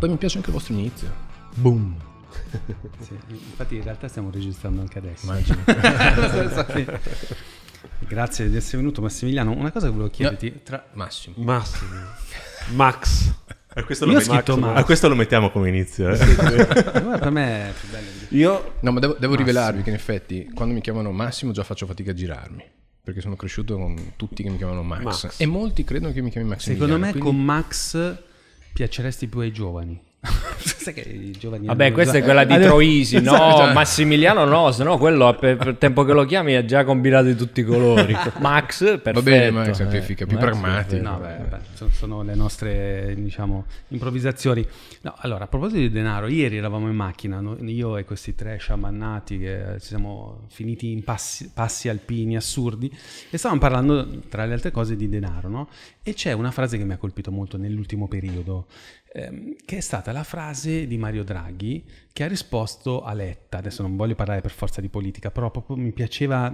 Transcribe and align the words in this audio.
Poi 0.00 0.08
mi 0.08 0.16
piace 0.16 0.38
anche 0.38 0.48
il 0.50 0.54
vostro 0.56 0.74
inizio. 0.74 1.12
Boom. 1.54 1.96
Sì, 3.00 3.14
infatti 3.28 3.76
in 3.76 3.82
realtà 3.82 4.06
stiamo 4.08 4.30
registrando 4.30 4.80
anche 4.80 4.98
adesso. 4.98 5.26
Immagino. 5.26 5.58
Grazie 8.06 8.48
di 8.50 8.56
essere 8.56 8.78
venuto 8.78 9.00
Massimiliano. 9.02 9.52
Una 9.52 9.70
cosa 9.70 9.86
che 9.86 9.92
volevo 9.92 10.10
chiederti, 10.10 10.60
tra... 10.62 10.86
Massimo. 10.94 11.34
Massimo. 11.38 11.90
Max. 12.74 13.32
A 13.74 13.84
questo, 13.84 14.04
Io 14.06 14.12
lo 14.12 14.16
ho 14.18 14.20
scritto 14.20 14.34
mettiamo- 14.36 14.66
Max. 14.66 14.78
a 14.78 14.84
questo 14.84 15.08
lo 15.08 15.14
mettiamo 15.14 15.50
come 15.50 15.68
inizio. 15.68 16.08
eh. 16.10 16.16
Guarda, 16.34 17.18
per 17.18 17.30
me 17.30 17.68
è 17.68 17.72
più 17.78 17.88
bello 17.88 18.06
Io 18.30 18.74
No, 18.80 18.90
ma 18.92 19.00
devo, 19.00 19.16
devo 19.18 19.34
rivelarvi 19.36 19.82
che 19.82 19.90
in 19.90 19.94
effetti 19.96 20.50
quando 20.52 20.74
mi 20.74 20.80
chiamano 20.80 21.12
Massimo 21.12 21.52
già 21.52 21.62
faccio 21.62 21.86
fatica 21.86 22.10
a 22.10 22.14
girarmi. 22.14 22.64
Perché 23.02 23.20
sono 23.20 23.36
cresciuto 23.36 23.76
con 23.76 24.12
tutti 24.16 24.42
che 24.42 24.50
mi 24.50 24.56
chiamano 24.56 24.82
Max. 24.82 25.02
Max. 25.24 25.40
E 25.40 25.46
molti 25.46 25.84
credono 25.84 26.12
che 26.12 26.20
mi 26.20 26.30
chiami 26.30 26.48
Max. 26.48 26.60
Secondo 26.60 26.98
me 26.98 27.16
con 27.16 27.42
Max 27.42 28.16
piaceresti 28.72 29.28
più 29.28 29.40
ai 29.40 29.52
giovani. 29.52 30.00
Sai 30.60 30.92
che 30.92 31.00
i 31.00 31.30
giovani 31.30 31.66
Vabbè, 31.66 31.92
questa 31.92 32.18
è 32.18 32.22
quella 32.22 32.44
di 32.44 32.52
hanno- 32.52 32.66
Troisi, 32.66 33.20
no? 33.22 33.34
Esatto. 33.34 33.72
Massimiliano 33.72 34.44
no, 34.44 34.70
se 34.70 34.84
no 34.84 34.98
quello 34.98 35.34
per, 35.34 35.56
per 35.56 35.76
tempo 35.76 36.04
che 36.04 36.12
lo 36.12 36.26
chiami 36.26 36.56
ha 36.56 36.64
già 36.64 36.84
combinato 36.84 37.24
di 37.24 37.36
tutti 37.36 37.60
i 37.60 37.64
colori. 37.64 38.14
Max, 38.38 38.78
perfetto. 38.78 39.12
Va 39.12 39.22
bene, 39.22 39.50
Max, 39.50 39.80
è 39.82 39.86
più 39.86 40.14
eh. 40.18 40.26
più 40.26 40.36
pragmatico. 40.36 41.02
No, 41.02 41.18
beh, 41.18 41.36
beh, 41.48 41.58
sono, 41.72 41.90
sono 41.90 42.22
le 42.22 42.34
nostre, 42.34 43.14
diciamo, 43.16 43.64
improvvisazioni. 43.88 44.66
No, 45.02 45.14
allora, 45.18 45.44
a 45.44 45.48
proposito 45.48 45.80
di 45.80 45.90
denaro, 45.90 46.26
ieri 46.26 46.58
eravamo 46.58 46.88
in 46.88 46.96
macchina, 46.96 47.40
no? 47.40 47.56
io 47.60 47.96
e 47.96 48.04
questi 48.04 48.34
tre 48.34 48.58
sciamannati 48.58 49.38
che 49.38 49.76
ci 49.80 49.86
siamo 49.86 50.44
finiti 50.48 50.92
in 50.92 51.02
passi, 51.02 51.50
passi 51.52 51.88
alpini 51.88 52.36
assurdi 52.36 52.94
e 53.30 53.38
stavamo 53.38 53.60
parlando, 53.60 54.06
tra 54.28 54.44
le 54.44 54.52
altre 54.52 54.70
cose, 54.70 54.96
di 54.96 55.08
denaro, 55.08 55.48
no? 55.48 55.68
E 56.02 56.12
c'è 56.12 56.32
una 56.32 56.50
frase 56.50 56.76
che 56.76 56.84
mi 56.84 56.92
ha 56.92 56.98
colpito 56.98 57.30
molto 57.30 57.56
nell'ultimo 57.56 58.08
periodo, 58.08 58.66
ehm, 59.12 59.56
che 59.64 59.78
è 59.78 59.80
stata 59.80 60.12
la 60.12 60.24
frase 60.24 60.86
di 60.86 60.98
Mario 60.98 61.24
Draghi 61.24 61.84
che 62.12 62.24
ha 62.24 62.28
risposto 62.28 63.02
a 63.02 63.12
Letta. 63.12 63.58
Adesso 63.58 63.82
non 63.82 63.96
voglio 63.96 64.14
parlare 64.14 64.40
per 64.40 64.50
forza 64.50 64.80
di 64.80 64.88
politica, 64.88 65.30
però 65.30 65.50
proprio 65.50 65.76
mi 65.76 65.92
piaceva 65.92 66.52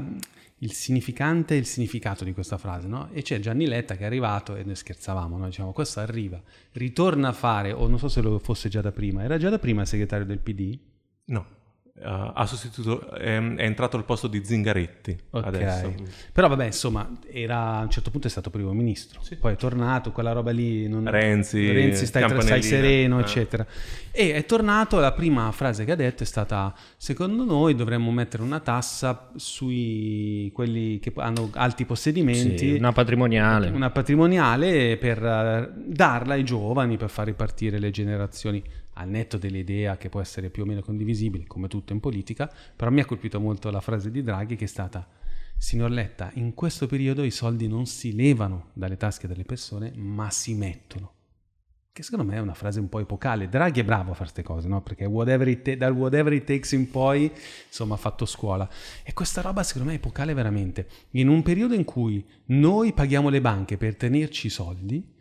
il 0.61 0.73
significante 0.73 1.55
e 1.55 1.59
il 1.59 1.67
significato 1.67 2.25
di 2.25 2.33
questa 2.33 2.57
frase, 2.57 2.87
no? 2.87 3.11
E 3.13 3.23
c'è 3.23 3.39
Gianni 3.41 3.67
Letta 3.67 3.97
che 3.97 4.03
è 4.03 4.07
arrivato 4.07 4.57
e 4.57 4.65
noi 4.65 4.77
scherzavamo, 4.77 5.37
no? 5.37 5.47
Diciamo, 5.47 5.73
questo 5.73 6.01
arriva, 6.01 6.41
ritorna 6.73 7.29
a 7.29 7.33
fare, 7.33 7.73
o 7.73 7.87
non 7.89 7.99
so 7.99 8.09
se 8.09 8.23
lo 8.23 8.39
fosse 8.39 8.69
già 8.69 8.81
da 8.81 8.93
prima, 8.93 9.23
era 9.23 9.37
già 9.37 9.51
da 9.51 9.59
prima 9.59 9.83
il 9.83 9.89
segretario 9.89 10.25
del 10.25 10.39
PD? 10.39 10.79
No, 11.27 11.56
eh, 11.99 12.33
ha 12.35 12.47
sostituito, 12.47 13.11
ehm, 13.17 13.57
è 13.57 13.65
entrato 13.65 13.97
al 13.97 14.05
posto 14.05 14.29
di 14.29 14.45
Zingaretti 14.45 15.19
Ok. 15.31 15.47
adesso. 15.47 15.95
Però 16.31 16.47
vabbè, 16.49 16.67
insomma, 16.67 17.11
era, 17.31 17.79
a 17.79 17.83
un 17.83 17.91
certo 17.91 18.11
punto 18.11 18.27
è 18.27 18.31
stato 18.31 18.51
primo 18.51 18.73
ministro, 18.73 19.21
poi 19.41 19.55
è 19.55 19.57
tornato, 19.57 20.13
quella 20.13 20.33
roba 20.33 20.51
lì... 20.51 20.87
Non, 20.89 21.11
Renzi, 21.11 21.71
Renzi 21.73 22.05
stai, 22.05 22.23
stai 22.23 22.23
Campanellina, 22.23 22.63
sereno, 22.63 23.19
eh. 23.19 23.23
eccetera. 23.23 23.67
E 24.11 24.35
è 24.35 24.45
tornato, 24.45 24.99
la 24.99 25.13
prima 25.13 25.51
frase 25.53 25.85
che 25.85 25.93
ha 25.93 25.97
detto 25.97 26.23
è 26.23 26.27
stata, 26.27 26.75
secondo 26.97 27.45
noi 27.45 27.75
dovremmo 27.75 28.11
mettere 28.11 28.43
una 28.43 28.61
tassa 28.61 29.31
sui 29.37 30.51
quelli 30.53 30.99
che 30.99 31.13
hanno 31.17 31.51
alti 31.55 31.87
possedimenti. 31.87 32.59
Sì, 32.59 32.73
una 32.73 32.93
patrimoniale. 32.93 33.69
una 33.69 33.91
patrimoniale 33.91 34.97
per 34.99 35.25
eh, 35.25 35.71
darla 35.75 36.35
ai 36.35 36.45
giovani 36.45 36.97
per 36.97 37.09
far 37.09 37.27
ripartire 37.27 37.79
le 37.79 37.91
generazioni 37.91 38.63
al 38.99 39.09
netto 39.09 39.39
dell'idea 39.39 39.97
che 39.97 40.09
può 40.09 40.21
essere 40.21 40.51
più 40.51 40.63
o 40.63 40.67
meno 40.67 40.83
condivisibile 40.83 41.47
come 41.47 41.69
tutto 41.69 41.93
in 41.93 42.01
politica 42.01 42.53
però 42.75 42.91
mi 42.91 43.01
ha 43.01 43.05
colpito 43.05 43.41
molto 43.41 43.71
la 43.71 43.81
frase 43.81 44.11
di 44.11 44.23
Draghi 44.23 44.57
che 44.57 44.65
è 44.65 44.69
stata 44.69 45.07
signor 45.59 45.91
Letta 45.91 46.31
in 46.35 46.55
questo 46.55 46.87
periodo 46.87 47.23
i 47.23 47.31
soldi 47.31 47.67
non 47.67 47.87
si 47.87 48.15
levano 48.15 48.71
dalle 48.75 48.97
tasche 48.97 49.27
delle 49.27 49.45
persone 49.45 49.93
ma 49.95 50.31
si 50.31 50.55
mettono. 50.55 51.13
Che 51.93 52.03
secondo 52.03 52.31
me 52.31 52.37
è 52.37 52.41
una 52.41 52.53
frase 52.53 52.79
un 52.79 52.91
po' 52.91 52.99
epocale. 52.99 53.49
Draghi 53.49 53.81
è 53.81 53.85
bravo 53.85 54.11
a 54.11 54.15
fare 54.15 54.31
queste 54.31 54.43
cose 54.43 54.69
no? 54.69 54.83
perché 54.83 55.07
whatever 55.07 55.57
ta- 55.63 55.77
dal 55.77 55.95
whatever 55.95 56.35
it 56.35 56.45
takes 56.45 56.73
in 56.73 56.91
poi 56.91 57.33
insomma 57.67 57.95
ha 57.95 57.99
fatto 57.99 58.27
scuola. 58.27 58.69
E 59.03 59.15
questa 59.15 59.41
roba 59.41 59.63
secondo 59.63 59.89
me 59.89 59.95
è 59.95 59.99
epocale 59.99 60.35
veramente. 60.35 60.89
In 61.13 61.29
un 61.29 61.43
periodo 61.43 61.73
in 61.73 61.85
cui 61.85 62.23
noi 62.47 62.93
paghiamo 62.93 63.31
le 63.31 63.41
banche 63.41 63.79
per 63.79 63.97
tenerci 63.97 64.49
i 64.49 64.51
soldi 64.51 65.15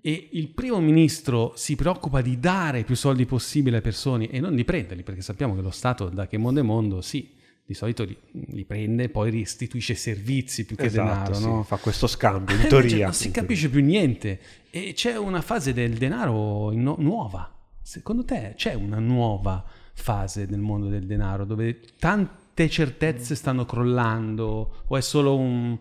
e 0.00 0.28
il 0.32 0.48
primo 0.48 0.80
ministro 0.80 1.52
si 1.56 1.74
preoccupa 1.76 2.20
di 2.20 2.38
dare 2.38 2.84
più 2.84 2.94
soldi 2.94 3.26
possibile 3.26 3.76
alle 3.76 3.82
persone 3.84 4.30
e 4.30 4.40
non 4.40 4.54
di 4.54 4.64
prenderli, 4.64 5.02
perché 5.02 5.22
sappiamo 5.22 5.54
che 5.54 5.60
lo 5.62 5.70
Stato, 5.70 6.08
da 6.08 6.26
che 6.26 6.38
mondo 6.38 6.60
è 6.60 6.62
mondo, 6.62 7.00
sì, 7.00 7.34
di 7.66 7.74
solito 7.74 8.04
li, 8.04 8.16
li 8.52 8.64
prende 8.64 9.04
e 9.04 9.08
poi 9.10 9.30
restituisce 9.30 9.94
servizi 9.94 10.64
più 10.64 10.76
che 10.76 10.84
esatto, 10.86 11.08
denaro, 11.08 11.34
sì, 11.34 11.44
no? 11.44 11.62
fa 11.64 11.76
questo 11.76 12.06
scambio, 12.06 12.54
Eh, 12.54 12.58
in 12.58 12.64
invece 12.64 12.86
teoria. 12.88 13.04
non 13.06 13.14
si 13.14 13.30
capisce 13.30 13.68
più 13.68 13.82
niente 13.84 14.40
e 14.70 14.92
c'è 14.94 15.16
una 15.18 15.42
fase 15.42 15.72
del 15.74 15.94
denaro 15.94 16.72
in- 16.72 16.94
nuova. 16.98 17.52
Secondo 17.82 18.24
te 18.24 18.54
c'è 18.56 18.72
una 18.74 18.98
nuova 18.98 19.64
fase 19.94 20.46
del 20.46 20.60
mondo 20.60 20.88
del 20.88 21.04
denaro 21.06 21.44
dove 21.44 21.80
tante 21.98 22.68
certezze 22.70 23.34
stanno 23.34 23.64
crollando 23.66 24.84
o 24.86 24.96
è 24.96 25.00
solo 25.00 25.36
un- 25.36 25.76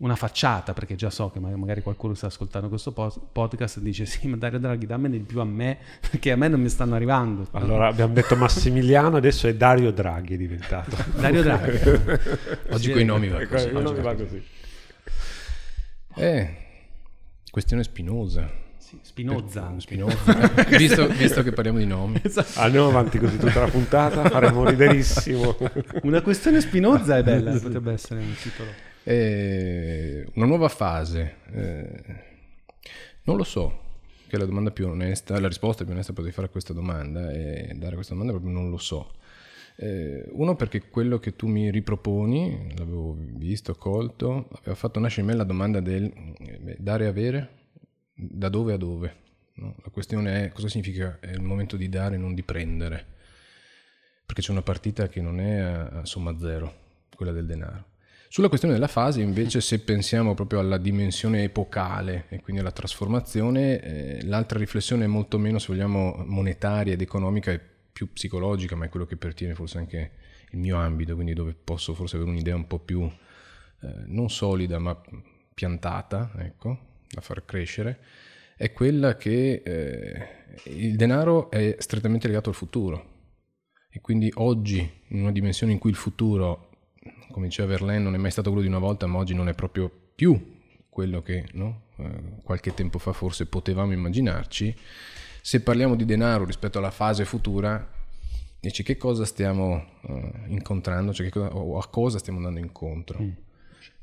una 0.00 0.16
facciata? 0.16 0.72
Perché 0.72 0.94
già 0.94 1.10
so 1.10 1.30
che 1.30 1.40
ma- 1.40 1.54
magari 1.56 1.82
qualcuno 1.82 2.14
sta 2.14 2.26
ascoltando 2.26 2.68
questo 2.68 2.92
podcast 2.92 3.78
e 3.78 3.80
dice 3.82 4.06
sì 4.06 4.26
ma 4.28 4.36
Dario 4.36 4.58
Draghi 4.58 4.86
dammene 4.86 5.16
di 5.18 5.24
più 5.24 5.40
a 5.40 5.44
me 5.44 5.78
perché 6.10 6.32
a 6.32 6.36
me 6.36 6.48
non 6.48 6.60
mi 6.60 6.68
stanno 6.68 6.94
arrivando. 6.94 7.46
Allora 7.52 7.88
abbiamo 7.88 8.12
detto 8.14 8.36
Massimiliano, 8.36 9.16
adesso 9.16 9.46
è 9.46 9.54
Dario 9.54 9.90
Draghi 9.92 10.34
è 10.34 10.36
diventato. 10.36 10.96
Dario 11.18 11.42
Draghi. 11.42 11.78
Oggi 12.70 12.84
Sì, 12.84 12.92
coi 12.92 13.04
nomi 13.04 13.28
va 13.28 13.46
così. 13.46 13.66
il 13.66 13.72
nome 13.72 14.00
va 14.00 14.14
così. 14.14 14.42
Eh, 16.16 16.56
questione 17.50 17.82
spinosa. 17.82 18.50
Sì, 18.78 18.98
Spinoza. 19.02 19.72
Spinoza. 19.78 20.32
visto, 20.76 21.06
visto 21.08 21.42
che 21.44 21.52
parliamo 21.52 21.78
di 21.78 21.86
nomi. 21.86 22.20
Andiamo 22.56 22.88
avanti 22.88 23.18
così 23.18 23.36
tutta 23.38 23.60
la 23.60 23.68
puntata, 23.68 24.28
faremo 24.28 24.68
riderissimo. 24.68 25.56
Una 26.02 26.20
questione 26.22 26.60
spinoza 26.60 27.16
è 27.18 27.22
bella, 27.22 27.56
potrebbe 27.60 27.92
essere 27.92 28.20
un 28.20 28.34
titolo. 28.34 28.70
Eh, 29.10 30.24
una 30.34 30.46
nuova 30.46 30.68
fase. 30.68 31.38
eh, 31.52 32.28
non 33.24 33.36
lo 33.36 33.42
so, 33.42 33.98
che 34.28 34.38
la 34.38 34.44
domanda 34.44 34.70
più 34.70 34.86
onesta, 34.86 35.40
la 35.40 35.48
risposta 35.48 35.82
più 35.82 35.92
onesta 35.92 36.12
potrei 36.12 36.32
fare 36.32 36.46
a 36.46 36.50
questa 36.50 36.72
domanda 36.72 37.32
e 37.32 37.72
dare 37.74 37.96
questa 37.96 38.12
domanda 38.14 38.32
proprio 38.32 38.52
non 38.56 38.70
lo 38.70 38.78
so. 38.78 39.14
Eh, 39.76 40.28
uno 40.30 40.54
perché 40.54 40.88
quello 40.88 41.18
che 41.18 41.34
tu 41.34 41.48
mi 41.48 41.72
riproponi, 41.72 42.72
l'avevo 42.76 43.16
visto, 43.18 43.74
colto, 43.74 44.48
aveva 44.58 44.76
fatto 44.76 45.00
nascere 45.00 45.22
in 45.22 45.26
me 45.28 45.34
la 45.34 45.44
domanda 45.44 45.80
del 45.80 46.04
eh, 46.38 46.76
dare 46.78 47.04
e 47.04 47.08
avere, 47.08 47.48
da 48.14 48.48
dove 48.48 48.74
a 48.74 48.76
dove. 48.76 49.14
no? 49.54 49.74
La 49.82 49.90
questione 49.90 50.44
è 50.44 50.52
cosa 50.52 50.68
significa 50.68 51.18
è 51.20 51.30
il 51.30 51.42
momento 51.42 51.76
di 51.76 51.88
dare 51.88 52.14
e 52.14 52.18
non 52.18 52.32
di 52.34 52.44
prendere, 52.44 53.04
perché 54.24 54.40
c'è 54.40 54.52
una 54.52 54.62
partita 54.62 55.08
che 55.08 55.20
non 55.20 55.40
è 55.40 55.58
a, 55.58 55.86
a 55.88 56.04
somma 56.04 56.38
zero, 56.38 56.74
quella 57.16 57.32
del 57.32 57.46
denaro. 57.46 57.89
Sulla 58.32 58.46
questione 58.46 58.74
della 58.74 58.86
fase, 58.86 59.22
invece, 59.22 59.60
se 59.60 59.80
pensiamo 59.80 60.34
proprio 60.34 60.60
alla 60.60 60.78
dimensione 60.78 61.42
epocale 61.42 62.26
e 62.28 62.40
quindi 62.40 62.60
alla 62.60 62.70
trasformazione, 62.70 63.80
eh, 63.80 64.24
l'altra 64.24 64.56
riflessione 64.56 65.02
è 65.02 65.08
molto 65.08 65.36
meno, 65.36 65.58
se 65.58 65.66
vogliamo, 65.66 66.22
monetaria 66.26 66.92
ed 66.92 67.00
economica 67.00 67.50
e 67.50 67.60
più 67.92 68.12
psicologica, 68.12 68.76
ma 68.76 68.84
è 68.84 68.88
quello 68.88 69.04
che 69.04 69.16
pertiene 69.16 69.56
forse 69.56 69.78
anche 69.78 70.12
il 70.52 70.60
mio 70.60 70.76
ambito, 70.76 71.16
quindi 71.16 71.32
dove 71.32 71.54
posso 71.54 71.92
forse 71.92 72.14
avere 72.14 72.30
un'idea 72.30 72.54
un 72.54 72.68
po' 72.68 72.78
più 72.78 73.02
eh, 73.02 73.94
non 74.06 74.30
solida, 74.30 74.78
ma 74.78 74.96
piantata, 75.52 76.30
ecco, 76.38 77.00
da 77.10 77.20
far 77.22 77.44
crescere, 77.44 77.98
è 78.56 78.72
quella 78.72 79.16
che 79.16 79.60
eh, 79.64 80.28
il 80.66 80.94
denaro 80.94 81.50
è 81.50 81.74
strettamente 81.80 82.28
legato 82.28 82.48
al 82.50 82.54
futuro. 82.54 83.08
E 83.90 84.00
quindi 84.00 84.30
oggi, 84.36 84.88
in 85.08 85.22
una 85.22 85.32
dimensione 85.32 85.72
in 85.72 85.80
cui 85.80 85.90
il 85.90 85.96
futuro 85.96 86.69
come 87.30 87.46
diceva 87.46 87.68
Verlaine, 87.68 88.02
non 88.02 88.14
è 88.14 88.18
mai 88.18 88.30
stato 88.30 88.50
quello 88.50 88.64
di 88.64 88.68
una 88.68 88.78
volta, 88.78 89.06
ma 89.06 89.18
oggi 89.18 89.34
non 89.34 89.48
è 89.48 89.54
proprio 89.54 89.90
più 90.14 90.58
quello 90.88 91.22
che 91.22 91.46
no? 91.52 91.82
eh, 91.96 92.42
qualche 92.42 92.74
tempo 92.74 92.98
fa 92.98 93.12
forse 93.12 93.46
potevamo 93.46 93.92
immaginarci. 93.92 94.74
Se 95.40 95.62
parliamo 95.62 95.96
di 95.96 96.04
denaro 96.04 96.44
rispetto 96.44 96.78
alla 96.78 96.90
fase 96.90 97.24
futura, 97.24 97.88
dici 98.60 98.82
che 98.82 98.96
cosa 98.96 99.24
stiamo 99.24 99.86
eh, 100.02 100.32
incontrando, 100.48 101.14
cioè 101.14 101.28
cosa, 101.30 101.54
o 101.54 101.78
a 101.78 101.88
cosa 101.88 102.18
stiamo 102.18 102.38
andando 102.38 102.60
incontro. 102.60 103.18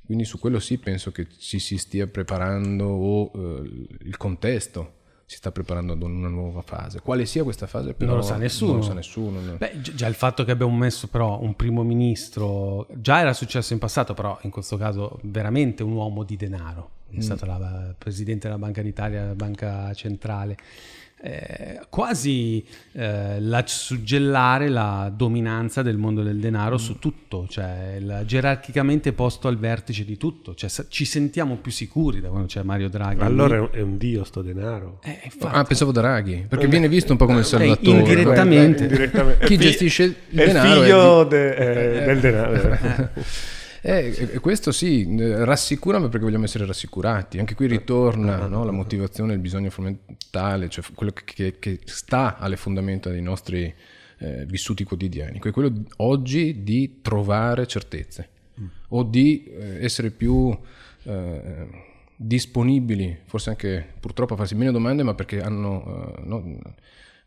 Quindi 0.04 0.24
su 0.24 0.40
quello 0.40 0.60
sì 0.60 0.78
penso 0.78 1.12
che 1.12 1.28
ci 1.38 1.60
si 1.60 1.78
stia 1.78 2.08
preparando 2.08 2.86
o 2.86 3.32
eh, 3.36 3.88
il 4.00 4.18
contesto 4.18 4.96
si 5.30 5.36
sta 5.36 5.52
preparando 5.52 5.92
ad 5.92 6.02
una 6.02 6.30
nuova 6.30 6.62
fase. 6.62 7.02
Quale 7.02 7.26
sia 7.26 7.44
questa 7.44 7.68
fase 7.68 7.94
però 7.94 8.12
Non 8.12 8.20
lo 8.22 8.26
sa 8.26 8.38
nessuno. 8.38 8.72
Non 8.72 8.80
lo 8.80 8.86
sa 8.86 8.94
nessuno. 8.94 9.42
no. 9.42 9.56
Beh, 9.58 9.82
gi- 9.82 9.94
già 9.94 10.08
il 10.08 10.14
fatto 10.16 10.46
che 10.46 10.52
abbiamo 10.52 10.74
messo 10.76 11.08
però 11.08 11.42
un 11.42 11.54
primo 11.54 11.84
ministro, 11.84 12.88
già 12.96 13.20
era 13.20 13.34
successo 13.34 13.74
in 13.74 13.80
passato, 13.80 14.14
però 14.14 14.38
in 14.44 14.52
questo 14.52 14.78
caso 14.78 15.20
veramente 15.24 15.84
un 15.84 15.92
uomo 15.92 16.24
di 16.24 16.38
denaro. 16.38 16.92
è 17.12 17.20
stato 17.20 17.46
la 17.46 17.94
presidente 17.98 18.48
della 18.48 18.58
Banca 18.60 18.82
d'Italia, 18.82 19.22
della 19.24 19.36
Banca 19.36 19.94
Centrale. 19.94 20.56
Eh, 21.20 21.80
quasi 21.90 22.64
eh, 22.92 23.40
la 23.42 23.64
suggellare 23.66 24.70
la 24.70 25.12
dominanza 25.14 25.82
del 25.82 25.98
mondo 25.98 26.22
del 26.22 26.38
denaro 26.38 26.78
su 26.78 27.00
tutto, 27.00 27.48
cioè 27.50 27.96
il- 28.00 28.22
gerarchicamente 28.26 29.14
posto 29.14 29.48
al 29.48 29.58
vertice 29.58 30.06
di 30.06 30.16
tutto, 30.16 30.54
cioè 30.54 30.70
sa- 30.70 30.86
ci 30.88 31.06
sentiamo 31.06 31.56
più 31.56 31.72
sicuri 31.72 32.22
da 32.22 32.30
quando 32.30 32.46
c'è 32.48 32.62
Mario 32.62 32.88
Draghi. 32.88 33.24
Allora 33.24 33.56
è 33.56 33.60
un, 33.60 33.70
è 33.72 33.82
un 33.82 33.98
dio 33.98 34.24
sto 34.24 34.44
denaro. 34.44 35.00
Eh, 35.04 35.20
infatti. 35.24 35.56
Ah, 35.56 35.64
pensavo 35.64 35.92
Draghi, 35.92 36.46
perché 36.48 36.68
viene 36.68 36.88
visto 36.88 37.14
un 37.14 37.18
po' 37.18 37.26
come 37.26 37.40
il 37.40 37.46
salvatore. 37.46 37.98
Eh, 37.98 38.00
indirettamente. 38.00 38.84
Eh, 38.84 38.88
indirettamente. 38.88 39.46
Chi 39.48 39.56
È 39.56 39.58
gestisce 39.58 40.04
il 40.04 40.16
è 40.40 40.46
denaro 40.46 40.82
è 40.82 40.84
figlio 40.84 41.24
di- 41.24 41.30
de- 41.30 41.56
eh, 42.02 42.06
del 42.06 42.20
denaro. 42.20 43.10
Eh, 43.88 44.14
e- 44.34 44.40
questo 44.40 44.74
sì, 44.74 45.08
eh, 45.18 45.46
rassicura 45.46 45.98
ma 45.98 46.10
perché 46.10 46.26
vogliamo 46.26 46.44
essere 46.44 46.66
rassicurati. 46.66 47.40
Anche 47.40 47.56
qui 47.56 47.68
ritorna 47.68 48.46
no, 48.46 48.66
la 48.66 48.72
motivazione, 48.72 49.34
il 49.34 49.40
bisogno 49.40 49.70
fondamentale, 49.70 50.68
cioè 50.68 50.84
quello 50.94 51.14
che, 51.14 51.58
che- 51.58 51.80
sta 51.86 52.38
alle 52.38 52.58
fondamenta 52.58 53.10
dei 53.10 53.22
nostri 53.22 53.74
eh, 54.18 54.46
vissuti 54.46 54.84
quotidiani, 54.84 55.40
che 55.40 55.50
è 55.50 55.52
quello 55.54 55.72
oggi 55.98 56.64
di 56.64 57.00
trovare 57.02 57.66
certezze 57.66 58.30
o 58.90 59.04
di 59.04 59.46
eh, 59.46 59.84
essere 59.86 60.10
più 60.12 60.58
eh, 61.04 61.68
disponibili, 62.16 63.20
forse 63.26 63.52
anche 63.52 63.94
purtroppo 64.00 64.34
a 64.34 64.38
farsi 64.38 64.56
meno 64.56 64.72
domande, 64.72 65.04
ma 65.04 65.14
perché 65.14 65.42
hanno, 65.42 66.14
eh, 66.18 66.22
no, 66.26 66.60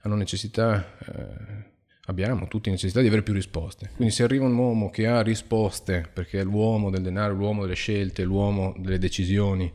hanno 0.01 0.15
necessità, 0.15 0.99
eh, 1.07 1.65
abbiamo 2.11 2.49
tutti 2.49 2.71
necessità 2.71 3.01
di 3.01 3.07
avere 3.07 3.23
più 3.23 3.33
risposte. 3.33 3.91
Quindi 3.95 4.13
se 4.13 4.25
arriva 4.25 4.45
un 4.45 4.57
uomo 4.57 4.91
che 4.91 5.07
ha 5.07 5.23
risposte, 5.23 6.09
perché 6.13 6.41
è 6.41 6.45
l'uomo 6.45 6.91
del 6.91 7.03
denaro, 7.03 7.35
l'uomo 7.35 7.63
delle 7.63 7.75
scelte, 7.75 8.25
l'uomo 8.25 8.75
delle 8.79 8.99
decisioni, 8.99 9.73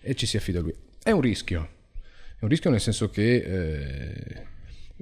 e 0.00 0.14
ci 0.14 0.26
si 0.26 0.36
affida 0.36 0.60
a 0.60 0.62
lui, 0.62 0.74
è 1.02 1.10
un 1.10 1.20
rischio. 1.20 1.68
È 2.38 2.44
un 2.44 2.48
rischio 2.48 2.70
nel 2.70 2.80
senso 2.80 3.08
che 3.08 3.34
eh, 3.34 4.46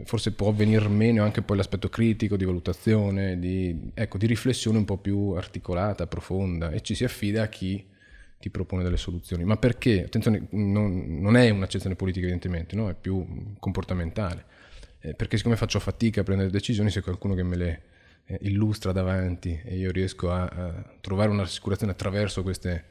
forse 0.05 0.33
può 0.33 0.53
venire 0.53 0.89
meno 0.89 1.25
anche 1.25 1.43
poi 1.43 1.57
l'aspetto 1.57 1.89
critico 1.89 2.37
di 2.37 2.45
valutazione, 2.45 3.39
di, 3.39 3.91
ecco, 3.95 4.17
di 4.17 4.27
riflessione 4.27 4.79
un 4.79 4.85
po' 4.85 4.99
più 4.99 5.31
articolata, 5.31 6.07
profonda, 6.07 6.71
e 6.71 6.81
ci 6.81 6.95
si 6.95 7.05
affida 7.05 7.43
a 7.43 7.49
chi 7.49 7.85
ti 8.39 8.51
propone 8.51 8.85
delle 8.85 8.97
soluzioni. 8.97 9.43
Ma 9.43 9.57
perché? 9.57 10.05
Attenzione, 10.05 10.47
non, 10.51 11.21
non 11.21 11.37
è 11.37 11.51
un'accezione 11.51 11.97
politica 11.97 12.27
evidentemente, 12.27 12.77
no? 12.77 12.89
è 12.89 12.95
più 12.95 13.55
comportamentale. 13.59 14.45
Eh, 15.01 15.15
perché 15.15 15.37
siccome 15.37 15.57
faccio 15.57 15.79
fatica 15.79 16.21
a 16.23 16.25
prendere 16.25 16.51
decisioni, 16.51 16.91
se 16.91 17.03
qualcuno 17.03 17.35
che 17.35 17.43
me 17.43 17.57
le 17.57 17.83
eh, 18.27 18.39
illustra 18.43 18.93
davanti 18.93 19.61
e 19.65 19.77
io 19.77 19.91
riesco 19.93 20.31
a, 20.31 20.45
a 20.45 20.85
trovare 21.01 21.31
una 21.31 21.43
rassicurazione 21.43 21.93
attraverso 21.93 22.43
queste, 22.43 22.85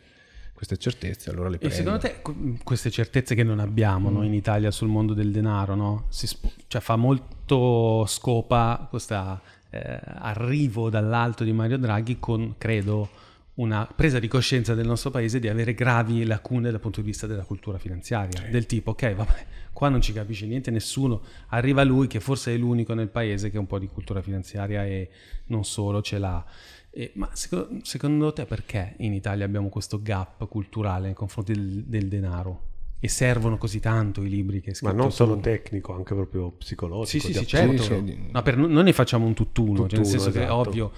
queste 0.53 0.77
certezze, 0.77 1.29
allora 1.29 1.49
le 1.49 1.55
E 1.55 1.59
prendo. 1.59 1.75
secondo 1.75 1.99
te 1.99 2.15
que- 2.21 2.57
queste 2.63 2.89
certezze 2.89 3.35
che 3.35 3.43
non 3.43 3.59
abbiamo 3.59 4.09
no, 4.09 4.23
in 4.23 4.33
Italia 4.33 4.71
sul 4.71 4.87
mondo 4.87 5.13
del 5.13 5.31
denaro, 5.31 5.75
no? 5.75 6.05
Sp- 6.09 6.47
cioè 6.67 6.81
fa 6.81 6.95
molto 6.95 8.05
scopa 8.07 8.87
questo 8.89 9.41
arrivo 9.69 10.89
dall'alto 10.89 11.43
di 11.43 11.51
Mario 11.51 11.77
Draghi 11.77 12.17
con, 12.19 12.55
credo, 12.57 13.09
una 13.55 13.85
presa 13.93 14.19
di 14.19 14.27
coscienza 14.27 14.75
del 14.75 14.85
nostro 14.85 15.09
paese 15.09 15.39
di 15.39 15.47
avere 15.47 15.73
gravi 15.73 16.23
lacune 16.25 16.69
dal 16.69 16.79
punto 16.79 17.01
di 17.01 17.07
vista 17.07 17.25
della 17.27 17.43
cultura 17.43 17.77
finanziaria, 17.79 18.49
del 18.49 18.65
tipo, 18.65 18.91
ok, 18.91 19.13
vabbè, 19.15 19.45
qua 19.77 19.89
non 19.89 20.01
ci 20.01 20.11
capisce 20.11 20.47
niente 20.47 20.71
nessuno, 20.71 21.21
arriva 21.49 21.83
lui 21.83 22.07
che 22.07 22.19
forse 22.19 22.51
è 22.51 22.57
l'unico 22.57 22.95
nel 22.95 23.09
paese 23.09 23.51
che 23.51 23.59
un 23.59 23.67
po' 23.67 23.77
di 23.77 23.85
cultura 23.85 24.23
finanziaria 24.23 24.83
e 24.83 25.07
non 25.49 25.63
solo 25.65 26.01
ce 26.01 26.17
l'ha. 26.17 26.43
E- 26.89 27.11
ma 27.13 27.29
secondo, 27.33 27.85
secondo 27.85 28.33
te 28.33 28.45
perché 28.45 28.95
in 28.97 29.13
Italia 29.13 29.45
abbiamo 29.45 29.69
questo 29.69 30.01
gap 30.01 30.47
culturale 30.47 31.05
nei 31.05 31.13
confronti 31.13 31.53
del, 31.53 31.83
del 31.83 32.07
denaro? 32.07 32.76
E 32.99 33.07
servono 33.09 33.57
così 33.59 33.79
tanto 33.79 34.23
i 34.23 34.27
libri 34.29 34.59
che 34.59 34.71
hai 34.71 34.75
Ma 34.81 34.91
non 34.91 35.11
solo 35.11 35.35
tu? 35.35 35.41
tecnico, 35.41 35.93
anche 35.93 36.15
proprio 36.15 36.49
psicologico. 36.49 37.05
Sì, 37.05 37.19
sì, 37.19 37.33
sì, 37.33 37.45
certo. 37.45 37.83
Sì, 37.83 38.01
sì. 38.05 38.27
No, 38.31 38.41
per- 38.41 38.57
non 38.57 38.83
ne 38.83 38.91
facciamo 38.93 39.25
un 39.27 39.35
tutt'uno, 39.35 39.81
cioè 39.81 39.81
nel 39.81 39.89
Tutt'uno, 39.89 40.05
senso 40.05 40.31
che 40.31 40.39
è 40.39 40.43
esatto. 40.45 40.55
ovvio 40.57 40.91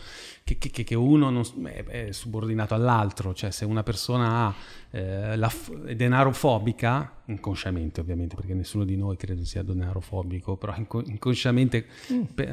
che, 0.46 0.58
che- 0.58 0.70
che- 0.70 0.84
che 0.86 0.96
uno 0.96 1.30
non 1.30 1.44
è, 1.66 2.12
subordinato 2.12 2.74
all'altro, 2.74 3.34
cioè 3.34 3.52
se 3.52 3.66
una 3.66 3.84
persona 3.84 4.46
ha 4.46 4.54
eh, 4.92 5.36
la 5.36 5.50
f- 5.50 5.92
denarofobica, 5.92 7.22
inconsciamente 7.26 8.00
ovviamente, 8.02 8.36
perché 8.36 8.54
nessuno 8.54 8.86
di 8.86 8.96
noi 8.96 9.18
credo 9.18 9.44
sia 9.44 9.62
denarofobico, 9.62 10.56
però 10.56 10.74
inco- 10.78 11.04
inconsciamente, 11.06 11.86
Mm. 12.14 12.22
pe- 12.34 12.50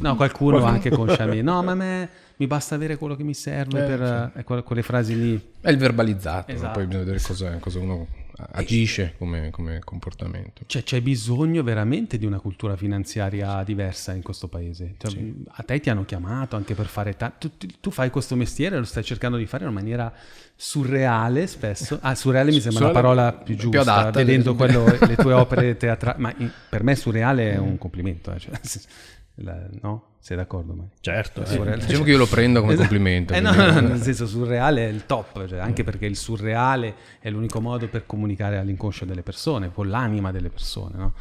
no, 0.00 0.16
qualcuno 0.16 0.62
anche 0.64 0.90
consciamente, 0.90 1.42
no, 1.42 1.62
ma 1.62 1.70
a 1.72 1.74
me 1.76 2.08
mi 2.36 2.46
basta 2.46 2.74
avere 2.74 2.96
quello 2.96 3.14
che 3.16 3.22
mi 3.22 3.32
serve 3.34 3.84
Eh, 3.84 3.86
per 3.86 4.32
eh, 4.36 4.42
que- 4.44 4.62
quelle 4.64 4.82
frasi 4.82 5.16
lì. 5.18 5.50
È 5.60 5.70
il 5.70 5.78
verbalizzato? 5.78 6.50
Esatto. 6.50 6.72
poi 6.72 6.86
bisogna 6.86 7.04
vedere 7.04 7.22
cosa, 7.24 7.56
cosa 7.58 7.78
uno 7.78 8.06
agisce 8.52 9.14
come, 9.18 9.50
come 9.50 9.80
comportamento. 9.80 10.62
Cioè 10.66 10.82
c'è 10.82 11.00
bisogno 11.00 11.62
veramente 11.62 12.18
di 12.18 12.26
una 12.26 12.38
cultura 12.38 12.76
finanziaria 12.76 13.62
diversa 13.64 14.12
in 14.12 14.22
questo 14.22 14.48
paese. 14.48 14.94
Cioè, 14.98 15.12
A 15.52 15.62
te 15.62 15.80
ti 15.80 15.90
hanno 15.90 16.04
chiamato 16.04 16.56
anche 16.56 16.74
per 16.74 16.86
fare... 16.86 17.16
ta- 17.16 17.30
tu, 17.36 17.50
tu- 17.80 17.90
fai 17.90 18.10
questo 18.10 18.36
mestiere, 18.36 18.78
lo 18.78 18.84
stai 18.84 19.02
cercando 19.04 19.36
di 19.36 19.46
fare 19.46 19.64
in 19.64 19.70
una 19.70 19.78
maniera 19.80 20.12
surreale 20.54 21.46
spesso. 21.46 21.98
Ah, 22.02 22.14
surreale 22.14 22.50
mi 22.50 22.60
sembra 22.60 22.86
la 22.86 22.86
Surreale 22.88 23.08
parola 23.08 23.32
più 23.32 23.56
più 23.56 23.70
giusta, 23.70 23.94
adatta, 23.94 24.18
vedendo 24.18 24.50
le- 24.50 24.56
quello- 24.56 24.86
le 25.06 25.16
tue 25.16 25.32
opere 25.32 25.76
teatrali. 25.76 26.20
Ma 26.20 26.34
in- 26.38 26.50
per 26.68 26.82
me 26.82 26.94
surreale 26.96 27.52
è 27.52 27.56
un 27.58 27.78
complimento. 27.78 28.32
eh, 28.32 28.38
cioè, 28.38 28.52
la- 29.42 29.66
no? 29.82 30.04
Sei 30.20 30.36
d'accordo? 30.36 30.72
Mario? 30.74 30.90
Certo, 31.00 31.44
surreale. 31.46 31.84
Diciamo 31.84 32.04
che 32.04 32.10
io 32.10 32.18
lo 32.18 32.26
prendo 32.26 32.60
come 32.60 32.72
Esatto. 32.74 32.88
complimento. 32.88 33.32
Eh, 33.34 33.40
no, 33.40 33.52
no, 33.54 33.80
nel 33.80 34.02
senso 34.02 34.26
surreale 34.26 34.86
è 34.86 34.90
il 34.90 35.06
top, 35.06 35.46
cioè, 35.46 35.58
anche 35.58 35.84
perché 35.84 36.06
il 36.06 36.16
surreale 36.16 36.94
è 37.20 37.30
l'unico 37.30 37.60
modo 37.60 37.88
per 37.88 38.04
comunicare 38.04 38.58
all'inconscio 38.58 39.04
delle 39.04 39.22
persone, 39.22 39.72
con 39.72 39.88
l'anima 39.88 40.30
delle 40.32 40.50
persone. 40.50 40.96
no? 40.98 41.14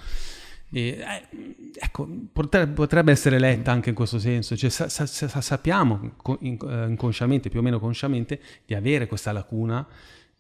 E, 0.70 0.82
eh, 1.00 1.28
ecco, 1.80 2.10
potrebbe, 2.34 2.74
potrebbe 2.74 3.12
essere 3.12 3.40
letta 3.40 3.72
anche 3.72 3.90
in 3.90 3.96
questo 3.96 4.20
senso, 4.20 4.58
cioè, 4.58 4.70
sa- 4.70 4.90
sa- 4.90 5.06
sa- 5.06 5.42
sappiamo 5.42 6.16
eh, 6.42 6.86
inconsciamente, 6.88 7.50
più 7.50 7.60
o 7.60 7.62
meno 7.64 7.80
consciamente, 7.80 8.42
di 8.66 8.74
avere 8.74 9.08
questa 9.08 9.32
lacuna 9.32 9.88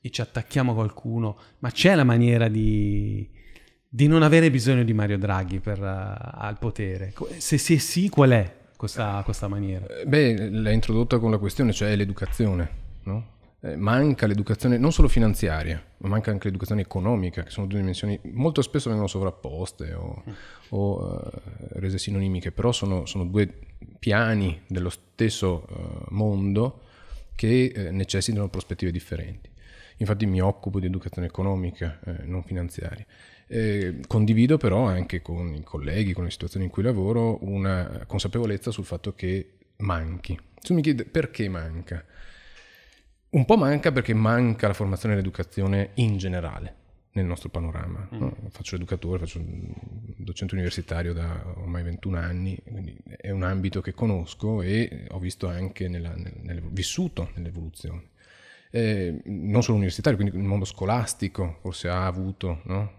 e 0.01 0.09
ci 0.09 0.19
attacchiamo 0.19 0.71
a 0.71 0.75
qualcuno, 0.75 1.37
ma 1.59 1.71
c'è 1.71 1.95
la 1.95 2.03
maniera 2.03 2.49
di, 2.49 3.29
di 3.89 4.07
non 4.07 4.21
avere 4.21 4.51
bisogno 4.51 4.83
di 4.83 4.93
Mario 4.93 5.17
Draghi 5.17 5.59
per, 5.59 5.81
eh, 5.81 6.31
al 6.37 6.57
potere. 6.59 7.13
Se 7.37 7.57
sì, 7.57 7.77
sì, 7.77 8.09
qual 8.09 8.31
è 8.31 8.55
questa, 8.75 9.21
questa 9.23 9.47
maniera? 9.47 9.85
Eh, 9.87 10.05
Beh, 10.05 10.49
l'hai 10.49 10.73
introdotta 10.73 11.19
con 11.19 11.31
la 11.31 11.37
questione, 11.37 11.71
cioè 11.71 11.95
l'educazione, 11.95 12.69
no? 13.03 13.35
Eh, 13.59 13.75
manca 13.75 14.27
l'educazione 14.27 14.77
non 14.77 14.91
solo 14.91 15.07
finanziaria, 15.07 15.83
ma 15.97 16.09
manca 16.09 16.29
anche 16.29 16.45
l'educazione 16.45 16.81
economica, 16.81 17.41
che 17.43 17.49
sono 17.49 17.65
due 17.65 17.79
dimensioni 17.79 18.19
molto 18.33 18.61
spesso 18.61 18.89
vengono 18.89 19.07
sovrapposte 19.07 19.93
o, 19.93 20.23
o, 20.69 21.31
eh, 21.33 21.79
rese 21.79 21.97
sinonimiche, 21.97 22.51
però 22.51 22.71
sono, 22.71 23.07
sono 23.07 23.25
due 23.25 23.51
piani 23.97 24.61
dello 24.67 24.89
stesso 24.89 25.67
eh, 25.69 26.05
mondo 26.09 26.81
che 27.33 27.71
eh, 27.73 27.91
necessitano 27.91 28.47
prospettive 28.47 28.91
differenti. 28.91 29.49
Infatti 29.97 30.27
mi 30.27 30.39
occupo 30.39 30.79
di 30.79 30.85
educazione 30.85 31.27
economica, 31.27 31.99
non 32.25 32.43
finanziaria. 32.43 33.03
Eh, 33.47 33.99
condivido 34.07 34.57
però 34.57 34.83
anche 34.83 35.21
con 35.21 35.53
i 35.53 35.63
colleghi, 35.63 36.13
con 36.13 36.25
le 36.25 36.31
situazioni 36.31 36.65
in 36.65 36.71
cui 36.71 36.83
lavoro, 36.83 37.43
una 37.45 38.03
consapevolezza 38.05 38.71
sul 38.71 38.85
fatto 38.85 39.13
che 39.13 39.57
manchi. 39.77 40.37
Se 40.59 40.73
mi 40.73 40.81
chiede 40.81 41.05
perché 41.05 41.47
manca, 41.47 42.03
un 43.29 43.45
po' 43.45 43.57
manca 43.57 43.91
perché 43.91 44.13
manca 44.13 44.67
la 44.67 44.73
formazione 44.73 45.13
e 45.13 45.17
l'educazione 45.17 45.91
in 45.95 46.17
generale 46.17 46.75
nel 47.17 47.25
nostro 47.25 47.49
panorama. 47.49 48.07
no? 48.11 48.35
Faccio 48.49 48.75
educatore, 48.75 49.19
faccio 49.19 49.39
un 49.39 49.73
docente 50.17 50.53
universitario 50.53 51.13
da 51.13 51.43
ormai 51.57 51.83
21 51.83 52.17
anni, 52.17 52.57
quindi 52.63 52.95
è 53.17 53.31
un 53.31 53.43
ambito 53.43 53.81
che 53.81 53.93
conosco 53.93 54.61
e 54.61 55.07
ho 55.09 55.19
visto 55.19 55.47
anche 55.47 55.87
nella, 55.87 56.13
nel, 56.15 56.33
nel- 56.41 56.61
vissuto 56.69 57.31
nell'evoluzione. 57.35 58.09
Eh, 58.69 59.21
non 59.25 59.63
solo 59.63 59.77
universitario, 59.77 60.19
quindi 60.19 60.37
il 60.37 60.43
mondo 60.43 60.65
scolastico 60.65 61.57
forse 61.61 61.87
ha 61.87 62.05
avuto 62.05 62.61
no? 62.65 62.96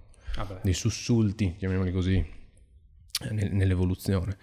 Dei 0.63 0.75
sussulti, 0.75 1.57
chiamiamoli 1.57 1.93
così, 1.93 2.17
eh, 2.17 3.33
nel- 3.33 3.53
nell'evoluzione. 3.53 4.37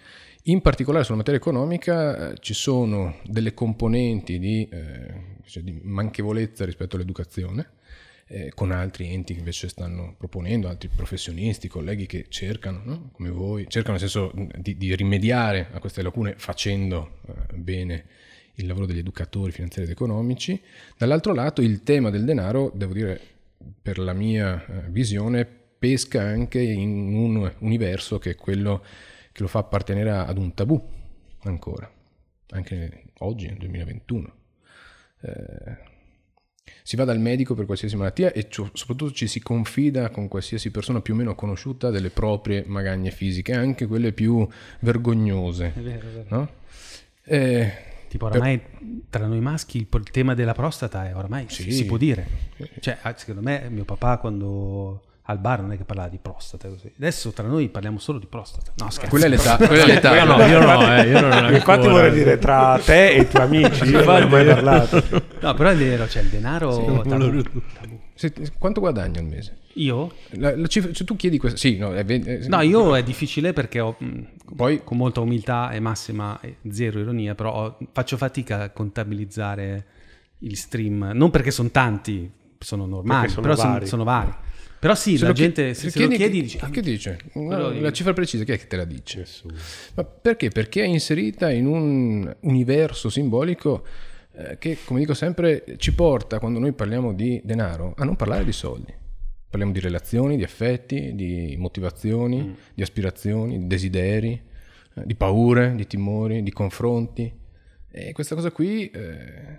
In 0.44 0.60
particolare 0.60 1.04
sulla 1.04 1.16
materia 1.16 1.40
economica 1.40 2.30
eh, 2.30 2.38
ci 2.38 2.54
sono 2.54 3.16
delle 3.24 3.52
componenti 3.52 4.38
di, 4.38 4.68
eh, 4.70 5.38
cioè 5.44 5.62
di 5.62 5.80
manchevolezza 5.82 6.64
rispetto 6.64 6.96
all'educazione, 6.96 7.70
eh, 8.28 8.52
con 8.54 8.70
altri 8.70 9.12
enti 9.12 9.32
che 9.32 9.38
invece 9.38 9.68
stanno 9.68 10.14
proponendo, 10.16 10.68
altri 10.68 10.88
professionisti, 10.88 11.68
colleghi 11.68 12.06
che 12.06 12.26
cercano, 12.28 12.82
no? 12.84 13.10
come 13.12 13.30
voi, 13.30 13.66
cercano 13.68 13.98
nel 13.98 14.08
senso 14.08 14.32
di, 14.56 14.76
di 14.76 14.94
rimediare 14.94 15.68
a 15.72 15.78
queste 15.78 16.02
lacune 16.02 16.34
facendo 16.36 17.18
eh, 17.26 17.54
bene 17.54 18.04
il 18.54 18.66
lavoro 18.66 18.86
degli 18.86 18.98
educatori 18.98 19.52
finanziari 19.52 19.88
ed 19.88 19.94
economici. 19.94 20.60
Dall'altro 20.96 21.34
lato 21.34 21.60
il 21.60 21.82
tema 21.82 22.10
del 22.10 22.24
denaro, 22.24 22.70
devo 22.74 22.92
dire, 22.92 23.20
per 23.80 23.98
la 23.98 24.12
mia 24.12 24.64
eh, 24.64 24.90
visione, 24.90 25.64
pesca 25.78 26.22
anche 26.22 26.60
in 26.60 27.14
un 27.14 27.52
universo 27.58 28.18
che 28.18 28.30
è 28.30 28.34
quello 28.34 28.82
che 29.32 29.42
lo 29.42 29.48
fa 29.48 29.60
appartenere 29.60 30.10
ad 30.10 30.38
un 30.38 30.54
tabù 30.54 30.82
ancora, 31.42 31.90
anche 32.50 33.04
oggi, 33.18 33.46
nel 33.46 33.56
2021. 33.58 34.34
Eh, 35.22 35.94
Si 36.82 36.96
va 36.96 37.04
dal 37.04 37.18
medico 37.20 37.54
per 37.54 37.64
qualsiasi 37.64 37.96
malattia 37.96 38.32
e 38.32 38.48
ciò- 38.48 38.68
soprattutto 38.72 39.12
ci 39.12 39.26
si 39.28 39.40
confida 39.40 40.10
con 40.10 40.26
qualsiasi 40.28 40.70
persona 40.70 41.00
più 41.00 41.14
o 41.14 41.16
meno 41.16 41.34
conosciuta 41.34 41.90
delle 41.90 42.10
proprie 42.10 42.64
magagne 42.66 43.10
fisiche, 43.10 43.52
anche 43.54 43.86
quelle 43.86 44.12
più 44.12 44.46
vergognose. 44.80 45.72
È 45.74 45.80
vero, 45.80 46.08
è 46.08 46.10
vero. 46.10 46.26
No? 46.36 46.48
Eh, 47.24 47.72
Tipo, 48.08 48.26
oramai 48.26 48.60
tra 49.10 49.26
noi 49.26 49.40
maschi 49.40 49.78
il, 49.78 49.88
tema 50.10 50.34
della 50.34 50.54
prostata 50.54 51.08
è 51.08 51.14
oramai 51.14 51.46
si, 51.48 51.62
Sì. 51.64 51.72
si 51.72 51.84
può 51.86 51.96
dire. 51.96 52.26
Cioè, 52.80 52.98
ah, 53.02 53.16
secondo 53.16 53.42
me, 53.42 53.68
mio 53.68 53.84
papà 53.84 54.18
quando 54.18 55.02
al 55.28 55.38
bar 55.38 55.60
non 55.60 55.72
è 55.72 55.76
che 55.76 55.84
parlava 55.84 56.08
di 56.08 56.18
prostata 56.22 56.68
così. 56.68 56.92
Adesso 56.96 57.32
tra 57.32 57.46
noi 57.46 57.68
parliamo 57.68 57.98
solo 57.98 58.18
di 58.18 58.26
prostata. 58.26 58.72
No, 58.76 58.90
scherzo. 58.90 59.10
quella 59.10 59.26
è 59.26 59.28
l'età. 59.28 59.56
Quella 59.66 59.82
è 59.82 59.86
l'età. 59.86 60.14
Io 60.16 60.24
no, 60.24 60.42
io 60.44 60.60
no, 60.60 60.94
eh, 60.96 61.08
io 61.08 61.20
non 61.20 61.32
ho 61.32 61.50
Infatti 61.50 61.70
ancora. 61.70 61.92
vorrei 61.92 62.12
dire 62.12 62.38
tra 62.38 62.80
te 62.84 63.10
e 63.10 63.20
i 63.22 63.28
tuoi 63.28 63.42
amici, 63.42 63.84
io 63.84 64.04
non 64.04 64.22
ho 64.22 64.28
mai 64.28 64.44
parlato. 64.44 65.02
No, 65.40 65.54
però 65.54 65.68
è 65.70 65.76
vero, 65.76 66.08
cioè 66.08 66.22
il 66.22 66.28
denaro... 66.28 67.02
tabù. 67.06 67.42
Se- 68.14 68.32
quanto 68.58 68.80
guadagni 68.80 69.18
al 69.18 69.24
mese? 69.24 69.58
Io? 69.74 70.12
La, 70.38 70.56
la 70.56 70.66
cifra- 70.68 70.94
se 70.94 71.04
tu 71.04 71.16
chiedi 71.16 71.36
questo, 71.38 71.58
sì, 71.58 71.76
no, 71.76 71.92
è 71.92 72.02
ve- 72.04 72.22
eh, 72.24 72.48
No, 72.48 72.62
io 72.62 72.96
è 72.96 73.02
difficile 73.02 73.52
perché 73.52 73.78
ho, 73.80 73.94
mh, 73.98 74.20
Poi- 74.56 74.82
con 74.84 74.96
molta 74.96 75.20
umiltà 75.20 75.70
e 75.72 75.80
massima 75.80 76.38
e 76.40 76.56
zero 76.70 76.98
ironia, 77.00 77.34
però 77.34 77.52
ho- 77.52 77.78
faccio 77.92 78.16
fatica 78.16 78.62
a 78.62 78.70
contabilizzare 78.70 79.84
il 80.38 80.56
stream. 80.56 81.10
Non 81.14 81.30
perché 81.30 81.50
sono 81.50 81.68
tanti, 81.70 82.30
sono 82.58 82.86
normali, 82.86 83.28
sono 83.28 83.42
però 83.42 83.54
vari. 83.54 83.86
sono 83.86 84.04
vari. 84.04 84.32
Però 84.86 84.94
sì, 84.94 85.18
se 85.18 85.24
la 85.26 85.32
gente, 85.32 85.74
se, 85.74 85.90
se 85.90 86.00
lo 86.00 86.08
chiedi, 86.08 86.42
dici, 86.42 86.58
ah, 86.60 86.70
che 86.70 86.80
dice? 86.80 87.18
No, 87.32 87.70
la 87.72 87.90
cifra 87.90 88.12
precisa, 88.12 88.44
chi 88.44 88.52
è 88.52 88.58
che 88.58 88.68
te 88.68 88.76
la 88.76 88.84
dice? 88.84 89.26
Ma 89.94 90.04
perché? 90.04 90.48
Perché 90.50 90.82
è 90.82 90.86
inserita 90.86 91.50
in 91.50 91.66
un 91.66 92.36
universo 92.42 93.08
simbolico 93.08 93.84
eh, 94.32 94.58
che, 94.58 94.78
come 94.84 95.00
dico 95.00 95.12
sempre, 95.12 95.64
ci 95.78 95.92
porta, 95.92 96.38
quando 96.38 96.60
noi 96.60 96.72
parliamo 96.72 97.12
di 97.12 97.40
denaro, 97.42 97.94
a 97.96 98.04
non 98.04 98.14
parlare 98.14 98.44
di 98.44 98.52
soldi. 98.52 98.94
Parliamo 99.48 99.72
di 99.72 99.80
relazioni, 99.80 100.36
di 100.36 100.44
affetti, 100.44 101.16
di 101.16 101.56
motivazioni, 101.58 102.42
Mm. 102.42 102.52
di 102.74 102.82
aspirazioni, 102.82 103.58
di 103.58 103.66
desideri, 103.66 104.40
eh, 104.94 105.02
di 105.04 105.16
paure, 105.16 105.74
di 105.74 105.88
timori, 105.88 106.44
di 106.44 106.52
confronti. 106.52 107.32
E 107.90 108.12
questa 108.12 108.36
cosa 108.36 108.52
qui 108.52 108.88
eh, 108.90 109.58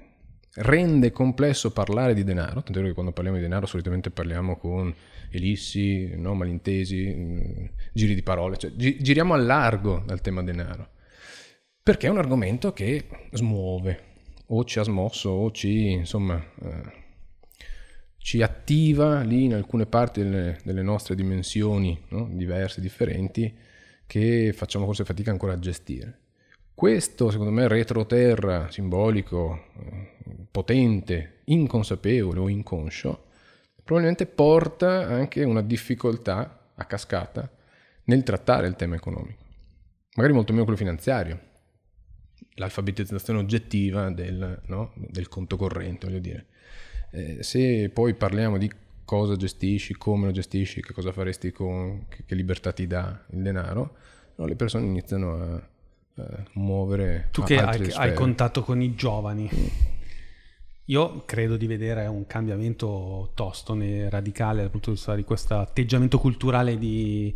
rende 0.53 1.11
complesso 1.11 1.71
parlare 1.71 2.13
di 2.13 2.23
denaro, 2.23 2.63
tant'è 2.63 2.71
vero 2.75 2.87
che 2.87 2.93
quando 2.93 3.11
parliamo 3.11 3.37
di 3.37 3.43
denaro 3.43 3.65
solitamente 3.65 4.09
parliamo 4.09 4.55
con 4.55 4.93
elissi, 5.31 6.15
no, 6.15 6.33
malintesi, 6.33 7.13
mm, 7.15 7.65
giri 7.93 8.15
di 8.15 8.23
parole, 8.23 8.57
cioè 8.57 8.71
gi- 8.73 9.01
giriamo 9.01 9.33
a 9.33 9.37
largo 9.37 10.03
dal 10.05 10.21
tema 10.21 10.43
denaro, 10.43 10.89
perché 11.81 12.07
è 12.07 12.09
un 12.09 12.17
argomento 12.17 12.73
che 12.73 13.05
smuove, 13.31 14.03
o 14.47 14.63
ci 14.63 14.79
ha 14.79 14.83
smosso, 14.83 15.29
o 15.29 15.51
ci, 15.51 15.91
insomma, 15.91 16.41
eh, 16.63 17.05
ci 18.17 18.41
attiva 18.41 19.21
lì 19.21 19.45
in 19.45 19.53
alcune 19.53 19.85
parti 19.85 20.21
delle, 20.21 20.59
delle 20.63 20.81
nostre 20.81 21.15
dimensioni 21.15 21.97
no, 22.09 22.29
diverse, 22.31 22.81
differenti, 22.81 23.53
che 24.05 24.53
facciamo 24.53 24.85
forse 24.85 25.05
fatica 25.05 25.31
ancora 25.31 25.53
a 25.53 25.59
gestire. 25.59 26.19
Questo, 26.73 27.31
secondo 27.31 27.51
me, 27.51 27.67
retroterra 27.67 28.69
simbolico, 28.69 29.65
eh, 29.79 30.45
potente, 30.51 31.39
inconsapevole 31.45 32.39
o 32.39 32.49
inconscio, 32.49 33.26
probabilmente 33.87 34.25
porta 34.25 35.07
anche 35.07 35.45
una 35.45 35.61
difficoltà 35.61 36.71
a 36.75 36.83
cascata 36.83 37.49
nel 38.03 38.21
trattare 38.23 38.67
il 38.67 38.75
tema 38.75 38.95
economico. 38.95 39.45
Magari 40.15 40.33
molto 40.33 40.51
meno 40.51 40.65
quello 40.65 40.77
finanziario, 40.77 41.39
l'alfabetizzazione 42.55 43.39
oggettiva 43.39 44.09
del, 44.09 44.61
no, 44.65 44.91
del 44.93 45.29
conto 45.29 45.55
corrente, 45.55 46.05
voglio 46.05 46.19
dire. 46.19 46.45
Eh, 47.11 47.43
se 47.43 47.89
poi 47.93 48.13
parliamo 48.13 48.57
di 48.57 48.69
cosa 49.05 49.37
gestisci, 49.37 49.95
come 49.95 50.25
lo 50.25 50.31
gestisci, 50.33 50.81
che 50.81 50.91
cosa 50.91 51.13
faresti 51.13 51.53
con, 51.53 52.07
che, 52.09 52.25
che 52.25 52.35
libertà 52.35 52.73
ti 52.73 52.87
dà 52.87 53.23
il 53.29 53.41
denaro, 53.41 53.95
no, 54.35 54.45
le 54.45 54.55
persone 54.57 54.85
iniziano 54.85 55.41
a, 55.41 56.23
a 56.23 56.43
muovere 56.55 57.29
tu 57.31 57.41
che 57.43 57.57
hai, 57.57 57.89
hai 57.93 58.13
contatto 58.13 58.63
con 58.63 58.81
i 58.81 58.95
giovani, 58.95 59.49
io 60.89 61.23
credo 61.25 61.57
di 61.57 61.67
vedere 61.67 62.05
un 62.07 62.25
cambiamento 62.27 63.31
tosto 63.33 63.75
e 63.79 64.09
radicale 64.09 64.61
dal 64.61 64.69
punto 64.71 64.89
di 64.89 64.95
vista 64.95 65.15
di 65.15 65.23
questo 65.23 65.57
atteggiamento 65.57 66.17
culturale 66.19 66.77
di 66.77 67.35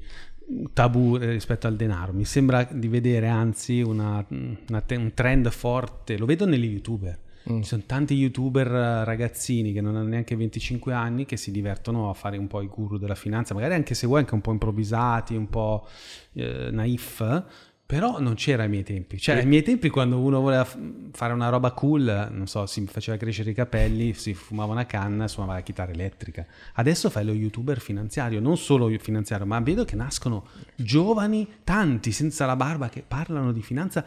tabù 0.74 1.16
rispetto 1.18 1.68
al 1.68 1.76
denaro. 1.76 2.12
Mi 2.14 2.26
sembra 2.26 2.64
di 2.70 2.88
vedere 2.88 3.28
anzi 3.28 3.82
una- 3.82 4.26
una 4.30 4.82
te- 4.82 4.96
un 4.96 5.14
trend 5.14 5.50
forte, 5.50 6.18
lo 6.18 6.26
vedo 6.26 6.46
negli 6.46 6.66
youtuber. 6.66 7.18
Ci 7.44 7.64
sono 7.64 7.82
tanti 7.88 8.14
youtuber 8.14 8.68
eh, 8.68 9.04
ragazzini 9.04 9.74
che 9.74 9.82
non 9.82 9.96
hanno 9.96 10.10
neanche 10.10 10.36
25 10.36 10.94
anni 10.94 11.26
che 11.26 11.38
si 11.38 11.50
divertono 11.52 12.10
a 12.10 12.14
fare 12.14 12.38
un 12.38 12.46
po' 12.48 12.62
i 12.62 12.68
guru 12.68 12.98
della 13.00 13.16
finanza, 13.16 13.56
magari 13.56 13.74
anche 13.74 13.96
se 13.96 14.06
vuoi 14.06 14.20
anche 14.20 14.36
un 14.36 14.42
po' 14.42 14.52
improvvisati, 14.52 15.36
un 15.36 15.50
po' 15.50 15.88
eh, 16.34 16.70
naif, 16.72 17.44
però 17.92 18.22
non 18.22 18.36
c'era 18.36 18.64
ai 18.64 18.70
miei 18.70 18.84
tempi. 18.84 19.20
Cioè, 19.20 19.36
ai 19.36 19.46
miei 19.46 19.64
tempi 19.64 19.90
quando 19.90 20.18
uno 20.18 20.40
voleva 20.40 20.64
f- 20.64 20.78
fare 21.12 21.34
una 21.34 21.50
roba 21.50 21.72
cool, 21.72 22.30
non 22.32 22.48
so, 22.48 22.66
si 22.66 22.86
faceva 22.86 23.18
crescere 23.18 23.50
i 23.50 23.54
capelli, 23.54 24.14
si 24.14 24.34
fumava 24.34 24.72
una 24.72 24.86
canna, 24.86 25.28
suonava 25.28 25.56
la 25.56 25.62
chitarra 25.62 25.92
elettrica. 25.92 26.46
Adesso 26.76 27.10
fai 27.10 27.26
lo 27.26 27.34
youtuber 27.34 27.82
finanziario, 27.82 28.40
non 28.40 28.56
solo 28.56 28.90
finanziario, 28.98 29.46
ma 29.46 29.60
vedo 29.60 29.84
che 29.84 29.98
nascono 29.98 30.48
giovani, 30.74 31.46
tanti, 31.66 32.14
senza 32.14 32.46
la 32.46 32.56
barba, 32.56 32.88
che 32.88 33.04
parlano 33.06 33.52
di 33.52 33.62
finanza 33.62 34.06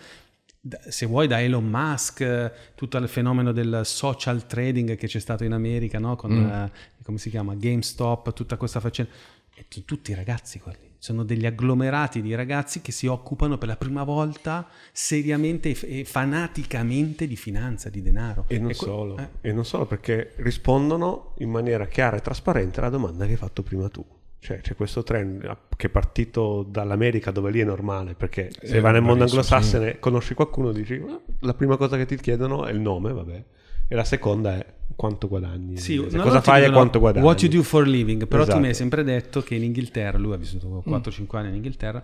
se 0.88 1.04
vuoi 1.04 1.26
da 1.26 1.42
Elon 1.42 1.68
Musk, 1.68 2.72
tutto 2.74 2.96
il 2.96 3.06
fenomeno 3.06 3.52
del 3.52 3.82
social 3.84 4.46
trading 4.46 4.96
che 4.96 5.06
c'è 5.06 5.18
stato 5.18 5.44
in 5.44 5.52
America, 5.52 5.98
no? 5.98 6.16
con 6.16 6.32
eh, 6.32 6.72
come 7.02 7.18
si 7.18 7.28
chiama 7.28 7.54
GameStop, 7.54 8.32
tutta 8.32 8.56
questa 8.56 8.80
faccenda. 8.80 9.12
E 9.54 9.66
tu- 9.68 9.84
tutti 9.84 10.14
ragazzi 10.14 10.58
quelli, 10.58 10.93
sono 11.04 11.22
degli 11.22 11.44
agglomerati 11.44 12.22
di 12.22 12.34
ragazzi 12.34 12.80
che 12.80 12.90
si 12.90 13.06
occupano 13.06 13.58
per 13.58 13.68
la 13.68 13.76
prima 13.76 14.04
volta 14.04 14.66
seriamente 14.90 15.68
e, 15.68 15.98
e 16.00 16.04
fanaticamente 16.06 17.26
di 17.26 17.36
finanza, 17.36 17.90
di 17.90 18.00
denaro. 18.00 18.46
E 18.48 18.56
non, 18.56 18.68
que- 18.68 18.74
solo, 18.74 19.18
eh, 19.18 19.28
e 19.42 19.52
non 19.52 19.66
solo, 19.66 19.84
perché 19.84 20.32
rispondono 20.36 21.34
in 21.40 21.50
maniera 21.50 21.86
chiara 21.88 22.16
e 22.16 22.22
trasparente 22.22 22.80
alla 22.80 22.88
domanda 22.88 23.26
che 23.26 23.32
hai 23.32 23.36
fatto 23.36 23.62
prima 23.62 23.86
tu. 23.90 24.02
Cioè 24.38 24.62
c'è 24.62 24.74
questo 24.74 25.02
trend 25.02 25.44
eh, 25.44 25.56
che 25.76 25.88
è 25.88 25.90
partito 25.90 26.62
dall'America 26.66 27.30
dove 27.30 27.50
lì 27.50 27.60
è 27.60 27.64
normale, 27.64 28.14
perché 28.14 28.50
se 28.62 28.78
Eh, 28.78 28.80
vai 28.80 28.92
nel 28.94 29.02
mondo 29.02 29.24
anglosassone 29.24 29.98
conosci 29.98 30.32
qualcuno 30.32 30.72
dici 30.72 30.94
"Ah, 31.06 31.20
la 31.40 31.52
prima 31.52 31.76
cosa 31.76 31.98
che 31.98 32.06
ti 32.06 32.16
chiedono 32.16 32.64
è 32.64 32.72
il 32.72 32.80
nome, 32.80 33.12
vabbè, 33.12 33.44
e 33.88 33.94
la 33.94 34.04
seconda 34.04 34.54
è 34.54 34.66
quanto 34.96 35.28
guadagni. 35.28 35.76
Sì, 35.78 35.96
no, 35.96 36.22
cosa 36.22 36.40
fai 36.40 36.64
e 36.64 36.70
quanto 36.70 36.98
guadagni. 36.98 37.24
What 37.24 37.42
you 37.42 37.50
do 37.50 37.62
for 37.62 37.82
a 37.82 37.86
living, 37.86 38.26
però 38.26 38.42
tu 38.42 38.48
Esatto. 38.48 38.60
mi 38.60 38.68
hai 38.68 38.74
sempre 38.74 39.04
detto 39.04 39.42
che 39.42 39.54
in 39.54 39.62
Inghilterra, 39.64 40.18
lui 40.18 40.32
ha 40.32 40.36
vissuto 40.36 40.82
4-5 40.86 41.36
anni 41.36 41.48
in 41.48 41.54
Inghilterra, 41.56 42.02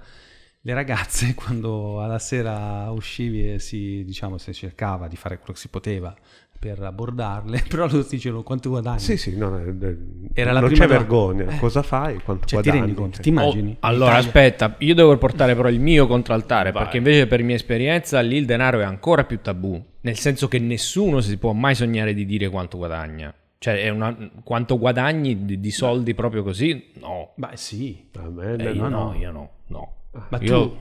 le 0.62 0.74
ragazze 0.74 1.32
quando 1.34 2.02
alla 2.02 2.18
sera 2.18 2.90
uscivi 2.90 3.54
e 3.54 3.58
si, 3.58 4.04
diciamo, 4.04 4.38
si 4.38 4.52
cercava 4.52 5.08
di 5.08 5.16
fare 5.16 5.38
quello 5.38 5.52
che 5.54 5.58
si 5.58 5.68
poteva 5.68 6.14
per 6.60 6.80
abbordarle, 6.82 7.64
però 7.68 7.86
loro 7.86 8.04
ti 8.04 8.16
dicevano 8.16 8.42
quanto 8.42 8.68
guadagni. 8.68 8.98
Sì, 9.00 9.16
sì, 9.16 9.34
no, 9.36 9.58
eh, 9.58 9.74
eh, 9.80 9.96
Era 10.34 10.52
la 10.52 10.60
non 10.60 10.68
prima 10.68 10.84
c'è 10.84 10.90
vergogna. 10.90 11.46
Eh. 11.46 11.56
Cosa 11.58 11.82
fai? 11.82 12.20
Quanto 12.22 12.46
Cioè, 12.46 12.60
ti 12.60 12.68
guadagni? 12.68 12.78
rendi 12.80 12.94
conto, 12.94 13.20
ti 13.22 13.28
immagini? 13.30 13.70
Oh, 13.72 13.86
allora, 13.86 14.10
Italia- 14.10 14.26
aspetta, 14.28 14.74
io 14.80 14.94
devo 14.94 15.16
portare 15.16 15.56
però 15.56 15.68
il 15.70 15.80
mio 15.80 16.06
contraltare, 16.06 16.70
perché 16.70 16.98
invece 16.98 17.26
per 17.26 17.42
mia 17.42 17.54
esperienza 17.54 18.20
lì 18.20 18.36
il 18.36 18.44
denaro 18.44 18.80
è 18.80 18.84
ancora 18.84 19.24
più 19.24 19.40
tabù, 19.40 19.82
nel 20.02 20.18
senso 20.18 20.48
che 20.48 20.58
nessuno 20.58 21.20
si 21.22 21.38
può 21.38 21.52
mai 21.52 21.74
sognare 21.74 22.12
di 22.12 22.26
dire 22.26 22.50
quanto 22.50 22.76
guadagna. 22.76 23.34
Cioè, 23.56 23.82
è 23.82 23.88
una- 23.88 24.14
quanto 24.44 24.78
guadagni 24.78 25.46
di, 25.46 25.60
di 25.60 25.70
soldi 25.70 26.14
proprio 26.14 26.42
così? 26.42 26.92
No. 27.00 27.32
Beh, 27.36 27.48
sì. 27.54 28.06
Eh, 28.12 28.62
io 28.72 28.74
no, 28.74 28.88
no, 28.88 29.04
no. 29.04 29.14
io 29.18 29.30
no, 29.32 29.50
no. 29.68 29.92
Ma 30.28 30.38
Io- 30.40 30.68
tu... 30.68 30.76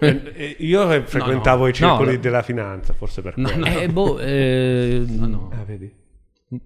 Eh, 0.00 0.32
eh, 0.34 0.56
Io 0.60 1.02
frequentavo 1.04 1.66
i 1.68 1.72
circoli 1.72 2.06
No, 2.06 2.12
no. 2.14 2.18
della 2.18 2.42
finanza, 2.42 2.92
forse 2.94 3.22
per 3.22 3.34
quello. 3.34 3.64
Eh, 3.64 3.88
boh, 3.88 4.18
eh, 4.18 5.04
No, 5.06 5.26
no. 5.26 5.50
Ah, 5.52 5.64
vedi? 5.64 5.92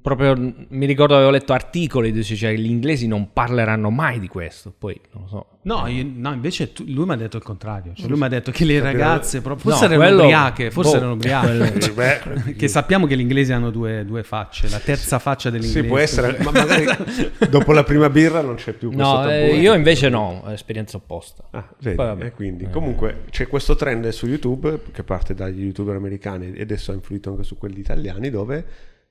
Proprio 0.03 0.35
mi 0.37 0.87
ricordo 0.87 1.15
avevo 1.15 1.31
letto 1.31 1.53
articoli 1.53 2.11
dove 2.11 2.23
cioè, 2.25 2.53
gli 2.55 2.67
inglesi 2.69 3.07
non 3.07 3.33
parleranno 3.33 3.91
mai 3.91 4.19
di 4.19 4.29
questo, 4.29 4.75
poi 4.77 5.01
non 5.13 5.23
lo 5.23 5.29
so. 5.29 5.47
No, 5.63 5.87
io- 5.87 6.07
no, 6.15 6.33
invece 6.33 6.73
tu- 6.73 6.85
lui 6.87 7.07
mi 7.07 7.13
ha 7.13 7.17
detto 7.17 7.37
il 7.37 7.43
contrario. 7.43 7.93
Cioè, 7.95 8.09
lui 8.09 8.19
mi 8.19 8.25
ha 8.25 8.29
detto 8.29 8.51
che 8.51 8.65
le 8.65 8.81
ragazze, 8.81 9.41
proprio, 9.41 9.71
forse 9.71 9.87
No, 9.87 9.93
erano 9.95 10.09
quello- 10.09 10.23
ubriache, 10.25 10.71
forse 10.71 10.91
boh, 10.91 10.97
erano 10.97 11.13
ubriache. 11.13 11.75
Eh, 11.75 11.91
beh, 12.45 12.55
che 12.57 12.69
sappiamo 12.69 13.07
che 13.07 13.17
gli 13.17 13.21
inglesi 13.21 13.53
hanno 13.53 13.71
due, 13.71 14.05
due 14.05 14.23
facce, 14.25 14.69
la 14.69 14.79
terza 14.79 15.19
faccia 15.19 15.49
dell'inglese. 15.51 15.83
Sì, 15.83 15.87
può 15.89 15.99
essere, 15.99 16.39
ma 16.43 16.51
magari 16.51 16.85
dopo 17.49 17.73
la 17.73 17.85
prima 17.85 18.11
birra 18.11 18.41
non 18.43 18.57
c'è 18.57 18.73
più 18.73 18.91
questo 18.93 19.21
No, 19.21 19.31
eh, 19.31 19.57
io 19.57 19.75
invece 19.75 20.09
no, 20.09 20.43
esperienza 20.49 20.97
opposta. 20.97 21.45
Ah, 21.51 21.67
vedi, 21.81 21.97
Poi 21.97 22.21
eh, 22.21 22.33
quindi, 22.33 22.69
comunque 22.71 23.23
c'è 23.31 23.47
questo 23.47 23.75
trend 23.77 24.09
su 24.09 24.27
YouTube 24.27 24.81
che 24.93 25.03
parte 25.03 25.35
dagli 25.35 25.63
youtuber 25.63 25.95
americani 25.97 26.53
e 26.53 26.63
adesso 26.63 26.91
ha 26.91 26.95
influito 26.95 27.31
anche 27.31 27.45
su 27.45 27.57
quelli 27.57 27.79
italiani 27.81 28.29
dove 28.31 28.65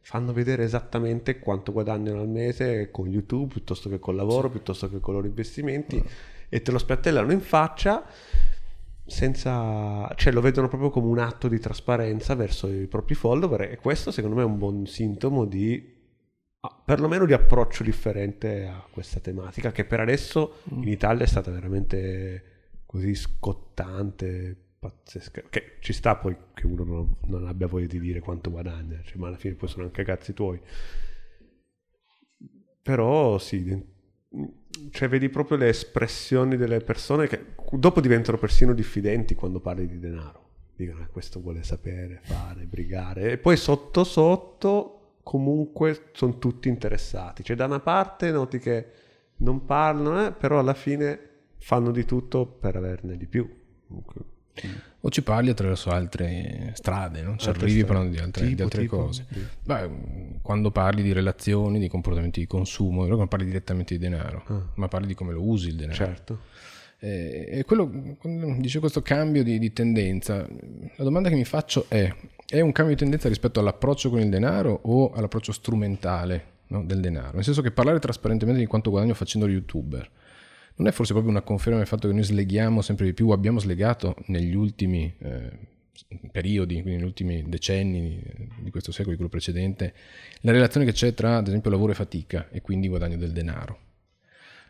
fanno 0.08 0.32
vedere 0.32 0.64
esattamente 0.64 1.38
quanto 1.38 1.74
guadagnano 1.74 2.22
al 2.22 2.30
mese 2.30 2.90
con 2.92 3.10
YouTube 3.10 3.52
piuttosto 3.52 3.90
che 3.90 4.00
col 4.00 4.16
lavoro, 4.16 4.50
piuttosto 4.50 4.90
che 4.90 5.02
con 5.02 5.14
i 5.14 5.18
loro 5.18 5.28
investimenti 5.28 6.02
e 6.48 6.62
te 6.62 6.72
lo 6.72 6.78
spiattellano 6.78 7.34
in 7.34 7.42
faccia 7.42 8.06
senza 9.06 10.10
cioè 10.16 10.32
lo 10.32 10.40
vedono 10.40 10.70
proprio 10.70 10.92
come 10.92 11.08
un 11.08 11.20
atto 11.20 11.50
di 11.50 11.60
trasparenza 11.60 12.36
verso 12.36 12.70
i 12.70 12.88
propri 12.88 13.16
follower 13.16 13.64
e 13.64 13.76
questo 13.76 14.12
secondo 14.12 14.38
me 14.38 14.44
è 14.44 14.46
un 14.46 14.58
buon 14.58 14.88
sintomo 14.88 15.44
di 15.44 15.94
ah, 16.62 16.82
perlomeno 16.86 17.26
di 17.26 17.34
approccio 17.34 17.84
differente 17.84 18.66
a 18.66 18.82
questa 18.90 19.20
tematica 19.20 19.74
che 19.74 19.84
per 19.84 20.00
adesso 20.00 20.62
in 20.70 20.88
Italia 20.88 21.26
è 21.26 21.28
stata 21.28 21.52
veramente 21.52 22.44
così 22.86 23.14
scottante, 23.14 24.67
pazzesca, 24.90 25.44
che 25.50 25.78
ci 25.80 25.94
sta 25.94 26.16
poi 26.16 26.36
che 26.54 26.66
uno 26.66 26.84
non, 26.84 27.16
non 27.26 27.48
abbia 27.48 27.68
voglia 27.68 27.88
di 27.88 28.00
dire 28.00 28.20
quanto 28.20 28.50
guadagna, 28.50 29.00
cioè, 29.04 29.18
ma 29.18 29.28
alla 29.28 29.38
fine 29.38 29.56
poi 29.56 29.70
sono 29.70 29.86
anche 29.86 30.04
cazzi 30.04 30.34
tuoi. 30.34 30.60
Però 32.82 33.38
sì, 33.38 33.86
cioè 34.92 35.08
vedi 35.10 35.30
proprio 35.30 35.58
le 35.58 35.70
espressioni 35.70 36.56
delle 36.58 36.80
persone 36.80 37.28
che 37.28 37.56
dopo 37.72 38.00
diventano 38.00 38.38
persino 38.38 38.74
diffidenti 38.74 39.36
quando 39.36 39.60
parli 39.60 39.88
di 39.88 40.00
denaro. 40.00 40.46
Dicono, 40.76 41.02
"Ah, 41.04 41.08
questo 41.08 41.42
vuole 41.42 41.64
sapere, 41.64 42.20
fare, 42.24 42.66
brigare. 42.66 43.32
E 43.32 43.38
poi 43.38 43.58
sotto 43.58 44.04
sotto 44.04 45.16
comunque 45.24 46.10
sono 46.14 46.38
tutti 46.38 46.70
interessati. 46.70 47.44
Cioè 47.44 47.56
da 47.56 47.66
una 47.66 47.80
parte 47.82 48.32
noti 48.32 48.60
che 48.60 48.86
non 49.38 49.66
parlano, 49.66 50.28
eh, 50.28 50.32
però 50.32 50.60
alla 50.60 50.74
fine 50.74 51.20
fanno 51.58 51.92
di 51.92 52.06
tutto 52.06 52.46
per 52.46 52.76
averne 52.76 53.18
di 53.18 53.28
più. 53.28 53.50
O 55.02 55.10
ci 55.10 55.22
parli 55.22 55.50
attraverso 55.50 55.90
altre 55.90 56.72
strade, 56.74 57.22
no? 57.22 57.36
ci 57.38 57.48
Altre 57.48 57.66
arrivi 57.66 57.82
strade. 57.82 57.86
parlando 57.86 58.12
di 58.16 58.20
altre, 58.24 58.44
di 58.44 58.50
Tipo, 58.50 58.64
altre 58.64 58.82
tipo? 58.82 58.98
cose. 58.98 59.26
Sì. 59.32 59.40
Beh, 59.64 59.90
quando 60.42 60.72
parli 60.72 61.04
di 61.04 61.14
relazioni, 61.14 61.80
di 61.80 61.88
comportamenti 61.88 62.40
di 62.40 62.48
consumo, 62.48 63.06
non 63.06 63.28
parli 63.28 63.46
direttamente 63.46 63.96
di 63.96 64.00
denaro, 64.00 64.44
Ah. 64.48 64.62
ma 64.76 64.88
parli 64.88 65.08
di 65.08 65.14
come 65.14 65.34
lo 65.34 65.44
usi 65.44 65.68
il 65.70 65.76
denaro. 65.76 65.96
Certo. 65.98 66.40
Eh, 67.00 67.48
E 67.60 67.64
quello, 67.64 68.16
quando 68.18 68.56
dice 68.60 68.80
questo 68.80 69.02
cambio 69.04 69.44
di, 69.44 69.60
di 69.60 69.72
tendenza, 69.72 70.48
la 70.96 71.04
domanda 71.04 71.30
che 71.30 71.36
mi 71.36 71.46
faccio 71.46 71.86
è, 71.90 72.12
è 72.50 72.60
un 72.60 72.72
cambio 72.72 72.96
di 72.96 73.00
tendenza 73.02 73.28
rispetto 73.30 73.60
all'approccio 73.60 74.10
con 74.10 74.20
il 74.20 74.30
denaro 74.30 74.80
o 74.84 75.12
all'approccio 75.12 75.52
strumentale 75.52 76.44
no, 76.68 76.84
del 76.84 77.00
denaro? 77.00 77.36
Nel 77.36 77.44
senso 77.44 77.62
che 77.62 77.70
parlare 77.72 78.00
trasparentemente 78.00 78.60
di 78.60 78.68
quanto 78.68 78.90
guadagno 78.90 79.14
facendo 79.14 79.48
youtuber 79.48 80.10
non 80.78 80.88
è 80.88 80.92
forse 80.92 81.14
proprio 81.14 81.32
una 81.32 81.42
conferma 81.42 81.78
del 81.78 81.88
fatto 81.88 82.08
che 82.08 82.14
noi 82.14 82.24
sleghiamo 82.24 82.82
sempre 82.82 83.06
di 83.06 83.14
più, 83.14 83.30
abbiamo 83.30 83.60
slegato 83.60 84.16
negli 84.28 84.56
ultimi 84.56 85.12
eh, 85.20 85.52
periodi, 86.32 86.82
quindi 86.82 87.00
negli 87.00 87.08
ultimi 87.08 87.44
decenni 87.48 88.22
eh, 88.24 88.48
di 88.60 88.70
questo 88.70 88.92
secolo, 88.92 89.12
di 89.12 89.18
quello 89.18 89.32
precedente, 89.32 89.94
la 90.42 90.52
relazione 90.52 90.86
che 90.86 90.94
c'è 90.94 91.14
tra, 91.14 91.38
ad 91.38 91.48
esempio, 91.48 91.72
lavoro 91.72 91.92
e 91.92 91.96
fatica 91.96 92.48
e 92.52 92.62
quindi 92.62 92.88
guadagno 92.88 93.18
del 93.18 93.32
denaro. 93.32 93.86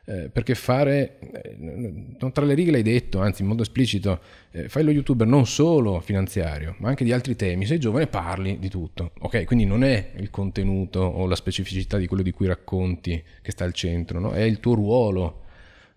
Eh, 0.10 0.30
perché 0.30 0.56
fare, 0.56 1.20
eh, 1.20 2.32
tra 2.32 2.46
le 2.46 2.54
righe 2.54 2.72
l'hai 2.72 2.84
detto, 2.84 3.20
anzi 3.20 3.42
in 3.42 3.50
modo 3.50 3.64
esplicito, 3.64 4.22
eh, 4.52 4.70
fai 4.70 4.86
lo 4.86 4.92
youtuber 4.92 5.28
non 5.28 5.46
solo 5.46 6.00
finanziario, 6.00 6.76
ma 6.78 6.88
anche 6.88 7.04
di 7.04 7.12
altri 7.12 7.36
temi. 7.36 7.66
Sei 7.66 7.78
giovane 7.78 8.08
parli 8.08 8.58
di 8.58 8.70
tutto. 8.70 9.12
Ok, 9.20 9.44
quindi 9.44 9.66
non 9.66 9.84
è 9.84 10.12
il 10.16 10.30
contenuto 10.30 11.02
o 11.02 11.28
la 11.28 11.36
specificità 11.36 11.98
di 11.98 12.08
quello 12.08 12.24
di 12.24 12.32
cui 12.32 12.48
racconti 12.48 13.22
che 13.42 13.52
sta 13.52 13.66
al 13.66 13.74
centro, 13.74 14.22
no? 14.22 14.32
è 14.32 14.44
il 14.44 14.62
tuo 14.62 14.76
ruolo 14.76 15.42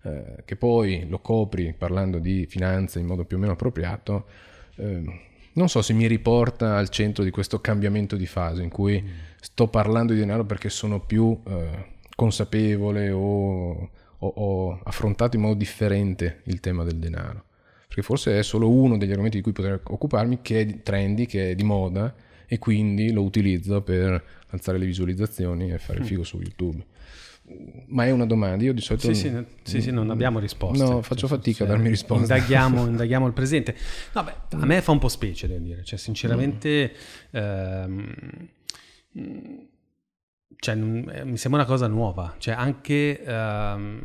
eh, 0.03 0.43
che 0.45 0.55
poi 0.55 1.07
lo 1.07 1.19
copri 1.19 1.73
parlando 1.77 2.19
di 2.19 2.45
finanza 2.47 2.99
in 2.99 3.05
modo 3.05 3.25
più 3.25 3.37
o 3.37 3.39
meno 3.39 3.53
appropriato. 3.53 4.25
eh, 4.75 5.29
non 5.53 5.67
so 5.67 5.81
se 5.81 5.91
mi 5.91 6.07
riporta 6.07 6.77
al 6.77 6.87
centro 6.87 7.25
di 7.25 7.29
questo 7.29 7.59
cambiamento 7.59 8.15
di 8.15 8.25
fase 8.25 8.63
in 8.63 8.69
cui 8.69 9.03
sto 9.39 9.67
parlando 9.67 10.13
di 10.13 10.19
denaro 10.19 10.45
perché 10.45 10.69
sono 10.69 11.01
più 11.01 11.37
eh, 11.45 11.89
consapevole 12.15 13.11
o 13.11 13.89
ho, 14.23 14.79
affrontato 14.83 15.35
in 15.35 15.41
modo 15.41 15.55
differente 15.55 16.41
il 16.45 16.59
tema 16.59 16.83
del 16.83 16.97
denaro. 16.97 17.45
Perché 17.87 18.03
forse 18.03 18.39
è 18.39 18.43
solo 18.43 18.69
uno 18.69 18.97
degli 18.97 19.09
argomenti 19.09 19.37
di 19.37 19.43
cui 19.43 19.51
potrei 19.51 19.77
occuparmi 19.83 20.39
che 20.41 20.61
è 20.61 20.81
trendy, 20.81 21.25
che 21.25 21.51
è 21.51 21.55
di 21.55 21.63
moda 21.63 22.13
e 22.45 22.57
quindi 22.57 23.11
lo 23.11 23.23
utilizzo 23.23 23.81
per 23.81 24.23
alzare 24.49 24.77
le 24.77 24.85
visualizzazioni 24.85 25.71
e 25.71 25.77
fare 25.77 25.99
il 25.99 26.05
figo 26.05 26.23
su 26.23 26.37
YouTube. 26.37 26.85
Ma 27.87 28.05
è 28.05 28.11
una 28.11 28.25
domanda, 28.25 28.63
io 28.63 28.73
di 28.73 28.81
solito... 28.81 29.07
Sì, 29.07 29.13
sì, 29.13 29.29
no- 29.31 29.45
sì, 29.63 29.81
sì, 29.81 29.91
non 29.91 30.09
abbiamo 30.09 30.39
risposte. 30.39 30.83
No, 30.83 31.01
faccio 31.01 31.27
Cioè, 31.27 31.37
fatica 31.37 31.63
a 31.65 31.67
darmi 31.67 31.89
risposte. 31.89 32.21
Indaghiamo, 32.33 32.85
indaghiamo 32.87 33.27
il 33.27 33.33
presente. 33.33 33.75
No, 34.13 34.23
beh, 34.23 34.33
a 34.51 34.65
me 34.65 34.81
fa 34.81 34.91
un 34.91 34.99
po' 34.99 35.09
specie, 35.09 35.47
devo 35.47 35.63
dire. 35.63 35.83
Cioè, 35.83 35.99
sinceramente... 35.99 36.93
ehm, 37.31 38.13
mm, 39.19 39.57
cioè, 40.55 40.75
non- 40.75 41.11
eh, 41.13 41.25
mi 41.25 41.37
sembra 41.37 41.61
una 41.61 41.69
cosa 41.69 41.87
nuova. 41.87 42.35
Cioè, 42.37 42.53
anche... 42.53 43.21
ehm, 43.23 44.01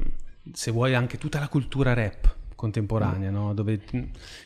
se 0.53 0.71
vuoi, 0.71 0.95
anche 0.95 1.19
tutta 1.19 1.39
la 1.41 1.49
cultura 1.49 1.93
rap 1.93 2.36
contemporanea, 2.57 3.31
no? 3.31 3.55
dove 3.55 3.81
mm, 3.95 4.03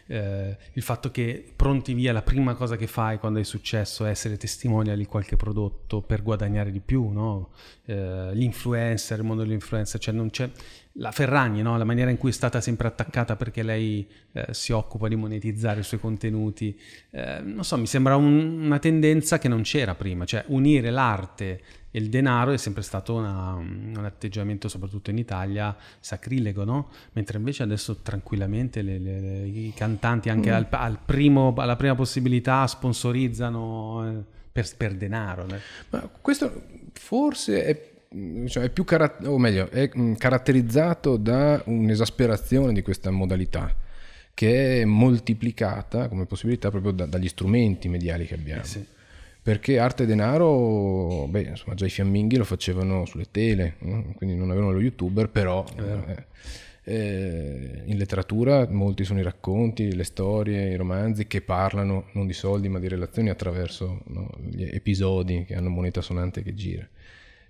eh, 0.09 0.57
il 0.75 0.83
fatto 0.83 1.11
che 1.11 1.53
pronti 1.57 1.95
via 1.95 2.13
la 2.13 2.23
prima 2.23 2.55
cosa 2.55 2.77
che 2.77 2.87
fai 2.87 3.19
quando 3.19 3.39
hai 3.39 3.45
successo 3.45 4.05
è 4.05 4.11
essere 4.11 4.37
testimonial 4.37 4.99
di 4.99 5.07
qualche 5.07 5.37
prodotto 5.37 6.03
per 6.03 6.23
guadagnare 6.23 6.71
di 6.71 6.81
più, 6.81 7.09
no? 7.09 7.51
Eh, 7.87 8.31
gli 8.35 8.43
influencer, 8.43 9.21
il 9.21 9.25
mondo 9.25 9.45
degli 9.45 9.53
influencer, 9.53 9.99
cioè 9.99 10.13
non 10.13 10.29
c'è 10.29 10.51
la 10.95 11.13
Ferragni, 11.13 11.63
no? 11.63 11.79
la 11.79 11.85
maniera 11.85 12.11
in 12.11 12.19
cui 12.19 12.31
è 12.31 12.33
stata 12.33 12.61
sempre 12.61 12.89
attaccata 12.89 13.37
perché 13.37 13.63
lei 13.63 14.07
eh, 14.33 14.47
si 14.51 14.73
occupa 14.73 15.07
di 15.09 15.15
monetizzare 15.17 15.81
i 15.81 15.85
suoi 15.85 16.01
contenuti, 16.01 16.77
eh, 17.11 17.41
non 17.43 17.65
so, 17.65 17.77
mi 17.79 17.87
sembra 17.87 18.17
un- 18.17 18.65
una 18.65 18.79
tendenza 18.81 19.39
che 19.39 19.49
non 19.49 19.63
c'era 19.63 19.95
prima, 19.95 20.25
cioè 20.25 20.45
unire 20.49 20.91
l'arte 20.91 21.61
e 21.93 21.99
il 21.99 22.09
denaro 22.09 22.51
è 22.53 22.57
sempre 22.57 22.83
stato 22.83 23.15
una- 23.15 23.55
un 23.55 24.01
atteggiamento, 24.05 24.69
soprattutto 24.69 25.11
in 25.11 25.19
Italia, 25.19 25.77
sacrilego, 26.01 26.65
no? 26.65 26.89
Mentre 27.13 27.39
invece 27.39 27.63
adesso 27.63 27.97
tranquillamente 28.03 28.83
le- 28.83 28.99
le- 28.99 29.47
i 29.47 29.73
cantanti 29.75 30.29
anche 30.29 30.51
al, 30.53 30.67
al 30.71 30.99
primo- 31.05 31.53
alla 31.57 31.77
prima 31.77 31.95
possibilità 31.95 32.67
sponsorizzano 32.67 34.09
eh, 34.09 34.23
per, 34.53 34.67
per 34.77 34.95
denaro. 34.95 35.47
né? 35.47 35.61
Ma 35.91 36.09
questo 36.21 36.63
forse 36.93 37.65
è, 37.65 37.75
mm, 37.75 37.90
cioè, 38.47 38.65
è 38.65 38.71
più 38.71 38.85
cara- 38.85 39.19
o 39.25 39.39
meglio, 39.39 39.71
è 39.71 39.89
mm, 39.97 40.15
caratterizzato 40.15 41.17
da 41.17 41.63
un'esasperazione 41.67 42.73
di 42.73 42.83
questa 42.83 43.11
modalità 43.11 43.75
che 44.35 44.81
è 44.81 44.85
moltiplicata 44.85 46.09
come 46.09 46.27
possibilità 46.27 46.71
proprio 46.71 46.93
da- 46.93 47.07
dagli 47.07 47.29
strumenti 47.29 47.89
mediali 47.89 48.27
che 48.27 48.35
abbiamo. 48.35 48.63
Eh 48.63 48.67
sì. 48.67 48.85
Perché 49.43 49.79
arte 49.79 50.03
e 50.03 50.07
denaro, 50.07 51.27
beh, 51.29 51.43
insomma, 51.43 51.75
già 51.75 51.87
i 51.87 51.91
fiamminghi 51.91 52.37
lo 52.37 52.45
facevano 52.45 53.07
sulle 53.07 53.27
tele, 53.31 53.77
no? 53.81 54.13
quindi 54.15 54.37
non 54.37 54.51
avevano 54.51 54.73
lo 54.73 54.81
youtuber, 54.81 55.29
però 55.31 55.65
eh, 55.79 56.27
eh, 56.85 57.83
in 57.85 57.97
letteratura 57.97 58.67
molti 58.71 59.05
sono 59.05 59.19
i 59.21 59.23
racconti, 59.23 59.95
le 59.95 60.05
storie, 60.05 60.71
i 60.71 60.77
romanzi 60.77 61.27
che 61.27 61.41
parlano 61.41 62.09
non 62.13 62.27
di 62.27 62.33
soldi 62.33 62.69
ma 62.69 62.79
di 62.79 62.89
relazioni 62.89 63.31
attraverso 63.31 64.03
no, 64.09 64.31
gli 64.43 64.63
episodi 64.63 65.45
che 65.47 65.55
hanno 65.55 65.71
moneta 65.71 66.01
sonante 66.01 66.43
che 66.43 66.55
gira. 66.55 66.87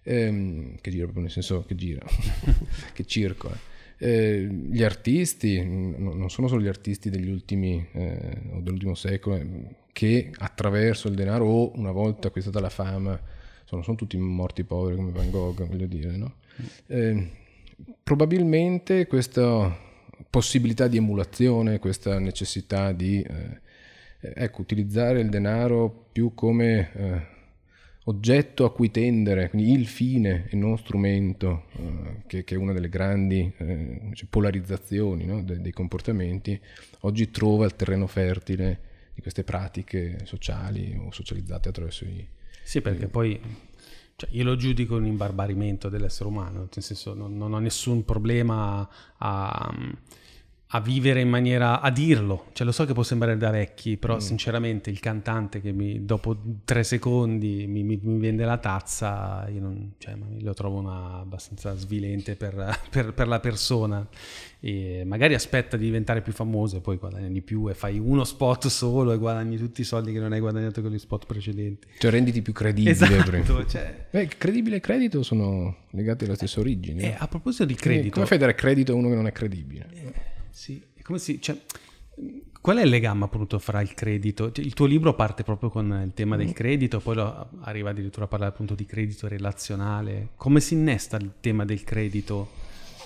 Ehm, 0.03 0.77
che 0.81 0.91
gira 0.91 1.05
proprio 1.05 1.25
nel 1.25 1.33
senso 1.33 1.65
che 1.67 1.75
gira, 1.75 2.05
che 2.93 3.05
circola. 3.05 3.57
Eh, 3.99 4.49
gli 4.49 4.83
artisti, 4.83 5.61
n- 5.63 5.95
non 5.99 6.31
sono 6.31 6.49
solo 6.49 6.63
gli 6.63 6.69
artisti 6.69 7.11
degli 7.11 7.29
ultimi 7.29 7.87
eh, 7.93 8.41
o 8.53 8.61
dell'ultimo 8.61 8.95
secolo 8.95 9.37
eh, 9.37 9.47
che 9.93 10.31
attraverso 10.39 11.09
il 11.09 11.15
denaro 11.15 11.45
o 11.47 11.73
una 11.79 11.91
volta 11.91 12.29
acquistata 12.29 12.61
la 12.61 12.71
fama 12.71 13.21
sono, 13.65 13.83
sono 13.83 13.97
tutti 13.97 14.17
morti 14.17 14.65
poveri 14.65 14.97
come 14.97 15.11
Van 15.11 15.31
Gogh, 15.31 15.67
voglio 15.67 15.87
dire, 15.87 16.17
no? 16.17 16.35
Eh, 16.87 17.29
probabilmente 18.03 19.07
questa 19.07 19.77
possibilità 20.29 20.89
di 20.89 20.97
emulazione, 20.97 21.79
questa 21.79 22.19
necessità 22.19 22.93
di 22.93 23.23
eh, 23.23 23.61
eh, 24.21 24.33
ecco, 24.35 24.61
utilizzare 24.61 25.21
il 25.21 25.29
denaro 25.29 26.09
più 26.13 26.35
come 26.35 26.93
eh, 26.93 27.27
oggetto 28.05 28.65
a 28.65 28.73
cui 28.73 28.91
tendere, 28.91 29.51
quindi 29.51 29.73
il 29.73 29.87
fine 29.87 30.47
e 30.49 30.57
non 30.57 30.79
strumento, 30.79 31.65
eh, 31.77 32.23
che, 32.27 32.45
che 32.45 32.55
è 32.55 32.59
una 32.59 32.73
delle 32.73 32.89
grandi 32.89 33.53
eh, 33.57 34.11
cioè, 34.15 34.29
polarizzazioni 34.29 35.27
no, 35.27 35.43
de- 35.43 35.61
dei 35.61 35.73
comportamenti, 35.73 36.59
oggi 37.01 37.31
trova 37.31 37.67
il 37.67 37.77
terreno 37.77 38.07
fertile 38.07 38.89
di 39.15 39.21
queste 39.21 39.45
pratiche 39.45 40.21
sociali 40.25 40.97
o 40.99 41.11
socializzate 41.11 41.69
attraverso 41.69 42.05
i... 42.05 42.27
Sì, 42.63 42.81
perché 42.81 43.09
poi 43.09 43.39
cioè, 44.17 44.29
io 44.33 44.45
lo 44.45 44.57
giudico 44.57 44.97
un 44.97 45.07
imbarbarimento 45.07 45.89
dell'essere 45.89 46.29
umano, 46.29 46.59
nel 46.59 46.69
senso 46.71 47.15
non, 47.15 47.37
non 47.37 47.53
ho 47.53 47.59
nessun 47.59 48.05
problema 48.05 48.81
a, 48.81 48.89
a 49.19 49.75
vivere 50.79 51.21
in 51.21 51.29
maniera, 51.29 51.81
a 51.81 51.91
dirlo, 51.91 52.47
cioè 52.53 52.65
lo 52.65 52.71
so 52.71 52.85
che 52.85 52.93
può 52.93 53.03
sembrare 53.03 53.37
da 53.37 53.51
vecchi, 53.51 53.97
però 53.97 54.21
sinceramente 54.21 54.89
il 54.89 55.01
cantante 55.01 55.61
che 55.61 55.73
mi, 55.73 56.05
dopo 56.05 56.37
tre 56.65 56.85
secondi 56.85 57.67
mi, 57.67 57.83
mi- 57.83 57.99
mi 58.01 58.21
vende 58.21 58.45
la 58.45 58.57
tazza, 58.57 59.49
io 59.53 59.61
non, 59.61 59.95
cioè, 59.99 60.15
lo 60.39 60.55
trovo 60.55 60.79
una, 60.79 61.19
abbastanza 61.19 61.75
svilente 61.75 62.37
per, 62.37 62.79
per- 62.89 63.13
per 63.13 63.27
la 63.27 63.41
persona. 63.41 64.07
E 64.63 65.03
magari 65.07 65.35
aspetta 65.35 65.77
di 65.77 65.87
diventare 65.87 66.21
più 66.21 66.33
famoso 66.33 66.77
e 66.77 66.81
poi 66.81 66.99
guadagna 66.99 67.29
di 67.29 67.41
più 67.41 67.69
e 67.69 67.75
fai 67.75 67.99
uno 67.99 68.25
spot 68.25 68.67
solo 68.67 69.11
e 69.13 69.17
guadagni 69.17 69.57
tutti 69.57 69.81
i 69.81 69.85
soldi 69.85 70.13
che 70.13 70.21
non 70.21 70.33
hai 70.33 70.39
guadagnato 70.39 70.83
con 70.83 70.93
gli 70.93 70.99
spot 70.99 71.27
precedenti. 71.27 71.89
Cioè 71.99 72.11
renditi 72.13 72.43
più 72.43 72.53
credibile. 72.53 72.91
Esatto, 72.93 73.65
cioè, 73.67 74.07
Beh, 74.11 74.29
credibile 74.39 74.77
e 74.77 74.81
credito 74.81 75.23
sono 75.25 75.79
legati 75.91 76.27
alla 76.27 76.35
stessa 76.37 76.61
origine. 76.61 77.03
e 77.03 77.09
no? 77.09 77.17
a 77.19 77.27
proposito 77.27 77.65
di 77.65 77.75
credito, 77.75 78.15
Come 78.15 78.27
fai 78.27 78.37
a 78.37 78.41
dare 78.41 78.55
credito 78.55 78.93
a 78.93 78.95
uno 78.95 79.09
che 79.09 79.15
non 79.15 79.27
è 79.27 79.33
credibile? 79.33 79.89
Sì, 80.51 80.83
si, 81.17 81.41
cioè, 81.41 81.57
Qual 82.61 82.77
è 82.77 82.83
il 82.83 82.91
legame 82.91 83.25
appunto 83.25 83.59
fra 83.59 83.81
il 83.81 83.95
credito? 83.95 84.53
Il 84.57 84.75
tuo 84.75 84.85
libro 84.85 85.15
parte 85.15 85.45
proprio 85.45 85.71
con 85.71 86.03
il 86.05 86.13
tema 86.13 86.37
del 86.37 86.53
credito, 86.53 87.01
poi 87.01 87.15
lo- 87.15 87.49
arriva 87.61 87.89
addirittura 87.89 88.27
a 88.27 88.29
parlare 88.29 88.53
appunto 88.53 88.75
di 88.75 88.85
credito 88.85 89.29
relazionale. 89.29 90.31
Come 90.37 90.61
si 90.61 90.75
innesta 90.75 91.17
il 91.17 91.33
tema 91.41 91.65
del 91.65 91.85
credito 91.85 92.51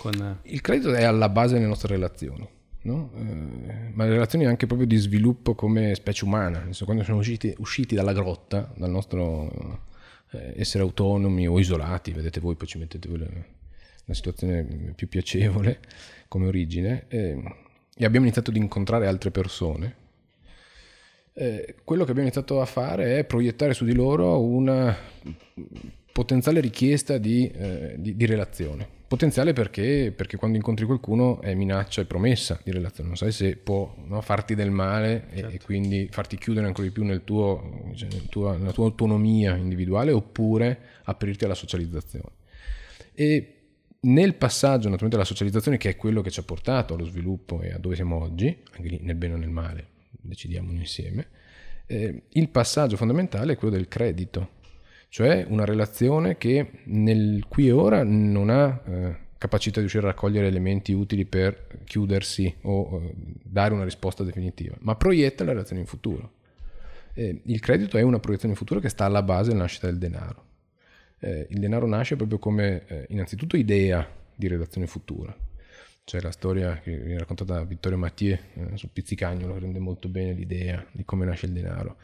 con... 0.00 0.40
Il 0.42 0.60
credito 0.60 0.92
è 0.92 1.04
alla 1.04 1.28
base 1.28 1.54
delle 1.54 1.66
nostre 1.66 1.94
relazioni, 1.94 2.48
no? 2.82 3.12
Eh, 3.14 3.90
ma 3.92 4.04
le 4.04 4.10
relazioni 4.10 4.44
anche 4.44 4.66
proprio 4.66 4.88
di 4.88 4.96
sviluppo 4.96 5.54
come 5.54 5.94
specie 5.94 6.24
umana. 6.24 6.68
Quando 6.84 7.04
siamo 7.04 7.20
usciti, 7.20 7.54
usciti 7.58 7.94
dalla 7.94 8.12
grotta, 8.12 8.72
dal 8.76 8.90
nostro 8.90 9.84
eh, 10.32 10.54
essere 10.56 10.82
autonomi 10.82 11.46
o 11.46 11.60
isolati, 11.60 12.10
vedete 12.10 12.40
voi, 12.40 12.56
poi 12.56 12.66
ci 12.66 12.78
mettete 12.78 13.08
voi 13.08 13.18
la, 13.18 13.28
la 14.06 14.14
situazione 14.14 14.92
più 14.96 15.06
piacevole 15.06 15.78
come 16.34 16.48
origine, 16.48 17.04
eh, 17.06 17.40
e 17.96 18.04
abbiamo 18.04 18.26
iniziato 18.26 18.50
ad 18.50 18.56
incontrare 18.56 19.06
altre 19.06 19.30
persone, 19.30 19.94
eh, 21.32 21.76
quello 21.84 22.02
che 22.02 22.10
abbiamo 22.10 22.28
iniziato 22.28 22.60
a 22.60 22.64
fare 22.64 23.18
è 23.18 23.24
proiettare 23.24 23.72
su 23.72 23.84
di 23.84 23.94
loro 23.94 24.42
una 24.42 24.96
potenziale 26.10 26.58
richiesta 26.58 27.18
di, 27.18 27.48
eh, 27.48 27.94
di- 27.98 28.16
di 28.16 28.26
relazione. 28.26 28.84
Potenziale 29.06 29.52
perché, 29.52 30.12
perché 30.14 30.36
quando 30.36 30.56
incontri 30.56 30.86
qualcuno 30.86 31.40
è 31.40 31.54
minaccia 31.54 32.00
e 32.00 32.04
promessa 32.04 32.58
di 32.64 32.72
relazione, 32.72 33.10
non 33.10 33.16
sai 33.16 33.30
se 33.30 33.54
può 33.54 33.94
no, 34.08 34.20
farti 34.22 34.56
del 34.56 34.72
male 34.72 35.28
e- 35.30 35.46
e, 35.52 35.60
quindi 35.64 36.08
farti 36.10 36.36
chiudere 36.36 36.66
ancora 36.66 36.88
di 36.88 36.92
più 36.92 37.04
nel 37.04 37.22
tuo, 37.22 37.92
cioè, 37.94 38.08
nel 38.10 38.28
tua- 38.28 38.56
nella 38.56 38.72
tua 38.72 38.86
autonomia 38.86 39.54
individuale 39.54 40.10
oppure 40.10 40.78
aprirti 41.04 41.44
alla 41.44 41.54
socializzazione. 41.54 42.30
E 43.14 43.53
nel 44.04 44.34
passaggio 44.34 44.88
naturalmente 44.88 45.16
alla 45.16 45.24
socializzazione, 45.24 45.76
che 45.76 45.90
è 45.90 45.96
quello 45.96 46.22
che 46.22 46.30
ci 46.30 46.40
ha 46.40 46.44
portato 46.44 46.94
allo 46.94 47.04
sviluppo 47.04 47.60
e 47.60 47.72
a 47.72 47.78
dove 47.78 47.94
siamo 47.94 48.20
oggi, 48.20 48.56
anche 48.76 48.88
lì 48.88 48.98
nel 49.02 49.16
bene 49.16 49.34
o 49.34 49.36
nel 49.36 49.50
male, 49.50 49.88
decidiamo 50.10 50.72
insieme, 50.72 51.28
eh, 51.86 52.22
il 52.28 52.48
passaggio 52.48 52.96
fondamentale 52.96 53.52
è 53.52 53.56
quello 53.56 53.74
del 53.74 53.88
credito, 53.88 54.50
cioè 55.08 55.44
una 55.48 55.64
relazione 55.64 56.36
che 56.36 56.70
nel 56.84 57.44
qui 57.48 57.68
e 57.68 57.72
ora 57.72 58.02
non 58.02 58.50
ha 58.50 58.82
eh, 58.86 59.16
capacità 59.38 59.74
di 59.74 59.80
riuscire 59.80 60.06
a 60.06 60.10
raccogliere 60.10 60.46
elementi 60.46 60.92
utili 60.92 61.24
per 61.24 61.82
chiudersi 61.84 62.52
o 62.62 63.00
eh, 63.02 63.14
dare 63.14 63.74
una 63.74 63.84
risposta 63.84 64.24
definitiva, 64.24 64.76
ma 64.80 64.96
proietta 64.96 65.44
la 65.44 65.52
relazione 65.52 65.82
in 65.82 65.86
futuro. 65.86 66.32
Eh, 67.14 67.42
il 67.44 67.60
credito 67.60 67.96
è 67.96 68.02
una 68.02 68.18
proiezione 68.18 68.54
in 68.54 68.58
futuro 68.58 68.80
che 68.80 68.88
sta 68.88 69.04
alla 69.04 69.22
base 69.22 69.50
della 69.50 69.62
nascita 69.62 69.86
del 69.86 69.98
denaro. 69.98 70.52
Eh, 71.24 71.46
il 71.48 71.58
denaro 71.58 71.86
nasce 71.86 72.16
proprio 72.16 72.38
come 72.38 72.82
eh, 72.86 73.06
innanzitutto 73.08 73.56
idea 73.56 74.06
di 74.34 74.46
relazione 74.46 74.86
futura. 74.86 75.34
C'è 76.04 76.20
la 76.20 76.30
storia 76.30 76.80
che 76.80 76.98
viene 76.98 77.18
raccontata 77.18 77.54
da 77.54 77.64
Vittorio 77.64 77.96
Mathieu 77.96 78.36
eh, 78.36 78.76
sul 78.76 78.90
pizzicagnolo, 78.92 79.58
rende 79.58 79.78
molto 79.78 80.08
bene 80.08 80.34
l'idea 80.34 80.84
di 80.92 81.02
come 81.06 81.24
nasce 81.24 81.46
il 81.46 81.52
denaro. 81.52 81.96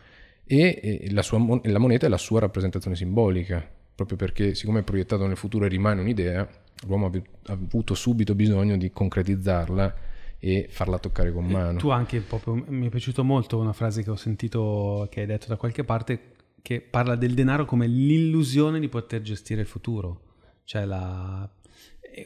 E, 0.47 1.01
e 1.03 1.13
la, 1.13 1.21
sua 1.21 1.37
mon- 1.37 1.61
la 1.65 1.79
moneta 1.79 2.07
è 2.07 2.09
la 2.09 2.17
sua 2.17 2.41
rappresentazione 2.41 2.97
simbolica, 2.97 3.63
proprio 3.95 4.17
perché 4.17 4.55
siccome 4.55 4.81
è 4.81 4.83
proiettato 4.85 5.27
nel 5.27 5.37
futuro 5.37 5.67
e 5.67 5.69
rimane 5.69 6.01
un'idea, 6.01 6.49
l'uomo 6.87 7.05
ha 7.05 7.09
avu- 7.09 7.27
ha 7.45 7.53
avuto 7.53 7.95
subito 7.95 8.35
bisogno 8.35 8.79
di 8.79 8.91
concretizzarla 8.91 9.95
e 10.39 10.67
farla 10.71 10.99
toccare 10.99 11.31
con 11.31 11.45
mano. 11.45 11.79
Tu 11.79 11.91
anche 11.91 12.21
proprio, 12.21 12.55
mi 12.69 12.87
è 12.87 12.89
piaciuto 12.89 13.23
molto 13.23 13.59
una 13.59 13.75
frase 13.75 14.03
che 14.03 14.09
ho 14.09 14.17
sentito 14.17 15.07
che 15.11 15.21
hai 15.21 15.27
detto 15.27 15.47
da 15.49 15.57
qualche 15.57 15.85
parte 15.85 16.39
che 16.63 16.81
parla 16.81 17.17
del 17.17 17.35
denaro 17.35 17.65
come 17.65 17.87
l'illusione 17.87 18.81
di 18.81 18.89
poter 18.89 19.23
gestire 19.23 19.61
il 19.63 19.67
futuro. 19.67 20.23
Cioè 20.65 20.85
la, 20.85 21.49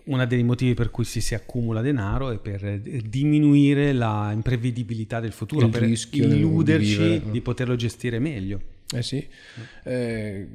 uno 0.07 0.27
dei 0.27 0.43
motivi 0.43 0.75
per 0.75 0.91
cui 0.91 1.05
si, 1.05 1.21
si 1.21 1.35
accumula 1.35 1.81
denaro 1.81 2.31
è 2.31 2.39
per 2.39 2.65
eh, 2.65 2.81
diminuire 2.81 3.93
la 3.93 4.31
imprevedibilità 4.33 5.21
del 5.21 5.33
futuro, 5.33 5.67
Il 5.67 5.71
per 5.73 5.85
di 5.85 6.19
illuderci 6.19 6.97
vivere. 6.97 7.31
di 7.31 7.41
poterlo 7.41 7.77
gestire 7.77 8.19
meglio. 8.19 8.61
Eh 8.95 9.03
sì, 9.03 9.27
Eh, 9.85 10.49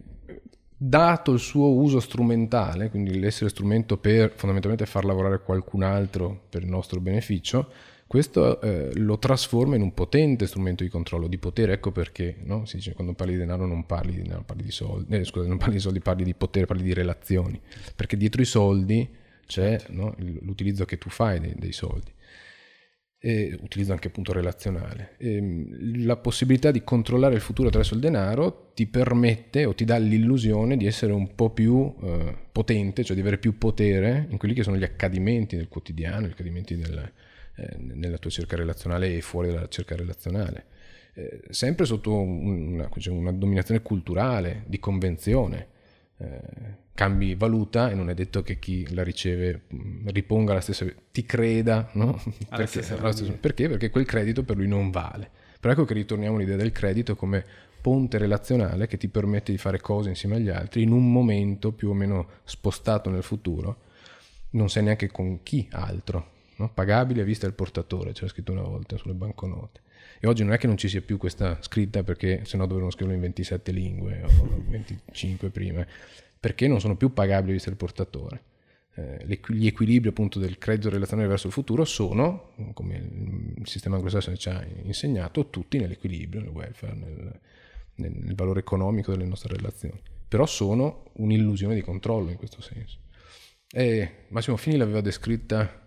dato 0.78 1.34
il 1.34 1.40
suo 1.40 1.74
uso 1.74 2.00
strumentale, 2.00 2.90
quindi 2.90 3.20
l'essere 3.20 3.50
strumento 3.50 3.98
per 3.98 4.32
fondamentalmente 4.36 4.86
far 4.86 5.04
lavorare 5.04 5.42
qualcun 5.42 5.84
altro 5.84 6.46
per 6.50 6.62
il 6.64 6.70
nostro 6.70 7.00
beneficio, 7.02 7.72
questo 8.10 8.60
eh, 8.60 8.90
lo 8.96 9.20
trasforma 9.20 9.76
in 9.76 9.84
un 9.84 9.94
potente 9.94 10.48
strumento 10.48 10.84
di 10.84 10.90
controllo, 10.90 11.28
di 11.28 11.38
potere, 11.38 11.74
ecco 11.74 11.92
perché 11.92 12.38
no? 12.44 12.66
si 12.66 12.78
dice 12.78 12.94
quando 12.94 13.14
parli 13.14 13.34
di 13.34 13.38
denaro 13.38 13.68
non 13.68 13.86
parli 13.86 14.16
di 14.16 14.24
denaro, 14.24 14.42
parli 14.42 14.64
di 14.64 14.72
soldi, 14.72 15.16
eh, 15.16 15.24
scusa, 15.26 15.48
non 15.48 15.60
parli 15.60 15.76
di 15.76 15.80
soldi, 15.80 16.00
parli 16.00 16.24
di 16.24 16.34
potere, 16.34 16.66
parli 16.66 16.82
di 16.82 16.94
relazioni, 16.94 17.62
perché 17.96 18.18
dietro 18.18 18.42
i 18.42 18.46
soldi 18.46 19.08
c'è 19.46 19.80
no, 19.90 20.16
il- 20.18 20.40
l'utilizzo 20.42 20.86
che 20.86 20.98
tu 20.98 21.10
fai 21.12 21.40
dei, 21.40 21.54
dei 21.56 21.72
soldi 21.72 22.12
e 23.22 23.56
utilizzo 23.62 23.92
anche 23.92 24.08
appunto 24.08 24.32
relazionale. 24.34 25.16
Ehm, 25.20 26.04
la 26.06 26.16
possibilità 26.16 26.72
di 26.72 26.84
controllare 26.84 27.36
il 27.36 27.42
futuro 27.42 27.68
attraverso 27.68 27.94
il 27.94 28.00
denaro 28.00 28.72
ti 28.74 28.88
permette 28.88 29.66
o 29.66 29.76
ti 29.76 29.86
dà 29.86 29.98
l'illusione 29.98 30.78
di 30.78 30.88
essere 30.88 31.12
un 31.14 31.36
po' 31.36 31.52
più 31.52 31.94
eh, 32.02 32.36
potente, 32.52 33.04
cioè 33.04 33.16
di 33.16 33.22
avere 33.22 33.38
più 33.38 33.58
potere 33.60 34.26
in 34.30 34.38
quelli 34.38 34.56
che 34.56 34.64
sono 34.64 34.78
gli 34.78 34.84
accadimenti 34.84 35.56
del 35.58 35.68
quotidiano, 35.68 36.26
gli 36.26 36.32
accadimenti 36.32 36.76
del- 36.76 37.12
eh, 37.56 37.76
nella 37.78 38.18
tua 38.18 38.30
cerca 38.30 38.56
relazionale 38.56 39.16
e 39.16 39.22
fuori 39.22 39.50
dalla 39.52 39.68
cerca 39.68 39.96
relazionale. 39.96 40.66
Eh, 41.14 41.42
sempre 41.50 41.86
sotto 41.86 42.14
un- 42.22 42.74
una, 42.74 42.90
cioè 42.98 43.14
una 43.14 43.32
dominazione 43.32 43.82
culturale, 43.82 44.64
di 44.68 44.80
convenzione. 44.80 45.68
Eh, 46.18 46.40
cambi 46.94 47.34
valuta 47.36 47.90
e 47.90 47.94
non 47.96 48.10
è 48.10 48.14
detto 48.14 48.42
che 48.44 48.60
chi 48.60 48.94
la 48.94 49.04
riceve 49.04 49.62
mh, 49.70 50.10
riponga 50.10 50.54
la 50.54 50.60
stessa, 50.62 50.86
ti 51.12 51.26
creda, 51.26 51.90
no? 51.94 52.22
Perché, 52.50 52.68
stessa- 52.68 52.96
perché? 53.40 53.70
Perché 53.70 53.90
quel 53.90 54.06
credito 54.06 54.44
per 54.44 54.58
lui 54.58 54.68
non 54.68 54.90
vale. 54.92 55.30
Però 55.60 55.74
ecco 55.74 55.86
che 55.86 55.94
ritorniamo 55.94 56.36
all'idea 56.36 56.58
del 56.58 56.72
credito 56.74 57.16
come 57.16 57.44
ponte 57.82 58.18
relazionale 58.18 58.88
che 58.88 58.98
ti 58.98 59.08
permette 59.08 59.54
di 59.54 59.58
fare 59.58 59.80
cose 59.80 60.10
insieme 60.10 60.36
agli 60.36 60.50
altri 60.50 60.82
in 60.82 60.92
un 60.92 61.10
momento 61.12 61.72
più 61.72 61.90
o 61.90 61.94
meno 61.94 62.28
spostato 62.44 63.10
nel 63.10 63.24
futuro, 63.24 63.78
non 64.52 64.70
sai 64.70 64.84
neanche 64.84 65.08
con 65.08 65.42
chi 65.44 65.68
altro, 65.72 66.32
no? 66.60 66.72
pagabile 66.72 67.22
a 67.22 67.26
vista 67.26 67.46
del 67.46 67.56
portatore, 67.56 68.14
c'era 68.14 68.28
scritto 68.28 68.52
una 68.52 68.62
volta 68.62 68.98
sulle 68.98 69.14
banconote. 69.14 69.82
E 70.20 70.28
oggi 70.28 70.44
non 70.44 70.54
è 70.54 70.58
che 70.58 70.68
non 70.68 70.78
ci 70.78 70.90
sia 70.90 71.02
più 71.02 71.18
questa 71.18 71.58
scritta 71.62 72.04
perché 72.04 72.44
sennò 72.46 72.66
dovevano 72.66 72.92
scriverlo 72.92 73.16
in 73.16 73.22
27 73.22 73.72
lingue 73.72 74.22
o 74.24 74.64
25 74.68 75.50
prima, 75.50 75.86
perché 76.40 76.68
non 76.68 76.80
sono 76.80 76.96
più 76.96 77.14
pagabili 77.14 77.52
a 77.52 77.54
vista 77.54 77.70
del 77.70 77.78
portatore. 77.78 78.44
Eh, 78.96 79.40
gli 79.48 79.68
equilibri 79.68 80.10
appunto 80.10 80.40
del 80.40 80.58
credito 80.58 80.90
relazionale 80.90 81.28
verso 81.28 81.48
il 81.48 81.54
futuro 81.54 81.86
sono, 81.86 82.52
come 82.74 82.96
il 83.56 83.68
sistema 83.68 83.96
anglosassone 83.96 84.38
ci 84.38 84.50
ha 84.50 84.66
insegnato, 84.84 85.50
tutti 85.50 85.78
nell'equilibrio, 85.78 86.42
nel 86.42 86.50
welfare, 86.50 86.96
nel, 86.96 87.40
nel- 87.96 88.18
nel 88.20 88.36
valore 88.36 88.60
economico 88.60 89.12
delle 89.12 89.26
nostre 89.26 89.56
relazioni. 89.56 90.02
Però 90.28 90.46
sono 90.46 91.12
un'illusione 91.14 91.76
di 91.76 91.82
controllo 91.82 92.30
in 92.30 92.38
questo 92.38 92.62
senso. 92.62 93.00
E 93.72 94.26
Massimo 94.30 94.58
Fini 94.58 94.78
l'aveva 94.78 95.02
descritta 95.02 95.79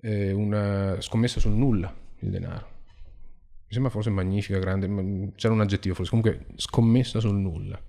eh, 0.00 0.32
una 0.32 1.00
scommessa 1.00 1.40
sul 1.40 1.52
nulla, 1.52 1.94
il 2.20 2.30
denaro. 2.30 2.74
Mi 3.66 3.72
sembra 3.72 3.90
forse 3.90 4.10
magnifica, 4.10 4.58
grande, 4.58 4.86
ma 4.86 5.02
c'era 5.34 5.52
un 5.52 5.60
aggettivo 5.60 5.94
forse, 5.94 6.10
comunque 6.10 6.46
scommessa 6.56 7.18
sul 7.20 7.34
nulla. 7.34 7.80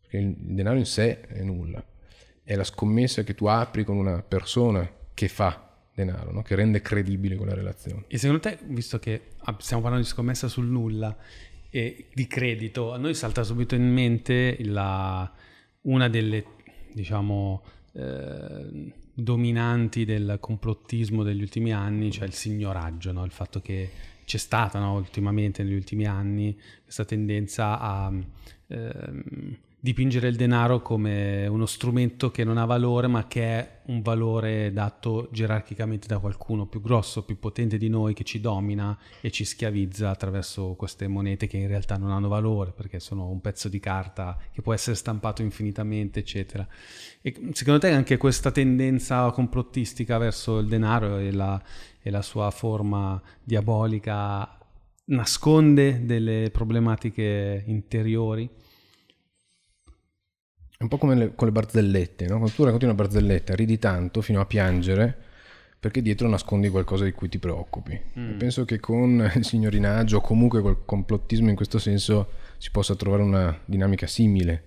Perché 0.00 0.18
il 0.18 0.34
denaro 0.36 0.78
in 0.78 0.86
sé 0.86 1.20
è 1.20 1.42
nulla. 1.42 1.84
È 2.42 2.54
la 2.54 2.64
scommessa 2.64 3.22
che 3.22 3.34
tu 3.34 3.46
apri 3.46 3.84
con 3.84 3.96
una 3.96 4.22
persona 4.22 4.88
che 5.14 5.28
fa 5.28 5.66
denaro, 5.94 6.32
no? 6.32 6.42
che 6.42 6.54
rende 6.54 6.82
credibile 6.82 7.36
quella 7.36 7.54
relazione. 7.54 8.04
E 8.08 8.18
secondo 8.18 8.42
te, 8.42 8.58
visto 8.64 8.98
che 8.98 9.28
stiamo 9.58 9.82
parlando 9.82 10.06
di 10.06 10.12
scommessa 10.12 10.48
sul 10.48 10.66
nulla 10.66 11.16
e 11.70 12.08
di 12.12 12.26
credito, 12.26 12.92
a 12.92 12.98
noi 12.98 13.14
salta 13.14 13.42
subito 13.42 13.74
in 13.74 13.90
mente 13.90 14.56
la- 14.60 15.30
una 15.82 16.08
delle, 16.08 16.44
diciamo, 16.92 17.62
eh, 17.92 18.92
dominanti 19.18 20.04
del 20.04 20.36
complottismo 20.38 21.22
degli 21.22 21.40
ultimi 21.40 21.72
anni, 21.72 22.10
cioè 22.10 22.26
il 22.26 22.34
signoraggio, 22.34 23.12
no? 23.12 23.24
il 23.24 23.30
fatto 23.30 23.62
che 23.62 23.90
c'è 24.26 24.36
stata 24.36 24.78
no, 24.78 24.94
ultimamente 24.94 25.62
negli 25.62 25.74
ultimi 25.74 26.04
anni 26.04 26.54
questa 26.82 27.06
tendenza 27.06 27.78
a 27.80 28.12
ehm, 28.66 29.56
dipingere 29.86 30.26
il 30.26 30.34
denaro 30.34 30.82
come 30.82 31.46
uno 31.46 31.64
strumento 31.64 32.32
che 32.32 32.42
non 32.42 32.58
ha 32.58 32.64
valore 32.64 33.06
ma 33.06 33.28
che 33.28 33.42
è 33.42 33.80
un 33.86 34.02
valore 34.02 34.72
dato 34.72 35.28
gerarchicamente 35.30 36.08
da 36.08 36.18
qualcuno 36.18 36.66
più 36.66 36.80
grosso, 36.80 37.22
più 37.22 37.38
potente 37.38 37.78
di 37.78 37.88
noi 37.88 38.12
che 38.12 38.24
ci 38.24 38.40
domina 38.40 38.98
e 39.20 39.30
ci 39.30 39.44
schiavizza 39.44 40.10
attraverso 40.10 40.74
queste 40.74 41.06
monete 41.06 41.46
che 41.46 41.58
in 41.58 41.68
realtà 41.68 41.96
non 41.96 42.10
hanno 42.10 42.26
valore 42.26 42.72
perché 42.72 42.98
sono 42.98 43.28
un 43.28 43.40
pezzo 43.40 43.68
di 43.68 43.78
carta 43.78 44.36
che 44.50 44.60
può 44.60 44.74
essere 44.74 44.96
stampato 44.96 45.42
infinitamente 45.42 46.18
eccetera. 46.18 46.66
E 47.22 47.32
secondo 47.52 47.78
te 47.78 47.90
anche 47.90 48.16
questa 48.16 48.50
tendenza 48.50 49.30
complottistica 49.30 50.18
verso 50.18 50.58
il 50.58 50.66
denaro 50.66 51.18
e 51.18 51.30
la, 51.30 51.62
e 52.02 52.10
la 52.10 52.22
sua 52.22 52.50
forma 52.50 53.22
diabolica 53.40 54.58
nasconde 55.04 56.04
delle 56.04 56.50
problematiche 56.50 57.62
interiori? 57.68 58.64
È 60.78 60.82
un 60.82 60.88
po' 60.88 60.98
come 60.98 61.14
le- 61.14 61.34
con 61.34 61.46
le 61.46 61.52
barzellette, 61.52 62.24
no? 62.26 62.36
Quando 62.36 62.54
tu 62.54 62.64
racconti 62.64 62.84
una 62.84 62.94
barzelletta, 62.94 63.54
ridi 63.54 63.78
tanto 63.78 64.20
fino 64.20 64.40
a 64.40 64.46
piangere 64.46 65.16
perché 65.78 66.02
dietro 66.02 66.28
nascondi 66.28 66.68
qualcosa 66.68 67.04
di 67.04 67.12
cui 67.12 67.28
ti 67.28 67.38
preoccupi. 67.38 67.92
E 67.92 68.00
penso 68.38 68.64
che 68.64 68.78
con 68.80 69.30
il 69.34 69.44
signorinaggio 69.44 70.18
o 70.18 70.20
comunque 70.20 70.60
col 70.60 70.84
complottismo 70.84 71.48
in 71.48 71.56
questo 71.56 71.78
senso 71.78 72.30
si 72.58 72.70
possa 72.70 72.94
trovare 72.94 73.22
una 73.22 73.58
dinamica 73.64 74.06
simile. 74.06 74.64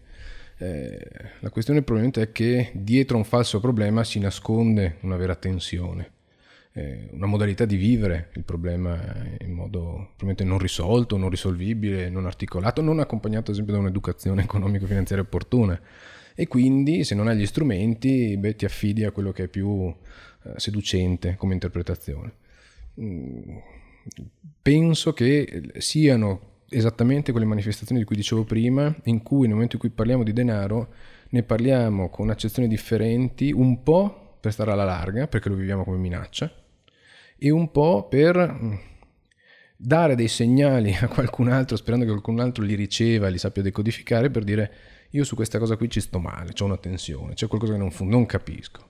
Eh, 0.58 1.00
la 1.40 1.50
questione 1.50 1.82
probabilmente 1.82 2.22
è 2.22 2.32
che 2.32 2.72
dietro 2.74 3.18
un 3.18 3.24
falso 3.24 3.60
problema 3.60 4.04
si 4.04 4.20
nasconde 4.20 4.98
una 5.02 5.16
vera 5.16 5.36
tensione, 5.36 6.12
una 7.12 7.26
modalità 7.26 7.66
di 7.66 7.76
vivere 7.76 8.30
il 8.34 8.44
problema 8.44 9.00
in 9.40 9.52
modo 9.52 9.80
probabilmente 10.16 10.44
non 10.44 10.58
risolto, 10.58 11.18
non 11.18 11.30
risolvibile, 11.30 12.10
non 12.10 12.26
articolato, 12.26 12.82
non 12.82 13.00
accompagnato 13.00 13.52
ad 13.52 13.54
esempio 13.54 13.74
da 13.74 13.80
un'educazione 13.80 14.44
economico-finanziaria 14.44 15.26
opportuna. 15.26 15.80
E 16.36 16.48
quindi 16.48 17.04
se 17.04 17.16
non 17.16 17.28
hai 17.28 17.38
gli 17.38 17.46
strumenti, 17.46 18.38
beh, 18.38 18.56
ti 18.56 18.66
affidi 18.66 19.04
a 19.04 19.12
quello 19.12 19.32
che 19.32 19.44
è 19.44 19.48
più 19.48 19.94
eh, 20.44 20.54
seducente 20.56 21.36
come 21.36 21.54
interpretazione. 21.54 22.34
Mm, 23.02 23.58
penso 24.62 25.14
che 25.14 25.72
siano 25.78 26.48
esattamente 26.70 27.32
quelle 27.32 27.48
manifestazioni 27.48 28.02
di 28.02 28.08
cui 28.08 28.16
dicevo 28.16 28.44
prima, 28.44 28.94
in 29.06 29.22
cui 29.24 29.48
nel 29.48 29.54
momento 29.54 29.76
in 29.76 29.82
cui 29.82 29.90
parliamo 29.90 30.24
di 30.24 30.34
denaro 30.34 30.94
ne 31.30 31.44
parliamo 31.44 32.10
con 32.10 32.30
accezioni 32.30 32.68
differenti, 32.68 33.52
un 33.52 33.84
po' 33.84 34.38
per 34.40 34.52
stare 34.52 34.72
alla 34.72 34.86
larga, 34.86 35.28
perché 35.28 35.50
lo 35.50 35.56
viviamo 35.56 35.84
come 35.84 35.98
minaccia, 35.98 36.52
e 37.40 37.50
un 37.50 37.72
po' 37.72 38.08
per 38.08 38.38
mm, 38.38 38.74
dare 39.76 40.16
dei 40.16 40.28
segnali 40.28 40.94
a 40.94 41.08
qualcun 41.08 41.48
altro, 41.50 41.76
sperando 41.78 42.06
che 42.06 42.12
qualcun 42.12 42.40
altro 42.40 42.64
li 42.64 42.76
riceva 42.76 43.28
e 43.28 43.32
li 43.32 43.38
sappia 43.38 43.62
decodificare, 43.62 44.30
per 44.30 44.44
dire 44.44 44.74
io 45.12 45.24
su 45.24 45.36
questa 45.36 45.58
cosa 45.58 45.76
qui 45.78 45.90
ci 45.90 46.02
sto 46.02 46.20
male, 46.20 46.54
c'è 46.54 46.64
una 46.64 46.78
tensione, 46.78 47.34
c'è 47.34 47.48
qualcosa 47.48 47.74
che 47.74 47.80
non, 47.80 47.92
fun- 47.92 48.10
non 48.10 48.26
capisco. 48.26 48.88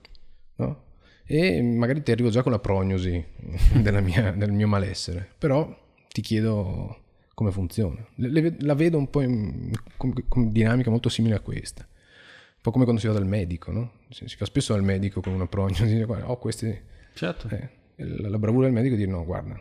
No? 0.56 0.84
E 1.24 1.62
magari 1.62 2.02
ti 2.02 2.10
arrivo 2.10 2.28
già 2.28 2.42
con 2.42 2.52
la 2.52 2.58
prognosi 2.58 3.24
della 3.80 4.00
mia- 4.00 4.32
del 4.32 4.52
mio 4.52 4.66
malessere, 4.66 5.28
però 5.38 5.72
ti 6.08 6.20
chiedo 6.20 6.98
come 7.34 7.52
funziona. 7.52 8.04
Le- 8.16 8.28
le- 8.28 8.56
la 8.58 8.74
vedo 8.74 8.98
un 8.98 9.08
po' 9.08 9.22
in, 9.22 9.70
come, 9.96 10.12
come 10.28 10.50
dinamica 10.50 10.90
molto 10.90 11.08
simile 11.08 11.36
a 11.36 11.40
questa. 11.40 11.86
Un 11.86 12.60
po' 12.62 12.72
come 12.72 12.84
quando 12.84 13.00
si 13.00 13.06
va 13.06 13.14
dal 13.14 13.26
medico, 13.26 13.70
no? 13.72 13.92
Si, 14.10 14.28
si 14.28 14.36
fa 14.36 14.44
spesso 14.44 14.74
dal 14.74 14.82
medico 14.82 15.22
con 15.22 15.32
una 15.32 15.46
prognosi, 15.46 16.02
ho 16.04 16.36
questi... 16.36 16.78
Certo. 17.14 17.48
eh, 17.48 17.68
la, 18.00 18.38
bravura 18.38 18.66
del 18.66 18.74
medico 18.74 18.94
è 18.94 18.98
dire 18.98 19.10
no, 19.10 19.24
guarda, 19.24 19.60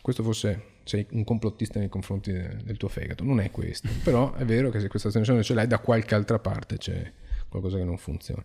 questo 0.00 0.22
forse 0.22 0.70
sei 0.84 1.06
un 1.10 1.24
complottista 1.24 1.78
nei 1.78 1.88
confronti 1.88 2.32
de- 2.32 2.56
del 2.62 2.76
tuo 2.76 2.88
fegato, 2.88 3.24
non 3.24 3.40
è 3.40 3.50
questo, 3.50 3.88
però 4.02 4.34
è 4.34 4.44
vero 4.44 4.70
che 4.70 4.80
se 4.80 4.88
questa 4.88 5.10
tensione 5.10 5.42
ce 5.42 5.54
l'hai 5.54 5.66
da 5.66 5.78
qualche 5.78 6.14
altra 6.14 6.38
parte 6.38 6.78
c'è 6.78 7.10
qualcosa 7.48 7.76
che 7.76 7.84
non 7.84 7.98
funziona. 7.98 8.42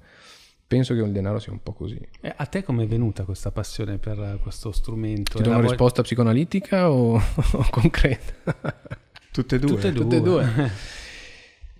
Penso 0.67 0.93
che 0.93 0.99
il 0.99 1.13
denaro 1.13 1.39
sia 1.39 1.53
un 1.53 1.63
po' 1.63 1.71
così. 1.71 1.97
E 2.19 2.33
a 2.35 2.45
te 2.45 2.61
com'è 2.61 2.85
venuta 2.85 3.23
questa 3.23 3.51
passione 3.51 3.99
per 3.99 4.37
questo 4.41 4.73
strumento? 4.73 5.37
Ti 5.37 5.43
do 5.43 5.49
una 5.49 5.59
vuoi- 5.59 5.69
risposta 5.69 6.01
psicoanalitica 6.01 6.91
o, 6.91 7.15
o 7.53 7.67
concreta? 7.69 8.33
Tutte 9.31 9.55
e 9.55 9.59
due. 9.59 9.69
Tutte 9.69 9.87
e 9.87 9.91
due. 9.93 10.03
Tutte 10.03 10.15
e 10.17 10.21
due. 10.21 10.71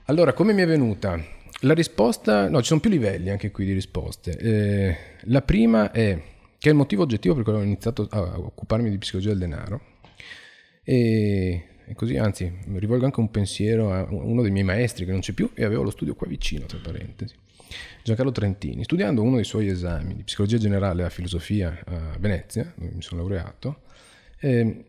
Allora, 0.10 0.32
come 0.32 0.54
mi 0.54 0.62
è 0.62 0.65
venuta? 0.65 1.22
La 1.62 1.74
risposta, 1.74 2.48
no, 2.48 2.60
ci 2.60 2.67
sono 2.67 2.80
più 2.80 2.89
livelli 2.89 3.30
anche 3.30 3.52
qui 3.52 3.65
di 3.65 3.74
risposte. 3.74 4.38
Eh, 4.38 4.98
la 5.24 5.41
prima 5.41 5.91
è 5.91 6.17
che 6.67 6.73
è 6.73 6.75
il 6.75 6.82
motivo 6.82 7.03
oggettivo 7.03 7.34
per 7.34 7.43
cui 7.45 7.53
ho 7.53 7.62
iniziato 7.62 8.08
a 8.12 8.38
occuparmi 8.38 8.89
di 8.89 8.97
psicologia 8.97 9.30
del 9.30 9.39
denaro. 9.39 9.82
E, 10.84 11.63
così, 11.95 12.17
anzi, 12.17 12.51
rivolgo 12.73 13.06
anche 13.06 13.21
un 13.21 13.32
pensiero 13.32 13.93
a 13.93 14.06
uno 14.10 14.41
dei 14.41 14.51
miei 14.51 14.65
maestri 14.65 15.06
che 15.06 15.12
non 15.12 15.21
c'è 15.21 15.32
più 15.32 15.49
e 15.53 15.63
avevo 15.63 15.84
lo 15.84 15.91
studio 15.91 16.13
qua 16.13 16.27
vicino, 16.27 16.65
tra 16.65 16.77
parentesi. 16.80 17.36
Giancarlo 18.03 18.32
Trentini, 18.32 18.84
studiando 18.84 19.21
uno 19.21 19.36
dei 19.36 19.45
suoi 19.45 19.67
esami 19.67 20.13
di 20.15 20.23
psicologia 20.23 20.58
generale 20.58 21.06
a 21.06 21.10
filosofia 21.10 21.80
a 21.86 22.17
Venezia, 22.19 22.73
dove 22.75 22.91
mi 22.93 23.01
sono 23.01 23.21
laureato, 23.21 23.82
eh, 24.39 24.84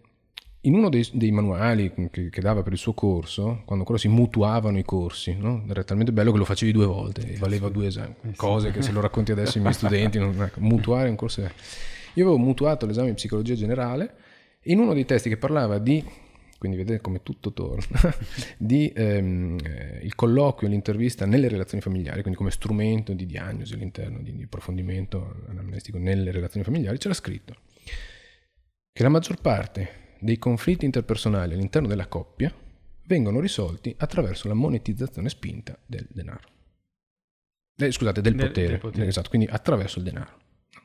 in 0.62 0.74
uno 0.74 0.88
dei, 0.88 1.08
dei 1.12 1.30
manuali 1.30 1.92
che, 2.10 2.30
che 2.30 2.40
dava 2.40 2.62
per 2.62 2.72
il 2.72 2.78
suo 2.78 2.92
corso, 2.92 3.62
quando 3.64 3.84
ancora 3.84 3.98
si 3.98 4.08
mutuavano 4.08 4.78
i 4.78 4.84
corsi, 4.84 5.36
no? 5.36 5.64
era 5.68 5.84
talmente 5.84 6.12
bello 6.12 6.32
che 6.32 6.38
lo 6.38 6.44
facevi 6.44 6.72
due 6.72 6.86
volte 6.86 7.34
e 7.34 7.36
valeva 7.36 7.68
due 7.68 7.86
esami, 7.86 8.14
cose 8.34 8.72
che 8.72 8.82
se 8.82 8.90
lo 8.90 9.00
racconti 9.00 9.30
adesso 9.30 9.58
ai 9.58 9.62
miei 9.62 9.74
studenti, 9.74 10.18
non, 10.18 10.40
ecco, 10.42 10.60
mutuare 10.60 11.08
un 11.08 11.16
corso. 11.16 11.42
Io 11.42 12.24
avevo 12.24 12.38
mutuato 12.38 12.86
l'esame 12.86 13.08
di 13.08 13.14
psicologia 13.14 13.54
generale 13.54 14.14
e 14.60 14.72
in 14.72 14.80
uno 14.80 14.94
dei 14.94 15.04
testi 15.04 15.28
che 15.28 15.36
parlava 15.36 15.78
di, 15.78 16.04
quindi 16.58 16.76
vedete 16.76 17.00
come 17.00 17.22
tutto 17.22 17.52
torna, 17.52 18.12
di 18.58 18.92
ehm, 18.92 19.58
eh, 19.62 20.00
il 20.02 20.16
colloquio, 20.16 20.68
l'intervista 20.68 21.24
nelle 21.24 21.46
relazioni 21.46 21.80
familiari, 21.80 22.22
quindi 22.22 22.36
come 22.36 22.50
strumento 22.50 23.12
di 23.12 23.26
diagnosi 23.26 23.74
all'interno, 23.74 24.18
di, 24.20 24.34
di 24.34 24.42
approfondimento 24.42 25.44
anamnestico 25.48 25.98
nelle 25.98 26.32
relazioni 26.32 26.64
familiari, 26.64 26.98
c'era 26.98 27.14
scritto 27.14 27.54
che 28.92 29.04
la 29.04 29.08
maggior 29.08 29.40
parte 29.40 30.06
dei 30.20 30.38
conflitti 30.38 30.84
interpersonali 30.84 31.54
all'interno 31.54 31.88
della 31.88 32.06
coppia 32.06 32.52
vengono 33.04 33.40
risolti 33.40 33.94
attraverso 33.98 34.48
la 34.48 34.54
monetizzazione 34.54 35.28
spinta 35.28 35.78
del 35.86 36.06
denaro. 36.10 36.48
Eh, 37.76 37.90
scusate, 37.92 38.20
del, 38.20 38.34
Del- 38.34 38.46
potere. 38.48 38.68
del 38.68 38.78
potere. 38.78 39.06
Esatto, 39.06 39.28
quindi 39.28 39.46
attraverso 39.48 39.98
il 39.98 40.04
denaro. 40.04 40.36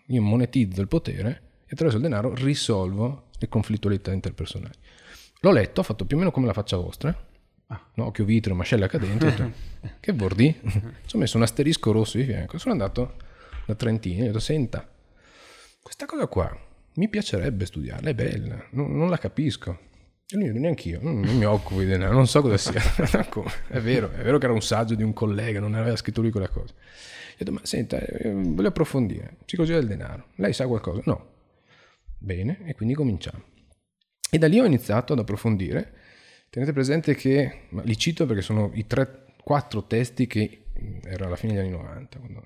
Io 0.07 0.21
monetizzo 0.21 0.79
il 0.81 0.87
potere 0.87 1.29
e 1.65 1.69
attraverso 1.71 1.97
il 1.97 2.03
denaro 2.03 2.33
risolvo 2.35 3.29
le 3.37 3.47
conflittualità 3.49 4.11
interpersonali. 4.11 4.73
L'ho 5.41 5.51
letto, 5.51 5.81
ho 5.81 5.83
fatto 5.83 6.05
più 6.05 6.15
o 6.15 6.19
meno 6.19 6.31
come 6.31 6.45
la 6.45 6.53
faccia 6.53 6.77
vostra. 6.77 7.27
Ah. 7.67 7.89
No, 7.95 8.05
occhio 8.05 8.23
vitreo, 8.25 8.55
mascella 8.55 8.87
cadente. 8.87 9.25
detto, 9.25 9.51
che 9.99 10.13
dire? 10.13 10.59
Ci 11.05 11.15
ho 11.15 11.19
messo 11.19 11.37
un 11.37 11.43
asterisco 11.43 11.91
rosso 11.91 12.17
di 12.17 12.25
fianco. 12.25 12.57
Sono 12.57 12.73
andato 12.73 13.15
da 13.65 13.75
Trentino 13.75 14.19
e 14.19 14.23
ho 14.23 14.27
detto, 14.27 14.39
senta, 14.39 14.87
questa 15.81 16.05
cosa 16.05 16.27
qua 16.27 16.55
mi 16.95 17.09
piacerebbe 17.09 17.65
studiarla, 17.65 18.09
è 18.09 18.13
bella, 18.13 18.67
non, 18.71 18.95
non 18.95 19.09
la 19.09 19.17
capisco. 19.17 19.91
E 20.27 20.37
lui 20.37 20.57
neanche 20.59 20.89
io, 20.89 20.99
non, 21.01 21.19
non 21.19 21.37
mi 21.37 21.45
occupo 21.45 21.79
di 21.79 21.85
denaro, 21.85 22.13
non 22.13 22.27
so 22.27 22.41
cosa 22.41 22.57
sia. 22.57 22.81
È 23.67 23.79
vero, 23.79 24.11
è 24.11 24.23
vero 24.23 24.37
che 24.37 24.45
era 24.45 24.53
un 24.53 24.61
saggio 24.61 24.95
di 24.95 25.03
un 25.03 25.13
collega, 25.13 25.59
non 25.59 25.75
aveva 25.75 25.95
scritto 25.95 26.21
lui 26.21 26.31
quella 26.31 26.47
cosa. 26.47 26.73
Ho 26.73 27.35
detto, 27.37 27.51
ma 27.51 27.59
senta, 27.63 27.99
eh, 27.99 28.31
voglio 28.31 28.69
approfondire, 28.69 29.37
psicologia 29.45 29.75
del 29.75 29.87
denaro, 29.87 30.27
lei 30.35 30.53
sa 30.53 30.65
qualcosa? 30.67 31.01
No. 31.05 31.31
Bene, 32.17 32.59
e 32.65 32.73
quindi 32.73 32.95
cominciamo. 32.95 33.43
E 34.31 34.37
da 34.37 34.47
lì 34.47 34.59
ho 34.59 34.65
iniziato 34.65 35.13
ad 35.13 35.19
approfondire. 35.19 35.93
Tenete 36.49 36.73
presente 36.73 37.15
che, 37.15 37.67
li 37.69 37.97
cito 37.97 38.25
perché 38.25 38.41
sono 38.41 38.71
i 38.73 38.87
tre, 38.87 39.25
quattro 39.43 39.83
testi 39.85 40.25
che 40.25 40.65
mh, 40.73 40.99
era 41.03 41.25
alla 41.25 41.35
fine 41.35 41.53
degli 41.53 41.61
anni 41.61 41.71
90, 41.71 42.19
quando- 42.19 42.43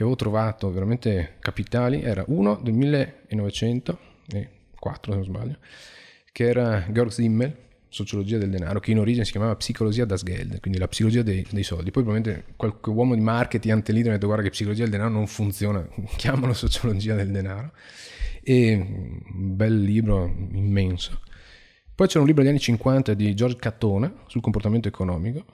che 0.00 0.06
avevo 0.06 0.16
trovato 0.16 0.72
veramente 0.72 1.34
capitali. 1.40 2.00
Era 2.00 2.24
uno 2.28 2.58
del 2.62 2.72
1904, 2.72 5.12
se 5.12 5.18
non 5.18 5.24
sbaglio, 5.24 5.58
che 6.32 6.48
era 6.48 6.86
Georg 6.90 7.10
Simmel, 7.10 7.54
Sociologia 7.90 8.38
del 8.38 8.48
denaro, 8.48 8.80
che 8.80 8.92
in 8.92 8.98
origine 8.98 9.26
si 9.26 9.32
chiamava 9.32 9.54
Psicologia 9.56 10.06
das 10.06 10.22
Geld, 10.22 10.60
quindi 10.60 10.78
la 10.78 10.88
psicologia 10.88 11.22
dei, 11.22 11.46
dei 11.50 11.64
soldi. 11.64 11.90
Poi 11.90 12.04
probabilmente 12.04 12.54
qualche 12.56 12.88
uomo 12.88 13.14
di 13.14 13.20
marketing 13.20 13.74
antelito 13.74 14.08
ha 14.08 14.12
detto 14.12 14.26
guarda 14.26 14.44
che 14.44 14.50
psicologia 14.50 14.84
del 14.84 14.92
denaro 14.92 15.10
non 15.10 15.26
funziona, 15.26 15.86
chiamalo 16.16 16.54
Sociologia 16.54 17.14
del 17.14 17.30
denaro. 17.30 17.72
E 18.42 18.72
un 18.72 19.54
bel 19.54 19.82
libro 19.82 20.34
immenso. 20.52 21.20
Poi 21.94 22.06
c'era 22.06 22.20
un 22.20 22.26
libro 22.26 22.42
degli 22.42 22.52
anni 22.52 22.62
50 22.62 23.12
di 23.12 23.34
George 23.34 23.56
Catona 23.56 24.10
sul 24.28 24.40
comportamento 24.40 24.88
economico, 24.88 25.44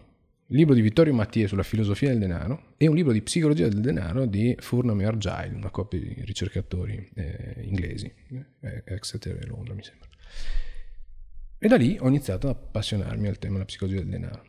libro 0.48 0.74
di 0.74 0.80
Vittorio 0.80 1.12
Mattie 1.12 1.48
sulla 1.48 1.62
filosofia 1.62 2.10
del 2.10 2.18
denaro 2.18 2.74
e 2.76 2.86
un 2.86 2.94
libro 2.94 3.12
di 3.12 3.22
psicologia 3.22 3.66
del 3.68 3.80
denaro 3.80 4.26
di 4.26 4.54
Furnham 4.58 5.00
e 5.00 5.04
Argyle, 5.04 5.54
una 5.54 5.70
coppia 5.70 5.98
di 5.98 6.14
ricercatori 6.24 7.10
eh, 7.14 7.62
inglesi, 7.62 8.12
eh, 8.60 8.82
Exeter 8.84 9.36
e 9.42 9.46
Londra 9.46 9.74
mi 9.74 9.82
sembra. 9.82 10.08
E 11.58 11.68
da 11.68 11.76
lì 11.76 11.96
ho 11.98 12.06
iniziato 12.06 12.48
ad 12.48 12.56
appassionarmi 12.56 13.26
al 13.26 13.38
tema 13.38 13.54
della 13.54 13.64
psicologia 13.64 13.98
del 13.98 14.08
denaro. 14.08 14.44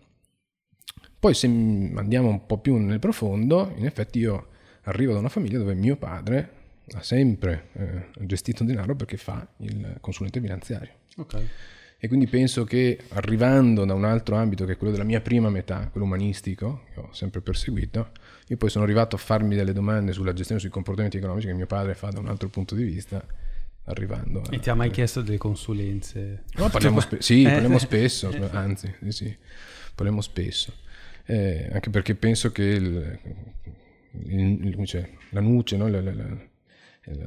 Poi 1.19 1.33
se 1.33 1.47
andiamo 1.47 2.29
un 2.29 2.45
po' 2.45 2.59
più 2.59 2.77
nel 2.77 2.99
profondo, 2.99 3.73
in 3.75 3.85
effetti 3.85 4.19
io 4.19 4.49
arrivo 4.83 5.13
da 5.13 5.19
una 5.19 5.29
famiglia 5.29 5.57
dove 5.57 5.73
mio 5.73 5.95
padre 5.95 6.51
ha 6.91 7.01
sempre 7.01 7.69
eh, 7.73 8.25
gestito 8.25 8.63
denaro 8.63 8.95
perché 8.95 9.17
fa 9.17 9.47
il 9.57 9.97
consulente 9.99 10.39
finanziario. 10.39 10.93
Ok. 11.17 11.43
E 11.99 12.07
quindi 12.07 12.27
penso 12.27 12.63
che 12.63 12.99
arrivando 13.09 13.83
da 13.83 13.93
un 13.95 14.05
altro 14.05 14.35
ambito 14.35 14.65
che 14.65 14.73
è 14.73 14.77
quello 14.77 14.91
della 14.93 15.03
mia 15.03 15.19
prima 15.19 15.49
metà, 15.49 15.87
quello 15.91 16.05
umanistico, 16.05 16.83
che 16.93 16.99
ho 16.99 17.09
sempre 17.11 17.41
perseguito, 17.41 18.11
io 18.47 18.57
poi 18.57 18.69
sono 18.69 18.83
arrivato 18.83 19.15
a 19.15 19.19
farmi 19.19 19.55
delle 19.55 19.73
domande 19.73 20.11
sulla 20.13 20.33
gestione 20.33 20.61
sui 20.61 20.69
comportamenti 20.69 21.17
economici 21.17 21.47
che 21.47 21.53
mio 21.53 21.65
padre 21.65 21.95
fa 21.95 22.09
da 22.09 22.19
un 22.19 22.27
altro 22.27 22.49
punto 22.49 22.75
di 22.75 22.83
vista, 22.83 23.25
arrivando 23.85 24.41
a... 24.41 24.53
E 24.53 24.59
ti 24.59 24.69
ha 24.69 24.75
mai 24.75 24.91
chiesto 24.91 25.21
delle 25.21 25.37
consulenze? 25.39 26.43
No, 26.57 26.69
parliamo 26.69 26.99
spe- 26.99 27.21
sì, 27.21 27.41
Eh. 27.43 27.49
parliamo 27.51 27.79
spesso, 27.79 28.29
anzi, 28.51 28.93
sì, 29.01 29.11
sì, 29.11 29.37
parliamo 29.95 30.21
spesso. 30.21 30.73
Eh, 31.25 31.67
anche 31.73 31.89
perché 31.89 32.13
penso 32.13 32.51
che 32.51 32.63
il- 32.63 33.19
il- 34.25 34.75
dice, 34.77 35.17
la 35.31 35.41
nuce, 35.41 35.77
no? 35.77 35.87
la, 35.87 35.99
la- 35.99 36.13
la- 36.13 36.37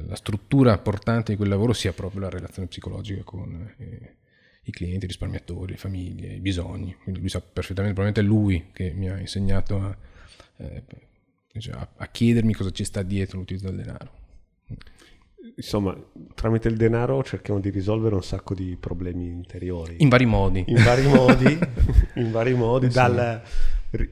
la 0.07 0.15
struttura 0.15 0.77
portante 0.77 1.31
di 1.31 1.37
quel 1.37 1.49
lavoro 1.49 1.73
sia 1.73 1.91
proprio 1.91 2.21
la 2.21 2.29
relazione 2.29 2.67
psicologica 2.67 3.23
con 3.23 3.73
eh, 3.77 4.15
i 4.63 4.71
clienti, 4.71 5.05
i 5.05 5.07
risparmiatori, 5.07 5.71
le 5.71 5.77
famiglie, 5.77 6.33
i 6.33 6.39
bisogni. 6.39 6.95
Quindi 7.01 7.19
lui 7.19 7.29
sa 7.29 7.41
perfettamente, 7.41 7.95
probabilmente 7.95 8.21
è 8.21 8.23
lui 8.23 8.67
che 8.71 8.91
mi 8.93 9.09
ha 9.09 9.19
insegnato 9.19 9.77
a, 9.81 9.97
eh, 10.57 10.83
dice, 11.51 11.71
a- 11.71 11.89
a 11.97 12.07
chiedermi 12.07 12.53
cosa 12.53 12.69
ci 12.71 12.83
sta 12.83 13.01
dietro 13.01 13.39
l'utilizzo 13.39 13.67
del 13.67 13.77
denaro. 13.77 14.19
insomma, 15.55 15.95
tramite 16.35 16.67
il 16.67 16.77
denaro 16.77 17.23
cerchiamo 17.23 17.59
di 17.59 17.69
risolvere 17.71 18.13
un 18.15 18.23
sacco 18.23 18.53
di 18.53 18.77
problemi 18.79 19.25
interiori. 19.27 19.95
In 19.99 20.07
vari 20.09 20.25
modi. 20.25 20.63
in 20.67 20.83
vari 20.83 21.07
modi, 21.07 21.59
in 22.15 22.31
vari 22.31 22.53
modi, 22.53 22.85
Sì. 22.87 22.93
dal 22.93 23.41
ri- 23.91 24.09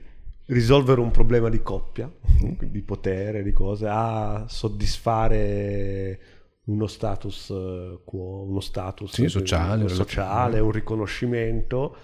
risolvere 0.47 0.99
un 0.99 1.11
problema 1.11 1.47
di 1.49 1.61
coppia, 1.61 2.11
di 2.59 2.81
potere, 2.81 3.43
di 3.43 3.51
cose, 3.51 3.85
a 3.87 4.45
soddisfare 4.49 6.19
uno 6.65 6.87
status 6.87 7.49
eh, 7.49 7.99
quo, 8.03 8.43
uno 8.43 8.59
status 8.59 9.13
Sì, 9.13 9.27
sociale, 9.27 9.83
un 9.83 9.89
sociale, 9.89 10.59
un 10.59 10.71
riconoscimento, 10.71 11.95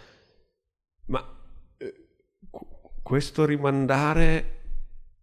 ma 1.05 1.23
eh, 1.77 1.93
qu- 2.49 2.67
questo 3.01 3.45
rimandare, 3.45 4.61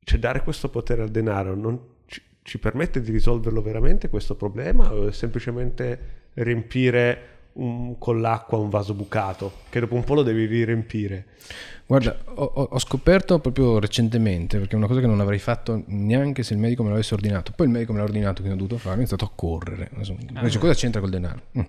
cioè 0.05 0.18
dare 0.18 0.42
questo 0.42 0.68
potere 0.68 1.03
al 1.03 1.11
denaro, 1.11 1.55
non 1.55 1.81
ci, 2.07 2.23
ci 2.42 2.59
permette 2.59 3.01
di 3.01 3.11
risolverlo 3.11 3.62
veramente 3.62 4.09
questo 4.09 4.37
problema 4.37 4.92
o 4.92 5.09
è 5.09 5.12
semplicemente 5.12 6.31
riempire 6.35 7.32
un- 7.55 7.99
con 7.99 8.21
l'acqua 8.21 8.59
un 8.59 8.69
vaso 8.71 8.95
bucato, 8.95 9.53
che 9.69 9.81
dopo 9.81 9.95
un 9.95 10.05
po' 10.05 10.15
lo 10.15 10.23
devi 10.23 10.65
riempire? 10.65 11.27
Guarda, 11.87 12.17
ho, 12.35 12.43
ho- 12.71 12.79
scoperto 12.79 13.38
proprio 13.38 13.79
recentemente, 13.79 14.59
perché 14.59 14.75
è 14.75 14.77
una 14.79 14.87
cosa 14.87 15.01
che 15.01 15.07
non 15.07 15.21
avrei 15.21 15.38
fatto 15.38 15.83
neanche 15.87 16.43
se 16.43 16.55
il 16.55 16.59
medico 16.61 16.83
me 16.83 16.88
l'avesse 16.91 17.12
ordinato. 17.12 17.53
Poi 17.55 17.67
il 17.67 17.73
medico 17.73 17.93
me 17.93 17.99
l'ha 17.99 18.05
ordinato, 18.05 18.41
quindi 18.41 18.53
ho 18.53 18.62
dovuto 18.62 18.79
fare, 18.81 18.95
ho 18.95 18.99
iniziato 18.99 19.25
a 19.27 19.31
correre. 19.35 19.91
Adesso, 19.93 20.17
dice, 20.43 20.59
cosa 20.59 20.73
c'entra 20.75 21.01
col 21.01 21.11
denaro? 21.11 21.41
Mm. 21.59 21.62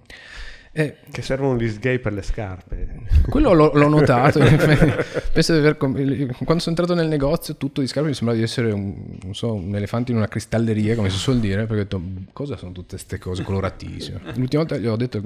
Eh, 0.76 0.96
Che 1.12 1.22
servono 1.22 1.56
gli 1.56 1.70
sgay 1.70 2.00
per 2.00 2.14
le 2.14 2.24
scarpe. 2.24 2.88
quello 3.30 3.54
l'ho, 3.54 3.72
l'ho 3.76 3.88
notato. 3.88 4.40
Penso 5.32 5.54
di 5.54 5.60
aver 5.60 5.78
quando 5.78 6.34
sono 6.60 6.62
entrato 6.66 6.96
nel 6.96 7.08
negozio, 7.08 7.58
tutto 7.58 7.80
di 7.82 7.86
scarpe 7.86 8.10
mi 8.10 8.16
sembrava 8.16 8.40
di 8.40 8.44
essere 8.44 8.72
un, 8.72 8.96
non 9.22 9.36
so, 9.36 9.54
un 9.54 9.76
elefante 9.76 10.12
in 10.12 10.18
una 10.18 10.28
cristalleria, 10.28 10.96
come 10.96 11.12
si 11.12 11.18
suol 11.18 11.40
dire. 11.40 11.68
Perché 11.68 11.74
ho 11.74 11.84
detto, 11.84 12.02
cosa 12.34 12.58
sono 12.58 12.72
tutte 12.72 12.96
queste 12.96 13.20
cose 13.20 13.44
coloratissime? 13.44 14.22
L'ultima 14.36 14.64
volta 14.64 14.78
gli 14.78 14.88
ho 14.88 14.96
detto, 14.96 15.22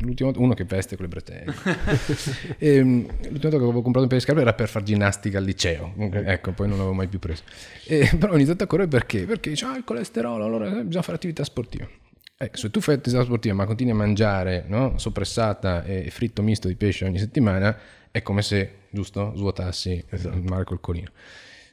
l'ultima 0.00 0.30
volta, 0.30 0.40
uno 0.40 0.54
che 0.54 0.64
veste 0.64 0.96
con 0.96 1.04
le 1.04 1.10
bretelle. 1.10 1.54
E, 2.56 2.82
mm, 2.82 2.98
l'ultima 3.00 3.28
volta 3.30 3.48
che 3.50 3.56
avevo 3.56 3.82
comprato 3.82 4.00
un 4.00 4.08
paio 4.08 4.18
di 4.18 4.20
scarpe 4.20 4.40
era 4.40 4.54
per 4.54 4.68
fare 4.68 4.84
ginnastica 4.86 5.36
al 5.36 5.44
liceo. 5.44 5.92
Ecco, 5.98 6.52
poi 6.52 6.68
non 6.68 6.78
l'avevo 6.78 6.94
mai 6.94 7.08
più 7.08 7.18
preso. 7.18 7.42
E, 7.84 8.10
però 8.18 8.32
ho 8.32 8.36
iniziato 8.36 8.64
a 8.64 8.66
correre 8.66 8.88
perché? 8.88 9.24
Perché 9.24 9.50
dice, 9.50 9.66
ah, 9.66 9.76
il 9.76 9.84
colesterolo, 9.84 10.42
allora 10.42 10.68
eh, 10.68 10.84
bisogna 10.84 11.02
fare 11.02 11.16
attività 11.16 11.44
sportiva. 11.44 11.86
Ecco, 12.38 12.56
se 12.58 12.70
tu 12.70 12.80
fai 12.82 12.96
attività 12.96 13.24
sportiva 13.24 13.54
ma 13.54 13.64
continui 13.64 13.92
a 13.92 13.96
mangiare 13.96 14.64
no, 14.68 14.98
soppressata 14.98 15.84
e 15.84 16.10
fritto 16.10 16.42
misto 16.42 16.68
di 16.68 16.76
pesce 16.76 17.06
ogni 17.06 17.18
settimana, 17.18 17.78
è 18.10 18.20
come 18.22 18.42
se, 18.42 18.72
giusto, 18.90 19.32
svuotassi 19.34 20.04
il 20.10 20.42
mare 20.44 20.64
col 20.64 20.80
colino. 20.80 21.10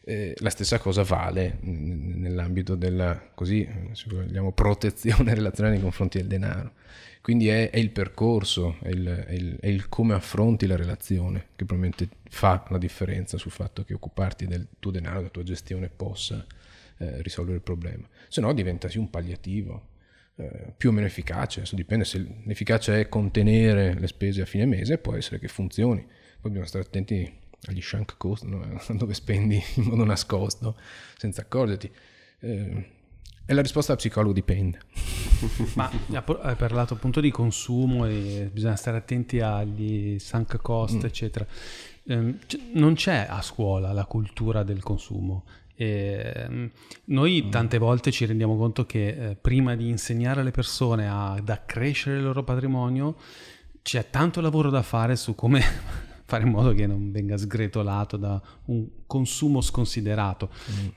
Eh, 0.06 0.34
la 0.39 0.49
stessa 0.49 0.80
cosa 0.80 1.04
vale 1.04 1.58
nell'ambito 1.62 2.76
della 2.76 3.32
così, 3.34 3.67
se 3.91 4.06
vogliamo, 4.10 4.52
protezione 4.54 5.34
relazionale 5.36 5.76
nei 5.76 5.84
confronti 5.84 6.17
del 6.19 6.28
denaro. 6.28 6.73
Quindi 7.21 7.47
è, 7.49 7.69
è 7.69 7.78
il 7.78 7.89
percorso, 7.91 8.78
è 8.82 8.89
il, 8.89 9.06
è 9.06 9.34
il- 9.34 9.58
è 9.60 9.67
il 9.67 9.88
come 9.89 10.13
affronti 10.13 10.65
la 10.65 10.76
relazione 10.78 11.47
che 11.56 11.65
probabilmente 11.65 12.08
fa 12.30 12.65
la 12.69 12.78
differenza 12.78 13.38
sul 13.38 13.52
fatto 13.52 13.84
che 13.84 13.93
occuparti 13.93 14.45
del 14.47 14.67
tuo 14.80 14.91
denaro, 14.91 15.17
della 15.17 15.30
tua 15.30 15.43
gestione 15.43 15.89
possa 15.89 16.45
eh, 16.97 17.21
risolvere 17.21 17.58
il 17.58 17.63
problema. 17.63 18.08
Se 18.28 18.41
no 18.41 18.54
diventa 18.54 18.88
sì 18.89 18.97
un 18.97 19.10
palliativo, 19.10 19.88
eh, 20.36 20.74
più 20.76 20.89
o 20.89 20.91
meno 20.91 21.06
efficace, 21.06 21.60
adesso 21.60 21.76
dipende 21.76 22.06
se 22.06 22.26
l'efficacia 22.46 22.98
è 22.98 23.08
contenere 23.10 23.93
le 23.93 24.08
spese 24.08 24.41
a 24.41 24.46
fine 24.46 24.65
mese, 24.65 24.98
può 24.98 25.15
essere 25.15 25.39
che 25.39 25.48
funzioni. 25.48 26.02
Poi 26.02 26.52
dobbiamo 26.52 26.65
stare 26.65 26.86
attenti 26.86 27.32
agli 27.65 27.82
shank 27.82 28.17
cost, 28.17 28.43
no? 28.43 28.82
dove 28.98 29.13
spendi 29.13 29.62
in 29.76 29.84
modo 29.84 30.04
nascosto, 30.04 30.78
senza 31.17 31.41
accorgerti. 31.41 31.91
Eh, 32.39 32.89
e 33.46 33.54
la 33.54 33.62
risposta 33.62 33.91
al 33.91 33.98
psicologo 33.98 34.34
dipende. 34.34 34.80
Ma 35.76 35.91
ha- 36.13 36.24
hai 36.41 36.56
parlato 36.56 36.93
appunto 36.93 37.19
di 37.19 37.30
consumo 37.30 38.06
e 38.06 38.50
bisogna 38.52 38.78
stare 38.78 38.98
attenti 38.98 39.41
agli 39.41 40.17
sunk 40.17 40.58
cost, 40.62 41.04
eccetera. 41.04 41.46
Ehm, 42.06 42.39
c- 42.46 42.60
non 42.74 42.96
c'è 42.96 43.26
a 43.30 43.41
scuola 43.41 43.91
la 43.91 44.06
cultura 44.06 44.63
del 44.63 44.82
consumo. 44.82 45.43
Ehm, 45.76 46.70
noi 47.06 47.50
tante 47.50 47.78
volte 47.78 48.12
ci 48.12 48.26
rendiamo 48.26 48.56
conto 48.58 48.86
che 48.86 49.08
eh, 49.32 49.36
prima 49.36 49.76
di 49.76 49.90
insegnare 49.90 50.42
alle 50.42 50.52
persone 50.52 51.08
ad 51.10 51.50
accrescere 51.50 52.18
il 52.18 52.24
loro 52.24 52.44
patrimonio 52.44 53.16
c'è 53.82 54.10
tanto 54.10 54.40
lavoro 54.40 54.70
da 54.70 54.82
fare 54.82 55.16
su 55.16 55.36
come 55.36 55.62
fare 56.26 56.44
in 56.44 56.52
modo 56.52 56.74
che 56.74 56.88
non 56.88 57.12
venga 57.12 57.38
sgretolato 57.38 58.18
da 58.18 58.42
un 58.66 58.88
consumo 59.06 59.62
sconsiderato. 59.62 60.50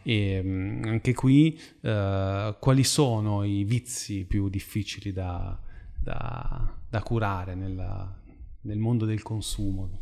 E 0.03 0.41
mm, 0.43 0.85
anche 0.85 1.13
qui 1.15 1.59
eh, 1.81 2.57
quali 2.61 2.85
sono 2.85 3.43
i 3.43 3.65
vizi 3.65 4.25
più 4.25 4.49
difficili 4.49 5.13
da, 5.13 5.59
da- 6.01 6.73
da 6.89 7.03
curare 7.03 7.55
nella- 7.55 8.15
nel 8.63 8.79
mondo 8.79 9.05
del 9.05 9.23
consumo? 9.23 9.99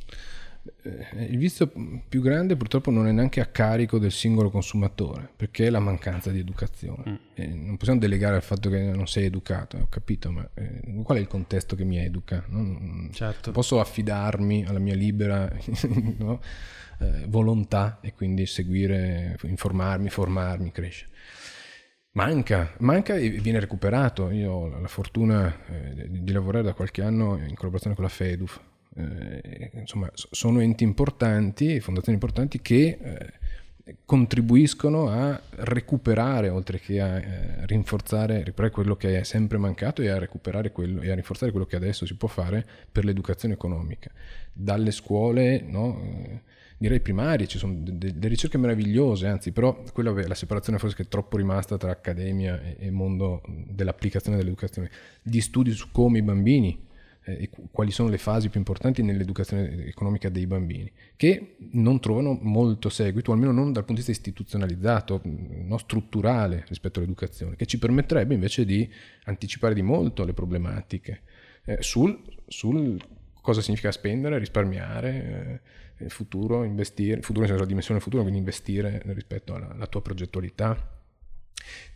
Eh, 0.82 1.24
Il 1.30 1.38
vizio 1.38 1.70
più 2.08 2.20
grande 2.22 2.56
purtroppo 2.56 2.90
non 2.90 3.06
è 3.06 3.12
neanche 3.12 3.40
a 3.40 3.46
carico 3.46 3.98
del 3.98 4.12
singolo 4.12 4.50
consumatore, 4.50 5.28
perché 5.36 5.66
è 5.66 5.70
la 5.70 5.80
mancanza 5.80 6.30
di 6.30 6.38
educazione. 6.38 7.20
E 7.34 7.46
non 7.46 7.76
possiamo 7.76 8.00
delegare 8.00 8.36
al 8.36 8.42
fatto 8.42 8.70
che 8.70 8.78
non 8.80 9.06
sei 9.06 9.26
educato, 9.26 9.76
ho 9.76 9.86
capito, 9.88 10.30
ma 10.30 10.48
eh, 10.54 11.02
qual 11.02 11.18
è 11.18 11.20
il 11.20 11.26
contesto 11.26 11.76
che 11.76 11.84
mi 11.84 11.98
educa? 11.98 12.44
Non, 12.48 13.10
Certo. 13.12 13.50
posso 13.52 13.80
affidarmi 13.80 14.64
alla 14.66 14.78
mia 14.78 14.94
libera 14.94 15.50
no, 16.18 16.40
eh, 17.00 17.24
volontà 17.28 17.98
e 18.00 18.14
quindi 18.14 18.46
seguire, 18.46 19.36
informarmi, 19.42 20.08
formarmi, 20.08 20.70
crescere. 20.70 21.10
Manca, 22.12 22.72
manca 22.78 23.16
e 23.16 23.28
viene 23.28 23.58
recuperato. 23.58 24.30
Io 24.30 24.52
ho 24.52 24.78
la 24.80 24.86
fortuna 24.86 25.52
eh, 25.66 26.06
di 26.08 26.32
lavorare 26.32 26.62
da 26.62 26.72
qualche 26.72 27.02
anno 27.02 27.36
in 27.38 27.54
collaborazione 27.56 27.96
con 27.96 28.04
la 28.04 28.10
FEDUF. 28.10 28.60
Eh, 28.96 29.70
insomma, 29.74 30.08
so- 30.14 30.28
sono 30.30 30.60
enti 30.60 30.84
importanti, 30.84 31.80
fondazioni 31.80 32.14
importanti 32.14 32.60
che 32.60 32.98
eh, 33.00 33.32
contribuiscono 34.04 35.08
a 35.08 35.40
recuperare, 35.50 36.48
oltre 36.48 36.78
che 36.78 37.00
a 37.00 37.18
eh, 37.18 37.66
rinforzare, 37.66 38.38
recuperare 38.38 38.72
quello 38.72 38.96
che 38.96 39.20
è 39.20 39.22
sempre 39.24 39.58
mancato 39.58 40.00
e 40.00 40.08
a 40.08 40.18
recuperare 40.18 40.72
quello 40.72 41.02
e 41.02 41.10
a 41.10 41.14
rinforzare 41.14 41.50
quello 41.50 41.66
che 41.66 41.76
adesso 41.76 42.06
si 42.06 42.14
può 42.14 42.28
fare 42.28 42.64
per 42.90 43.04
l'educazione 43.04 43.54
economica. 43.54 44.10
Dalle 44.52 44.90
scuole, 44.90 45.60
no, 45.66 46.00
eh, 46.00 46.40
direi 46.78 47.00
primarie, 47.00 47.46
ci 47.46 47.58
sono 47.58 47.74
de- 47.74 47.98
de- 47.98 48.12
delle 48.14 48.28
ricerche 48.28 48.58
meravigliose, 48.58 49.26
anzi, 49.26 49.52
però 49.52 49.82
quella 49.92 50.12
la 50.12 50.34
separazione 50.34 50.78
forse 50.78 50.96
che 50.96 51.02
è 51.02 51.08
troppo 51.08 51.36
rimasta 51.36 51.76
tra 51.76 51.90
accademia 51.90 52.60
e, 52.62 52.76
e 52.78 52.90
mondo 52.90 53.42
dell'applicazione 53.46 54.38
dell'educazione, 54.38 54.90
di 55.20 55.40
studi 55.40 55.72
su 55.72 55.90
come 55.90 56.18
i 56.18 56.22
bambini 56.22 56.83
e 57.24 57.48
qu- 57.48 57.68
quali 57.70 57.90
sono 57.90 58.08
le 58.08 58.18
fasi 58.18 58.48
più 58.50 58.58
importanti 58.58 59.02
nell'educazione 59.02 59.86
economica 59.86 60.28
dei 60.28 60.46
bambini, 60.46 60.90
che 61.16 61.56
non 61.72 62.00
trovano 62.00 62.38
molto 62.40 62.88
seguito, 62.88 63.32
almeno 63.32 63.52
non 63.52 63.72
dal 63.72 63.84
punto 63.84 64.00
di 64.00 64.06
vista 64.06 64.12
istituzionalizzato, 64.12 65.20
mh, 65.22 65.66
no, 65.66 65.78
strutturale 65.78 66.64
rispetto 66.68 66.98
all'educazione, 66.98 67.56
che 67.56 67.66
ci 67.66 67.78
permetterebbe 67.78 68.34
invece 68.34 68.64
di 68.64 68.88
anticipare 69.24 69.74
di 69.74 69.82
molto 69.82 70.24
le 70.24 70.34
problematiche 70.34 71.22
eh, 71.64 71.78
sul, 71.80 72.20
sul 72.46 73.00
cosa 73.40 73.60
significa 73.60 73.90
spendere, 73.90 74.38
risparmiare, 74.38 75.60
eh, 75.98 76.04
il 76.04 76.10
futuro, 76.10 76.64
investire, 76.64 77.18
il 77.18 77.24
futuro 77.24 77.40
nel 77.40 77.48
senso 77.48 77.62
la 77.62 77.68
dimensione 77.68 77.98
del 77.98 78.08
futuro, 78.08 78.22
quindi 78.22 78.40
investire 78.40 79.02
rispetto 79.06 79.54
alla, 79.54 79.70
alla 79.70 79.86
tua 79.86 80.02
progettualità. 80.02 80.92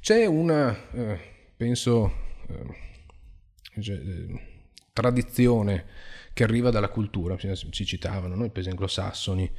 C'è 0.01 0.25
una, 0.25 0.91
eh, 0.93 1.19
penso, 1.57 2.12
eh, 2.49 3.81
cioè, 3.81 3.97
eh, 3.97 4.57
tradizione 5.00 5.84
che 6.32 6.42
arriva 6.44 6.70
dalla 6.70 6.88
cultura, 6.88 7.37
si 7.38 7.84
citavano 7.84 8.34
no? 8.34 8.44
i 8.44 8.50
paesi 8.50 8.68
anglosassoni, 8.68 9.50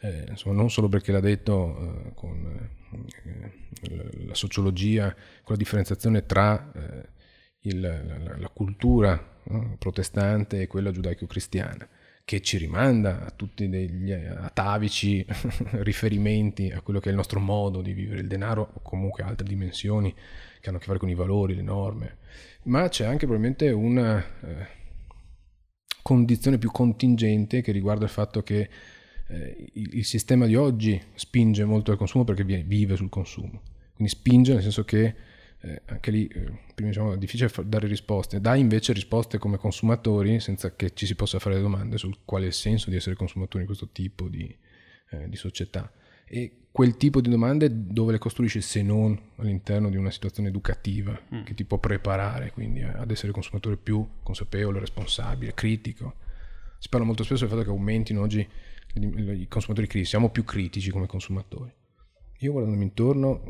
eh, 0.00 0.26
insomma, 0.28 0.54
non 0.54 0.70
solo 0.70 0.88
perché 0.88 1.10
l'ha 1.12 1.20
detto 1.20 2.06
eh, 2.08 2.14
con 2.14 2.68
eh, 3.82 4.26
la- 4.26 4.34
sociologia, 4.34 5.12
con 5.42 5.54
la 5.54 5.56
differenziazione 5.56 6.26
tra 6.26 6.70
eh, 6.74 7.08
il- 7.62 7.80
la, 7.80 8.36
la- 8.38 8.48
cultura 8.48 9.40
no, 9.44 9.76
protestante 9.78 10.62
e 10.62 10.66
quella 10.66 10.90
giudaico-cristiana, 10.90 11.88
che 12.24 12.40
ci 12.40 12.56
rimanda 12.58 13.24
a 13.26 13.30
tutti 13.30 13.68
degli 13.68 14.12
atavici 14.12 15.24
riferimenti 15.82 16.70
a 16.70 16.80
quello 16.80 17.00
che 17.00 17.06
è 17.08 17.10
il 17.10 17.16
nostro 17.16 17.40
modo 17.40 17.82
di 17.82 17.92
vivere 17.92 18.20
il 18.20 18.28
denaro 18.28 18.70
o 18.74 18.80
comunque 18.82 19.22
altre 19.24 19.46
dimensioni 19.46 20.12
che 20.60 20.68
hanno 20.68 20.78
a 20.78 20.80
che 20.80 20.86
fare 20.86 20.98
con 20.98 21.10
i 21.10 21.14
valori, 21.14 21.54
le 21.54 21.62
norme, 21.62 22.16
ma 22.64 22.88
c'è 22.88 23.04
anche 23.04 23.26
probabilmente 23.26 23.70
una 23.70 24.18
eh, 24.40 24.82
condizione 26.04 26.58
più 26.58 26.70
contingente 26.70 27.62
che 27.62 27.72
riguarda 27.72 28.04
il 28.04 28.10
fatto 28.10 28.42
che 28.42 28.68
eh, 29.28 29.70
il, 29.72 30.04
sistema 30.04 30.44
di 30.44 30.54
oggi 30.54 31.00
spinge 31.14 31.64
molto 31.64 31.92
al 31.92 31.96
consumo 31.96 32.24
perché 32.24 32.44
vi- 32.44 32.62
vive 32.62 32.94
sul 32.94 33.08
consumo, 33.08 33.62
quindi 33.94 34.12
spinge 34.12 34.52
nel 34.52 34.60
senso 34.60 34.84
che 34.84 35.14
eh, 35.60 35.80
anche 35.86 36.10
lì 36.10 36.26
eh, 36.26 36.58
diciamo 36.74 37.14
è 37.14 37.16
difficile 37.16 37.50
dare 37.64 37.86
risposte, 37.86 38.38
dai 38.38 38.60
invece 38.60 38.92
risposte 38.92 39.38
come 39.38 39.56
consumatori 39.56 40.40
senza 40.40 40.76
che 40.76 40.92
ci 40.92 41.06
si 41.06 41.14
possa 41.14 41.38
fare 41.38 41.58
domande 41.58 41.96
sul 41.96 42.18
quale 42.26 42.44
è 42.44 42.48
il 42.48 42.52
senso 42.52 42.90
di 42.90 42.96
essere 42.96 43.16
consumatori 43.16 43.60
in 43.60 43.66
questo 43.66 43.88
tipo 43.88 44.28
di, 44.28 44.54
eh, 45.08 45.26
di 45.26 45.36
società. 45.36 45.90
E 46.26 46.63
quel 46.74 46.96
tipo 46.96 47.20
di 47.20 47.30
domande 47.30 47.68
dove 47.70 48.10
le 48.10 48.18
costruisci 48.18 48.60
se 48.60 48.82
non 48.82 49.16
all'interno 49.36 49.90
di 49.90 49.96
una 49.96 50.10
situazione 50.10 50.48
educativa 50.48 51.16
Mm. 51.32 51.44
che 51.44 51.54
ti 51.54 51.64
può 51.64 51.78
preparare 51.78 52.50
quindi 52.50 52.82
a- 52.82 52.94
ad 52.98 53.12
essere 53.12 53.30
consumatore 53.30 53.76
più 53.76 54.04
consapevole, 54.24 54.80
responsabile, 54.80 55.54
critico. 55.54 56.14
Si 56.80 56.88
parla 56.88 57.06
molto 57.06 57.22
spesso 57.22 57.42
del 57.42 57.50
fatto 57.50 57.62
che 57.62 57.70
aumentino 57.70 58.22
oggi 58.22 58.40
i 58.94 59.46
consumatori 59.48 59.86
critici, 59.86 60.10
siamo 60.10 60.30
più 60.30 60.42
critici 60.42 60.90
come 60.90 61.06
consumatori. 61.06 61.72
Io 62.38 62.50
guardandomi 62.50 62.84
intorno 62.84 63.42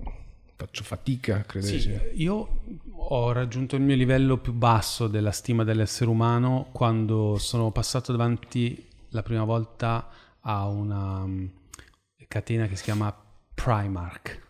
faccio 0.57 0.85
fatica 0.85 1.37
a 1.37 1.43
credere 1.45 1.79
Sì, 1.81 1.99
io 2.23 2.61
ho 2.93 3.33
raggiunto 3.33 3.75
il 3.75 3.81
mio 3.83 3.97
livello 3.97 4.37
più 4.37 4.53
basso 4.53 5.09
della 5.09 5.33
stima 5.33 5.65
dell'essere 5.65 6.11
umano 6.11 6.69
quando 6.73 7.39
sono 7.39 7.71
passato 7.71 8.13
davanti 8.13 8.87
la 9.13 9.23
prima 9.23 9.45
volta 9.45 10.11
a 10.41 10.69
una 10.69 11.27
mm, 11.27 11.47
catena 12.35 12.67
che 12.67 12.75
si 12.75 12.83
chiama 12.83 13.15
Primark. 13.55 14.43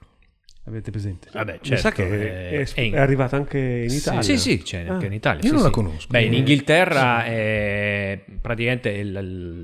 Avete 0.66 0.90
presente? 0.90 1.28
Vabbè, 1.30 1.58
Mi 1.62 1.76
sa 1.76 1.76
certo, 1.76 2.02
che 2.08 2.50
è- 2.50 2.64
è, 2.64 2.72
è 2.72 2.90
è 2.92 2.98
arrivata 2.98 3.36
anche 3.36 3.58
in 3.58 3.90
Sì, 3.90 3.96
Italia. 3.98 4.22
Sì, 4.22 4.38
sì, 4.38 4.62
c'è 4.62 4.86
anche 4.88 5.04
Ah, 5.04 5.08
in 5.08 5.12
Italia. 5.12 5.40
io 5.42 5.48
sì, 5.48 5.52
non 5.52 5.60
la 5.62 5.68
sì. 5.68 5.74
conosco. 5.74 6.06
Beh, 6.08 6.22
in 6.22 6.32
Eh, 6.32 6.36
Inghilterra 6.38 7.24
è 7.26 8.24
praticamente 8.40 8.88
il, 8.88 9.08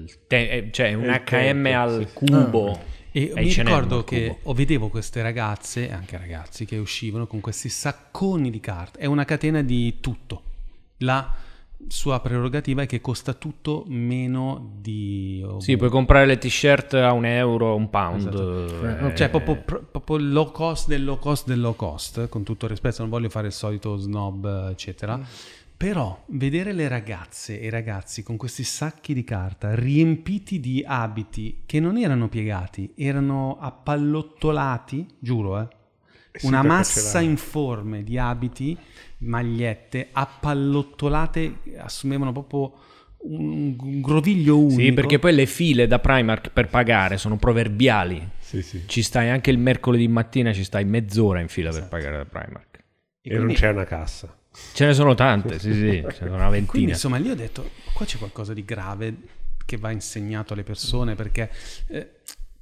il 0.05 0.19
te- 0.27 0.49
è- 0.51 0.71
cioè 0.71 0.93
un 0.93 1.05
il 1.05 1.11
HM 1.11 1.23
tempo, 1.25 1.69
al 1.79 2.07
sì. 2.07 2.13
cubo. 2.13 2.81
E 3.13 3.33
È 3.35 3.41
mi 3.41 3.49
H&M 3.51 3.65
ricordo 3.65 4.05
che 4.05 4.37
cubo. 4.43 4.53
vedevo 4.53 4.89
queste 4.91 5.23
ragazze, 5.23 5.91
anche 5.91 6.19
ragazzi, 6.19 6.67
che 6.67 6.77
uscivano 6.77 7.27
con 7.27 7.41
questi 7.41 7.71
sacconi 7.71 8.51
di 8.51 8.61
carta. 8.61 8.99
È 8.99 9.07
una 9.07 9.25
catena 9.25 9.63
di 9.63 10.01
tutto. 10.01 10.43
La 10.99 11.35
sua 11.89 12.21
prerogativa 12.21 12.83
è 12.83 12.87
che 12.87 13.01
costa 13.01 13.33
tutto 13.35 13.85
meno 13.89 14.73
di... 14.81 15.45
Sì, 15.59 15.77
puoi 15.77 15.91
comprare 15.91 16.27
le 16.27 16.39
t-shirt 16.39 16.95
a 16.95 17.13
un 17.13 17.25
euro, 17.25 17.75
un 17.75 17.91
pound. 17.91 18.21
Esatto. 18.29 19.07
eh, 19.09 19.15
Cioè, 19.17 19.29
proprio, 19.31 19.57
pro- 19.57 19.83
proprio 19.91 20.19
low 20.19 20.51
cost 20.53 20.87
del 20.89 21.05
low 21.05 21.19
cost 21.19 21.47
del 21.47 21.61
low 21.61 21.75
cost, 21.75 22.29
con 22.29 22.43
tutto 22.45 22.67
il 22.67 22.71
rispetto, 22.71 23.01
non 23.01 23.11
voglio 23.11 23.29
fare 23.29 23.49
il 23.49 23.53
solito 23.53 23.97
snob, 23.97 24.69
eccetera. 24.71 25.21
Però 25.77 26.23
vedere 26.27 26.73
le 26.75 26.89
ragazze 26.89 27.59
e 27.59 27.67
i 27.67 27.71
ragazzi 27.71 28.23
con 28.23 28.37
questi 28.37 28.65
sacchi 28.65 29.15
di 29.15 29.25
carta 29.25 29.75
riempiti 29.75 30.61
di 30.61 30.85
abiti 30.87 31.63
che 31.65 31.81
non 31.81 31.97
erano 31.97 32.29
piegati, 32.29 32.93
erano 32.97 33.57
appallottolati, 33.59 35.07
giuro, 35.19 35.61
eh. 35.61 35.69
Sì, 36.33 36.47
Una 36.47 36.61
perché 36.61 36.77
massa 36.77 37.19
c'era- 37.19 37.31
informe 37.31 38.05
di 38.05 38.17
abiti, 38.19 38.77
magliette, 39.21 40.09
appallottolate, 40.13 41.55
assumevano 41.79 42.33
proprio 42.33 42.73
un, 43.23 43.77
un 43.79 44.01
groviglio 44.01 44.59
unico. 44.59 44.81
Sì, 44.81 44.93
perché 44.93 45.19
poi 45.19 45.35
le 45.35 45.47
file 45.47 45.87
da 45.87 45.99
Primark 45.99 46.51
per 46.51 46.69
pagare 46.69 47.19
sono 47.19 47.37
proverbiali. 47.37 48.29
Sì, 48.39 48.63
sì. 48.63 48.83
Ci 48.87 49.03
stai 49.03 49.29
anche 49.29 49.51
il 49.51 49.59
mercoledì 49.59 50.09
mattina, 50.09 50.53
ci 50.53 50.65
stai 50.65 50.85
mezz'ora 50.85 51.41
in 51.41 51.49
fila 51.49 51.69
Esatto. 51.71 51.89
per 51.89 51.99
pagare 52.01 52.17
da 52.17 52.25
Primark. 52.25 52.77
E 52.77 52.83
E 53.23 53.35
non 53.35 53.45
quindi- 53.45 53.61
c'è 53.61 53.69
una 53.69 53.85
cassa. 53.85 54.35
Ce 54.75 54.85
ne 54.85 54.95
sono 54.95 55.15
tante, 55.15 55.59
sì, 55.61 55.73
sì, 55.73 55.81
ce 56.03 56.03
ne 56.03 56.13
sono 56.13 56.35
una 56.35 56.49
Quindi 56.49 56.67
ventina. 56.67 56.91
insomma 56.91 57.17
lì 57.19 57.31
ho 57.31 57.37
detto, 57.37 57.71
qua 57.95 58.05
c'è 58.05 58.19
qualcosa 58.19 58.53
di 58.53 58.65
grave 58.65 59.15
che 59.65 59.77
va 59.77 59.93
insegnato 59.93 60.55
alle 60.55 60.65
persone 60.65 61.15
perché 61.15 61.49
eh, 61.89 62.09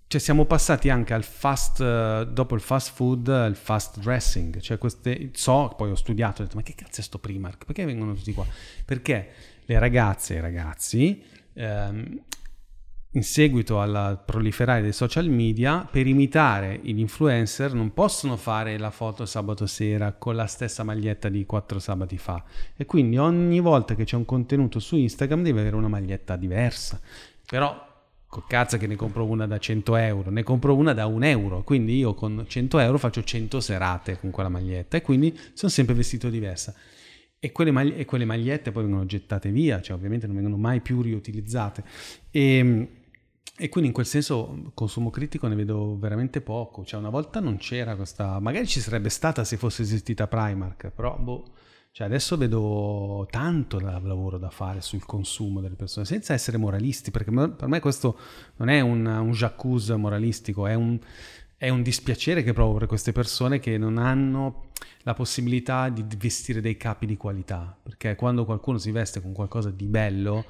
cioè 0.09 0.21
siamo 0.21 0.47
passati 0.47 0.89
anche 0.89 1.13
al 1.13 1.23
fast, 1.23 1.83
eh, 1.83 2.27
dopo 2.33 2.55
il 2.55 2.63
fast 2.63 2.95
food, 2.95 3.29
il 3.47 3.57
fast 3.57 4.01
dressing, 4.01 4.59
cioè 4.59 4.79
queste, 4.79 5.31
so, 5.35 5.75
poi 5.77 5.91
ho 5.91 5.95
studiato, 5.95 6.41
ho 6.41 6.45
detto 6.45 6.57
ma 6.57 6.63
che 6.63 6.75
cazzo 6.75 7.01
è 7.01 7.05
sto 7.05 7.19
Primark, 7.19 7.67
perché 7.67 7.85
vengono 7.85 8.15
tutti 8.15 8.33
qua? 8.33 8.47
Perché 8.87 9.29
le 9.67 9.79
ragazze 9.79 10.35
e 10.35 10.39
i 10.39 10.41
ragazzi 10.41 11.23
ehm, 11.53 12.23
in 13.11 13.23
seguito 13.23 13.81
al 13.81 14.23
proliferare 14.25 14.81
dei 14.81 14.95
social 14.95 15.29
media, 15.29 15.87
per 15.91 16.07
imitare 16.07 16.81
gli 16.83 17.01
influencer 17.01 17.75
non 17.75 17.93
possono 17.93 18.39
fare 18.39 18.79
la 18.79 18.91
foto 18.91 19.27
sabato 19.27 19.67
sera 19.67 20.13
con 20.13 20.37
la 20.37 20.47
stessa 20.47 20.85
maglietta 20.85 21.29
di 21.29 21.45
quattro 21.45 21.79
sabati 21.81 22.17
fa. 22.17 22.43
E 22.75 22.87
quindi 22.87 23.19
ogni 23.19 23.61
volta 23.61 23.95
che 23.95 24.05
c'è 24.05 24.17
un 24.17 24.25
contenuto 24.25 24.79
su 24.79 24.97
Instagram 24.97 25.43
deve 25.43 25.61
avere 25.61 25.77
una 25.77 25.89
maglietta 25.89 26.37
diversa. 26.37 27.01
Però 27.47 27.88
cazzo 28.47 28.77
che 28.77 28.87
ne 28.87 28.97
compro 28.97 29.25
una 29.25 29.47
da 29.47 29.59
100 29.59 29.97
euro, 29.97 30.31
ne 30.31 30.43
compro 30.43 30.77
una 30.77 30.93
da 30.93 31.07
un 31.07 31.25
euro. 31.25 31.63
Quindi 31.63 31.97
io 31.97 32.15
con 32.15 32.45
100 32.47 32.79
euro 32.79 32.99
faccio 32.99 33.25
100 33.25 33.61
serate 33.61 34.19
con 34.19 34.31
quella 34.31 34.49
maglietta 34.49 34.97
e 34.97 35.03
quindi 35.03 35.37
sono 35.55 35.71
sempre 35.71 35.95
vestito 35.95 36.29
diversa. 36.29 36.75
E 37.41 37.53
quelle, 37.53 37.71
magli- 37.71 37.95
e 37.97 38.05
quelle 38.05 38.25
magliette 38.25 38.73
poi 38.73 38.83
vengono 38.83 39.07
gettate 39.07 39.51
via, 39.51 39.81
cioè 39.81 39.97
ovviamente 39.97 40.27
non 40.27 40.35
vengono 40.37 40.57
mai 40.57 40.81
più 40.81 41.01
riutilizzate. 41.01 41.85
E, 42.31 42.89
e 43.57 43.69
quindi 43.69 43.89
in 43.89 43.95
quel 43.95 44.07
senso 44.07 44.73
consumo 44.75 45.11
critico 45.11 45.47
ne 45.47 45.55
vedo 45.55 45.97
veramente 45.99 46.41
poco. 46.41 46.85
Cioè 46.85 47.01
una 47.01 47.11
volta 47.11 47.41
non 47.41 47.57
c'era 47.57 47.97
questa... 47.97 48.39
Magari 48.41 48.67
ci 48.67 48.81
sarebbe 48.81 49.09
stata 49.09 49.45
se 49.45 49.57
fosse 49.57 49.83
esistita 49.83 50.27
Primark, 50.27 50.91
però 50.91 51.17
boh... 51.17 51.45
Cioè 51.99 52.07
adesso 52.07 52.37
vedo 52.37 53.27
tanto 53.29 53.81
la- 53.81 53.99
lavoro 53.99 54.39
da 54.39 54.51
fare 54.51 54.81
sul 54.81 55.05
consumo 55.05 55.61
delle 55.61 55.75
persone, 55.75 56.07
senza 56.07 56.33
essere 56.33 56.57
moralisti, 56.57 57.11
perché 57.11 57.33
per 57.33 57.67
me 57.67 57.81
questo 57.81 58.17
non 58.59 58.69
è 58.69 58.79
un, 58.79 59.05
un 59.05 59.33
j'accuse 59.33 59.97
moralistico, 59.97 60.69
è 60.69 60.75
un, 60.75 60.97
è 61.57 61.69
un 61.71 61.83
dispiacere 61.83 62.45
che 62.45 62.53
provo 62.53 62.79
per 62.79 62.87
queste 62.87 63.11
persone 63.11 63.59
che 63.59 63.79
non 63.79 63.99
hanno 63.99 64.67
la 65.03 65.15
possibilità 65.15 65.89
di 65.89 66.05
vestire 66.17 66.61
dei 66.61 66.77
capi 66.77 67.05
di 67.05 67.17
qualità, 67.17 67.77
perché 67.83 68.15
quando 68.15 68.45
qualcuno 68.45 68.79
si 68.79 68.93
veste 68.93 69.21
con 69.21 69.33
qualcosa 69.33 69.73
di 69.73 69.87
bello 69.87 70.45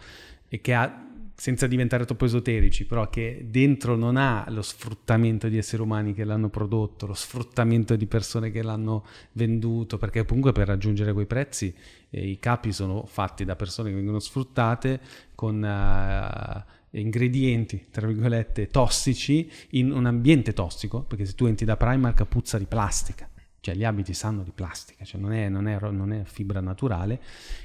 e 0.51 0.61
che 0.61 0.74
ha, 0.74 1.07
senza 1.41 1.68
diventare 1.68 2.05
troppo 2.05 2.24
esoterici, 2.24 2.84
però 2.84 3.09
che 3.09 3.47
dentro 3.49 3.95
non 3.95 4.16
ha 4.16 4.45
lo 4.49 4.61
sfruttamento 4.61 5.49
di 5.49 5.57
esseri 5.57 5.80
umani 5.80 6.12
che 6.12 6.24
l'hanno 6.24 6.49
prodotto, 6.49 7.07
lo 7.07 7.14
sfruttamento 7.14 7.95
di 7.95 8.07
persone 8.07 8.51
che 8.51 8.61
l'hanno 8.61 9.07
venduto, 9.34 9.99
perché 9.99 10.24
comunque 10.24 10.51
per 10.51 10.66
raggiungere 10.66 11.12
quei 11.12 11.26
prezzi 11.26 11.72
eh, 12.11 12.28
i 12.28 12.41
capi 12.41 12.72
sono 12.72 13.07
fatti 13.07 13.45
da 13.45 13.55
persone 13.55 13.91
che 13.91 13.95
vengono 13.95 14.18
sfruttate 14.18 15.01
con 15.36 15.64
eh, 15.64 16.99
ingredienti, 16.99 17.86
tra 17.89 18.09
virgolette, 18.09 18.66
tossici 18.66 19.49
in 19.70 19.93
un 19.93 20.07
ambiente 20.07 20.53
tossico, 20.53 21.03
perché 21.03 21.24
se 21.24 21.34
tu 21.34 21.47
entri 21.47 21.64
da 21.64 21.76
Primark 21.76 22.24
puzza 22.24 22.59
di 22.59 22.66
plastica, 22.66 23.30
cioè 23.61 23.76
gli 23.76 23.84
abiti 23.84 24.12
sanno 24.12 24.43
di 24.43 24.51
plastica, 24.53 25.05
cioè 25.05 25.20
non 25.20 25.32
è, 25.32 25.49
non 25.49 25.68
è 25.68 25.78
non 25.91 26.12
è 26.12 26.24
fibra 26.24 26.61
naturale. 26.61 27.20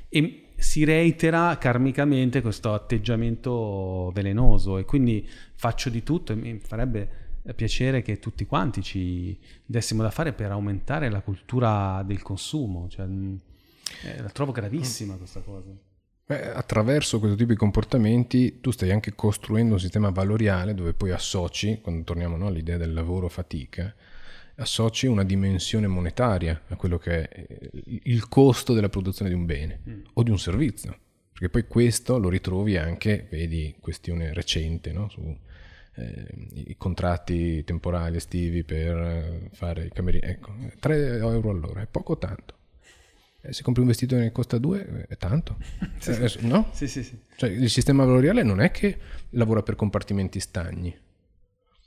E 0.09 0.42
si 0.55 0.83
reitera 0.83 1.57
karmicamente 1.57 2.41
questo 2.41 2.73
atteggiamento 2.73 4.11
velenoso 4.13 4.77
e 4.77 4.85
quindi 4.85 5.27
faccio 5.55 5.89
di 5.89 6.03
tutto 6.03 6.31
e 6.31 6.35
mi 6.35 6.59
farebbe 6.59 7.21
piacere 7.55 8.01
che 8.01 8.19
tutti 8.19 8.45
quanti 8.45 8.81
ci 8.81 9.37
dessimo 9.65 10.01
da 10.01 10.11
fare 10.11 10.31
per 10.31 10.51
aumentare 10.51 11.09
la 11.09 11.21
cultura 11.21 12.01
del 12.05 12.21
consumo, 12.21 12.87
cioè, 12.87 13.05
mh, 13.05 13.39
eh, 14.03 14.21
la 14.21 14.29
trovo 14.29 14.53
gravissima 14.53 15.15
questa 15.15 15.41
cosa. 15.41 15.69
Beh, 16.25 16.53
attraverso 16.53 17.19
questo 17.19 17.35
tipo 17.35 17.51
di 17.51 17.57
comportamenti 17.57 18.61
tu 18.61 18.71
stai 18.71 18.91
anche 18.91 19.13
costruendo 19.13 19.73
un 19.73 19.79
sistema 19.79 20.09
valoriale 20.09 20.73
dove 20.73 20.93
poi 20.93 21.11
associ, 21.11 21.79
quando 21.81 22.03
torniamo 22.03 22.37
no, 22.37 22.47
all'idea 22.47 22.77
del 22.77 22.93
lavoro 22.93 23.27
fatica, 23.27 23.93
associ 24.55 25.07
una 25.07 25.23
dimensione 25.23 25.87
monetaria 25.87 26.61
a 26.67 26.75
quello 26.75 26.97
che 26.97 27.27
è 27.27 27.45
eh, 27.47 27.69
il 28.03 28.27
costo 28.27 28.73
della 28.73 28.89
produzione 28.89 29.29
di 29.31 29.35
un 29.37 29.45
bene 29.45 29.81
o 30.13 30.23
di 30.23 30.29
un 30.29 30.39
servizio. 30.39 30.97
Perché 31.31 31.49
poi 31.49 31.67
questo 31.67 32.19
lo 32.19 32.29
ritrovi 32.29 32.77
anche, 32.77 33.27
vedi, 33.29 33.75
questione 33.79 34.33
recente, 34.33 34.91
no? 34.91 35.09
su 35.09 35.21
eh, 35.95 36.27
i 36.67 36.75
contratti 36.77 37.63
temporali 37.63 38.17
estivi 38.17 38.63
per 38.63 38.97
eh, 38.97 39.49
fare 39.53 39.85
i 39.85 39.89
camerieri. 39.89 40.27
Ecco, 40.27 40.53
3 40.79 41.17
euro 41.17 41.49
all'ora, 41.49 41.81
è 41.81 41.87
poco 41.87 42.13
o 42.13 42.17
tanto? 42.17 42.57
Eh, 43.41 43.51
se 43.51 43.63
compri 43.63 43.81
un 43.81 43.87
vestito 43.87 44.15
che 44.15 44.21
ne 44.21 44.31
costa 44.31 44.57
2, 44.57 45.07
è 45.07 45.17
tanto? 45.17 45.57
Eh, 46.05 46.31
no? 46.41 46.69
Sì, 46.73 46.87
sì, 46.87 47.01
sì. 47.01 47.17
Cioè, 47.37 47.49
il 47.49 47.69
sistema 47.69 48.03
valoriale 48.03 48.43
non 48.43 48.59
è 48.59 48.71
che 48.71 48.97
lavora 49.31 49.63
per 49.63 49.75
compartimenti 49.75 50.39
stagni, 50.39 50.93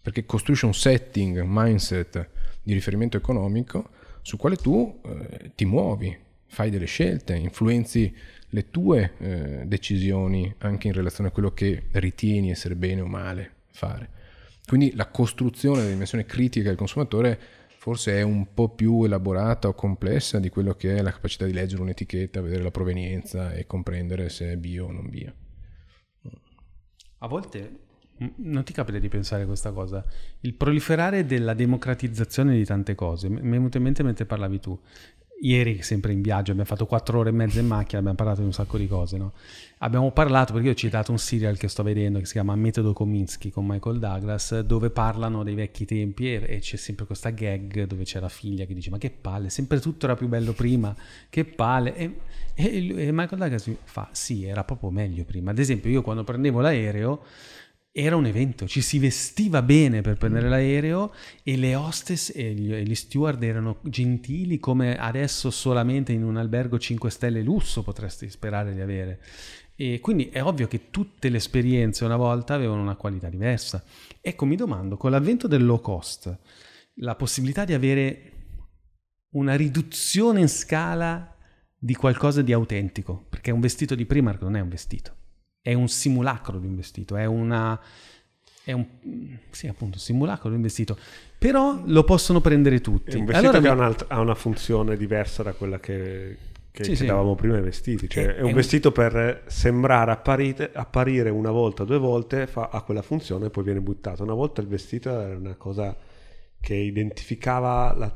perché 0.01 0.25
costruisce 0.25 0.67
un 0.67 0.75
setting, 0.75 1.41
un 1.41 1.49
mindset 1.51 2.31
di 2.67 2.73
riferimento 2.73 3.17
economico 3.17 3.91
sul 4.23 4.41
quale 4.41 4.57
tu 4.57 5.01
eh, 5.05 5.53
ti 5.55 5.65
muovi, 5.65 6.17
fai 6.47 6.69
delle 6.69 6.87
scelte, 6.87 7.37
influenzi 7.37 8.13
le 8.49 8.71
tue 8.71 9.13
eh, 9.19 9.63
decisioni 9.67 10.53
anche 10.59 10.89
in 10.89 10.93
relazione 10.93 11.29
a 11.29 11.33
quello 11.33 11.53
che 11.53 11.85
ritieni 11.93 12.51
essere 12.51 12.75
bene 12.75 13.03
o 13.03 13.07
male 13.07 13.53
fare. 13.71 14.11
Quindi 14.67 14.97
la 14.97 15.07
costruzione 15.07 15.77
della 15.77 15.91
dimensione 15.91 16.27
critica 16.27 16.67
del 16.67 16.77
consumatore 16.77 17.39
forse 17.79 18.19
è 18.19 18.23
un 18.23 18.53
po' 18.53 18.71
più 18.71 19.05
elaborata 19.05 19.69
o 19.69 19.75
complessa 19.75 20.41
di 20.41 20.49
quello 20.49 20.75
che 20.75 20.97
è 20.97 21.03
la 21.03 21.13
capacità 21.13 21.45
di 21.45 21.53
leggere 21.53 21.83
un'etichetta, 21.83 22.41
vedere 22.41 22.65
la 22.65 22.73
provenienza 22.73 23.53
e 23.53 23.65
comprendere 23.65 24.29
se 24.29 24.51
è 24.51 24.57
bio 24.57 24.87
o 24.87 24.91
non 24.91 25.09
bio. 25.09 25.33
A 27.19 27.29
volte 27.29 27.86
non 28.37 28.65
ti 28.65 28.73
capita 28.73 28.99
di 28.99 29.09
pensare 29.09 29.47
questa 29.47 29.73
cosa. 29.73 30.05
Il 30.41 30.55
proliferare 30.55 31.25
della 31.27 31.55
democratizzazione 31.55 32.55
di 32.55 32.65
tante 32.65 32.95
cose, 32.95 33.29
mi 33.29 33.39
è 33.39 33.43
venuto 33.43 33.77
in 33.77 33.83
mente 33.83 34.03
mentre 34.03 34.25
parlavi 34.25 34.61
tu. 34.61 34.79
ieri 35.41 35.83
sempre 35.83 36.13
in 36.13 36.23
viaggio, 36.23 36.53
abbiamo 36.53 36.69
fatto 36.69 36.87
quattro 36.87 37.19
ore 37.19 37.29
e 37.29 37.33
mezza 37.33 37.61
in 37.61 37.67
macchina, 37.67 37.99
abbiamo 37.99 38.17
parlato 38.17 38.41
di 38.41 38.47
un 38.47 38.53
sacco 38.53 38.79
di 38.79 38.87
cose, 38.87 39.19
no? 39.19 39.33
Abbiamo 39.79 40.11
parlato, 40.13 40.53
perché 40.53 40.69
io 40.69 40.73
ho 40.73 40.77
citato 40.77 41.11
un 41.11 41.19
serial 41.19 41.59
che 41.59 41.69
sto 41.69 41.83
vedendo 41.83 42.19
che 42.19 42.25
si 42.25 42.33
chiama 42.33 42.55
Metodo 42.57 42.93
Kominsky 42.93 43.51
con 43.51 43.67
Michael 43.67 43.99
Douglas, 43.99 44.61
dove 44.61 44.91
parlano 44.91 45.43
dei 45.45 45.55
vecchi 45.55 45.85
tempi 45.85 46.33
e, 46.33 46.45
e 46.47 46.59
c'è 46.61 46.77
sempre 46.77 47.05
questa 47.05 47.31
gag 47.31 47.85
dove 47.85 48.05
c'è 48.05 48.21
la 48.21 48.29
figlia 48.31 48.65
che 48.65 48.75
dice 48.75 48.91
ma 48.91 48.99
che 48.99 49.11
palle, 49.11 49.51
sempre 49.51 49.79
tutto 49.81 50.07
era 50.07 50.17
più 50.17 50.29
bello 50.29 50.53
prima, 50.53 50.95
che 51.29 51.45
palle. 51.45 51.95
E, 51.95 52.17
e, 52.55 53.07
e 53.07 53.13
Michael 53.13 53.39
Douglas 53.39 53.71
fa 53.85 54.09
sì, 54.13 54.45
era 54.45 54.65
proprio 54.65 54.91
meglio 54.91 55.25
prima. 55.25 55.51
Ad 55.51 55.59
esempio 55.59 55.91
io 55.91 56.01
quando 56.01 56.25
prendevo 56.25 56.61
l'aereo 56.61 57.25
era 57.99 58.15
un 58.15 58.27
evento, 58.27 58.67
ci 58.69 58.83
si 58.83 58.99
vestiva 58.99 59.63
bene 59.63 60.03
per 60.03 60.19
prendere 60.19 60.51
l'aereo 60.51 61.15
e 61.43 61.57
le 61.57 61.75
hostess 61.75 62.31
e 62.35 62.53
gli, 62.53 62.71
e 62.71 62.83
gli 62.83 62.95
steward 62.95 63.43
erano 63.43 63.79
gentili 63.85 64.59
come 64.59 64.99
adesso 64.99 65.51
solamente 65.51 66.13
in 66.13 66.23
un 66.23 66.37
albergo 66.37 66.79
5 66.79 67.09
stelle 67.09 67.41
lusso 67.41 67.83
potresti 67.83 68.29
sperare 68.29 68.75
di 68.75 68.83
avere. 68.83 69.23
E 69.75 70.01
quindi 70.01 70.29
è 70.29 70.43
ovvio 70.43 70.69
che 70.69 70.91
tutte 70.91 71.31
le 71.31 71.39
esperienze 71.39 72.05
una 72.05 72.17
volta 72.17 72.53
avevano 72.53 72.83
una 72.83 72.97
qualità 72.97 73.31
diversa. 73.31 73.83
Ecco, 74.21 74.45
mi 74.45 74.57
domando, 74.57 74.99
con 74.99 75.11
l'avvento 75.11 75.49
del 75.49 75.65
low 75.65 75.81
cost, 75.81 76.39
la 76.97 77.15
possibilità 77.15 77.65
di 77.65 77.73
avere 77.73 78.33
una 79.37 79.55
riduzione 79.55 80.41
in 80.41 80.51
scala 80.51 81.35
di 81.75 81.95
qualcosa 81.95 82.43
di 82.43 82.53
autentico, 82.53 83.25
perché 83.31 83.51
un 83.53 83.61
vestito 83.61 83.95
di 83.95 84.05
Primark 84.05 84.43
non 84.43 84.55
è 84.57 84.61
un 84.61 84.69
vestito 84.69 85.25
è 85.69 85.73
un 85.75 85.89
simulacro 85.89 86.59
di 86.61 86.67
un 86.69 86.77
vestito, 86.77 87.17
è 87.17 87.25
una... 87.25 87.79
È 88.63 88.71
un, 88.71 88.87
sì, 89.51 89.67
appunto, 89.67 89.99
simulacro 89.99 90.49
di 90.49 90.55
un 90.55 90.63
vestito. 90.63 90.97
Però 91.39 91.81
lo 91.85 92.05
possono 92.05 92.41
prendere 92.41 92.81
tutti. 92.81 93.17
È 93.17 93.19
un 93.19 93.25
vestito 93.25 93.49
Allora 93.49 93.59
che 93.59 93.65
mi- 93.65 93.69
ha, 93.71 93.73
un'alt- 93.75 94.05
ha 94.09 94.21
una 94.21 94.35
funzione 94.37 94.97
diversa 94.97 95.43
da 95.43 95.53
quella 95.55 95.79
che, 95.81 96.37
che, 96.71 96.85
Sì, 96.85 96.91
che 96.91 96.97
sì. 96.97 97.07
davamo 97.07 97.35
prima 97.35 97.57
ai 97.57 97.63
vestiti. 97.63 98.09
Cioè, 98.09 98.25
È- 98.25 98.29
un 98.29 98.35
è 98.39 98.43
un- 98.43 98.53
vestito 98.55 98.93
per 98.93 99.43
sembrare 99.47 100.13
apparire, 100.13 100.71
apparire 100.73 101.31
una 101.31 101.51
volta, 101.51 101.83
due 101.85 101.99
volte, 101.99 102.47
fa, 102.47 102.69
ha 102.73 102.81
quella 102.83 103.03
funzione 103.03 103.47
e 103.47 103.51
poi 103.51 103.65
viene 103.65 103.81
buttato. 103.81 104.23
Una 104.23 104.35
volta 104.35 104.61
il 104.61 104.69
vestito 104.69 105.11
era 105.11 105.37
una 105.37 105.55
cosa 105.57 105.97
che 106.61 106.75
identificava 106.75 107.93
la- 107.97 108.13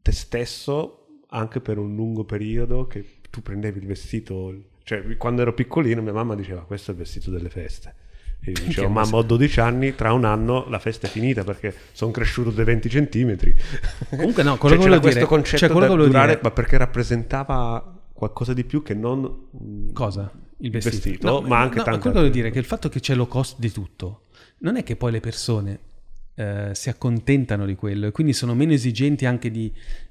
te 0.00 0.12
stesso 0.12 1.06
anche 1.28 1.60
per 1.60 1.78
un 1.78 1.94
lungo 1.94 2.24
periodo 2.24 2.86
che 2.86 3.04
tu 3.30 3.42
prendevi 3.42 3.78
il 3.80 3.86
vestito. 3.86 4.54
Cioè, 4.88 5.18
quando 5.18 5.42
ero 5.42 5.52
piccolino 5.52 6.00
mia 6.00 6.14
mamma 6.14 6.34
diceva 6.34 6.62
questo 6.62 6.92
è 6.92 6.94
il 6.94 7.00
vestito 7.00 7.30
delle 7.30 7.50
feste. 7.50 7.94
E 8.40 8.52
io 8.52 8.56
dicevo, 8.64 8.88
mamma 8.88 9.16
ho 9.18 9.22
12 9.22 9.60
anni, 9.60 9.94
tra 9.94 10.14
un 10.14 10.24
anno 10.24 10.66
la 10.70 10.78
festa 10.78 11.06
è 11.06 11.10
finita 11.10 11.44
perché 11.44 11.74
sono 11.92 12.10
cresciuto 12.10 12.48
di 12.48 12.64
20 12.64 12.88
centimetri. 12.88 13.54
Comunque 14.08 14.42
no, 14.42 14.56
quello 14.58 14.76
Cioè, 14.76 14.84
che 14.84 14.88
c'era 14.88 15.00
questo 15.00 15.18
dire- 15.18 15.30
concetto 15.30 15.58
cioè, 15.58 15.68
quello 15.70 15.94
da 15.94 16.04
durare, 16.06 16.26
dire- 16.28 16.40
ma 16.42 16.50
perché 16.52 16.78
rappresentava 16.78 18.00
qualcosa 18.14 18.54
di 18.54 18.64
più 18.64 18.82
che 18.82 18.94
non 18.94 19.90
Cosa? 19.92 20.32
Il 20.60 20.70
vestito. 20.70 20.96
vestito, 20.96 21.42
ma 21.42 21.60
anche 21.60 21.76
no, 21.76 21.84
tante 21.84 22.00
quello 22.00 22.14
che 22.20 22.22
altre 22.24 22.40
dire 22.40 22.50
che 22.50 22.58
il 22.58 22.64
fatto 22.64 22.88
che 22.88 23.00
c'è 23.00 23.14
low 23.14 23.28
cost 23.28 23.58
di 23.58 23.70
tutto, 23.70 24.22
non 24.60 24.76
è 24.76 24.82
che 24.84 24.96
poi 24.96 25.12
le 25.12 25.20
persone 25.20 25.80
eh, 26.34 26.70
si 26.72 26.88
accontentano 26.88 27.66
di 27.66 27.74
quello 27.74 28.06
e 28.06 28.10
quindi 28.10 28.32
sono 28.32 28.54
meno 28.54 28.72
esigenti 28.72 29.26
anche 29.26 29.50
di 29.50 29.70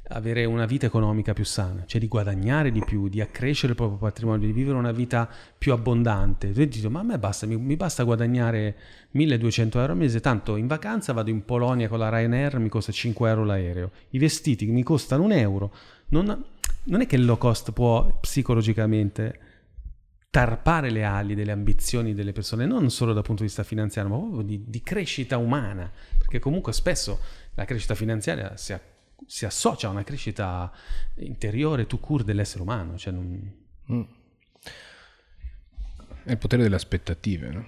avere 0.10 0.46
una 0.46 0.66
vita 0.66 0.86
economica 0.86 1.34
più 1.34 1.44
sana, 1.44 1.84
cioè 1.86 2.00
di 2.00 2.08
guadagnare 2.08 2.72
di 2.72 2.82
più, 2.86 3.10
di 3.10 3.20
accrescere 3.20 3.72
il 3.72 3.78
proprio 3.78 3.98
patrimonio, 3.98 4.48
di 4.48 4.54
vivere 4.54 4.78
una 4.78 4.92
vita 4.92 5.30
più 5.58 5.74
abbondante. 5.74 6.52
Tu 6.52 6.64
dici, 6.66 6.88
ma 6.88 7.00
a 7.00 7.04
me 7.04 7.20
basta, 7.20 7.46
mi, 7.46 7.58
mi 7.58 7.76
basta 7.76 8.04
guadagnare 8.04 8.76
1200 9.12 9.80
euro 9.80 9.92
al 9.92 9.98
mese, 9.98 10.20
tanto 10.20 10.56
in 10.56 10.68
vacanza 10.68 11.14
vado 11.14 11.30
in 11.30 11.44
Polonia 11.44 11.90
con 11.90 12.00
la 12.00 12.10
Ryanair, 12.10 12.60
mi 12.60 12.70
costa 12.70 12.92
5 12.92 13.30
euro 13.30 13.44
l'aereo, 13.44 13.92
i 14.12 14.18
vestiti 14.18 14.66
mi 14.68 14.84
costano 14.84 15.24
un 15.24 15.34
euro. 15.34 15.74
Non, 16.10 16.44
non 16.84 17.02
è 17.02 17.06
che 17.06 17.16
il 17.16 17.26
low 17.26 17.38
cost 17.38 17.72
può 17.72 18.18
psicologicamente 18.22 19.40
tarpare 20.30 20.90
le 20.90 21.04
ali 21.04 21.36
delle 21.36 21.52
ambizioni 21.52 22.14
delle 22.14 22.32
persone, 22.32 22.66
non 22.66 22.90
solo 22.92 23.12
dal 23.12 23.24
punto 23.24 23.42
di 23.42 23.48
vista 23.48 23.64
finanziario, 23.64 24.12
ma 24.12 24.20
proprio 24.20 24.42
di, 24.44 24.64
di 24.68 24.82
crescita 24.82 25.38
umana, 25.38 25.92
perché 26.18 26.40
comunque 26.40 26.72
spesso 26.74 27.20
la 27.56 27.66
crescita 27.66 27.96
finanziaria 27.96 28.56
si, 28.56 28.72
a- 28.72 28.80
si 29.26 29.46
associa 29.46 29.88
a 29.88 29.92
una 29.92 30.04
crescita 30.04 30.72
interiore 31.16 31.88
tu 31.88 32.00
cur 32.00 32.24
dell'essere 32.24 32.62
umano, 32.62 32.98
cioè 32.98 33.14
non- 33.14 33.66
Mm. 33.92 34.02
È 36.24 36.32
il 36.32 36.38
potere 36.38 36.62
delle 36.64 36.76
aspettative, 36.76 37.50
no? 37.52 37.66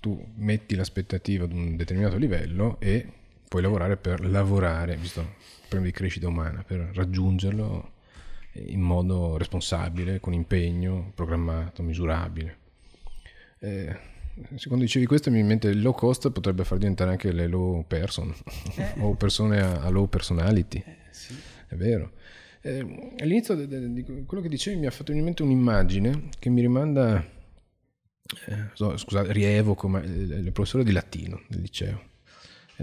Tu 0.00 0.32
metti 0.36 0.74
l'aspettativa 0.74 1.44
ad 1.44 1.52
un 1.52 1.76
determinato 1.76 2.16
livello 2.18 2.78
e 2.80 3.10
puoi 3.48 3.62
lavorare 3.62 3.96
per 3.96 4.20
lavorare, 4.28 4.96
visto 4.96 5.20
il 5.20 5.26
problema 5.60 5.86
di 5.86 5.92
crescita 5.92 6.28
umana, 6.28 6.62
per 6.62 6.90
raggiungerlo 6.94 7.92
in 8.54 8.80
modo 8.80 9.38
responsabile, 9.38 10.20
con 10.20 10.34
impegno, 10.34 11.12
programmato, 11.14 11.82
misurabile. 11.82 12.58
Eh, 13.60 13.96
se 14.56 14.66
quando 14.68 14.84
dicevi 14.84 15.06
questo 15.06 15.30
mi 15.30 15.36
viene 15.36 15.52
in 15.52 15.58
mente 15.58 15.76
il 15.76 15.82
low 15.82 15.92
cost 15.92 16.30
potrebbe 16.30 16.64
far 16.64 16.78
diventare 16.78 17.10
anche 17.10 17.32
le 17.32 17.46
low 17.46 17.84
person 17.86 18.34
o 19.00 19.14
persone 19.14 19.60
a, 19.60 19.88
low 19.90 20.08
personality. 20.08 20.82
È 21.68 21.74
vero. 21.74 22.12
Eh, 22.62 23.14
all'inizio 23.18 23.54
di 23.54 24.04
quello 24.24 24.42
che 24.42 24.48
dicevi 24.48 24.78
mi 24.78 24.86
ha 24.86 24.90
fatto 24.90 25.12
venire 25.12 25.20
in 25.20 25.34
mente 25.34 25.42
un'immagine 25.42 26.28
che 26.38 26.48
mi 26.48 26.60
rimanda, 26.60 27.22
eh, 28.46 28.68
so- 28.74 28.96
scusate, 28.96 29.32
rievoco, 29.32 29.88
ma 29.88 30.00
il, 30.02 30.30
il 30.30 30.52
professore 30.52 30.84
di 30.84 30.92
latino 30.92 31.42
del 31.48 31.60
liceo, 31.60 31.98
eh, 31.98 32.11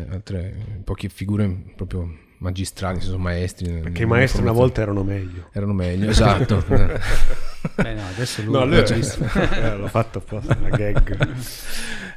altre 0.09 0.53
poche 0.83 1.09
figure 1.09 1.49
proprio 1.75 2.27
magistrali, 2.39 2.95
nel 2.95 3.03
senso 3.03 3.17
maestri. 3.19 3.69
Perché 3.79 4.03
i 4.03 4.05
maestri 4.05 4.41
una 4.41 4.51
volta 4.51 4.81
erano 4.81 5.03
meglio. 5.03 5.49
erano 5.51 5.73
meglio, 5.73 6.09
esatto. 6.11 6.63
Beh, 6.67 7.93
no, 7.93 8.07
adesso 8.07 8.41
lui 8.43 8.53
No, 8.53 8.65
lui 8.65 8.77
eh, 8.77 9.75
l'ho 9.77 9.87
fatto 9.87 10.19
apposta, 10.19 10.57
una 10.59 10.69
gag. 10.69 11.27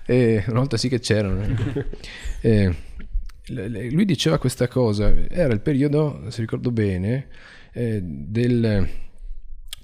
E 0.07 0.45
una 0.49 0.59
volta 0.59 0.77
sì 0.77 0.89
che 0.89 1.01
c'erano. 1.01 1.45
Eh, 2.41 2.75
le- 3.47 3.91
lui 3.91 4.05
diceva 4.05 4.39
questa 4.39 4.69
cosa, 4.69 5.13
era 5.29 5.53
il 5.53 5.61
periodo, 5.61 6.25
se 6.29 6.41
ricordo 6.41 6.71
bene, 6.71 7.27
eh, 7.73 8.01
del, 8.03 8.89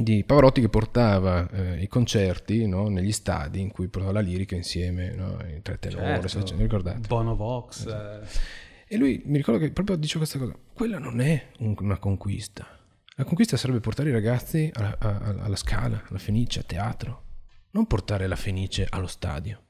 di 0.00 0.22
Pavarotti 0.22 0.60
che 0.60 0.68
portava 0.68 1.50
eh, 1.50 1.82
i 1.82 1.88
concerti 1.88 2.66
no, 2.68 2.88
negli 2.88 3.10
stadi 3.10 3.60
in 3.60 3.72
cui 3.72 3.88
portava 3.88 4.12
la 4.12 4.20
lirica 4.20 4.54
insieme, 4.54 5.12
no, 5.12 5.38
i 5.44 5.60
tre 5.60 5.76
tenori, 5.80 6.28
Certo. 6.28 6.54
ricordate? 6.56 7.06
Bono 7.08 7.34
Vox, 7.34 7.84
eh, 7.86 8.20
E 8.86 8.96
lui 8.96 9.20
mi 9.26 9.36
ricordo 9.38 9.60
che 9.60 9.70
proprio 9.72 9.96
diceva 9.96 10.20
questa 10.20 10.38
cosa, 10.38 10.54
quella 10.72 10.98
non 10.98 11.20
è 11.20 11.48
un- 11.58 11.74
una 11.80 11.98
conquista. 11.98 12.66
La 13.16 13.24
conquista 13.24 13.56
sarebbe 13.56 13.80
portare 13.80 14.08
i 14.10 14.12
ragazzi 14.12 14.70
alla, 14.72 14.94
a- 14.98 15.34
alla 15.40 15.56
Scala, 15.56 16.02
alla 16.08 16.18
Fenice, 16.18 16.60
a 16.60 16.62
teatro, 16.62 17.22
non 17.72 17.86
portare 17.86 18.26
la 18.28 18.36
Fenice 18.36 18.86
allo 18.88 19.08
stadio. 19.08 19.60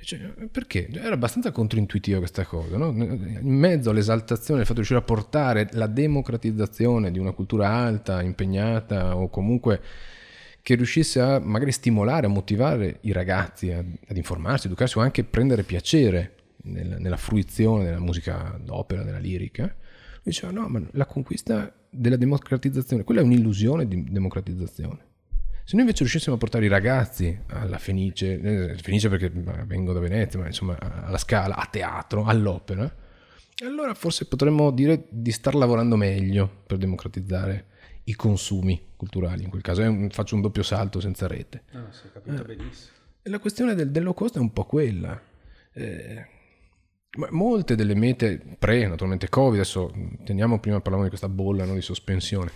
Cioè, 0.00 0.18
perché? 0.50 0.88
Era 0.92 1.14
abbastanza 1.14 1.50
controintuitiva 1.50 2.18
questa 2.18 2.44
cosa, 2.44 2.76
no? 2.76 2.88
In 2.90 3.38
mezzo 3.42 3.88
all'esaltazione, 3.90 4.60
il 4.60 4.66
fatto 4.66 4.80
di 4.80 4.86
riuscire 4.86 4.98
a 4.98 5.02
portare 5.02 5.68
la 5.72 5.86
democratizzazione 5.86 7.10
di 7.10 7.18
una 7.18 7.32
cultura 7.32 7.70
alta, 7.70 8.20
impegnata 8.20 9.16
o 9.16 9.30
comunque 9.30 9.80
che 10.60 10.74
riuscisse 10.74 11.20
a 11.20 11.38
magari 11.38 11.72
stimolare, 11.72 12.26
a 12.26 12.30
motivare 12.30 12.98
i 13.02 13.12
ragazzi 13.12 13.70
a- 13.70 13.78
ad 13.78 14.16
informarsi, 14.16 14.66
educarsi 14.66 14.98
o 14.98 15.00
anche 15.00 15.24
prendere 15.24 15.62
piacere 15.62 16.34
nel- 16.64 16.96
nella 16.98 17.16
fruizione 17.16 17.84
della 17.84 17.98
musica 18.00 18.58
d'opera, 18.62 19.02
della 19.04 19.18
lirica, 19.18 19.74
diceva 20.22 20.52
no, 20.52 20.68
ma 20.68 20.82
la 20.92 21.06
conquista 21.06 21.72
della 21.88 22.16
democratizzazione, 22.16 23.04
quella 23.04 23.20
è 23.20 23.24
un'illusione 23.24 23.86
di 23.88 24.04
democratizzazione. 24.04 24.98
Se 25.66 25.72
noi 25.76 25.80
invece 25.80 26.00
riuscissimo 26.00 26.34
a 26.34 26.38
portare 26.38 26.66
i 26.66 26.68
ragazzi 26.68 27.38
alla 27.48 27.78
Fenice, 27.78 28.38
eh, 28.38 28.76
Fenice 28.76 29.08
perché 29.08 29.30
vengo 29.30 29.92
da 29.94 30.00
Venezia, 30.00 30.38
ma 30.38 30.46
insomma 30.46 30.78
alla 30.78 31.16
Scala, 31.16 31.56
a 31.56 31.66
teatro, 31.66 32.24
all'opera, 32.24 32.94
allora 33.64 33.94
forse 33.94 34.26
potremmo 34.26 34.70
dire 34.70 35.06
di 35.08 35.30
star 35.32 35.54
lavorando 35.54 35.96
meglio 35.96 36.62
per 36.66 36.76
democratizzare 36.76 37.66
i 38.04 38.14
consumi 38.14 38.88
culturali. 38.94 39.44
In 39.44 39.48
quel 39.48 39.62
caso 39.62 39.80
un- 39.82 40.10
faccio 40.10 40.34
un 40.34 40.42
doppio 40.42 40.62
salto 40.62 41.00
senza 41.00 41.26
rete. 41.26 41.62
no, 41.72 41.80
no, 41.80 41.92
si 41.92 42.06
è 42.06 42.12
capito 42.12 42.42
benissimo. 42.44 42.92
E 43.22 43.30
la 43.30 43.38
questione 43.38 43.74
del, 43.74 43.90
del 43.90 44.02
low 44.02 44.12
cost 44.12 44.36
è 44.36 44.40
un 44.40 44.52
po' 44.52 44.64
quella. 44.66 45.18
Eh, 45.72 46.26
molte 47.30 47.74
delle 47.74 47.94
mete 47.94 48.40
pre, 48.58 48.86
naturalmente 48.86 49.28
Covid, 49.28 49.60
adesso 49.60 49.92
teniamo 50.24 50.58
prima 50.58 50.78
parlavamo 50.78 51.04
di 51.04 51.08
questa 51.08 51.28
bolla 51.28 51.64
no, 51.64 51.74
di 51.74 51.80
sospensione, 51.80 52.50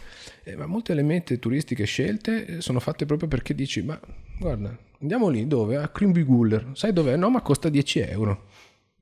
eh, 0.45 0.57
ma 0.57 0.67
molte 0.67 0.95
delle 0.95 1.07
mete 1.07 1.39
turistiche 1.39 1.85
scelte 1.85 2.47
eh, 2.47 2.61
sono 2.61 2.81
fatte 2.81 3.07
proprio 3.07 3.29
perché 3.29 3.55
dici, 3.55 3.83
ma 3.83 3.99
guarda, 4.39 4.77
andiamo 5.01 5.29
lì 5.29 5.47
dove? 5.47 5.77
A 5.77 5.89
Krimbyguller, 5.89 6.71
sai 6.75 6.93
dov'è? 6.93 7.17
No, 7.17 7.31
ma 7.31 7.41
costa 7.41 7.69
10 7.69 8.01
euro. 8.01 8.47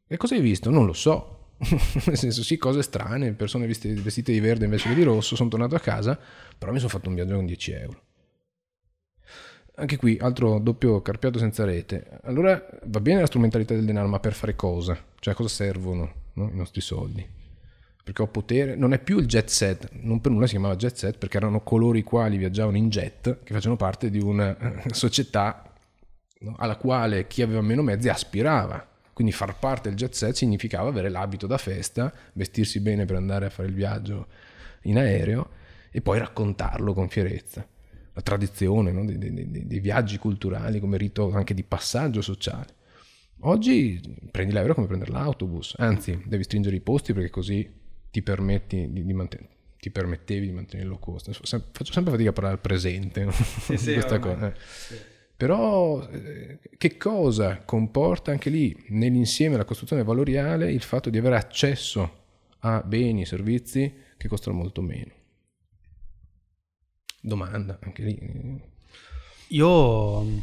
E 0.07 0.16
cosa 0.16 0.34
hai 0.34 0.40
visto? 0.40 0.70
Non 0.70 0.86
lo 0.86 0.92
so. 0.92 1.32
Nel 2.07 2.18
senso, 2.18 2.42
sì, 2.42 2.59
cose 2.59 2.82
strane, 2.82 3.32
persone 3.32 3.66
vestite 3.66 4.32
di 4.32 4.40
verde 4.40 4.66
invece 4.66 4.90
che 4.90 4.94
di 4.94 5.02
rosso, 5.02 5.36
sono 5.36 5.48
tornato 5.48 5.74
a 5.74 5.80
casa, 5.80 6.18
però 6.59 6.70
mi 6.70 6.78
sono 6.78 6.90
fatto 6.90 7.09
un 7.09 7.14
viaggio 7.14 7.34
con 7.34 7.46
10 7.46 7.72
euro. 7.72 8.00
Anche 9.78 9.96
qui, 9.96 10.16
altro 10.18 10.59
doppio 10.59 11.02
carpiato 11.02 11.38
senza 11.38 11.64
rete. 11.64 12.20
Allora 12.22 12.62
va 12.84 13.00
bene 13.00 13.20
la 13.20 13.26
strumentalità 13.26 13.74
del 13.74 13.84
denaro, 13.84 14.09
ma 14.09 14.20
per 14.20 14.32
fare 14.32 14.54
cosa? 14.54 15.05
Cioè, 15.19 15.35
a 15.35 15.37
cosa 15.37 15.49
servono 15.49 16.12
no, 16.35 16.51
i 16.51 16.57
nostri 16.57 16.81
soldi? 16.81 17.35
perché 18.07 18.23
ho 18.23 18.29
potere, 18.29 18.77
non 18.77 18.93
è 18.93 19.01
più 19.01 19.19
il 19.19 19.27
jet 19.27 19.49
set, 19.49 19.89
non 19.95 20.21
per 20.21 20.31
nulla 20.31 20.47
si 20.47 20.53
chiamava 20.53 20.77
jet 20.77 20.95
set 20.95 21.19
perché 21.19 21.39
erano 21.39 21.62
coloro 21.62 21.99
i 21.99 22.05
quali 22.05 22.37
viaggiavano 22.37 22.77
in 22.77 22.89
jet 22.89 23.43
che 23.43 23.53
facevano 23.53 23.75
parte 23.75 24.11
di 24.11 24.21
una 24.21 24.57
eh, 24.57 24.95
società 24.95 25.73
no, 26.39 26.55
alla 26.57 26.77
quale 26.77 27.27
chi 27.27 27.43
aveva 27.43 27.62
meno 27.62 27.83
mezzi 27.83 28.09
aspirava. 28.09 28.87
Quindi 29.12 29.33
far 29.33 29.59
parte 29.59 29.89
del 29.89 29.99
jet 29.99 30.12
set 30.12 30.35
significava 30.35 30.89
avere 30.89 31.09
l'abito 31.09 31.49
da 31.49 31.59
festa, 31.59 32.12
vestirsi 32.35 32.79
bene 32.79 33.07
per 33.07 33.17
andare 33.17 33.47
a 33.47 33.51
fare 33.51 33.67
il 33.67 33.75
viaggio 33.75 34.29
in 34.83 34.99
aereo 34.99 35.49
e 35.91 36.01
poi 36.01 36.21
raccontarlo 36.21 36.95
con 36.95 37.09
fierezza. 37.09 37.67
La 38.12 38.23
tradizione 38.23 38.93
no, 38.93 39.05
dei, 39.05 39.19
dei, 39.19 39.67
dei 39.67 39.81
viaggi 39.81 40.19
culturali 40.19 40.79
come 40.79 40.97
rito 40.97 41.33
anche 41.33 41.55
di 41.55 41.64
passaggio 41.64 42.23
sociale. 42.23 42.75
Oggi 43.41 44.01
prendi 44.30 44.53
l'aereo 44.53 44.74
come 44.74 44.87
prendere 44.87 45.12
l'autobus, 45.12 45.74
anzi 45.78 46.20
devi 46.24 46.43
stringere 46.43 46.76
i 46.76 46.80
posti 46.80 47.12
perché 47.12 47.30
così 47.30 47.68
ti 48.11 48.22
permetti 48.22 48.91
di, 48.91 49.05
di 49.05 49.12
mantenere 49.12 49.55
ti 49.78 49.91
permettevi 49.91 50.47
di 50.47 50.53
mantenere 50.53 50.89
low 50.89 50.99
cost. 50.99 51.30
Faccio 51.30 51.93
sempre 51.93 52.12
fatica 52.12 52.30
a 52.30 52.32
parlare 52.32 52.57
al 52.57 52.61
presente 52.61 53.22
no? 53.24 53.30
Sì, 53.30 53.76
sì, 53.76 53.93
questa 53.93 54.14
ormai. 54.14 54.34
cosa. 54.34 54.53
eh. 54.53 55.14
Però 55.37 56.09
eh, 56.09 56.59
che 56.78 56.97
cosa 56.97 57.59
comporta 57.59 58.30
anche 58.30 58.49
lì 58.49 58.74
nell'insieme 58.89 59.53
della 59.53 59.66
costruzione 59.66 60.03
valoriale 60.03 60.72
il 60.72 60.82
fatto 60.82 61.11
di 61.11 61.18
avere 61.18 61.37
accesso 61.37 62.24
a 62.61 62.82
beni 62.84 63.20
e 63.22 63.26
servizi 63.26 63.95
che 64.16 64.28
costano 64.28 64.57
molto 64.57 64.80
meno? 64.80 65.12
Domanda 67.20 67.78
anche 67.82 68.03
lì. 68.03 68.62
Io, 69.49 70.20
mh, 70.22 70.43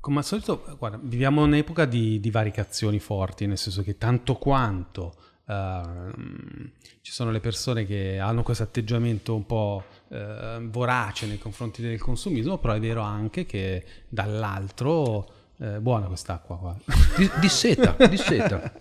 come 0.00 0.18
al 0.18 0.24
solito, 0.24 0.64
guarda, 0.78 0.98
viviamo 1.02 1.42
un'epoca 1.42 1.84
di 1.84 2.18
divaricazioni 2.20 2.98
forti, 2.98 3.46
nel 3.46 3.58
senso 3.58 3.82
che 3.82 3.98
tanto 3.98 4.34
quanto 4.34 5.14
ehm, 5.46 6.70
ci 7.02 7.12
sono 7.12 7.30
le 7.30 7.40
persone 7.40 7.84
che 7.84 8.18
hanno 8.18 8.42
questo 8.42 8.62
atteggiamento 8.62 9.34
un 9.34 9.46
po' 9.46 9.84
eh, 10.08 10.58
vorace 10.62 11.26
nei 11.26 11.38
confronti 11.38 11.82
del 11.82 12.00
consumismo, 12.00 12.58
però 12.58 12.72
è 12.74 12.80
vero 12.80 13.02
anche 13.02 13.46
che 13.46 13.84
dall'altro... 14.08 15.32
eh, 15.58 15.78
buona 15.80 16.06
quest'acqua 16.06 16.56
qua. 16.56 16.76
Di, 17.16 17.30
di 17.40 17.48
seta, 17.48 17.94
di 18.06 18.16
seta. 18.16 18.72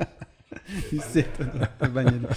Il 0.91 1.01
seta 1.01 1.75
bagnare. 1.87 2.35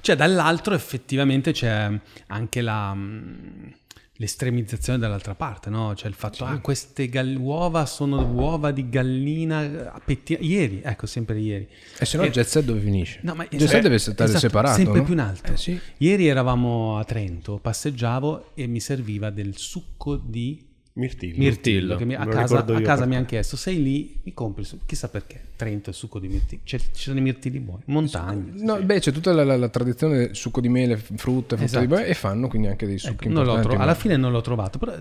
Cioè, 0.00 0.16
dall'altro 0.16 0.74
effettivamente 0.74 1.52
c'è 1.52 1.90
anche 2.26 2.60
la, 2.60 2.92
mh, 2.92 3.74
l'estremizzazione 4.22 5.00
dall'altra 5.00 5.34
parte, 5.34 5.68
no? 5.68 5.96
Cioè 5.96 6.06
il 6.08 6.14
fatto, 6.14 6.44
ah, 6.44 6.58
queste 6.60 7.08
gall- 7.08 7.34
uova 7.34 7.86
sono 7.86 8.24
uova 8.24 8.70
di 8.70 8.88
gallina 8.88 9.90
appettina- 9.92 10.38
Ieri, 10.40 10.80
ecco, 10.80 11.06
sempre 11.06 11.40
ieri. 11.40 11.68
E 11.98 12.04
se 12.04 12.16
no 12.16 12.24
il 12.24 12.30
jet 12.30 12.46
set 12.46 12.64
dove 12.64 12.78
finisce? 12.78 13.18
No, 13.22 13.34
ma 13.34 13.42
il 13.42 13.58
jet 13.58 13.68
set 13.68 13.82
deve 13.82 13.98
stare 13.98 14.22
esatto, 14.22 14.38
separato. 14.38 14.76
sempre 14.76 14.98
no? 15.00 15.04
più 15.04 15.14
in 15.14 15.20
alto. 15.20 15.52
Eh, 15.52 15.56
sì. 15.56 15.78
Ieri 15.98 16.28
eravamo 16.28 16.98
a 16.98 17.04
Trento, 17.04 17.58
passeggiavo 17.58 18.52
e 18.54 18.66
mi 18.68 18.78
serviva 18.78 19.30
del 19.30 19.56
succo 19.56 20.14
di 20.14 20.70
Mirtillo. 20.94 21.38
mirtillo. 21.38 21.98
Mi- 22.04 22.14
a 22.14 22.26
casa, 22.26 22.58
a 22.64 22.80
casa 22.82 23.06
mi 23.06 23.16
hanno 23.16 23.24
chiesto: 23.24 23.56
sei 23.56 23.82
lì? 23.82 24.18
Mi 24.24 24.34
compri 24.34 24.62
succo. 24.64 24.84
Chissà 24.86 25.08
perché. 25.08 25.40
Trento 25.56 25.88
il 25.90 25.96
succo 25.96 26.18
di 26.18 26.28
mirtillo. 26.28 26.60
C'è- 26.64 26.78
ci 26.78 27.02
sono 27.04 27.18
i 27.18 27.22
mirtilli 27.22 27.60
buoni. 27.60 27.82
Montagne. 27.86 28.52
No, 28.62 28.80
beh, 28.82 29.00
c'è 29.00 29.10
tutta 29.12 29.32
la, 29.32 29.42
la- 29.44 29.56
la 29.56 29.68
tradizione 29.70 30.16
del 30.18 30.36
succo 30.36 30.60
di 30.60 30.68
mele, 30.68 30.96
frutta, 30.98 31.56
frutta 31.56 31.62
Esatto. 31.64 31.86
di 31.96 32.02
e 32.02 32.14
fanno 32.14 32.48
quindi 32.48 32.68
anche 32.68 32.84
dei 32.86 32.96
Ecco, 32.96 33.06
succhi 33.06 33.28
non 33.28 33.36
l'ho 33.44 33.54
importanti. 33.54 33.74
tro- 33.76 33.82
alla 33.82 33.94
fine 33.94 34.16
non 34.18 34.32
l'ho 34.32 34.40
trovato, 34.42 34.78
però 34.78 34.94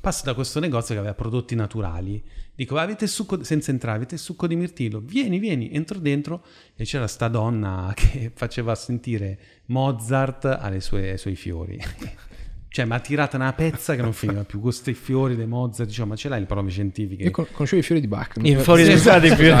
passo 0.00 0.24
da 0.26 0.34
questo 0.34 0.60
negozio 0.60 0.92
che 0.94 1.00
aveva 1.00 1.14
prodotti 1.14 1.54
naturali. 1.54 2.22
Dico, 2.54 2.76
avete 2.76 3.04
il 3.04 3.10
succo, 3.10 3.42
senza 3.42 3.70
entrare, 3.70 3.96
avete 3.96 4.14
il 4.14 4.20
succo 4.20 4.46
di 4.46 4.54
mirtillo? 4.56 5.00
Vieni, 5.00 5.38
vieni, 5.38 5.72
entro 5.72 5.98
dentro 5.98 6.44
e 6.76 6.84
c'era 6.84 7.06
sta 7.06 7.28
donna 7.28 7.90
che 7.96 8.30
faceva 8.34 8.74
sentire 8.74 9.38
Mozart 9.66 10.44
alle 10.44 10.80
sue- 10.80 11.12
ai 11.12 11.18
suoi 11.18 11.34
fiori. 11.34 11.80
Cioè, 12.74 12.86
mi 12.86 12.94
ha 12.94 12.98
tirata 12.98 13.36
una 13.36 13.52
pezza 13.52 13.94
che 13.94 14.02
non 14.02 14.12
finiva 14.12 14.40
più, 14.42 14.58
con 14.58 14.70
questi 14.70 14.94
fiori 14.94 15.36
di 15.36 15.46
Mozart, 15.46 15.88
dicevo, 15.88 16.08
ma 16.08 16.16
ce 16.16 16.28
l'hai 16.28 16.40
le 16.40 16.46
prove 16.46 16.70
scientifiche? 16.70 17.22
Io 17.22 17.30
con- 17.30 17.46
conoscevo 17.52 17.80
i 17.80 17.84
fiori 17.84 18.00
di 18.00 18.08
Bach. 18.08 18.36
non 18.36 18.46
I 18.46 18.56
Sì, 18.58 19.20
di 19.20 19.28
più... 19.36 19.52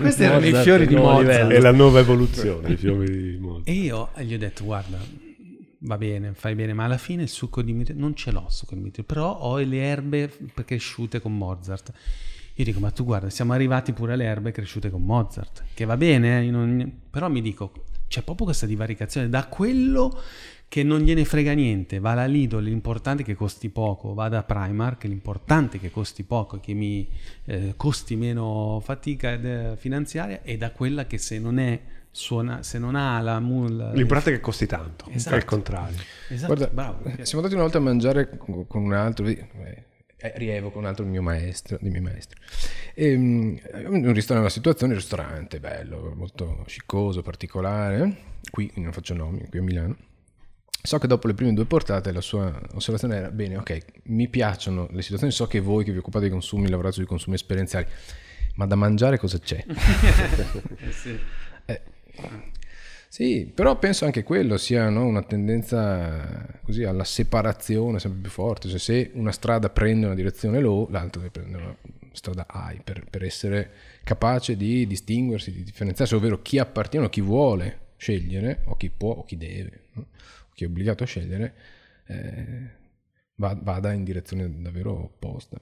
Questi 0.00 0.22
erano 0.22 0.46
i 0.46 0.54
fiori 0.62 0.86
di 0.86 0.94
Mozart. 0.94 1.20
livello. 1.20 1.50
È 1.50 1.60
la 1.60 1.72
nuova 1.72 2.00
evoluzione, 2.00 2.72
i 2.72 2.76
fiori 2.78 3.32
di 3.32 3.36
Mozart. 3.38 3.68
E 3.68 3.72
io 3.72 4.08
gli 4.16 4.32
ho 4.32 4.38
detto, 4.38 4.64
guarda, 4.64 4.96
va 5.80 5.98
bene, 5.98 6.32
fai 6.32 6.54
bene, 6.54 6.72
ma 6.72 6.84
alla 6.84 6.96
fine 6.96 7.24
il 7.24 7.28
succo 7.28 7.60
di 7.60 7.74
mirtillo, 7.74 8.00
non 8.00 8.14
ce 8.14 8.30
l'ho 8.30 8.44
il 8.46 8.52
succo 8.52 8.74
di 8.74 8.80
mirtillo, 8.80 9.06
però 9.06 9.36
ho 9.36 9.58
le 9.58 9.76
erbe 9.76 10.30
cresciute 10.64 11.20
con 11.20 11.36
Mozart. 11.36 11.92
Io 12.54 12.64
dico, 12.64 12.80
ma 12.80 12.90
tu 12.92 13.04
guarda, 13.04 13.28
siamo 13.28 13.52
arrivati 13.52 13.92
pure 13.92 14.14
alle 14.14 14.24
erbe 14.24 14.52
cresciute 14.52 14.88
con 14.88 15.02
Mozart, 15.04 15.64
che 15.74 15.84
va 15.84 15.98
bene, 15.98 16.46
eh, 16.46 16.50
non- 16.50 16.90
però 17.10 17.28
mi 17.28 17.42
dico, 17.42 17.72
c'è 18.08 18.22
proprio 18.22 18.46
questa 18.46 18.64
divaricazione 18.64 19.28
da 19.28 19.46
quello 19.48 20.18
che 20.74 20.82
non 20.82 21.02
gliene 21.02 21.24
frega 21.24 21.52
niente, 21.52 22.00
va 22.00 22.10
alla 22.10 22.26
Lidl, 22.26 22.60
l'importante 22.60 23.22
è 23.22 23.24
che 23.24 23.36
costi 23.36 23.68
poco, 23.68 24.12
va 24.12 24.28
da 24.28 24.42
Primark, 24.42 25.04
l'importante 25.04 25.76
è 25.76 25.80
che 25.80 25.92
costi 25.92 26.24
poco, 26.24 26.58
che 26.58 26.74
mi 26.74 27.08
eh, 27.44 27.74
costi 27.76 28.16
meno 28.16 28.80
fatica 28.82 29.40
eh, 29.40 29.76
finanziaria, 29.76 30.42
e 30.42 30.56
da 30.56 30.72
quella 30.72 31.06
che 31.06 31.16
se 31.16 31.38
non 31.38 31.60
è 31.60 31.80
suona, 32.10 32.64
se 32.64 32.80
non 32.80 32.96
ha 32.96 33.20
la 33.20 33.38
mul 33.38 33.92
L'importante 33.94 34.30
è 34.30 34.34
che 34.34 34.40
costi 34.40 34.66
tanto, 34.66 35.04
Esatto. 35.12 35.36
è 35.36 35.38
il 35.38 35.44
contrario. 35.44 35.98
Esatto, 36.28 36.52
Guarda, 36.52 36.74
bravo. 36.74 37.04
eh, 37.04 37.24
siamo 37.24 37.44
andati 37.44 37.54
una 37.54 37.62
volta 37.62 37.78
a 37.78 37.80
mangiare 37.80 38.36
con 38.36 38.82
un 38.82 38.92
altro, 38.94 39.26
eh, 39.26 39.46
eh, 40.16 40.32
Rievo 40.34 40.72
con 40.72 40.82
un 40.82 40.88
altro 40.88 41.04
mio 41.04 41.22
maestro, 41.22 41.78
dei 41.80 41.90
miei 41.92 42.02
maestri. 42.02 42.36
E, 42.94 43.16
mm, 43.16 43.56
un 43.84 44.12
ristorante, 44.12 44.32
una 44.32 44.48
situazione, 44.48 44.94
un 44.94 44.98
ristorante 44.98 45.60
bello, 45.60 46.14
molto 46.16 46.64
sciccoso, 46.66 47.22
particolare, 47.22 48.16
qui 48.50 48.72
non 48.74 48.90
faccio 48.90 49.14
nomi, 49.14 49.46
qui 49.48 49.60
a 49.60 49.62
Milano. 49.62 49.96
So 50.86 50.98
che 50.98 51.06
dopo 51.06 51.26
le 51.28 51.32
prime 51.32 51.54
due 51.54 51.64
portate 51.64 52.12
la 52.12 52.20
sua 52.20 52.60
osservazione 52.74 53.16
era, 53.16 53.30
bene, 53.30 53.56
ok, 53.56 53.84
mi 54.04 54.28
piacciono 54.28 54.86
le 54.90 55.00
situazioni, 55.00 55.32
so 55.32 55.46
che 55.46 55.58
voi 55.58 55.82
che 55.82 55.92
vi 55.92 55.96
occupate 55.96 56.24
dei 56.24 56.30
consumi, 56.30 56.68
lavorate 56.68 56.96
sui 56.96 57.06
consumi 57.06 57.36
esperienziali, 57.36 57.86
ma 58.56 58.66
da 58.66 58.74
mangiare 58.74 59.18
cosa 59.18 59.38
c'è? 59.38 59.64
Eh, 61.66 61.80
sì, 63.08 63.46
però 63.46 63.78
penso 63.78 64.04
anche 64.04 64.22
quello 64.22 64.58
sia 64.58 64.90
no, 64.90 65.06
una 65.06 65.22
tendenza 65.22 66.60
così 66.62 66.84
alla 66.84 67.04
separazione 67.04 67.98
sempre 67.98 68.20
più 68.20 68.30
forte. 68.30 68.68
Cioè, 68.68 68.78
se 68.78 69.10
una 69.14 69.32
strada 69.32 69.70
prende 69.70 70.04
una 70.04 70.14
direzione 70.14 70.60
low, 70.60 70.90
l'altra 70.90 71.22
deve 71.22 71.30
prendere 71.30 71.62
una 71.62 71.76
strada 72.12 72.46
high 72.52 72.82
per, 72.82 73.06
per 73.08 73.24
essere 73.24 73.70
capace 74.04 74.54
di 74.58 74.86
distinguersi, 74.86 75.50
di 75.50 75.62
differenziarsi, 75.62 76.14
ovvero 76.14 76.42
chi 76.42 76.58
appartiene 76.58 77.06
o 77.06 77.08
chi 77.08 77.22
vuole 77.22 77.78
scegliere, 77.96 78.60
o 78.66 78.76
chi 78.76 78.90
può 78.90 79.12
o 79.12 79.24
chi 79.24 79.38
deve, 79.38 79.80
no? 79.92 80.06
Chi 80.54 80.64
è 80.64 80.66
obbligato 80.66 81.02
a 81.02 81.06
scegliere, 81.06 81.54
eh, 82.06 82.70
va- 83.36 83.58
vada 83.60 83.92
in 83.92 84.04
direzione 84.04 84.62
davvero 84.62 85.04
opposta. 85.04 85.60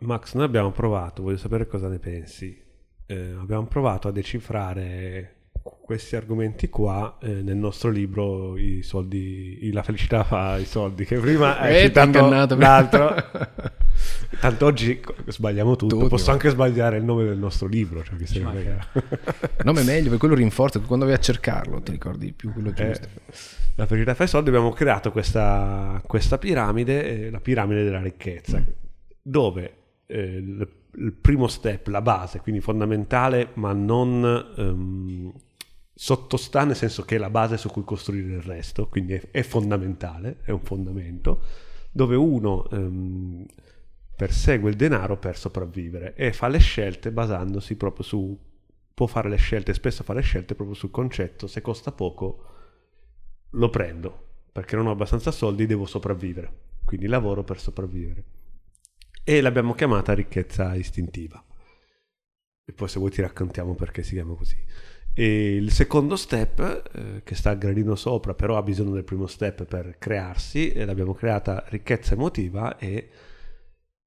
Max, 0.00 0.34
noi 0.34 0.44
abbiamo 0.44 0.70
provato, 0.70 1.22
voglio 1.22 1.38
sapere 1.38 1.66
cosa 1.66 1.88
ne 1.88 1.98
pensi. 1.98 2.62
Eh, 3.06 3.32
abbiamo 3.32 3.66
provato 3.66 4.08
a 4.08 4.12
decifrare 4.12 5.41
questi 5.62 6.16
argomenti 6.16 6.68
qua 6.68 7.18
eh, 7.20 7.42
nel 7.42 7.56
nostro 7.56 7.90
libro 7.90 8.56
I 8.56 8.82
soldi, 8.82 9.70
La 9.72 9.82
felicità 9.82 10.24
fa 10.24 10.56
i 10.58 10.64
soldi, 10.64 11.04
che 11.04 11.18
prima 11.18 11.58
hai 11.58 11.76
Eh, 11.76 11.80
citato 11.86 12.06
ingannato. 12.08 12.56
l'altro. 12.56 13.14
Tanto 14.40 14.66
oggi 14.66 15.00
sbagliamo 15.26 15.76
tutto, 15.76 15.96
Tutti, 15.96 16.08
posso 16.08 16.26
ma- 16.28 16.32
anche 16.32 16.48
sbagliare 16.50 16.96
il 16.96 17.04
nome 17.04 17.24
del 17.24 17.38
nostro 17.38 17.68
libro. 17.68 18.02
Cioè 18.02 18.16
che 18.16 18.26
frega. 18.26 18.86
nome 19.64 19.80
è 19.82 19.84
meglio, 19.84 20.04
perché 20.04 20.18
quello 20.18 20.34
rinforza, 20.34 20.80
quando 20.80 21.04
vai 21.04 21.14
a 21.14 21.18
cercarlo 21.20 21.80
ti 21.82 21.92
ricordi 21.92 22.26
di 22.26 22.32
più 22.32 22.52
quello 22.52 22.72
Eh, 22.74 22.86
giusto. 22.86 23.08
la 23.76 23.86
felicità 23.86 24.14
fa 24.14 24.24
i 24.24 24.28
soldi 24.28 24.48
abbiamo 24.48 24.70
creato 24.72 25.12
questa, 25.12 26.00
questa 26.06 26.38
piramide, 26.38 27.26
eh, 27.26 27.30
la 27.30 27.40
piramide 27.40 27.84
della 27.84 28.00
ricchezza, 28.00 28.60
dove 29.22 29.74
eh, 30.06 30.18
il, 30.20 30.68
il 30.96 31.12
primo 31.12 31.46
step, 31.46 31.86
la 31.88 32.02
base, 32.02 32.40
quindi 32.40 32.60
fondamentale, 32.60 33.50
ma 33.54 33.72
non 33.72 34.52
ehm, 34.56 35.32
sottostà 36.02 36.64
nel 36.64 36.74
senso 36.74 37.04
che 37.04 37.14
è 37.14 37.18
la 37.18 37.30
base 37.30 37.56
su 37.56 37.68
cui 37.68 37.84
costruire 37.84 38.34
il 38.34 38.42
resto, 38.42 38.88
quindi 38.88 39.12
è, 39.12 39.30
è 39.30 39.42
fondamentale, 39.42 40.38
è 40.42 40.50
un 40.50 40.58
fondamento, 40.58 41.44
dove 41.92 42.16
uno 42.16 42.68
ehm, 42.70 43.46
persegue 44.16 44.70
il 44.70 44.74
denaro 44.74 45.16
per 45.16 45.38
sopravvivere 45.38 46.14
e 46.14 46.32
fa 46.32 46.48
le 46.48 46.58
scelte 46.58 47.12
basandosi 47.12 47.76
proprio 47.76 48.02
su, 48.02 48.36
può 48.92 49.06
fare 49.06 49.28
le 49.28 49.36
scelte, 49.36 49.74
spesso 49.74 50.02
fa 50.02 50.12
le 50.12 50.22
scelte 50.22 50.56
proprio 50.56 50.74
sul 50.74 50.90
concetto, 50.90 51.46
se 51.46 51.60
costa 51.60 51.92
poco 51.92 52.46
lo 53.50 53.70
prendo 53.70 54.30
perché 54.50 54.74
non 54.74 54.88
ho 54.88 54.90
abbastanza 54.90 55.30
soldi, 55.30 55.66
devo 55.66 55.86
sopravvivere. 55.86 56.70
Quindi 56.84 57.06
lavoro 57.06 57.44
per 57.44 57.60
sopravvivere. 57.60 58.24
E 59.22 59.40
l'abbiamo 59.40 59.72
chiamata 59.72 60.14
ricchezza 60.14 60.74
istintiva. 60.74 61.42
E 62.64 62.72
poi 62.72 62.88
se 62.88 62.98
vuoi 62.98 63.12
ti 63.12 63.22
raccontiamo 63.22 63.76
perché 63.76 64.02
si 64.02 64.14
chiama 64.14 64.34
così. 64.34 64.56
E 65.14 65.56
il 65.56 65.70
secondo 65.72 66.16
step, 66.16 66.90
eh, 66.94 67.22
che 67.22 67.34
sta 67.34 67.50
al 67.50 67.58
gradino 67.58 67.94
sopra, 67.96 68.34
però 68.34 68.56
ha 68.56 68.62
bisogno 68.62 68.92
del 68.92 69.04
primo 69.04 69.26
step 69.26 69.64
per 69.64 69.96
crearsi, 69.98 70.70
e 70.70 70.84
l'abbiamo 70.86 71.12
creata 71.12 71.64
ricchezza 71.68 72.14
emotiva 72.14 72.78
e 72.78 73.08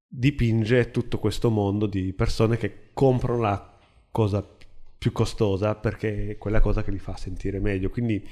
dipinge 0.08 0.90
tutto 0.90 1.18
questo 1.18 1.50
mondo 1.50 1.86
di 1.86 2.12
persone 2.12 2.56
che 2.56 2.88
comprano 2.92 3.40
la 3.40 3.78
cosa 4.10 4.44
più 4.98 5.12
costosa 5.12 5.74
perché 5.74 6.30
è 6.30 6.38
quella 6.38 6.60
cosa 6.60 6.82
che 6.82 6.90
li 6.90 6.98
fa 6.98 7.16
sentire 7.16 7.60
meglio. 7.60 7.90
Quindi, 7.90 8.26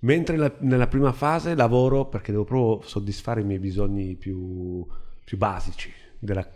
mentre 0.00 0.36
la- 0.36 0.54
nella 0.60 0.86
prima 0.86 1.12
fase 1.12 1.54
lavoro 1.54 2.06
perché 2.06 2.30
devo 2.30 2.44
proprio 2.44 2.88
soddisfare 2.88 3.42
i 3.42 3.44
miei 3.44 3.58
bisogni 3.58 4.14
più, 4.16 4.86
più 5.24 5.36
basici 5.36 5.92
della 6.18 6.48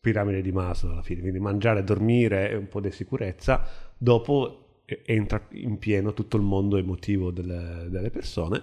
piramide 0.00 0.42
di 0.42 0.52
Maslow 0.52 0.92
alla 0.92 1.02
fine, 1.02 1.20
quindi 1.20 1.38
mangiare, 1.38 1.82
dormire 1.82 2.50
e 2.50 2.56
un 2.56 2.68
po' 2.68 2.80
di 2.80 2.90
sicurezza, 2.90 3.66
dopo 3.96 4.63
entra 4.84 5.46
in 5.52 5.78
pieno 5.78 6.12
tutto 6.12 6.36
il 6.36 6.42
mondo 6.42 6.76
emotivo 6.76 7.30
delle, 7.30 7.86
delle 7.88 8.10
persone. 8.10 8.62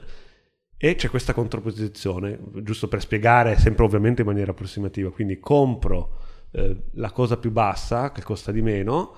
E 0.77 0.95
c'è 0.95 1.09
questa 1.09 1.33
contrapposizione, 1.33 2.39
giusto 2.63 2.87
per 2.87 3.01
spiegare 3.01 3.57
sempre 3.57 3.85
ovviamente 3.85 4.21
in 4.21 4.27
maniera 4.27 4.51
approssimativa, 4.51 5.11
quindi 5.11 5.39
compro 5.39 6.17
eh, 6.51 6.83
la 6.93 7.11
cosa 7.11 7.37
più 7.37 7.51
bassa 7.51 8.11
che 8.11 8.23
costa 8.23 8.51
di 8.51 8.63
meno, 8.63 9.13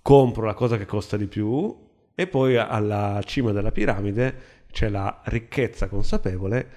compro 0.00 0.46
la 0.46 0.54
cosa 0.54 0.78
che 0.78 0.86
costa 0.86 1.16
di 1.16 1.26
più 1.26 1.76
e 2.14 2.26
poi 2.26 2.56
alla 2.56 3.20
cima 3.24 3.50
della 3.50 3.72
piramide 3.72 4.58
c'è 4.70 4.88
la 4.88 5.22
ricchezza 5.24 5.88
consapevole 5.88 6.68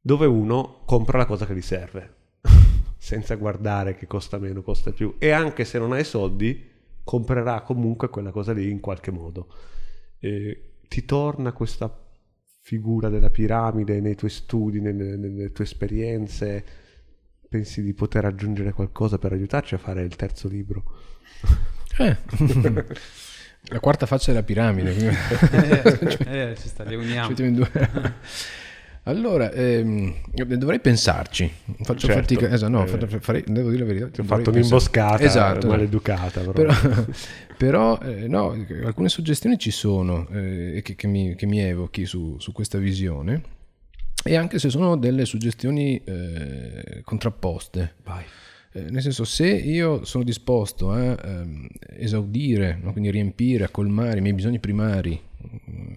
dove 0.00 0.26
uno 0.26 0.82
compra 0.84 1.18
la 1.18 1.24
cosa 1.24 1.46
che 1.46 1.54
gli 1.54 1.62
serve 1.62 2.14
senza 2.98 3.34
guardare 3.36 3.96
che 3.96 4.06
costa 4.06 4.38
meno, 4.38 4.62
costa 4.62 4.92
più. 4.92 5.14
E 5.18 5.30
anche 5.30 5.64
se 5.64 5.78
non 5.78 5.92
hai 5.92 6.04
soldi 6.04 6.74
comprerà 7.06 7.60
comunque 7.62 8.08
quella 8.08 8.32
cosa 8.32 8.52
lì 8.52 8.68
in 8.68 8.80
qualche 8.80 9.12
modo. 9.12 9.46
E 10.18 10.78
ti 10.88 11.04
torna 11.04 11.52
questa 11.52 12.04
figura 12.62 13.08
della 13.08 13.30
piramide 13.30 14.00
nei 14.00 14.16
tuoi 14.16 14.30
studi, 14.30 14.80
nelle, 14.80 15.16
nelle 15.16 15.52
tue 15.52 15.62
esperienze? 15.64 16.64
Pensi 17.48 17.80
di 17.80 17.94
poter 17.94 18.24
aggiungere 18.24 18.72
qualcosa 18.72 19.18
per 19.18 19.30
aiutarci 19.30 19.74
a 19.74 19.78
fare 19.78 20.02
il 20.02 20.16
terzo 20.16 20.48
libro? 20.48 20.82
Eh. 21.98 22.14
La 23.68 23.80
quarta 23.80 24.04
faccia 24.04 24.30
della 24.30 24.42
piramide. 24.44 24.92
quindi- 24.92 25.16
Eh, 26.28 26.54
ci 26.58 26.68
sta, 26.68 26.84
li 26.84 26.94
uniamo. 26.94 27.34
Ci. 27.34 27.42
Allora, 29.08 29.52
ehm, 29.52 30.14
dovrei 30.58 30.80
pensarci. 30.80 31.48
Faccio 31.82 32.08
Certo. 32.08 32.22
fatica. 32.22 32.52
Esatto, 32.52 32.72
no, 32.72 32.84
Eh. 32.84 32.86
fa- 32.88 33.20
farei- 33.20 33.44
devo 33.46 33.70
dire 33.70 33.82
la 33.82 33.86
verità. 33.86 34.08
Ti 34.08 34.20
ho 34.20 34.24
fatto 34.24 34.50
un'imboscata 34.50 35.22
Esatto. 35.22 35.68
maleducata. 35.68 36.40
Però. 36.40 36.72
Però, 36.72 37.04
però, 37.56 38.00
eh, 38.00 38.26
no, 38.26 38.50
alcune 38.84 39.08
suggestioni 39.08 39.58
ci 39.58 39.70
sono 39.70 40.26
eh, 40.30 40.80
che, 40.82 40.96
che 40.96 41.06
mi, 41.06 41.36
che 41.36 41.46
mi 41.46 41.60
evochi 41.60 42.04
su, 42.04 42.36
su 42.40 42.50
questa 42.50 42.78
visione. 42.78 43.42
E 44.24 44.34
anche 44.34 44.58
se 44.58 44.70
sono 44.70 44.96
delle 44.96 45.24
suggestioni 45.24 46.02
eh, 46.02 47.00
contrapposte. 47.04 47.94
Vai. 48.02 48.24
Eh, 48.72 48.90
nel 48.90 49.02
senso, 49.02 49.22
se 49.22 49.46
io 49.46 50.04
sono 50.04 50.24
disposto 50.24 50.90
a 50.90 51.16
ehm, 51.24 51.68
esaudire, 51.96 52.76
no? 52.82 52.90
quindi 52.90 53.12
riempire, 53.12 53.62
a 53.62 53.68
colmare 53.68 54.18
i 54.18 54.20
miei 54.20 54.34
bisogni 54.34 54.58
primari, 54.58 55.16
mm, 55.70 55.92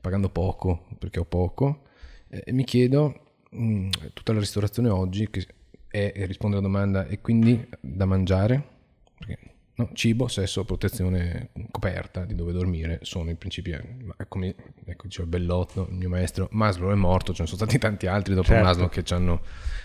pagando 0.00 0.28
poco 0.28 0.86
perché 1.00 1.18
ho 1.18 1.24
poco, 1.24 1.82
eh, 2.28 2.52
mi 2.52 2.64
chiedo 2.64 3.20
mm, 3.54 3.90
tutta 4.14 4.32
la 4.32 4.40
ristorazione 4.40 4.88
oggi 4.88 5.28
che 5.30 5.46
è, 5.88 6.12
e 6.14 6.26
risponde 6.26 6.56
alla 6.56 6.66
domanda, 6.66 7.06
e 7.06 7.20
quindi 7.20 7.66
da 7.80 8.04
mangiare? 8.04 8.76
Perché, 9.18 9.38
no, 9.74 9.90
cibo, 9.94 10.28
sesso, 10.28 10.64
protezione, 10.64 11.50
coperta 11.70 12.24
di 12.24 12.34
dove 12.34 12.52
dormire 12.52 12.98
sono 13.02 13.30
i 13.30 13.34
principi. 13.34 13.70
eh, 13.70 13.82
come 14.28 14.54
ecco, 14.84 15.06
diceva 15.06 15.26
Bellotto, 15.26 15.88
il 15.90 15.96
mio 15.96 16.08
maestro, 16.08 16.48
Maslow 16.52 16.90
è 16.90 16.94
morto, 16.94 17.32
ce 17.32 17.42
ne 17.42 17.48
sono 17.48 17.60
stati 17.60 17.78
tanti 17.78 18.06
altri 18.06 18.34
dopo 18.34 18.48
Certo. 18.48 18.64
Maslow 18.64 18.88
che 18.88 19.02
ci 19.02 19.14
hanno 19.14 19.40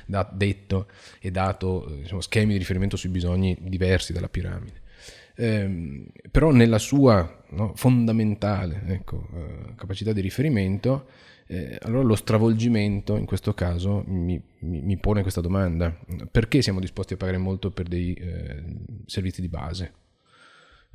da- 0.05 0.29
detto 0.31 0.87
e 1.19 1.31
dato 1.31 1.87
eh, 1.87 2.01
diciamo, 2.01 2.21
schemi 2.21 2.53
di 2.53 2.59
riferimento 2.59 2.97
sui 2.97 3.09
bisogni 3.09 3.57
diversi 3.61 4.13
dalla 4.13 4.29
piramide. 4.29 4.81
Ehm, 5.35 6.05
però 6.29 6.51
nella 6.51 6.77
sua 6.77 7.43
no, 7.51 7.73
fondamentale 7.75 8.83
ecco, 8.87 9.27
eh, 9.33 9.75
capacità 9.75 10.13
di 10.13 10.21
riferimento, 10.21 11.07
eh, 11.53 11.77
allora 11.81 12.03
lo 12.03 12.15
stravolgimento 12.15 13.15
in 13.17 13.25
questo 13.25 13.53
caso 13.53 14.03
mi, 14.07 14.41
mi- 14.59 14.81
mi 14.81 14.97
pone 14.97 15.21
questa 15.21 15.41
domanda. 15.41 15.97
Perché 16.31 16.61
siamo 16.61 16.79
disposti 16.79 17.13
a 17.13 17.17
pagare 17.17 17.37
molto 17.37 17.71
per 17.71 17.87
dei 17.87 18.13
eh, 18.13 18.63
servizi 19.05 19.41
di 19.41 19.49
base? 19.49 19.93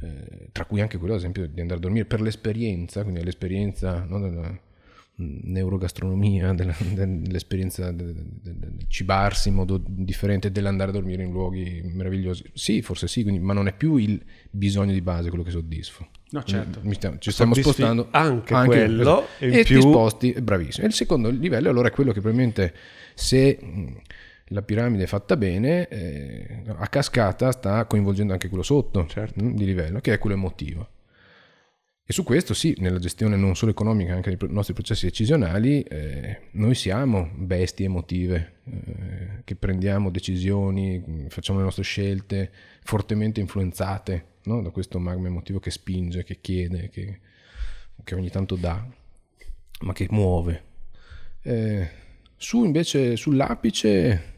Eh, 0.00 0.48
tra 0.52 0.64
cui 0.64 0.80
anche 0.80 0.96
quello 0.98 1.14
ad 1.14 1.18
esempio 1.18 1.46
di 1.48 1.60
andare 1.60 1.78
a 1.80 1.82
dormire 1.82 2.04
per 2.04 2.20
l'esperienza, 2.20 3.02
quindi 3.02 3.22
l'esperienza 3.24 4.04
no, 4.04 4.20
della 4.20 4.48
mh, 4.48 5.38
neurogastronomia, 5.50 6.52
della- 6.54 6.76
dell'esperienza 6.94 7.90
del, 7.90 8.14
del- 8.14 8.54
del 8.56 8.74
cibarsi 8.86 9.48
in 9.48 9.54
modo 9.56 9.82
differente, 9.84 10.52
dell'andare 10.52 10.90
a 10.90 10.94
dormire 10.94 11.24
in 11.24 11.32
luoghi 11.32 11.80
meravigliosi. 11.84 12.44
Sì, 12.54 12.80
forse 12.82 13.08
sì, 13.08 13.22
quindi- 13.22 13.40
ma 13.40 13.52
non 13.54 13.66
è 13.66 13.74
più 13.76 13.96
il 13.96 14.22
bisogno 14.50 14.92
di 14.92 15.02
base 15.02 15.28
quello 15.30 15.44
che 15.44 15.50
soddisfo. 15.50 16.08
No, 16.30 16.42
certo. 16.44 16.80
Ci 17.18 17.30
stiamo 17.30 17.54
Soddisfi 17.54 17.72
spostando 17.72 18.08
anche 18.10 18.54
quello, 18.66 19.26
esatto. 19.38 19.44
e 19.58 19.64
più- 19.64 19.80
ti 19.80 19.88
sposti, 19.88 20.32
bravissimo. 20.32 20.84
E 20.84 20.88
il 20.88 20.94
secondo 20.94 21.30
livello 21.30 21.70
allora 21.70 21.88
è 21.88 21.90
quello 21.90 22.12
che 22.12 22.20
probabilmente 22.20 22.74
se 23.14 23.58
la 24.48 24.62
piramide 24.62 25.04
è 25.04 25.06
fatta 25.06 25.36
bene, 25.36 25.88
eh, 25.88 26.62
a 26.66 26.86
cascata 26.88 27.50
sta 27.50 27.84
coinvolgendo 27.86 28.32
anche 28.32 28.48
quello 28.48 28.62
sotto 28.62 29.06
Certo. 29.06 29.42
mh, 29.42 29.54
di 29.54 29.64
livello, 29.64 30.00
che 30.00 30.12
è 30.12 30.18
quello 30.18 30.36
emotivo. 30.36 30.88
E 32.10 32.12
su 32.14 32.22
questo 32.22 32.54
sì, 32.54 32.74
nella 32.78 32.98
gestione 32.98 33.36
non 33.36 33.54
solo 33.54 33.70
economica, 33.70 34.14
anche 34.14 34.34
dei 34.34 34.48
nostri 34.50 34.72
processi 34.72 35.04
decisionali, 35.06 35.82
eh, 35.82 36.40
noi 36.52 36.74
siamo 36.74 37.30
bestie 37.34 37.84
emotive, 37.84 38.52
eh, 38.64 39.40
che 39.44 39.54
prendiamo 39.56 40.08
decisioni, 40.08 41.26
facciamo 41.28 41.58
le 41.58 41.64
nostre 41.66 41.82
scelte 41.82 42.50
fortemente 42.82 43.40
influenzate 43.40 44.24
no? 44.48 44.62
da 44.62 44.70
questo 44.70 44.98
magma 44.98 45.28
emotivo 45.28 45.60
che 45.60 45.70
spinge, 45.70 46.24
che 46.24 46.40
chiede, 46.40 46.88
che, 46.90 47.20
che 48.02 48.14
ogni 48.14 48.30
tanto 48.30 48.56
dà, 48.56 48.84
ma 49.82 49.92
che 49.92 50.06
muove. 50.10 50.62
Eh, 51.42 51.88
su 52.36 52.64
invece, 52.64 53.16
sull'apice, 53.16 54.34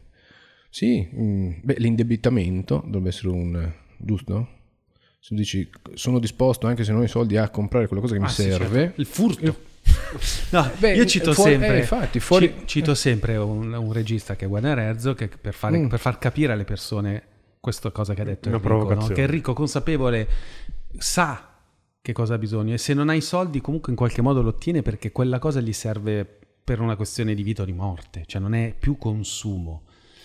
sì, 0.68 1.00
mh, 1.10 1.60
beh, 1.62 1.74
l'indebitamento 1.78 2.82
dovrebbe 2.84 3.08
essere 3.08 3.28
un... 3.28 3.72
giusto? 3.96 4.48
Se 5.22 5.34
dici 5.34 5.68
sono 5.94 6.18
disposto 6.18 6.66
anche 6.66 6.82
se 6.82 6.92
non 6.92 7.02
ho 7.02 7.04
i 7.04 7.08
soldi 7.08 7.36
a 7.36 7.50
comprare 7.50 7.86
quella 7.86 8.00
cosa 8.00 8.14
che 8.14 8.20
Ah, 8.20 8.24
mi 8.24 8.30
sì, 8.30 8.42
serve, 8.42 8.78
certo. 8.80 9.00
Il 9.00 9.06
furto. 9.06 9.68
No, 10.50 10.70
Beh, 10.78 10.94
io 10.94 11.04
cito 11.06 11.32
fuori- 11.32 11.52
sempre, 11.52 11.76
eh, 11.76 11.78
infatti, 11.80 12.20
fuori- 12.20 12.54
ci- 12.60 12.66
cito 12.66 12.94
sempre 12.94 13.36
un, 13.36 13.72
un 13.72 13.92
regista 13.92 14.34
che 14.36 14.44
è 14.44 14.48
Guarda 14.48 14.74
Rezzo 14.74 15.14
che 15.14 15.28
per, 15.28 15.54
fare- 15.54 15.78
Mm. 15.78 15.86
per 15.88 15.98
far 15.98 16.18
capire 16.18 16.52
alle 16.52 16.64
persone 16.64 17.22
questa 17.60 17.90
cosa 17.90 18.14
che 18.14 18.22
ha 18.22 18.24
detto 18.24 18.48
Enrico, 18.48 18.94
no? 18.94 19.06
che 19.06 19.22
Enrico 19.22 19.52
consapevole 19.52 20.28
sa 20.98 21.46
che 22.02 22.12
cosa 22.12 22.34
ha 22.34 22.38
bisogno 22.38 22.74
e 22.74 22.78
se 22.78 22.94
non 22.94 23.10
ha 23.10 23.14
i 23.14 23.20
soldi 23.20 23.60
comunque 23.60 23.92
in 23.92 23.98
qualche 23.98 24.22
modo 24.22 24.40
lo 24.40 24.48
ottiene 24.48 24.80
perché 24.80 25.12
quella 25.12 25.38
cosa 25.38 25.60
gli 25.60 25.72
serve 25.72 26.38
per 26.70 26.80
una 26.80 26.96
questione 26.96 27.34
di 27.34 27.42
vita 27.42 27.62
o 27.62 27.64
di 27.64 27.72
morte, 27.72 28.22
cioè 28.26 28.40
non 28.40 28.54
è 28.54 28.74
più 28.78 28.96
consumo. 28.96 29.82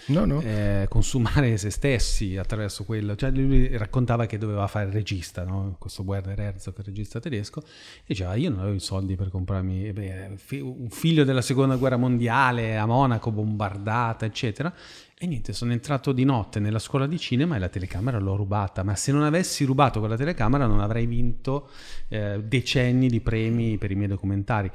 no, 0.08 0.26
no, 0.26 0.42
eh, 0.42 0.86
consumare 0.88 1.58
se 1.58 1.72
stessi 1.72 2.38
attraverso 2.38 2.84
quello. 2.84 3.16
Cioè, 3.16 3.32
lui 3.32 3.76
raccontava 3.76 4.28
che 4.28 4.38
doveva 4.38 4.68
fare 4.68 4.86
il 4.86 4.92
regista, 4.92 5.44
no? 5.44 5.76
questo 5.80 6.04
Werner 6.04 6.40
Herzog, 6.40 6.78
il 6.78 6.84
regista 6.86 7.20
tedesco, 7.20 7.62
e 7.62 8.04
diceva: 8.06 8.36
Io 8.36 8.52
non 8.52 8.60
avevo 8.60 8.76
i 8.76 8.80
soldi 8.80 9.16
per 9.16 9.30
comprarmi 9.30 9.88
eh 9.88 9.94
beh, 9.94 10.38
un 10.62 10.90
figlio 10.92 11.24
della 11.24 11.42
seconda 11.42 11.78
guerra 11.78 11.98
mondiale 11.98 12.78
a 12.78 12.86
Monaco, 12.86 13.32
bombardata, 13.32 14.26
eccetera. 14.26 14.72
E 15.18 15.28
niente, 15.28 15.54
sono 15.54 15.72
entrato 15.72 16.12
di 16.12 16.26
notte 16.26 16.60
nella 16.60 16.78
scuola 16.78 17.08
di 17.08 17.18
cinema 17.18 17.56
e 17.56 17.60
la 17.60 17.70
telecamera 17.70 18.20
l'ho 18.20 18.36
rubata. 18.36 18.84
Ma 18.84 18.98
se 18.98 19.14
non 19.14 19.24
avessi 19.24 19.64
rubato 19.64 20.00
quella 20.00 20.18
telecamera, 20.18 20.68
non 20.68 20.82
avrei 20.82 21.06
vinto 21.06 21.70
eh, 22.10 22.44
decenni 22.44 23.08
di 23.08 23.22
premi 23.22 23.78
per 23.78 23.92
i 23.92 23.96
miei 23.96 24.10
documentari. 24.10 24.70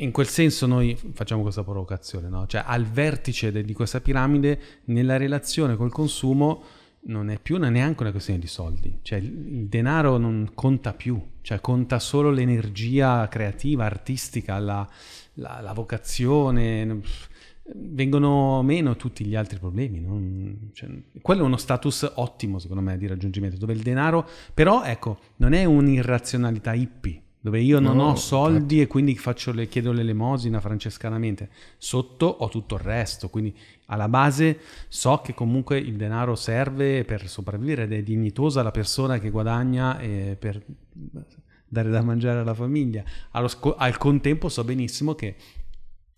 In 0.00 0.10
quel 0.12 0.26
senso 0.26 0.66
noi 0.66 0.94
facciamo 1.14 1.40
questa 1.40 1.64
provocazione, 1.64 2.28
no? 2.28 2.46
Cioè 2.46 2.64
al 2.66 2.84
vertice 2.84 3.50
de- 3.50 3.64
di 3.64 3.72
questa 3.72 4.02
piramide, 4.02 4.60
nella 4.84 5.16
relazione 5.16 5.74
col 5.74 5.90
consumo, 5.90 6.62
non 7.04 7.30
è 7.30 7.38
più 7.40 7.56
una- 7.56 7.70
neanche 7.70 8.02
una 8.02 8.10
questione 8.10 8.38
di 8.38 8.46
soldi. 8.46 8.98
Cioè 9.00 9.18
il, 9.18 9.68
denaro 9.68 10.18
non 10.18 10.50
conta 10.52 10.92
più, 10.92 11.18
cioè 11.40 11.60
conta 11.60 11.98
solo 11.98 12.30
l'energia 12.30 13.26
creativa, 13.28 13.86
artistica, 13.86 14.58
la, 14.58 14.86
la- 15.34 15.60
la 15.62 15.72
vocazione. 15.72 17.00
Vengono 17.74 18.62
meno 18.62 18.96
tutti 18.96 19.24
gli 19.24 19.34
altri 19.34 19.58
problemi. 19.58 20.00
non- 20.00 20.70
cioè, 20.72 20.88
quello 21.20 21.42
è 21.42 21.44
uno 21.44 21.56
status 21.56 22.10
ottimo, 22.16 22.58
secondo 22.58 22.82
me, 22.82 22.96
di 22.96 23.06
raggiungimento, 23.06 23.56
dove 23.56 23.72
il 23.72 23.82
denaro, 23.82 24.26
però 24.54 24.84
ecco, 24.84 25.18
non 25.36 25.52
è 25.52 25.64
un'irrazionalità 25.64 26.72
hippie 26.72 27.22
dove 27.40 27.60
io 27.60 27.78
non 27.78 27.96
No, 27.96 28.10
ho 28.10 28.14
soldi 28.16 28.80
e 28.80 28.86
quindi 28.86 29.16
faccio 29.16 29.52
le, 29.52 29.68
chiedo 29.68 29.92
l'elemosina 29.92 30.60
francescanamente. 30.60 31.50
Sotto 31.78 32.26
ho 32.26 32.48
tutto 32.48 32.74
il 32.74 32.80
resto, 32.80 33.28
quindi 33.28 33.54
alla 33.86 34.08
base 34.08 34.58
so 34.88 35.20
che 35.22 35.34
comunque 35.34 35.78
il 35.78 35.96
denaro 35.96 36.34
serve 36.34 37.04
per 37.04 37.28
sopravvivere 37.28 37.84
ed 37.84 37.92
è 37.92 38.02
dignitosa 38.02 38.62
la 38.62 38.70
persona 38.70 39.18
che 39.18 39.30
guadagna 39.30 39.98
eh, 39.98 40.36
per 40.38 40.62
dare 41.68 41.90
da 41.90 42.02
mangiare 42.02 42.40
alla 42.40 42.54
famiglia. 42.54 43.04
Allo 43.30 43.48
al 43.76 43.96
contempo 43.98 44.48
so 44.48 44.64
benissimo 44.64 45.14
che 45.14 45.36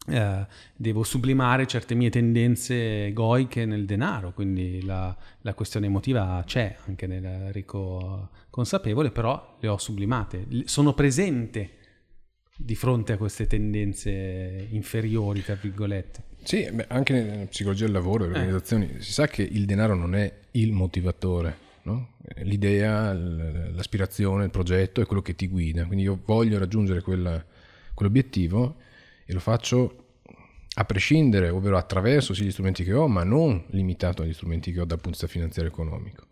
eh, 0.08 0.46
devo 0.76 1.02
sublimare 1.02 1.66
certe 1.66 1.94
mie 1.94 2.10
tendenze 2.10 3.06
egoiche 3.06 3.64
nel 3.66 3.84
denaro, 3.84 4.32
quindi 4.32 4.82
la, 4.84 5.14
la 5.42 5.54
questione 5.54 5.86
emotiva 5.86 6.42
c'è 6.46 6.76
anche 6.86 7.06
nel 7.06 7.52
ricco 7.52 8.30
consapevole, 8.50 9.10
però 9.10 9.56
le 9.60 9.68
ho 9.68 9.78
sublimate, 9.78 10.46
sono 10.64 10.94
presente 10.94 11.70
di 12.56 12.74
fronte 12.74 13.12
a 13.12 13.16
queste 13.16 13.46
tendenze 13.46 14.66
inferiori, 14.70 15.42
tra 15.42 15.54
virgolette. 15.54 16.24
Sì, 16.42 16.68
beh, 16.70 16.86
anche 16.88 17.12
nella 17.12 17.46
psicologia 17.46 17.84
del 17.84 17.92
lavoro, 17.94 18.24
Eh. 18.24 18.28
delle 18.28 18.38
organizzazioni, 18.40 19.00
si 19.00 19.12
sa 19.12 19.26
che 19.26 19.42
il 19.42 19.64
denaro 19.66 19.94
non 19.94 20.14
è 20.14 20.32
il 20.52 20.72
motivatore, 20.72 21.56
no? 21.82 22.12
l'idea, 22.42 23.12
l- 23.14 23.72
l'aspirazione, 23.74 24.44
il 24.44 24.50
progetto 24.50 25.00
è 25.00 25.06
quello 25.06 25.22
che 25.22 25.34
ti 25.34 25.48
guida. 25.48 25.84
Quindi 25.86 26.04
io 26.04 26.20
voglio 26.24 26.58
raggiungere 26.58 27.00
quella- 27.02 27.42
quell'obiettivo 27.94 28.76
e 29.30 29.32
lo 29.32 29.38
faccio 29.40 29.96
a 30.74 30.84
prescindere, 30.84 31.48
ovvero 31.50 31.76
attraverso 31.76 32.34
sì, 32.34 32.44
gli 32.44 32.50
strumenti 32.50 32.82
che 32.82 32.92
ho, 32.92 33.06
ma 33.06 33.22
non 33.22 33.64
limitato 33.68 34.22
agli 34.22 34.32
strumenti 34.32 34.72
che 34.72 34.80
ho 34.80 34.84
dal 34.84 34.98
punto 35.00 35.18
di 35.18 35.22
vista 35.22 35.26
finanziario 35.28 35.70
e 35.70 35.74
economico. 35.74 36.26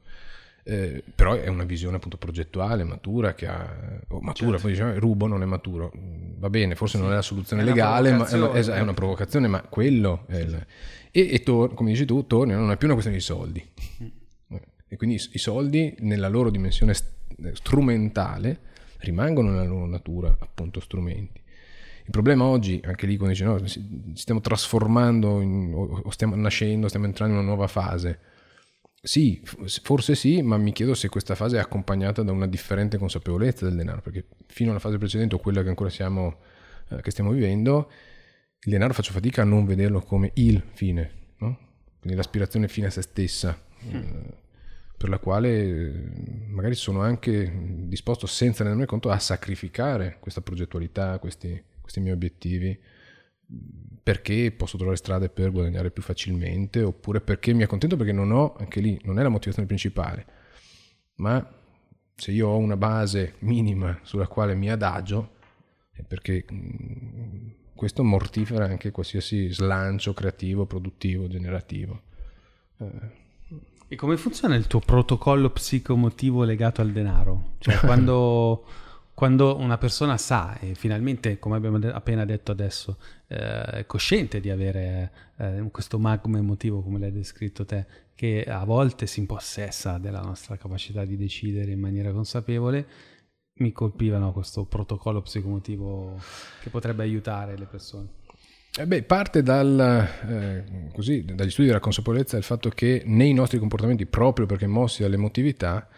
Eh, 0.65 1.03
però 1.15 1.35
è 1.35 1.47
una 1.49 1.65
visione 1.65 1.97
appunto 1.97 2.17
progettuale, 2.19 2.85
matura, 2.85 3.35
che 3.35 3.47
ha... 3.47 4.01
oh, 4.09 4.21
matura, 4.21 4.59
poi 4.59 4.73
diciamo, 4.73 4.99
rubo 4.99 5.27
non 5.27 5.43
è 5.43 5.47
maturo. 5.47 5.93
Mm, 5.97 6.39
Va 6.39 6.51
bene, 6.51 6.75
forse 6.75 6.99
non 6.99 7.11
è 7.11 7.15
la 7.15 7.23
soluzione 7.23 7.63
È 7.63 7.65
legale, 7.65 8.13
ma 8.13 8.27
è 8.29 8.35
una, 8.35 8.53
è 8.53 8.81
una 8.81 8.95
provocazione, 8.95 9.47
ma 9.49 9.63
quello 9.63 10.25
è 10.27 10.37
il... 10.37 10.67
E, 11.11 11.29
e 11.33 11.43
tor- 11.43 11.73
come 11.75 11.91
dici 11.93 12.05
tu, 12.05 12.27
torni, 12.27 12.53
non 12.53 12.71
è 12.71 12.77
più 12.77 12.87
una 12.87 12.95
questione 12.95 13.19
di 13.19 13.25
soldi. 13.25 13.65
Eh, 14.51 14.61
E 14.89 14.97
quindi 14.97 15.17
i- 15.17 15.29
i 15.33 15.39
soldi, 15.39 15.95
nella 16.01 16.29
loro 16.29 16.51
dimensione 16.51 16.95
st- 16.95 17.53
strumentale, 17.53 18.61
rimangono 18.99 19.51
nella 19.51 19.65
loro 19.65 19.87
natura 19.87 20.37
appunto 20.39 20.81
strumenti. 20.81 21.41
Il 22.09 22.15
problema 22.15 22.45
oggi, 22.45 22.81
anche 22.83 23.05
lì 23.07 23.19
quando 23.19 23.35
dici 23.35 23.45
no, 23.45 24.15
stiamo 24.15 24.41
trasformando 24.41 25.43
in- 25.43 25.75
o 25.75 26.11
stiamo 26.11 26.37
nascendo, 26.37 26.89
stiamo 26.89 27.05
entrando 27.05 27.35
in 27.35 27.41
una 27.41 27.49
nuova 27.49 27.67
fase. 27.67 28.19
Sì, 29.03 29.43
forse 29.45 30.15
sì, 30.15 30.41
ma 30.41 30.57
mi 30.57 30.73
chiedo 30.73 30.95
se 30.95 31.11
questa 31.11 31.35
fase 31.35 31.59
è 31.59 31.61
accompagnata 31.61 32.23
da 32.23 32.33
una 32.33 32.47
differente 32.47 32.97
consapevolezza 32.97 33.67
del 33.67 33.77
denaro, 33.77 34.01
perché 34.01 34.25
fino 34.47 34.71
alla 34.71 34.81
fase 34.81 34.97
precedente 34.97 35.35
o 35.35 35.39
quella 35.39 35.63
che 35.63 35.69
ancora 35.69 35.91
siamo, 35.91 36.39
eh, 36.89 37.03
che 37.03 37.11
stiamo 37.11 37.31
vivendo, 37.31 37.91
il 38.63 38.73
denaro 38.73 38.95
faccio 38.95 39.13
fatica 39.13 39.43
a 39.43 39.45
non 39.45 39.67
vederlo 39.67 40.01
come 40.01 40.31
il 40.37 40.63
fine, 40.73 41.35
no? 41.41 41.59
quindi 42.01 42.17
l'aspirazione 42.17 42.69
fine 42.69 42.87
a 42.87 42.91
se 42.91 43.03
stessa, 43.03 43.55
eh, 43.91 44.47
per 44.97 45.11
la 45.11 45.19
quale 45.19 45.51
eh, 45.51 45.93
magari 46.49 46.75
sono 46.75 47.03
anche 47.03 47.53
disposto 47.87 48.27
senza 48.27 48.63
rendermi 48.63 48.87
conto 48.87 49.11
a 49.11 49.19
sacrificare 49.19 50.17
questa 50.21 50.41
progettualità, 50.41 51.19
questi, 51.19 51.63
questi 51.89 52.01
miei 52.01 52.15
obiettivi, 52.15 52.79
perché 54.03 54.53
posso 54.53 54.77
trovare 54.77 54.99
strade 54.99 55.29
per 55.29 55.51
guadagnare 55.51 55.91
più 55.91 56.03
facilmente, 56.03 56.83
oppure 56.83 57.21
perché 57.21 57.53
mi 57.55 57.63
accontento 57.63 57.97
perché 57.97 58.13
non 58.13 58.31
ho, 58.31 58.55
anche 58.59 58.81
lì, 58.81 58.99
non 59.05 59.19
è 59.19 59.23
la 59.23 59.29
motivazione 59.29 59.67
principale, 59.67 60.27
ma 61.17 61.55
se 62.15 62.33
io 62.33 62.49
ho 62.49 62.57
una 62.59 62.77
base 62.77 63.35
minima 63.41 63.99
sulla 64.03 64.27
quale 64.27 64.55
mi 64.55 64.71
adagio, 64.71 65.37
è 65.93 66.03
perché 66.03 66.45
mm, 66.53 67.49
questo 67.75 68.03
mortifera 68.03 68.65
anche 68.65 68.91
qualsiasi 68.91 69.53
slancio 69.53 70.13
creativo, 70.15 70.67
produttivo, 70.67 71.29
generativo. 71.29 72.03
Eh, 72.79 73.27
E 73.89 73.97
come 73.97 74.17
funziona 74.17 74.55
il 74.57 74.67
tuo 74.67 74.81
protocollo 74.81 75.51
psicomotivo 75.51 76.45
legato 76.45 76.81
al 76.81 76.93
denaro? 76.93 77.55
Cioè, 77.59 77.77
quando, 77.87 78.65
quando 79.19 79.57
una 79.57 79.79
persona 79.79 80.17
sa 80.17 80.61
e 80.61 80.77
finalmente, 80.77 81.41
come 81.41 81.57
abbiamo 81.57 81.79
appena 81.89 82.25
detto 82.25 82.53
adesso, 82.53 82.99
eh, 83.27 83.63
è 83.65 83.85
cosciente 83.85 84.39
di 84.39 84.49
avere 84.49 85.11
eh, 85.39 85.69
questo 85.73 85.99
magma 85.99 86.39
emotivo, 86.39 86.83
come 86.83 87.01
l'hai 87.01 87.11
descritto 87.11 87.65
te, 87.65 87.85
che 88.15 88.45
a 88.45 88.63
volte 88.63 89.09
si 89.09 89.19
impossessa 89.19 89.99
della 89.99 90.21
nostra 90.21 90.57
capacità 90.57 91.05
di 91.05 91.17
decidere 91.17 91.73
in 91.73 91.81
maniera 91.81 92.13
consapevole, 92.13 92.87
mi 93.55 93.73
colpivano 93.73 94.31
questo 94.31 94.67
protocollo 94.67 95.21
psicomotivo 95.21 96.17
che 96.63 96.71
potrebbe 96.71 97.03
aiutare 97.03 97.59
le 97.59 97.67
persone. 97.67 98.09
Eh 98.79 98.87
beh, 98.87 99.03
parte 99.03 99.43
dal, 99.43 100.07
eh, 100.29 100.91
così, 100.93 101.25
dagli 101.25 101.51
studi 101.51 101.67
della 101.67 101.81
consapevolezza 101.81 102.37
il 102.37 102.45
fatto 102.45 102.69
che 102.69 103.03
nei 103.05 103.33
nostri 103.33 103.59
comportamenti, 103.59 104.07
proprio 104.07 104.47
perché 104.47 104.69
mossi 104.69 105.03
dall'emotività, 105.03 105.89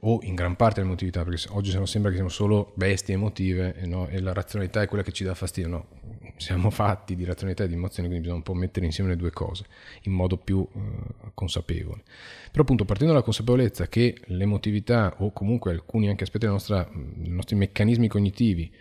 o 0.00 0.20
in 0.22 0.34
gran 0.34 0.54
parte 0.54 0.76
dall'emotività, 0.76 1.24
perché 1.24 1.48
oggi 1.50 1.70
sembra 1.84 2.10
che 2.10 2.16
siamo 2.16 2.30
solo 2.30 2.72
bestie 2.74 3.14
emotive 3.14 3.74
e, 3.76 3.86
no? 3.86 4.06
e 4.08 4.20
la 4.20 4.32
razionalità 4.32 4.82
è 4.82 4.86
quella 4.86 5.02
che 5.02 5.10
ci 5.12 5.24
dà 5.24 5.34
fastidio, 5.34 5.68
no, 5.70 5.86
siamo 6.36 6.70
fatti 6.70 7.16
di 7.16 7.24
razionalità 7.24 7.64
e 7.64 7.68
di 7.68 7.74
emozioni, 7.74 8.08
quindi 8.08 8.26
bisogna 8.26 8.42
un 8.42 8.44
po' 8.44 8.54
mettere 8.54 8.86
insieme 8.86 9.10
le 9.10 9.16
due 9.16 9.30
cose 9.30 9.64
in 10.02 10.12
modo 10.12 10.36
più 10.36 10.66
eh, 10.72 11.30
consapevole. 11.34 12.02
Però 12.50 12.62
appunto 12.62 12.84
partendo 12.84 13.12
dalla 13.12 13.24
consapevolezza 13.24 13.88
che 13.88 14.16
l'emotività 14.26 15.14
o 15.18 15.32
comunque 15.32 15.72
alcuni 15.72 16.08
anche 16.08 16.22
aspetti 16.24 16.46
nostra- 16.46 16.88
dei 16.92 17.30
nostri 17.30 17.56
meccanismi 17.56 18.06
cognitivi 18.06 18.72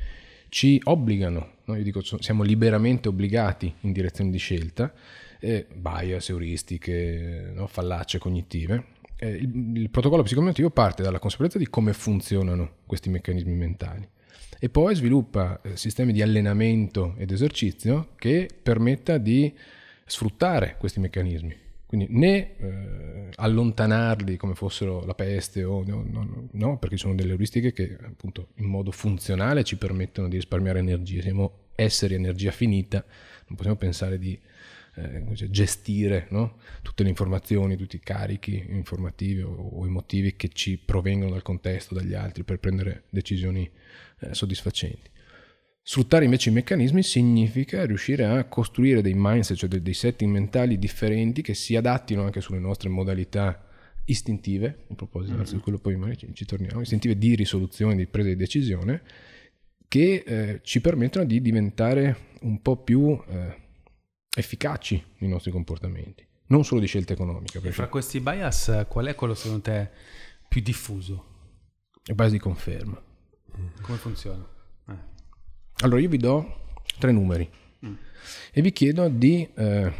ci 0.50 0.80
obbligano, 0.84 1.54
no? 1.66 1.76
io 1.76 1.84
dico 1.84 2.02
siamo 2.02 2.44
liberamente 2.44 3.10
obbligati 3.10 3.74
in 3.82 3.92
direzione 3.92 4.30
di 4.30 4.38
scelta, 4.38 4.94
eh, 5.40 5.66
bias, 5.72 6.30
euristiche, 6.30 7.52
no? 7.54 7.68
fallacie 7.68 8.18
cognitive. 8.18 8.96
Eh, 9.20 9.30
il, 9.30 9.78
il 9.78 9.90
protocollo 9.90 10.24
psicomotivo 10.24 10.70
parte 10.70 11.02
dalla 11.02 11.20
consapevolezza 11.20 11.58
di 11.60 11.68
come 11.68 11.94
funzionano 11.94 12.76
questi 12.86 13.10
meccanismi 13.10 13.54
mentali 13.54 14.08
e 14.60 14.70
poi 14.70 14.96
sviluppa 14.96 15.60
eh, 15.62 15.76
sistemi 15.78 16.14
di 16.14 16.22
allenamento 16.22 17.16
ed 17.18 17.32
esercizio 17.32 18.10
che 18.16 18.48
permetta 18.62 19.18
di 19.18 19.54
sfruttare 20.06 20.76
questi 20.78 21.00
meccanismi. 21.00 21.66
Quindi 21.86 22.08
né 22.10 22.58
eh, 22.58 23.30
allontanarli 23.36 24.36
come 24.36 24.56
fossero 24.56 25.06
la 25.06 25.14
peste 25.14 25.64
o 25.64 25.84
no, 25.86 26.04
no, 26.06 26.48
no, 26.52 26.78
perché 26.78 26.98
sono 26.98 27.16
delle 27.16 27.32
euristiche 27.32 27.72
che 27.72 27.98
appunto 28.04 28.50
in 28.56 28.66
modo 28.66 28.92
funzionale 28.92 29.64
ci 29.64 29.78
permettono 29.78 30.28
di 30.28 30.36
risparmiare 30.36 30.80
energia. 30.80 31.22
Siamo 31.22 31.52
esseri 31.76 32.16
energia 32.16 32.52
finita, 32.52 33.04
non 33.48 33.56
possiamo 33.56 33.78
pensare 33.78 34.20
di 34.20 34.38
eh, 34.98 35.50
gestire 35.50 36.28
no? 36.32 36.58
tutte 36.82 37.04
le 37.04 37.10
informazioni, 37.10 37.76
tutti 37.76 37.98
i 37.98 38.02
carichi 38.02 38.66
informativi 38.70 39.42
o, 39.42 39.52
o 39.52 39.86
emotivi 39.86 40.36
che 40.36 40.50
ci 40.50 40.78
provengono 40.78 41.32
dal 41.32 41.44
contesto, 41.44 41.94
dagli 41.94 42.14
altri 42.14 42.44
per 42.44 42.60
prendere 42.60 43.04
decisioni 43.10 43.70
eh, 44.20 44.34
soddisfacenti. 44.34 45.10
Sfruttare 45.82 46.26
invece 46.26 46.50
i 46.50 46.54
meccanismi 46.54 47.02
significa 47.02 47.86
riuscire 47.86 48.26
a 48.26 48.44
costruire 48.46 49.02
dei 49.02 49.14
mindset, 49.16 49.56
cioè 49.56 49.70
dei, 49.70 49.82
dei 49.82 49.94
setting 49.94 50.32
mentali 50.32 50.78
differenti 50.78 51.42
che 51.42 51.54
si 51.54 51.76
adattino 51.76 52.24
anche 52.24 52.42
sulle 52.42 52.60
nostre 52.60 52.90
modalità 52.90 53.66
istintive, 54.06 54.86
a 54.90 54.96
proposito, 54.96 55.46
su 55.46 55.60
quello 55.60 55.78
poi 55.78 55.96
magari 55.96 56.18
ci, 56.18 56.30
ci 56.34 56.46
torniamo, 56.46 56.82
istintive 56.82 57.18
di 57.18 57.36
risoluzione, 57.36 57.96
di 57.96 58.08
presa 58.08 58.30
di 58.30 58.36
decisione, 58.36 59.02
che 59.88 60.24
eh, 60.26 60.60
ci 60.64 60.82
permettono 60.82 61.26
di 61.26 61.40
diventare 61.40 62.18
un 62.42 62.62
po' 62.62 62.78
più 62.78 63.18
eh, 63.30 63.67
efficaci 64.40 65.04
nei 65.18 65.30
nostri 65.30 65.52
comportamenti, 65.52 66.26
non 66.48 66.64
solo 66.64 66.80
di 66.80 66.88
scelta 66.88 67.14
economica, 67.14 67.60
perché 67.60 67.76
fra 67.76 67.88
questi 67.88 68.20
bias, 68.20 68.86
qual 68.88 69.08
è 69.08 69.16
quello 69.16 69.34
secondo 69.34 69.64
te 69.64 69.90
più 70.48 70.62
diffuso? 70.62 71.36
è 72.08 72.14
base 72.14 72.32
di 72.32 72.40
conferma. 72.40 73.02
Come 73.82 73.98
funziona? 73.98 74.48
Eh. 74.88 74.96
Allora 75.82 76.00
io 76.00 76.08
vi 76.08 76.18
do 76.18 76.76
tre 77.00 77.12
numeri 77.12 77.50
e 78.52 78.62
vi 78.62 78.72
chiedo 78.72 79.10
di 79.10 79.48
eh, 79.54 79.92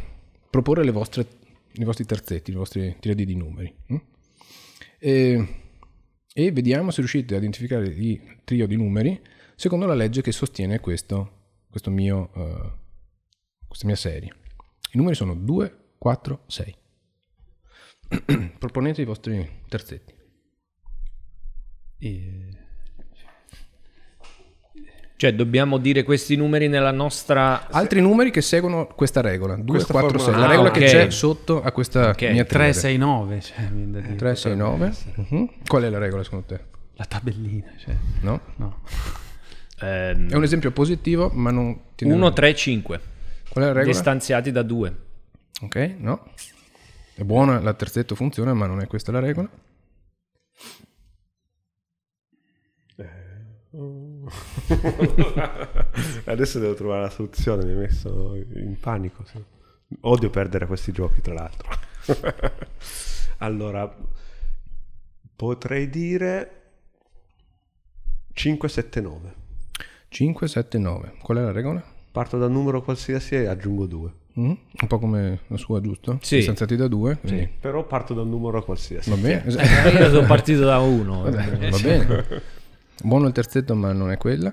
proporre 0.48 0.84
le 0.84 0.90
vostre, 0.90 1.26
i 1.72 1.84
vostri 1.84 2.06
terzetti, 2.06 2.50
i 2.50 2.54
vostri 2.54 2.96
tiradi 2.98 3.26
di 3.26 3.34
numeri. 3.34 3.74
mm? 3.92 3.96
E, 4.98 5.48
e 6.32 6.52
vediamo 6.52 6.90
se 6.90 7.00
riuscite 7.00 7.34
a 7.34 7.38
identificare 7.38 7.86
il 7.86 8.40
trio 8.44 8.66
di 8.66 8.76
numeri 8.76 9.20
secondo 9.54 9.86
la 9.86 9.94
legge 9.94 10.22
che 10.22 10.32
sostiene 10.32 10.80
questo, 10.80 11.32
questo 11.68 11.90
mio, 11.90 12.30
eh, 12.34 12.72
questa 13.68 13.86
mia 13.86 13.96
serie. 13.96 14.32
I 14.92 14.96
numeri 14.96 15.14
sono 15.14 15.34
2, 15.34 15.76
4, 15.98 16.42
6. 16.46 16.74
Proponete 18.58 19.02
i 19.02 19.04
vostri 19.04 19.48
terzetti. 19.68 20.14
E- 21.98 22.46
Cioè, 25.16 25.34
dobbiamo 25.34 25.78
dire 25.78 26.04
questi 26.04 26.36
numeri 26.36 26.68
nella 26.68 26.92
nostra... 26.92 27.66
Altri 27.70 28.00
numeri 28.00 28.30
che 28.30 28.40
seguono 28.40 28.86
questa 28.86 29.20
regola, 29.20 29.56
2, 29.56 29.64
Questa 29.66 29.92
4, 29.92 30.10
formula. 30.16 30.32
6, 30.32 30.40
la 30.40 30.46
Ah, 30.46 30.50
regola 30.50 30.68
ok. 30.68 30.78
che 30.78 30.84
c'è 30.84 31.10
sotto 31.10 31.60
a 31.60 31.72
questa 31.72 32.10
Ok. 32.10 32.22
mia 32.30 32.44
3, 32.44 32.46
triade. 32.46 32.72
6, 32.72 32.96
9. 32.98 33.40
Cioè, 33.40 33.60
mi 33.70 33.76
viene 33.76 33.90
da 33.90 34.00
dire. 34.00 34.14
3, 34.14 34.34
6, 34.36 34.56
9. 34.56 34.92
Mhm. 35.16 35.48
Qual 35.66 35.82
è 35.82 35.90
la 35.90 35.98
regola 35.98 36.22
secondo 36.22 36.44
te? 36.46 36.60
La 36.94 37.04
tabellina. 37.04 37.72
Cioè. 37.78 37.96
No? 38.20 38.40
No. 38.58 38.80
È 39.76 40.12
un 40.14 40.42
esempio 40.44 40.70
positivo, 40.70 41.30
ma 41.30 41.50
non 41.50 41.80
tiene 41.96 42.12
1, 42.14 42.32
3, 42.32 42.54
5. 42.54 43.00
Qual 43.48 43.64
è 43.64 43.68
la 43.68 43.72
regola? 43.72 43.92
Distanziati 43.92 44.50
da 44.50 44.62
2. 44.62 44.96
Ok, 45.62 45.76
no. 45.98 46.30
È 47.14 47.24
buona, 47.24 47.60
la 47.60 47.74
terzetto 47.74 48.14
funziona, 48.14 48.54
ma 48.54 48.66
non 48.66 48.80
è 48.80 48.86
questa 48.86 49.12
la 49.12 49.20
regola. 49.20 49.48
Adesso 56.24 56.58
devo 56.58 56.74
trovare 56.74 57.02
la 57.02 57.10
soluzione, 57.10 57.64
mi 57.64 57.72
hai 57.72 57.76
messo 57.76 58.34
in 58.34 58.76
panico. 58.80 59.24
sì. 59.24 59.42
Odio 60.00 60.30
perdere 60.30 60.66
questi 60.66 60.92
giochi, 60.92 61.20
tra 61.20 61.34
l'altro. 61.34 61.68
allora, 63.38 63.94
potrei 65.34 65.88
dire 65.88 66.52
579. 68.32 69.34
5, 70.08 70.48
7, 70.48 70.78
9. 70.78 71.14
Qual 71.20 71.38
è 71.38 71.42
la 71.42 71.52
regola? 71.52 71.96
Parto 72.10 72.38
da 72.38 72.46
un 72.46 72.52
numero 72.52 72.82
qualsiasi 72.82 73.34
e 73.34 73.46
aggiungo 73.46 73.86
2. 73.86 74.10
Mm? 74.38 74.44
Un 74.44 74.86
po' 74.86 74.98
come 74.98 75.40
la 75.48 75.56
sua, 75.56 75.80
giusto? 75.80 76.18
Sì. 76.22 76.36
Distanziati 76.36 76.76
da 76.76 76.88
2. 76.88 77.18
Quindi... 77.20 77.48
Però 77.60 77.84
parto 77.84 78.14
da 78.14 78.22
un 78.22 78.30
numero 78.30 78.62
qualsiasi. 78.62 79.10
Va 79.10 79.16
bene. 79.16 79.44
Eh, 79.44 79.90
io 79.90 80.10
sono 80.10 80.26
partito 80.26 80.64
da 80.64 80.78
uno. 80.78 81.22
Vabbè, 81.22 81.70
va 81.70 81.78
bene. 81.78 82.24
Buono 83.02 83.26
il 83.26 83.32
terzetto, 83.32 83.74
ma 83.74 83.92
non 83.92 84.10
è 84.10 84.16
quella. 84.16 84.52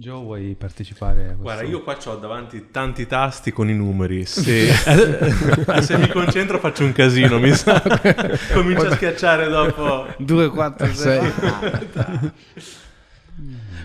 Joe, 0.00 0.22
vuoi 0.22 0.54
partecipare 0.58 1.20
a 1.20 1.24
questo? 1.24 1.42
Guarda, 1.42 1.62
io 1.62 1.82
qua 1.82 1.98
ho 2.02 2.16
davanti 2.16 2.68
tanti 2.70 3.06
tasti 3.06 3.52
con 3.52 3.68
i 3.68 3.74
numeri. 3.74 4.24
Se, 4.24 4.72
se 4.72 5.98
mi 5.98 6.08
concentro 6.08 6.58
faccio 6.58 6.84
un 6.84 6.92
casino, 6.92 7.38
mi 7.38 7.52
sa. 7.52 7.82
Comincio 8.54 8.86
a 8.86 8.94
schiacciare 8.94 9.48
dopo. 9.50 10.06
2, 10.16 10.48
4, 10.48 10.86
6. 10.94 11.32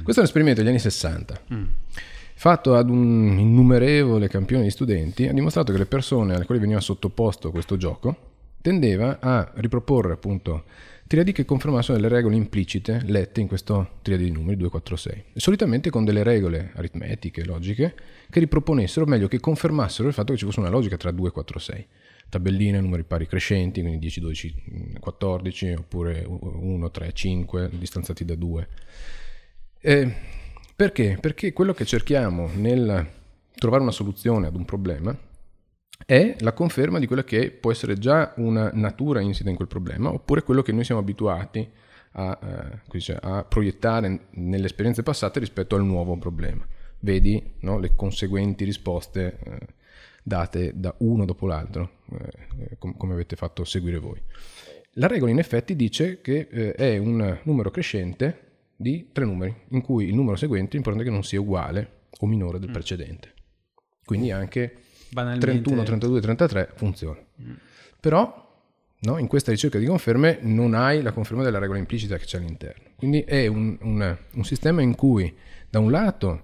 Questo 0.06 0.22
è 0.22 0.26
un 0.26 0.30
esperimento 0.30 0.62
degli 0.62 0.70
anni 0.70 0.80
60. 0.80 1.42
Fatto 2.36 2.76
ad 2.76 2.92
un 2.92 3.40
innumerevole 3.40 4.28
campione 4.28 4.62
di 4.62 4.70
studenti, 4.70 5.28
ha 5.28 5.34
dimostrato 5.34 5.72
che 5.72 5.80
le 5.80 5.88
persone 5.88 6.36
alle 6.36 6.46
quali 6.46 6.62
veniva 6.62 6.80
sottoposto 6.80 7.50
questo 7.50 7.76
gioco 7.76 8.34
tendeva 8.62 9.18
a 9.20 9.52
riproporre 9.56 10.14
appunto 10.14 10.66
triadi 11.08 11.32
che 11.32 11.44
confermassero 11.44 11.98
delle 11.98 12.14
regole 12.14 12.36
implicite 12.36 13.02
lette 13.06 13.42
in 13.42 13.48
questo 13.48 13.94
triadi 14.04 14.26
di 14.26 14.32
numeri 14.32 14.58
2, 14.58 14.70
4, 14.70 14.96
6. 14.96 15.24
E 15.34 15.40
solitamente 15.40 15.90
con 15.90 16.06
delle 16.06 16.22
regole 16.22 16.70
aritmetiche, 16.76 17.44
logiche, 17.44 17.96
che 18.30 18.40
riproponessero, 18.40 19.08
o 19.08 19.10
meglio 19.10 19.28
che 19.28 19.40
confermassero 19.40 20.08
il 20.08 20.14
fatto 20.14 20.34
che 20.34 20.38
ci 20.38 20.46
fosse 20.46 20.60
una 20.60 20.70
logica 20.70 20.98
tra 20.98 21.10
2, 21.10 21.32
4, 21.32 21.58
6. 21.58 21.88
Tabelline, 22.30 22.80
numeri 22.80 23.04
pari 23.06 23.26
crescenti, 23.26 23.82
quindi 23.82 23.98
10, 23.98 24.20
12, 24.20 24.56
14, 25.00 25.72
oppure 25.72 26.24
1, 26.28 26.92
3, 26.92 27.12
5, 27.12 27.70
distanziati 27.74 28.24
da 28.24 28.36
2. 28.36 28.68
Eh, 29.88 30.12
perché? 30.76 31.20
Perché 31.22 31.54
quello 31.54 31.72
che 31.72 31.86
cerchiamo 31.86 32.50
nel 32.56 33.08
trovare 33.54 33.84
una 33.84 33.92
soluzione 33.92 34.48
ad 34.48 34.56
un 34.56 34.66
problema 34.66 35.16
è 36.08 36.36
la 36.40 36.54
conferma 36.54 36.98
di 36.98 37.06
quella 37.06 37.24
che 37.24 37.52
può 37.52 37.70
essere 37.72 38.00
già 38.00 38.34
una 38.38 38.72
natura 38.74 39.20
insita 39.20 39.52
in 39.52 39.56
quel 39.56 39.68
problema, 39.68 40.12
oppure 40.12 40.42
quello 40.42 40.64
che 40.64 40.72
noi 40.72 40.86
siamo 40.86 41.02
abituati 41.02 41.70
a, 42.14 42.40
eh, 42.92 43.18
a 43.22 43.44
proiettare 43.44 44.22
nelle 44.32 44.66
esperienze 44.66 45.04
passate 45.04 45.40
rispetto 45.40 45.76
al 45.76 45.86
nuovo 45.86 46.18
problema. 46.18 46.66
Vedi 47.02 47.54
no, 47.60 47.78
le 47.78 47.94
conseguenti 47.96 48.64
risposte 48.64 49.38
eh, 49.38 49.58
date 50.24 50.72
da 50.74 50.96
uno 50.98 51.26
dopo 51.26 51.46
l'altro, 51.46 51.98
eh, 52.12 52.78
com- 52.80 52.98
come 52.98 53.14
avete 53.14 53.36
fatto 53.36 53.64
seguire 53.64 54.00
voi. 54.00 54.20
La 54.94 55.06
regola 55.06 55.30
in 55.30 55.38
effetti 55.38 55.76
dice 55.76 56.22
che 56.22 56.48
eh, 56.50 56.74
è 56.74 56.98
un 56.98 57.38
numero 57.44 57.70
crescente 57.70 58.45
di 58.76 59.10
tre 59.12 59.26
numeri, 59.26 59.56
in 59.70 59.82
cui 59.82 60.06
il 60.08 60.16
numero 60.16 60.36
seguente 60.36 60.74
è 60.74 60.78
importante 60.78 61.08
che 61.08 61.14
non 61.14 61.24
sia 61.24 61.40
uguale 61.40 62.04
o 62.20 62.26
minore 62.28 62.60
del 62.60 62.72
precedente. 62.72 63.34
Quindi 64.04 64.32
anche 64.32 64.76
Banalmente. 65.10 65.46
31, 65.48 65.84
32, 65.84 66.22
33 66.22 66.72
funziona. 66.76 67.20
Però 68.00 68.44
no, 69.00 69.18
in 69.18 69.28
questa 69.28 69.52
ricerca 69.52 69.80
di 69.80 69.86
conferme 69.86 70.40
non 70.42 70.74
hai 70.74 71.02
la 71.02 71.12
conferma 71.12 71.44
della 71.44 71.60
regola 71.60 71.80
implicita 71.80 72.18
che 72.18 72.26
c'è 72.26 72.38
all'interno. 72.38 72.84
Quindi 72.96 73.22
è 73.22 73.48
un, 73.48 73.78
un- 73.82 74.18
un 74.34 74.44
sistema 74.44 74.82
in 74.82 74.96
cui 74.96 75.34
da 75.70 75.80
un 75.80 75.92
lato 75.92 76.44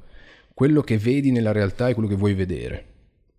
quello 0.54 0.82
che 0.82 0.98
vedi 0.98 1.32
nella 1.32 1.52
realtà 1.52 1.90
è 1.90 1.94
quello 1.94 2.08
che 2.10 2.16
vuoi 2.16 2.34
vedere, 2.34 2.86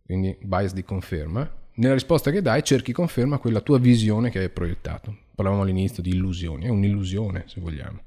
quindi 0.04 0.36
bias 0.40 0.72
di 0.72 0.82
conferma. 0.82 1.60
Nella 1.74 1.94
risposta 1.94 2.30
che 2.30 2.42
dai 2.42 2.62
cerchi 2.62 2.92
conferma 2.92 3.38
quella 3.38 3.60
tua 3.60 3.78
visione 3.78 4.30
che 4.30 4.38
hai 4.40 4.50
proiettato. 4.50 5.16
Parlavamo 5.34 5.62
all'inizio 5.62 6.02
di 6.02 6.10
illusioni, 6.10 6.66
è 6.66 6.68
un'illusione 6.68 7.44
se 7.46 7.60
vogliamo. 7.60 8.00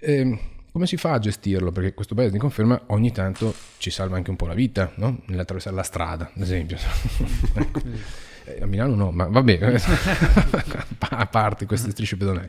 Ehm, 0.00 0.38
come 0.72 0.86
si 0.86 0.96
fa 0.96 1.12
a 1.12 1.18
gestirlo? 1.18 1.72
Perché 1.72 1.94
questo 1.94 2.14
bias 2.14 2.30
di 2.30 2.38
conferma 2.38 2.80
ogni 2.88 3.12
tanto 3.12 3.54
ci 3.78 3.90
salva 3.90 4.16
anche 4.16 4.30
un 4.30 4.36
po' 4.36 4.46
la 4.46 4.54
vita, 4.54 4.92
no? 4.96 5.22
Nell'attraversare 5.26 5.74
la 5.74 5.82
strada, 5.82 6.30
ad 6.34 6.42
esempio. 6.42 6.76
Eh, 8.42 8.62
A 8.62 8.66
Milano 8.66 8.94
no, 8.94 9.10
ma 9.10 9.26
vabbè, 9.26 9.58
a 10.98 11.26
parte 11.26 11.66
queste 11.66 11.90
strisce 11.90 12.16
pedonali. 12.16 12.48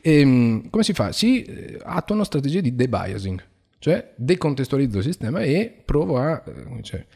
Ehm, 0.00 0.68
come 0.68 0.82
si 0.82 0.92
fa? 0.92 1.12
Si 1.12 1.44
eh, 1.44 1.78
attuano 1.80 2.24
strategie 2.24 2.60
di 2.60 2.74
debiasing, 2.74 3.42
cioè 3.78 4.12
decontestualizzo 4.16 4.98
il 4.98 5.04
sistema 5.04 5.40
e 5.40 5.82
provo 5.84 6.18
a 6.18 6.42
eh, 6.44 6.74
dice, 6.74 7.06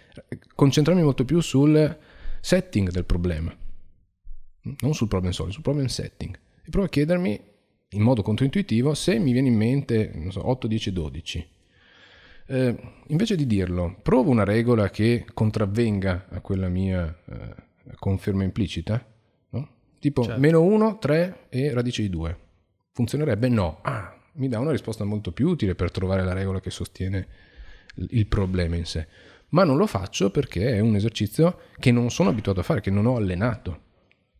concentrarmi 0.55 1.03
molto 1.03 1.25
più 1.25 1.41
sul 1.41 1.99
setting 2.41 2.91
del 2.91 3.05
problema, 3.05 3.55
non 4.62 4.95
sul 4.95 5.09
problem 5.09 5.33
solving, 5.33 5.55
sul 5.55 5.64
problem 5.64 5.87
setting. 5.87 6.39
E 6.64 6.71
provo 6.71 6.87
a 6.87 6.89
chiedermi 6.91 7.41
in 7.91 8.03
modo 8.03 8.22
controintuitivo 8.22 8.95
se 8.95 9.18
mi 9.18 9.32
viene 9.32 9.49
in 9.49 9.57
mente, 9.57 10.12
so, 10.30 10.49
8, 10.49 10.66
10, 10.66 10.93
12. 10.93 11.49
Eh, 12.49 12.76
invece 13.09 13.37
di 13.37 13.47
dirlo, 13.47 13.97
provo 14.03 14.30
una 14.30 14.45
regola 14.45 14.91
che 14.91 15.24
contravvenga 15.32 16.26
a 16.30 16.41
quella 16.41 16.68
mia 16.68 17.16
eh, 17.24 17.55
conferma 17.99 18.45
implicita, 18.45 19.05
no? 19.51 19.68
tipo 19.99 20.22
Certo. 20.22 20.41
meno 20.41 20.62
1, 20.62 20.99
3 20.99 21.47
e 21.49 21.72
radice 21.72 22.03
di 22.03 22.11
2. 22.11 22.39
Funzionerebbe? 22.93 23.49
No. 23.49 23.78
Ah, 23.82 24.16
mi 24.34 24.49
dà 24.49 24.59
una 24.59 24.70
risposta 24.70 25.05
molto 25.05 25.32
più 25.32 25.49
utile 25.49 25.74
per 25.74 25.91
trovare 25.91 26.24
la 26.24 26.32
regola 26.32 26.61
che 26.61 26.70
sostiene 26.70 27.26
il 27.97 28.26
problema 28.26 28.76
in 28.76 28.84
sé. 28.84 29.07
Ma 29.49 29.64
non 29.64 29.76
lo 29.76 29.87
faccio 29.87 30.30
perché 30.30 30.74
è 30.74 30.80
un 30.80 30.97
esercizio 30.97 31.61
che 31.78 31.93
non 31.93 32.11
sono 32.11 32.30
abituato 32.30 32.61
a 32.61 32.62
fare, 32.62 32.80
che 32.80 32.91
non 32.91 33.07
ho 33.07 33.16
allenato. 33.16 33.84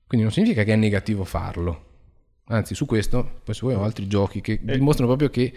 Quindi 0.07 0.27
non 0.27 0.35
significa 0.35 0.65
che 0.65 0.73
è 0.73 0.77
negativo 0.77 1.25
farlo. 1.25 1.86
Anzi, 2.49 2.75
su 2.75 2.87
questo, 2.87 3.41
poi 3.43 3.55
se 3.55 3.61
vuoi 3.63 3.75
ho 3.75 3.83
altri 3.83 4.07
giochi 4.07 4.41
che 4.41 4.61
dimostrano 4.63 5.17
proprio 5.17 5.31
che 5.31 5.53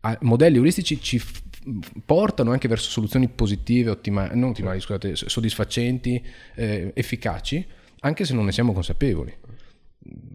ah, 0.00 0.16
modelli 0.22 0.56
euristici 0.56 0.98
ci 1.00 1.18
f- 1.18 1.42
portano 2.06 2.52
anche 2.52 2.68
verso 2.68 2.88
soluzioni 2.88 3.28
positive, 3.28 3.90
ottimali, 3.90 4.38
non 4.38 4.50
ottimali, 4.50 4.80
scusate, 4.80 5.14
soddisfacenti, 5.14 6.24
eh, 6.54 6.90
efficaci, 6.94 7.66
anche 8.00 8.24
se 8.24 8.32
non 8.34 8.46
ne 8.46 8.52
siamo 8.52 8.72
consapevoli. 8.72 9.34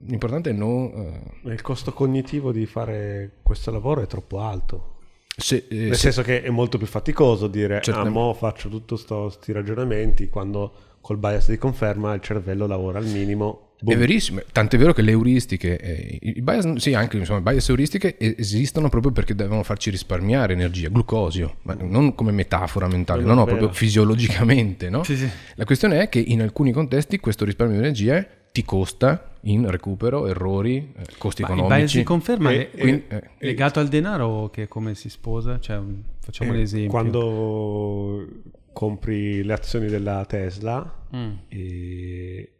L'importante 0.06 0.52
è 0.52 0.54
non... 0.54 1.22
eh, 1.44 1.52
Il 1.52 1.62
costo 1.62 1.92
cognitivo 1.94 2.52
di 2.52 2.66
fare 2.68 3.38
questo 3.42 3.72
lavoro 3.72 4.02
è 4.02 4.08
troppo 4.08 4.40
alto. 4.40 4.98
se- 5.36 5.66
eh, 5.68 5.76
Nel 5.76 5.96
se- 5.96 6.00
senso 6.02 6.22
che 6.22 6.44
è 6.44 6.50
molto 6.50 6.78
più 6.78 6.88
faticoso 6.88 7.48
dire, 7.48 7.80
ah, 7.80 8.06
mo 8.08 8.34
faccio 8.36 8.70
tutti 8.70 8.96
questi 9.04 9.52
ragionamenti 9.52 10.30
quando 10.30 10.74
col 11.02 11.18
bias 11.18 11.50
di 11.50 11.58
conferma 11.58 12.14
il 12.14 12.22
cervello 12.22 12.68
lavora 12.68 13.00
al 13.00 13.06
minimo. 13.08 13.67
Boom. 13.80 13.96
È 13.96 14.00
verissimo, 14.00 14.42
tant'è 14.52 14.78
vero 14.78 14.94
che 14.94 15.02
le 15.02 15.12
euristiche, 15.12 15.78
eh, 15.80 16.18
i 16.22 16.42
bias, 16.42 16.76
sì, 16.76 16.94
anche 16.94 17.18
insomma, 17.18 17.42
bias 17.42 17.70
euristiche 17.70 18.16
es- 18.18 18.36
esistono 18.38 18.90
proprio 18.90 19.12
perché 19.12 19.36
devono 19.36 19.64
farci 19.64 19.90
risparmiare 19.90 20.54
energia, 20.54 20.90
glucosio, 20.90 21.58
ma 21.64 21.76
non 21.80 22.16
come 22.16 22.32
metafora 22.32 22.88
mentale, 22.88 23.22
No, 23.24 23.34
no, 23.34 23.46
vero. 23.46 23.58
proprio 23.58 23.72
fisiologicamente, 23.78 24.90
no? 24.90 25.04
Sì, 25.04 25.16
sì. 25.16 25.30
La 25.56 25.66
questione 25.66 26.02
è 26.02 26.10
che 26.10 26.20
in 26.20 26.42
alcuni 26.42 26.72
contesti 26.72 27.20
questo 27.20 27.46
risparmio 27.46 27.76
di 27.78 27.84
energia 27.84 28.26
ti 28.52 28.64
costa 28.66 29.36
in 29.42 29.70
recupero, 29.70 30.26
errori, 30.28 30.92
eh, 30.98 31.04
costi 31.18 31.44
Ma 31.44 31.50
il 31.50 31.54
bias 31.56 31.66
economici. 31.68 31.98
di 32.00 32.04
conferma 32.04 32.52
E- 32.52 32.72
è, 32.72 32.78
Quindi, 32.78 33.04
eh, 33.10 33.24
legato 33.40 33.80
al 33.80 33.88
denaro 33.88 34.50
che 34.50 34.68
come 34.68 34.96
si 34.96 35.10
sposa? 35.10 35.60
Cioè, 35.60 35.78
un- 35.78 36.02
facciamo 36.20 36.54
Eh, 36.54 36.58
l'esempio. 36.58 36.90
Quando 36.90 38.28
compri 38.74 39.44
le 39.44 39.54
azioni 39.54 39.88
della 39.88 40.26
Tesla 40.26 40.96
Mm. 41.16 41.32
e- 41.50 42.52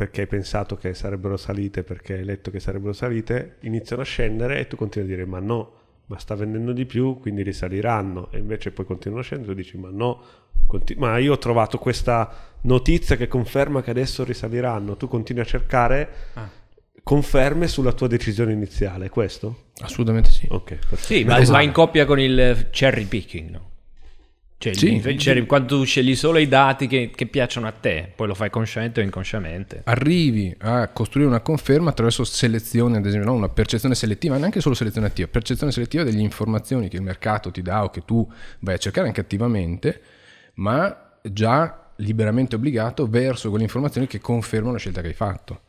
perché 0.00 0.22
hai 0.22 0.26
pensato 0.26 0.76
che 0.76 0.94
sarebbero 0.94 1.36
salite, 1.36 1.82
perché 1.82 2.14
hai 2.14 2.24
letto 2.24 2.50
che 2.50 2.58
sarebbero 2.58 2.94
salite, 2.94 3.56
iniziano 3.60 4.00
a 4.00 4.04
scendere 4.06 4.58
e 4.58 4.66
tu 4.66 4.74
continui 4.76 5.06
a 5.06 5.14
dire 5.14 5.26
ma 5.26 5.40
no, 5.40 5.72
ma 6.06 6.18
sta 6.18 6.34
vendendo 6.34 6.72
di 6.72 6.86
più, 6.86 7.18
quindi 7.20 7.42
risaliranno. 7.42 8.30
E 8.32 8.38
invece 8.38 8.70
poi 8.70 8.86
continuano 8.86 9.20
a 9.20 9.24
scendere 9.24 9.52
e 9.52 9.54
tu 9.54 9.60
dici 9.60 9.76
ma 9.76 9.90
no, 9.92 10.22
conti- 10.66 10.94
ma 10.94 11.18
io 11.18 11.34
ho 11.34 11.38
trovato 11.38 11.76
questa 11.76 12.34
notizia 12.62 13.16
che 13.16 13.28
conferma 13.28 13.82
che 13.82 13.90
adesso 13.90 14.24
risaliranno. 14.24 14.96
Tu 14.96 15.06
continui 15.06 15.42
a 15.42 15.46
cercare 15.46 16.08
Ah. 16.32 16.48
conferme 17.02 17.68
sulla 17.68 17.92
tua 17.92 18.06
decisione 18.06 18.54
iniziale, 18.54 19.10
questo? 19.10 19.64
Assolutamente 19.80 20.30
sì. 20.30 20.46
Ok, 20.48 20.64
perfetto. 20.76 20.96
Sì, 20.96 21.24
ma 21.24 21.38
va 21.44 21.60
in 21.60 21.72
coppia 21.72 22.06
con 22.06 22.18
il 22.18 22.68
cherry 22.70 23.04
picking, 23.04 23.50
no? 23.50 23.69
Cioè, 24.62 24.74
Sì. 24.74 24.96
il 24.96 25.16
cherry- 25.16 25.46
quando 25.46 25.78
tu 25.78 25.84
scegli 25.84 26.14
solo 26.14 26.36
i 26.36 26.46
dati 26.46 26.86
che, 26.86 27.10
che 27.14 27.24
piacciono 27.26 27.66
a 27.66 27.72
te, 27.72 28.12
poi 28.14 28.26
lo 28.26 28.34
fai 28.34 28.50
consciente 28.50 29.00
o 29.00 29.02
inconsciamente. 29.02 29.80
Arrivi 29.84 30.54
a 30.58 30.88
costruire 30.88 31.30
una 31.30 31.40
conferma 31.40 31.88
attraverso 31.88 32.24
selezione, 32.24 32.98
ad 32.98 33.06
esempio, 33.06 33.30
no? 33.30 33.36
una 33.36 33.48
percezione 33.48 33.94
selettiva, 33.94 34.36
neanche 34.36 34.60
solo 34.60 34.74
selezione 34.74 35.06
attiva, 35.06 35.28
percezione 35.28 35.72
selettiva 35.72 36.02
delle 36.02 36.20
informazioni 36.20 36.88
che 36.88 36.96
il 36.96 37.02
mercato 37.02 37.50
ti 37.50 37.62
dà 37.62 37.84
o 37.84 37.88
che 37.88 38.04
tu 38.04 38.30
vai 38.58 38.74
a 38.74 38.76
cercare 38.76 39.06
anche 39.06 39.22
attivamente, 39.22 39.98
ma 40.56 41.10
già 41.22 41.92
liberamente 41.96 42.54
obbligato 42.56 43.06
verso 43.08 43.48
quelle 43.48 43.64
informazioni 43.64 44.06
che 44.06 44.20
confermano 44.20 44.72
la 44.72 44.78
scelta 44.78 45.00
che 45.00 45.06
hai 45.06 45.14
fatto. 45.14 45.62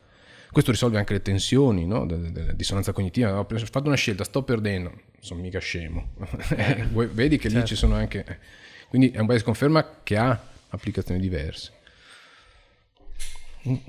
Questo 0.50 0.70
risolve 0.70 0.98
anche 0.98 1.14
le 1.14 1.22
tensioni, 1.22 1.86
no? 1.86 2.04
della 2.04 2.52
dissonanza 2.52 2.92
cognitiva. 2.92 3.38
Ho 3.38 3.46
fatto 3.48 3.86
una 3.86 3.96
scelta, 3.96 4.22
sto 4.22 4.42
perdendo, 4.42 4.92
sono 5.18 5.40
mica 5.40 5.60
scemo. 5.60 6.10
Eh, 6.56 6.86
vedi 7.10 7.38
che 7.38 7.48
lì 7.48 7.54
Certo. 7.54 7.68
ci 7.68 7.74
sono 7.74 7.94
anche... 7.94 8.60
Quindi 8.92 9.08
è 9.10 9.20
un 9.20 9.24
bias 9.26 9.42
conferma 9.42 10.00
che 10.02 10.18
ha 10.18 10.38
applicazioni 10.68 11.18
diverse. 11.18 11.72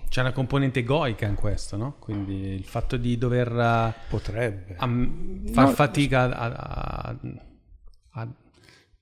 C'è 0.08 0.22
una 0.22 0.32
componente 0.32 0.80
egoica 0.80 1.26
in 1.26 1.36
questo, 1.36 1.76
no? 1.76 1.96
Quindi 2.00 2.36
il 2.54 2.64
fatto 2.64 2.96
di 2.96 3.18
dover 3.18 3.52
eh, 3.52 3.94
Potrebbe. 4.08 4.76
am- 4.78 5.46
far 5.52 5.66
No, 5.66 5.72
fatica 5.74 6.22
a, 6.22 6.46
a- 6.52 7.18
a- 8.12 8.22
a- 8.22 8.28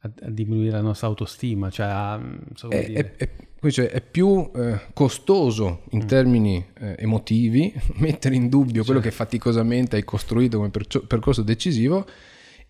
a 0.02 0.30
diminuire 0.32 0.72
la 0.72 0.82
nostra 0.82 1.06
autostima, 1.06 1.70
cioè 1.70 2.18
so 2.56 2.68
come 2.70 2.82
È, 2.82 2.88
dire. 2.88 3.14
è- 3.16 3.24
è- 3.26 3.30
dice, 3.62 3.92
è 3.92 4.02
più 4.02 4.50
eh, 4.56 4.80
costoso 4.94 5.84
in 5.92 6.08
termini 6.08 6.66
eh, 6.80 6.96
emotivi 6.98 7.72
mettere 7.98 8.34
in 8.34 8.50
dubbio 8.50 8.84
quello 8.84 9.02
che 9.02 9.12
faticosamente 9.12 9.98
hai 9.98 10.04
costruito 10.04 10.58
come 10.58 10.70
percio- 10.72 11.06
percorso 11.06 11.44
decisivo 11.44 12.08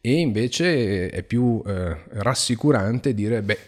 e 0.02 0.14
invece 0.14 1.10
è 1.10 1.24
più 1.24 1.62
eh, 1.66 1.96
rassicurante 2.10 3.14
dire, 3.14 3.44
beh, 3.44 3.60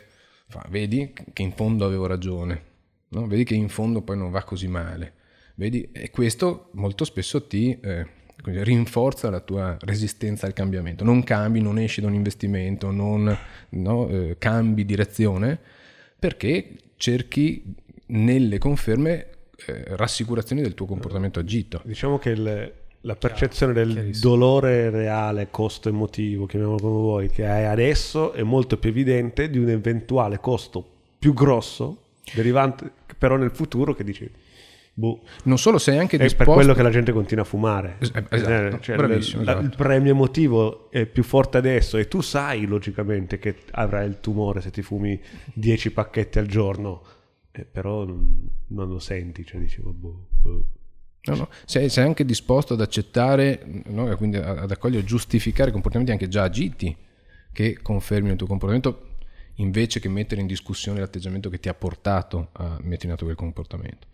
vedi 0.69 1.13
che 1.31 1.41
in 1.41 1.51
fondo 1.51 1.85
avevo 1.85 2.07
ragione, 2.07 2.61
no? 3.09 3.27
vedi 3.27 3.43
che 3.43 3.53
in 3.53 3.69
fondo 3.69 4.01
poi 4.01 4.17
non 4.17 4.31
va 4.31 4.43
così 4.43 4.67
male. 4.67 5.13
Vedi? 5.55 5.89
E 5.91 6.09
questo 6.09 6.69
molto 6.73 7.05
spesso 7.05 7.45
ti 7.45 7.77
eh, 7.79 8.07
rinforza 8.45 9.29
la 9.29 9.39
tua 9.39 9.77
resistenza 9.81 10.47
al 10.47 10.53
cambiamento. 10.53 11.03
Non 11.03 11.23
cambi, 11.23 11.61
non 11.61 11.77
esci 11.77 12.01
da 12.01 12.07
un 12.07 12.15
investimento, 12.15 12.89
non 12.89 13.37
no, 13.69 14.09
eh, 14.09 14.35
cambi 14.39 14.85
direzione 14.85 15.59
perché 16.17 16.75
cerchi 16.95 17.75
nelle 18.07 18.57
conferme 18.57 19.27
eh, 19.67 19.83
rassicurazioni 19.95 20.61
del 20.61 20.73
tuo 20.73 20.87
comportamento 20.87 21.39
agito. 21.39 21.81
Diciamo 21.85 22.17
che 22.17 22.29
il- 22.31 22.73
la 23.05 23.15
percezione 23.15 23.73
del 23.73 23.91
chiarissimo. 23.91 24.29
dolore 24.35 24.89
reale, 24.89 25.47
costo 25.51 25.89
emotivo, 25.89 26.45
chiamiamolo 26.45 26.79
come 26.79 26.93
vuoi, 26.99 27.29
che 27.29 27.45
hai 27.47 27.65
adesso 27.65 28.31
è 28.33 28.43
molto 28.43 28.77
più 28.77 28.89
evidente 28.89 29.49
di 29.49 29.57
un 29.57 29.69
eventuale 29.69 30.39
costo 30.39 30.85
più 31.19 31.33
grosso, 31.33 31.97
derivante 32.33 32.91
però 33.17 33.35
nel 33.37 33.51
futuro 33.51 33.93
che 33.93 34.03
dici, 34.03 34.29
boh, 34.93 35.21
Non 35.43 35.57
solo 35.57 35.77
sei 35.77 35.97
anche 35.97 36.15
è 36.15 36.19
per 36.19 36.27
disposto... 36.27 36.53
quello 36.53 36.73
che 36.73 36.81
la 36.81 36.89
gente 36.89 37.11
continua 37.11 37.43
a 37.43 37.47
fumare. 37.47 37.95
Es- 37.99 38.11
esatto, 38.29 38.75
Eh, 38.75 38.81
cioè, 38.81 38.95
bravissimo, 38.95 39.41
il, 39.41 39.45
la- 39.47 39.51
esatto. 39.53 39.65
il 39.67 39.75
premio 39.75 40.11
emotivo 40.11 40.89
è 40.91 41.05
più 41.05 41.23
forte 41.23 41.57
adesso 41.57 41.97
e 41.97 42.07
tu 42.07 42.21
sai 42.21 42.65
logicamente 42.65 43.37
che 43.39 43.55
avrai 43.71 44.07
il 44.07 44.19
tumore 44.21 44.61
se 44.61 44.71
ti 44.71 44.81
fumi 44.81 45.19
10 45.53 45.91
pacchetti 45.91 46.39
al 46.39 46.47
giorno, 46.47 47.01
eh, 47.51 47.65
però 47.65 48.05
non, 48.05 48.47
non 48.67 48.87
lo 48.89 48.99
senti, 48.99 49.45
cioè 49.45 49.59
dici, 49.59 49.81
vabbè, 49.81 50.07
boh. 50.39 50.65
No, 51.25 51.35
no, 51.35 51.49
sei, 51.63 51.87
sei 51.87 52.03
anche 52.03 52.25
disposto 52.25 52.73
ad 52.73 52.81
accettare, 52.81 53.63
no, 53.85 54.13
quindi 54.17 54.35
ad 54.35 54.69
accogliere, 54.69 55.05
giustificare 55.05 55.71
comportamenti 55.71 56.11
anche 56.11 56.27
già 56.27 56.43
agiti 56.43 56.93
che 57.53 57.79
confermino 57.81 58.33
il 58.33 58.37
tuo 58.37 58.47
comportamento 58.47 59.11
invece 59.57 60.01
che 60.01 60.09
mettere 60.09 60.41
in 60.41 60.47
discussione 60.47 60.99
l'atteggiamento 60.99 61.49
che 61.49 61.59
ti 61.59 61.69
ha 61.69 61.73
portato 61.73 62.49
a 62.53 62.77
mettere 62.81 63.07
in 63.07 63.13
atto 63.13 63.23
quel 63.23 63.37
comportamento. 63.37 64.07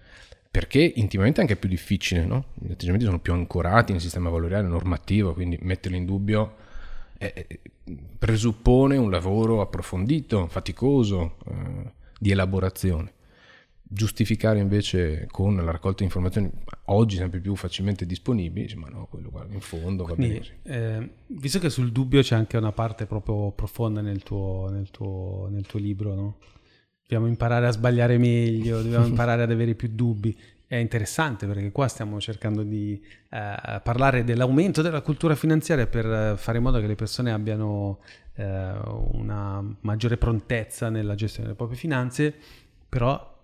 Perché 0.51 0.81
intimamente 0.95 1.39
è 1.39 1.41
anche 1.41 1.55
più 1.55 1.69
difficile? 1.69 2.25
Gli 2.25 2.71
atteggiamenti 2.71 3.05
sono 3.05 3.19
più 3.19 3.33
ancorati 3.33 3.91
nel 3.91 4.01
sistema 4.01 4.29
valoriale 4.29 4.67
normativo, 4.67 5.33
quindi 5.33 5.57
metterli 5.61 5.97
in 5.97 6.05
dubbio 6.05 6.55
eh, 7.17 7.47
eh, 7.47 7.59
presuppone 8.19 8.97
un 8.97 9.09
lavoro 9.09 9.61
approfondito, 9.61 10.45
faticoso, 10.47 11.37
eh, 11.47 11.91
di 12.19 12.29
elaborazione 12.29 13.13
giustificare 13.91 14.59
invece 14.59 15.27
con 15.31 15.55
la 15.55 15.71
raccolta 15.71 15.97
di 15.99 16.03
informazioni 16.03 16.47
oggi 16.85 17.17
sempre 17.17 17.39
più 17.39 17.55
facilmente 17.55 18.05
disponibili, 18.05 18.75
ma 18.75 18.87
no, 18.87 19.07
quello 19.09 19.31
guarda, 19.31 19.55
in 19.55 19.61
fondo 19.61 20.05
va 20.05 20.13
bene 20.13 20.27
Quindi, 20.27 20.47
così. 20.63 20.77
eh, 20.77 21.09
visto 21.25 21.57
che 21.57 21.71
sul 21.71 21.91
dubbio 21.91 22.21
c'è 22.21 22.35
anche 22.35 22.55
una 22.57 22.71
parte 22.71 23.07
proprio 23.07 23.51
profonda 23.51 24.01
nel 24.01 24.21
tuo, 24.21 24.69
nel 24.69 24.91
tuo, 24.91 25.47
nel 25.49 25.65
tuo 25.65 25.79
libro, 25.79 26.13
no? 26.13 26.37
Dobbiamo 27.01 27.25
imparare 27.27 27.65
a 27.65 27.71
sbagliare 27.71 28.19
meglio, 28.19 28.83
dobbiamo 28.83 29.07
imparare 29.07 29.41
ad 29.41 29.51
avere 29.51 29.73
più 29.73 29.89
dubbi. 29.91 30.37
È 30.67 30.75
interessante 30.75 31.47
perché 31.47 31.71
qua 31.71 31.87
stiamo 31.87 32.19
cercando 32.21 32.61
di 32.61 33.03
eh, 33.31 33.81
parlare 33.81 34.23
dell'aumento 34.23 34.83
della 34.83 35.01
cultura 35.01 35.33
finanziaria 35.33 35.87
per 35.87 36.05
eh, 36.05 36.37
fare 36.37 36.59
in 36.59 36.63
modo 36.63 36.79
che 36.79 36.85
le 36.85 36.93
persone 36.93 37.31
abbiano 37.31 38.01
eh, 38.35 38.71
una 39.13 39.65
maggiore 39.81 40.17
prontezza 40.17 40.89
nella 40.89 41.15
gestione 41.15 41.45
delle 41.47 41.57
proprie 41.57 41.79
finanze, 41.79 42.35
però 42.87 43.37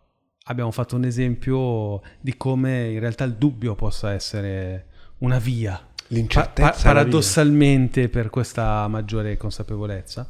abbiamo 0.48 0.72
fatto 0.72 0.96
un 0.96 1.06
esempio 1.06 2.02
di 2.20 2.36
come 2.38 2.92
in 2.92 3.00
realtà 3.00 3.24
il 3.24 3.36
dubbio 3.36 3.76
possa 3.76 4.12
essere 4.14 4.88
una 5.20 5.40
via 5.40 5.80
L'incertezza 6.08 6.90
Pa- 6.90 6.90
è 6.90 6.94
la 6.94 7.04
via. 7.04 7.24
paradossalmente 7.24 8.10
per 8.10 8.30
questa 8.30 8.88
maggiore 8.88 9.38
consapevolezza. 9.38 10.30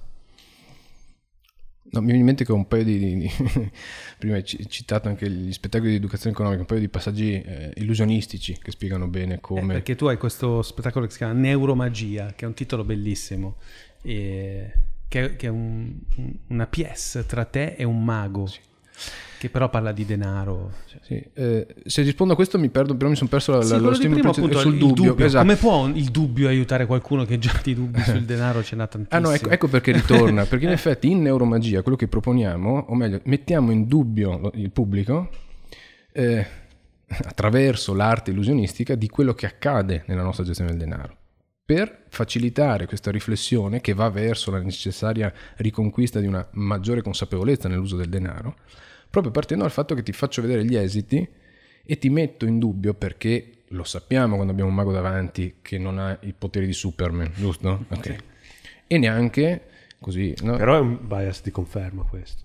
No, 1.91 1.99
mi 1.99 2.07
viene 2.07 2.19
in 2.19 2.25
mente 2.25 2.43
che 2.43 2.51
un 2.51 2.67
paio 2.67 2.83
di, 2.83 2.97
di- 3.19 3.31
prima 4.17 4.35
hai 4.35 4.43
ci- 4.43 4.67
citato 4.69 5.07
anche 5.07 5.29
gli 5.29 5.53
spettacoli 5.53 5.91
di 5.91 5.95
educazione 5.97 6.31
economica, 6.33 6.61
un 6.61 6.67
paio 6.67 6.79
di 6.79 6.89
passaggi 6.89 7.33
eh, 7.41 7.71
illusionistici 7.75 8.57
che 8.61 8.71
spiegano 8.71 9.07
bene 9.07 9.35
Eh, 9.35 9.39
come... 9.39 9.73
perché 9.73 9.95
tu 9.95 10.05
hai 10.07 10.17
questo 10.17 10.61
spettacolo 10.61 11.05
che 11.05 11.11
si 11.11 11.17
chiama 11.17 11.33
Neuromagia, 11.33 12.33
che 12.35 12.45
è 12.45 12.47
un 12.47 12.53
titolo 12.53 12.83
bellissimo, 12.83 13.57
e 14.01 14.71
che, 15.07 15.35
che 15.35 15.47
è 15.47 15.49
un- 15.49 15.93
un- 16.15 16.37
una 16.47 16.67
pièce 16.67 17.25
tra 17.25 17.45
te 17.45 17.75
e 17.77 17.83
un 17.83 18.03
mago, 18.03 18.49
che 19.37 19.49
però 19.49 19.69
parla 19.69 19.91
di 19.91 20.05
denaro. 20.05 20.71
cioè. 20.87 20.99
Sì, 21.03 21.23
eh, 21.33 21.67
se 21.85 22.01
rispondo 22.01 22.33
a 22.33 22.35
questo 22.35 22.57
mi 22.57 22.69
perdo, 22.69 22.95
però 22.95 23.09
mi 23.09 23.15
sono 23.15 23.29
perso 23.29 23.51
la, 23.53 23.61
Sì, 23.61 23.71
la- 23.71 23.77
lo 23.77 23.93
stimolo 23.93 24.19
prima, 24.21 24.33
appunto, 24.35 24.59
sul 24.59 24.73
il 24.73 24.79
dubbio. 24.79 25.17
esatto. 25.17 25.43
Come 25.45 25.55
può 25.57 25.83
un- 25.83 25.95
il 25.95 26.09
dubbio 26.11 26.47
aiutare 26.47 26.85
qualcuno 26.85 27.25
che 27.25 27.37
già 27.39 27.59
di 27.63 27.73
dubbi 27.73 28.01
sul 28.01 28.23
denaro 28.23 28.63
ce 28.63 28.75
n'ha 28.75 28.83
Ah 28.83 28.87
tantissimo? 28.87 29.21
no, 29.27 29.31
ecco, 29.31 29.49
ecco 29.49 29.67
perché 29.67 29.91
ritorna, 29.91 30.43
perché 30.47 30.65
in 30.65 30.71
effetti 30.71 31.09
in 31.09 31.21
neuromagia 31.21 31.81
quello 31.81 31.97
che 31.97 32.07
proponiamo, 32.07 32.85
o 32.89 32.95
meglio, 32.95 33.19
mettiamo 33.25 33.71
in 33.71 33.87
dubbio 33.87 34.51
il 34.55 34.71
pubblico 34.71 35.29
eh, 36.13 36.45
attraverso 37.25 37.93
l'arte 37.93 38.31
illusionistica 38.31 38.95
di 38.95 39.07
quello 39.09 39.33
che 39.33 39.45
accade 39.45 40.03
nella 40.07 40.23
nostra 40.23 40.43
gestione 40.43 40.71
del 40.71 40.79
denaro, 40.79 41.17
per 41.65 42.03
facilitare 42.09 42.85
questa 42.85 43.11
riflessione 43.11 43.81
che 43.81 43.93
va 43.93 44.09
verso 44.09 44.51
la 44.51 44.59
necessaria 44.61 45.33
riconquista 45.57 46.19
di 46.19 46.27
una 46.27 46.47
maggiore 46.53 47.01
consapevolezza 47.01 47.67
nell'uso 47.67 47.95
del 47.95 48.07
denaro, 48.09 48.55
proprio 49.09 49.31
partendo 49.31 49.63
dal 49.63 49.71
fatto 49.71 49.95
che 49.95 50.03
ti 50.03 50.11
faccio 50.11 50.41
vedere 50.41 50.65
gli 50.65 50.75
esiti 50.75 51.27
e 51.85 51.97
ti 51.97 52.09
metto 52.09 52.45
in 52.45 52.59
dubbio 52.59 52.93
perché 52.93 53.55
lo 53.69 53.83
sappiamo 53.83 54.35
quando 54.35 54.51
abbiamo 54.51 54.69
un 54.69 54.75
mago 54.75 54.91
davanti 54.91 55.55
che 55.61 55.77
non 55.77 55.99
ha 55.99 56.17
i 56.21 56.33
poteri 56.33 56.65
di 56.65 56.73
Superman, 56.73 57.31
giusto? 57.35 57.85
Ok. 57.89 58.15
E 58.87 58.97
neanche 58.97 59.61
così, 59.99 60.35
no? 60.41 60.57
Però 60.57 60.75
è 60.75 60.79
un 60.79 60.99
bias 61.01 61.41
di 61.41 61.51
conferma 61.51 62.03
questo. 62.03 62.43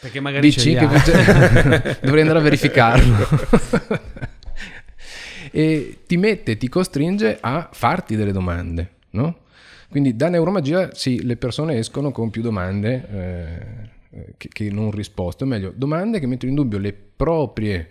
Perché 0.00 0.20
magari 0.20 0.48
Dici 0.48 0.72
che 0.72 0.78
ha. 0.78 0.88
dovrei 2.02 2.20
andare 2.20 2.38
a 2.38 2.42
verificarlo. 2.42 3.26
e 5.50 5.98
ti 6.06 6.16
mette, 6.16 6.56
ti 6.56 6.68
costringe 6.68 7.38
a 7.40 7.68
farti 7.72 8.14
delle 8.14 8.32
domande, 8.32 8.90
no? 9.10 9.44
Quindi 9.88 10.16
da 10.16 10.28
neuromagia 10.28 10.94
sì, 10.94 11.24
le 11.24 11.36
persone 11.36 11.78
escono 11.78 12.10
con 12.10 12.30
più 12.30 12.42
domande 12.42 13.08
eh, 13.10 13.90
che, 14.36 14.48
che 14.48 14.70
non 14.70 14.90
risposte, 14.90 15.44
o 15.44 15.46
meglio, 15.46 15.72
domande 15.74 16.20
che 16.20 16.26
mettono 16.26 16.50
in 16.50 16.56
dubbio 16.56 16.78
le 16.78 16.92
proprie 16.92 17.88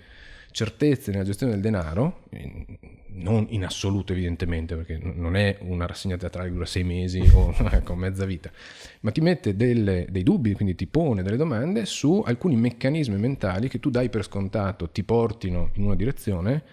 certezze 0.52 1.12
nella 1.12 1.26
gestione 1.26 1.52
del 1.52 1.62
denaro, 1.62 2.22
non 3.16 3.46
in 3.50 3.66
assoluto 3.66 4.14
evidentemente, 4.14 4.76
perché 4.76 4.98
non 4.98 5.36
è 5.36 5.58
una 5.62 5.86
rassegna 5.86 6.18
teatrale 6.18 6.48
che 6.48 6.54
dura 6.54 6.66
sei 6.66 6.84
mesi 6.84 7.20
o 7.34 7.54
ecco, 7.72 7.96
mezza 7.96 8.26
vita, 8.26 8.50
ma 9.02 9.12
ti 9.12 9.22
mette 9.22 9.56
delle- 9.56 10.08
dei 10.10 10.24
dubbi, 10.24 10.54
quindi 10.54 10.76
ti 10.76 10.88
pone 10.88 11.24
delle 11.24 11.38
domande 11.38 11.86
su 11.86 12.24
alcuni 12.26 12.56
meccanismi 12.56 13.18
mentali 13.18 13.68
che 13.68 13.80
tu 13.80 13.90
dai 13.90 14.10
per 14.10 14.24
scontato, 14.24 14.90
ti 14.90 15.04
portino 15.04 15.72
in 15.74 15.84
una 15.84 15.96
direzione, 15.96 16.64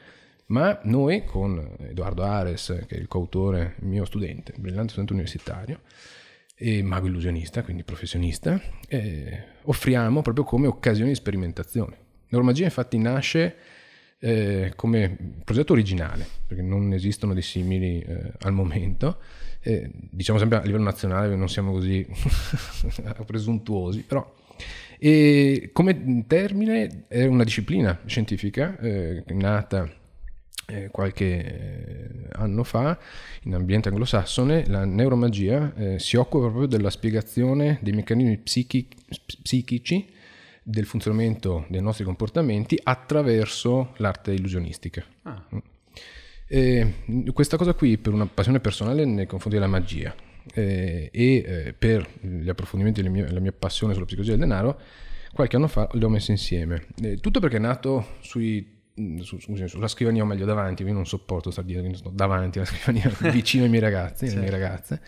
ma 0.47 0.79
noi 0.85 1.25
con 1.25 1.77
Edoardo 1.81 2.23
Ares, 2.23 2.85
che 2.87 2.97
è 2.97 2.99
il 2.99 3.09
coautore, 3.09 3.77
mio 3.81 4.05
studente, 4.05 4.53
brillante 4.57 4.91
studente 4.91 5.13
universitario, 5.13 5.81
mago 6.83 7.07
illusionista, 7.07 7.63
quindi 7.63 7.83
professionista, 7.83 8.61
eh, 8.89 9.45
offriamo 9.63 10.23
proprio 10.23 10.45
come 10.45 10.67
occasioni 10.67 11.11
di 11.11 11.17
sperimentazione. 11.17 11.97
Neuromagia 12.29 12.65
infatti 12.65 12.99
nasce 12.99 13.57
eh, 14.19 14.73
come 14.77 15.17
progetto 15.45 15.73
originale, 15.73 16.27
perché 16.47 16.63
non 16.63 16.93
esistono 16.93 17.33
dei 17.33 17.43
simili 17.43 18.01
eh, 18.01 18.33
al 18.41 18.53
momento. 18.53 19.19
Diciamo 19.63 20.41
sempre 20.41 20.59
a 20.59 20.63
livello 20.65 20.83
nazionale 20.83 21.37
non 21.37 21.49
siamo 21.49 21.71
così 21.71 22.05
presuntuosi, 23.25 24.03
però 24.03 24.35
e 25.05 25.71
come 25.73 26.25
termine 26.29 27.07
è 27.09 27.25
una 27.25 27.43
disciplina 27.43 27.99
scientifica 28.07 28.79
eh, 28.79 29.25
nata 29.31 29.91
eh, 30.67 30.89
qualche 30.91 31.25
eh, 31.25 32.09
anno 32.33 32.65
fa 32.65 32.99
in 33.43 33.55
ambiente 33.55 33.89
anglosassone, 33.89 34.67
la 34.67 34.85
neuromagia 34.85 35.75
eh, 35.75 35.99
si 35.99 36.17
occupa 36.17 36.47
proprio 36.47 36.67
della 36.67 36.91
spiegazione 36.91 37.79
dei 37.83 37.93
meccanismi 37.93 38.39
psichi- 38.39 38.89
psichici 39.43 40.09
del 40.63 40.87
funzionamento 40.87 41.67
dei 41.69 41.83
nostri 41.83 42.05
comportamenti 42.05 42.79
attraverso 42.83 43.93
l'arte 43.97 44.33
illusionistica. 44.33 45.05
Ah. 45.23 45.45
E 46.47 46.95
questa 47.33 47.57
cosa 47.57 47.75
qui 47.75 47.99
per 47.99 48.13
una 48.13 48.27
passione 48.27 48.61
personale 48.61 49.05
nei 49.05 49.27
confronti 49.27 49.59
della 49.59 49.71
magia 49.71 50.15
eh, 50.55 51.09
e 51.13 51.35
eh, 51.37 51.75
per 51.77 52.07
gli 52.21 52.49
approfondimenti 52.49 53.03
della 53.03 53.13
mia, 53.13 53.41
mia 53.41 53.53
passione 53.53 53.95
sulla 53.95 54.05
psicologia 54.05 54.37
del 54.37 54.47
denaro, 54.47 54.79
qualche 55.33 55.57
anno 55.57 55.69
fa 55.69 55.89
le 55.93 56.05
ho 56.05 56.09
messe 56.09 56.31
insieme. 56.31 56.87
Eh, 57.03 57.17
tutto 57.17 57.41
perché 57.41 57.57
è 57.57 57.61
nato 57.61 58.17
sui 58.21 58.82
su, 59.21 59.39
scusi, 59.39 59.69
sulla 59.69 59.89
scrivania 59.89 60.23
o 60.23 60.27
meglio 60.27 60.45
davanti, 60.45 60.83
io 60.83 60.93
non 60.93 61.07
sopporto 61.07 61.51
star 61.51 61.65
dire, 61.65 61.81
quindi 61.81 61.99
sto 61.99 62.11
davanti 62.11 62.59
alla 62.59 62.67
scrivania 62.67 63.11
vicino 63.31 63.65
ai 63.65 63.71
miei 63.71 63.83
ragazzi, 63.83 64.27
alle 64.27 64.37
mie 64.37 64.51
ragazze. 64.51 65.01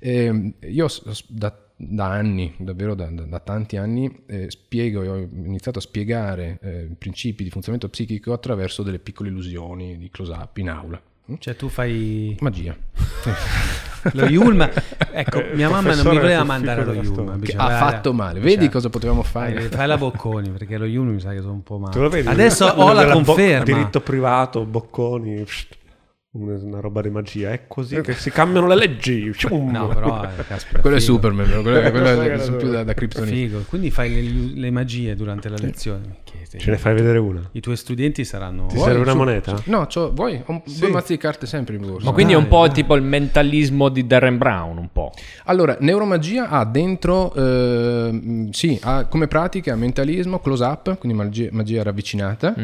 Eh, 0.00 0.54
io 0.60 0.86
da, 1.28 1.56
da, 1.76 2.06
anni, 2.06 2.54
davvero 2.58 2.94
da, 2.94 3.06
da, 3.06 3.24
da 3.24 3.40
tanti 3.40 3.76
anni, 3.76 4.24
eh, 4.26 4.50
spiego, 4.50 5.02
ho 5.02 5.16
iniziato 5.16 5.78
a 5.78 5.82
spiegare 5.82 6.58
eh, 6.62 6.88
principi 6.98 7.44
di 7.44 7.50
funzionamento 7.50 7.90
psichico 7.90 8.32
attraverso 8.32 8.82
delle 8.82 8.98
piccole 8.98 9.28
illusioni 9.28 9.96
di 9.96 10.08
close-up 10.10 10.56
in 10.56 10.68
aula. 10.70 11.02
Cioè 11.38 11.56
tu 11.56 11.68
fai... 11.68 12.36
Magia. 12.40 12.74
lo 14.12 14.24
Yulma. 14.26 14.70
Ecco, 15.12 15.38
Eh, 15.40 15.54
mia 15.54 15.68
mamma 15.68 15.94
non 15.94 16.06
mi 16.06 16.18
voleva 16.18 16.42
mandare. 16.44 16.84
Che 16.84 17.00
diceva, 17.00 17.64
ha 17.64 17.68
"Dai, 17.68 17.78
fatto 17.78 18.12
male. 18.12 18.40
cioè, 18.40 18.48
Vedi 18.48 18.68
cosa 18.68 18.88
potevamo 18.88 19.22
fare? 19.22 19.68
fai 19.68 19.86
la 19.86 19.98
Bocconi 19.98 20.48
perché 20.50 20.78
lo 20.78 20.86
Yulma 20.86 21.12
mi 21.12 21.20
sa 21.20 21.30
che 21.32 21.40
sono 21.40 21.52
un 21.52 21.62
po' 21.62 21.78
male. 21.78 21.92
Tu 21.92 22.00
lo 22.00 22.08
vedi? 22.08 22.26
Adesso 22.28 22.64
ho 22.66 22.92
la 22.92 23.00
della 23.02 23.14
bo- 23.14 23.22
conferma. 23.24 23.64
diritto 23.64 24.00
privato, 24.00 24.64
bocconi, 24.64 25.42
pst, 25.42 25.76
una, 26.32 26.78
roba 26.80 27.00
di 27.00 27.10
magia. 27.10 27.50
È 27.50 27.66
così 27.66 28.00
che 28.02 28.12
si 28.14 28.30
cambiano 28.30 28.66
le 28.68 28.76
leggi. 28.76 29.32
Cium. 29.34 29.70
No, 29.70 29.88
però 29.88 30.22
eh, 30.24 30.28
caspita, 30.46 30.80
Quello 30.80 30.96
è. 30.96 31.00
Superman, 31.00 31.46
però, 31.46 31.62
quello, 31.62 31.90
quello 31.90 32.14
Quello 32.16 32.32
è- 32.34 32.38
sono 32.38 32.56
più 32.56 32.70
da, 32.70 32.84
da 32.84 32.94
Kryptonite. 32.94 33.32
Figo. 33.34 33.64
Quindi 33.68 33.90
fai 33.90 34.12
le, 34.54 34.60
le 34.60 34.70
magie 34.70 35.14
durante 35.16 35.48
la 35.48 35.56
lezione. 35.58 36.18
Ce 36.56 36.68
ne 36.70 36.78
fai 36.78 36.94
vedere 36.94 37.18
una. 37.18 37.48
I 37.52 37.60
tuoi 37.60 37.76
studenti 37.76 38.24
saranno... 38.24 38.66
Ti 38.66 38.74
Vuoi? 38.74 38.86
serve 38.88 39.02
una 39.02 39.12
Su- 39.12 39.16
moneta? 39.18 39.62
No, 39.66 39.86
c'ho- 39.86 40.12
vuoi? 40.12 40.42
Ho 40.44 40.50
un- 40.52 40.62
Sì. 40.64 40.80
due 40.80 40.88
mazzi 40.90 41.12
di 41.12 41.18
carte 41.18 41.46
sempre 41.46 41.76
in 41.76 41.82
borsa. 41.82 42.06
Ma 42.06 42.12
quindi 42.12 42.32
è 42.32 42.36
un 42.36 42.42
Dai, 42.42 42.50
po' 42.50 42.66
dai. 42.66 42.74
tipo 42.74 42.94
il 42.96 43.02
mentalismo 43.02 43.88
di 43.88 44.04
Darren 44.06 44.36
Brown, 44.36 44.76
un 44.78 44.88
po'. 44.92 45.12
Allora, 45.44 45.76
neuromagia 45.78 46.48
ha 46.48 46.64
dentro, 46.64 47.32
eh, 47.34 48.48
sì, 48.50 48.76
ha 48.82 49.04
come 49.06 49.28
pratica 49.28 49.76
mentalismo, 49.76 50.40
close 50.40 50.64
up, 50.64 50.98
quindi 50.98 51.16
magia, 51.16 51.48
magia 51.52 51.82
ravvicinata, 51.84 52.54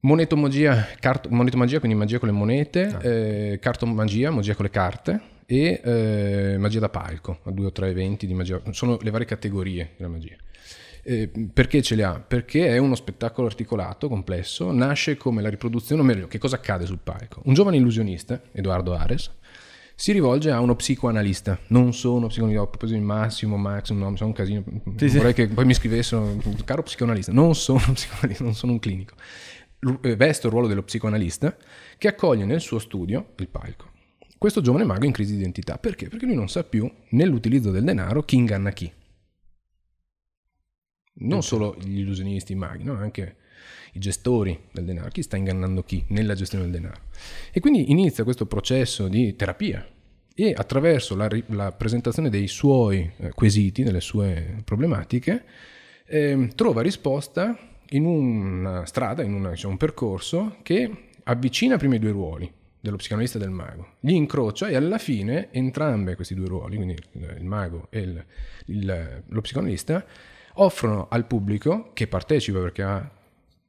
monetomagia, 0.00 0.88
cart- 0.98 1.28
monetomagia, 1.28 1.78
quindi 1.78 1.96
magia 1.96 2.18
con 2.18 2.28
le 2.28 2.34
monete, 2.34 2.96
eh, 3.02 3.58
cartomagia, 3.60 4.30
magia 4.30 4.54
con 4.54 4.64
le 4.64 4.70
carte 4.70 5.20
e 5.46 5.80
eh, 5.82 6.56
magia 6.58 6.78
da 6.78 6.88
palco, 6.88 7.40
due 7.44 7.66
o 7.66 7.72
tre 7.72 7.88
eventi 7.88 8.26
di 8.26 8.34
magia, 8.34 8.60
sono 8.70 8.98
le 9.00 9.10
varie 9.10 9.26
categorie 9.26 9.90
della 9.96 10.10
magia. 10.10 10.36
Eh, 11.02 11.30
perché 11.52 11.80
ce 11.82 11.94
le 11.94 12.04
ha? 12.04 12.20
Perché 12.20 12.68
è 12.68 12.78
uno 12.78 12.94
spettacolo 12.94 13.46
articolato, 13.46 14.08
complesso, 14.08 14.70
nasce 14.70 15.16
come 15.16 15.42
la 15.42 15.48
riproduzione, 15.48 16.02
o 16.02 16.04
meglio, 16.04 16.26
che 16.28 16.38
cosa 16.38 16.56
accade 16.56 16.86
sul 16.86 16.98
palco? 17.02 17.40
Un 17.44 17.54
giovane 17.54 17.78
illusionista, 17.78 18.40
Edoardo 18.52 18.94
Ares, 18.94 19.30
si 19.94 20.12
rivolge 20.12 20.50
a 20.50 20.60
uno 20.60 20.76
psicoanalista. 20.76 21.58
Non 21.68 21.92
sono 21.92 22.28
psicoanalista, 22.28 22.66
ho 22.66 22.70
preso 22.70 22.94
il 22.94 23.02
massimo, 23.02 23.56
Max, 23.56 23.90
no, 23.90 24.16
sono 24.16 24.30
un 24.30 24.34
casino. 24.34 24.62
Vorrei 24.84 25.34
che 25.34 25.48
poi 25.48 25.64
mi 25.66 25.74
scrivessero, 25.74 26.38
caro 26.64 26.82
psicoanalista, 26.82 27.32
non 27.32 27.54
sono 27.54 27.82
un 27.86 27.94
psicoanalista, 27.94 28.44
non 28.44 28.54
sono 28.54 28.72
un 28.72 28.78
clinico. 28.78 29.14
Eh, 30.02 30.16
Vesto 30.16 30.46
il 30.46 30.52
ruolo 30.52 30.68
dello 30.68 30.82
psicoanalista 30.82 31.56
che 31.96 32.08
accoglie 32.08 32.44
nel 32.44 32.60
suo 32.60 32.78
studio 32.78 33.32
il 33.38 33.48
palco. 33.48 33.90
Questo 34.36 34.60
giovane 34.60 34.84
mago 34.84 35.04
in 35.04 35.12
crisi 35.12 35.32
di 35.32 35.40
identità. 35.40 35.78
Perché? 35.78 36.08
Perché 36.08 36.26
lui 36.26 36.34
non 36.34 36.48
sa 36.48 36.64
più, 36.64 36.90
nell'utilizzo 37.10 37.70
del 37.70 37.84
denaro, 37.84 38.22
chi 38.22 38.36
inganna 38.36 38.70
chi. 38.70 38.90
Non 41.22 41.42
solo 41.42 41.76
gli 41.78 41.98
illusionisti, 41.98 42.52
i 42.52 42.56
maghi, 42.56 42.84
no? 42.84 42.94
anche 42.94 43.36
i 43.92 43.98
gestori 43.98 44.58
del 44.72 44.84
denaro, 44.84 45.10
chi 45.10 45.22
sta 45.22 45.36
ingannando 45.36 45.82
chi 45.82 46.04
nella 46.08 46.34
gestione 46.34 46.64
del 46.64 46.72
denaro. 46.72 47.02
E 47.52 47.60
quindi 47.60 47.90
inizia 47.90 48.24
questo 48.24 48.46
processo 48.46 49.08
di 49.08 49.36
terapia 49.36 49.86
e 50.34 50.54
attraverso 50.56 51.14
la, 51.16 51.28
la 51.48 51.72
presentazione 51.72 52.30
dei 52.30 52.48
suoi 52.48 53.10
eh, 53.18 53.30
quesiti, 53.32 53.82
delle 53.82 54.00
sue 54.00 54.62
problematiche, 54.64 55.44
ehm, 56.06 56.54
trova 56.54 56.80
risposta 56.80 57.69
in 57.90 58.04
una 58.04 58.84
strada, 58.86 59.22
in 59.22 59.32
una- 59.34 59.50
diciamo, 59.50 59.72
un 59.72 59.78
percorso 59.78 60.56
che 60.62 61.08
avvicina 61.24 61.76
prima 61.76 61.94
i 61.96 61.98
due 61.98 62.10
ruoli 62.10 62.50
dello 62.80 62.96
psicanalista 62.96 63.36
e 63.38 63.40
del 63.40 63.50
mago, 63.50 63.86
li 64.00 64.16
incrocia 64.16 64.68
e 64.68 64.74
alla 64.76 64.98
fine 64.98 65.48
entrambi 65.50 66.14
questi 66.14 66.34
due 66.34 66.46
ruoli, 66.48 66.76
quindi 66.76 66.96
il, 67.12 67.44
mago 67.44 67.86
e 67.90 68.00
il- 68.00 68.24
il- 68.66 69.22
lo 69.26 69.40
psicanalista, 69.42 70.04
offrono 70.54 71.06
al 71.10 71.26
pubblico 71.26 71.90
che 71.92 72.06
partecipa 72.06 72.58
perché 72.60 72.82
ha 72.82 73.10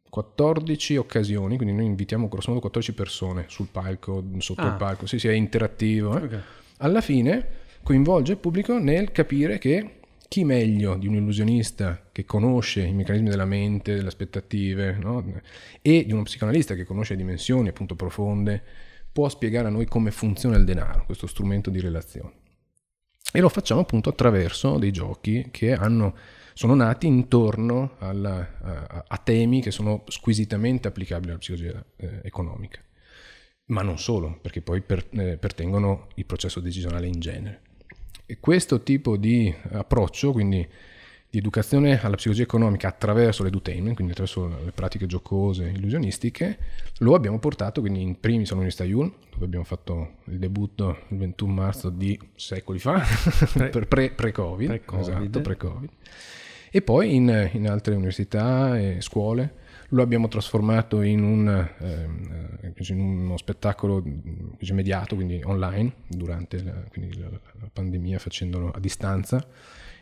14 0.10 0.98
occasioni, 0.98 1.56
quindi 1.56 1.73
noi 1.73 1.85
invitiamo 1.85 2.27
grosso 2.27 2.49
modo 2.49 2.60
14 2.61 2.93
persone 2.93 3.45
sul 3.48 3.68
palco, 3.72 4.23
sotto 4.38 4.61
Ah. 4.61 4.68
il 4.68 4.73
palco, 4.76 5.06
sì, 5.06 5.19
sì, 5.19 5.27
è 5.27 5.34
interattivo. 5.34 6.18
eh. 6.19 6.23
Ok. 6.23 6.39
Alla 6.77 7.02
fine 7.02 7.48
coinvolge 7.84 8.34
il 8.34 8.38
pubblico 8.38 8.77
nel 8.77 9.11
capire 9.11 9.57
che 9.57 9.99
chi 10.32 10.45
meglio 10.45 10.95
di 10.95 11.08
un 11.08 11.16
illusionista 11.16 12.08
che 12.10 12.24
conosce 12.24 12.84
i 12.84 12.94
meccanismi 12.94 13.28
della 13.28 13.44
mente, 13.44 13.95
delle 13.95 14.08
aspettative, 14.08 14.94
no? 14.94 15.41
e 15.82 16.06
di 16.06 16.14
uno 16.14 16.24
psicanalista 16.24 16.74
che 16.74 16.86
conosce 16.86 17.16
le 17.16 17.20
dimensioni 17.20 17.68
appunto 17.68 17.98
profonde, 17.98 18.64
può 19.12 19.28
spiegare 19.28 19.68
a 19.68 19.72
noi 19.72 19.88
come 19.88 20.10
funziona 20.10 20.56
il 20.56 20.64
denaro, 20.64 21.03
questo 21.03 21.28
strumento 21.28 21.70
di 21.70 21.82
relazione. 21.82 22.32
E 23.34 23.41
lo 23.41 23.49
facciamo 23.49 23.82
appunto 23.82 24.08
attraverso 24.08 24.78
dei 24.78 24.91
giochi 24.91 25.49
che 25.52 25.74
hanno, 25.74 26.16
sono 26.53 26.76
nati 26.76 27.08
intorno 27.08 27.95
alla- 27.98 28.58
a, 28.62 29.03
a 29.10 29.18
temi 29.18 29.62
che 29.62 29.72
sono 29.72 30.06
squisitamente 30.08 30.88
applicabili 30.88 31.32
alla 31.32 31.40
psicologia 31.40 31.86
eh, 31.98 32.22
economica. 32.24 32.80
Ma 33.66 33.82
non 33.82 33.99
solo, 33.99 34.40
perché 34.41 34.62
poi 34.62 34.80
per- 34.80 35.10
eh, 35.12 35.36
pertengono 35.36 36.08
il 36.16 36.26
processo 36.26 36.62
decisionale 36.62 37.08
in 37.08 37.20
genere. 37.20 37.64
E 38.32 38.38
questo 38.40 38.82
tipo 38.82 39.18
di 39.18 39.53
approccio, 39.72 40.32
quindi 40.32 40.66
di 41.30 41.38
educazione 41.38 42.02
alla 42.02 42.16
psicologia 42.16 42.44
economica 42.44 42.88
attraverso 42.88 43.44
l'edutainment, 43.44 43.94
quindi 43.94 44.14
attraverso 44.14 44.48
le 44.64 44.72
pratiche 44.72 45.06
giocose, 45.06 45.66
illusionistiche, 45.76 46.58
lo 46.99 47.14
abbiamo 47.14 47.40
portato 47.40 47.82
quindi 47.82 48.02
in 48.02 48.18
primis 48.22 48.49
all'Università 48.52 48.86
Yulm, 48.86 49.12
dove 49.34 49.44
abbiamo 49.44 49.66
fatto 49.66 50.20
il 50.28 50.40
debutto 50.40 50.99
il 51.10 51.18
21 51.18 51.52
marzo 51.52 51.90
di 51.90 52.18
secoli 52.34 52.80
fa, 52.80 53.03
pre- 53.70 54.12
pre-Covid, 54.12 54.68
Pre-Covid. 54.68 55.02
esatto, 55.02 55.41
pre-Covid. 55.41 55.90
E 56.72 56.82
poi 56.82 57.14
in, 57.14 57.49
in 57.52 57.68
altre 57.68 57.95
università 57.95 58.80
e 58.80 59.02
scuole 59.02 59.56
lo 59.93 60.01
abbiamo 60.01 60.27
trasformato 60.27 61.01
in, 61.01 61.22
un, 61.23 61.47
ehm, 61.80 62.57
eh, 62.61 62.73
in 62.89 62.99
uno 62.99 63.38
spettacolo 63.38 64.01
mm, 64.05 64.49
mediato, 64.72 65.15
quindi 65.15 65.41
online, 65.43 65.93
durante 66.07 66.63
la, 66.63 66.73
quindi 66.89 67.18
la- 67.18 67.30
la 67.30 67.69
pandemia, 67.72 68.18
facendolo 68.19 68.72
a 68.72 68.80
distanza 68.80 69.45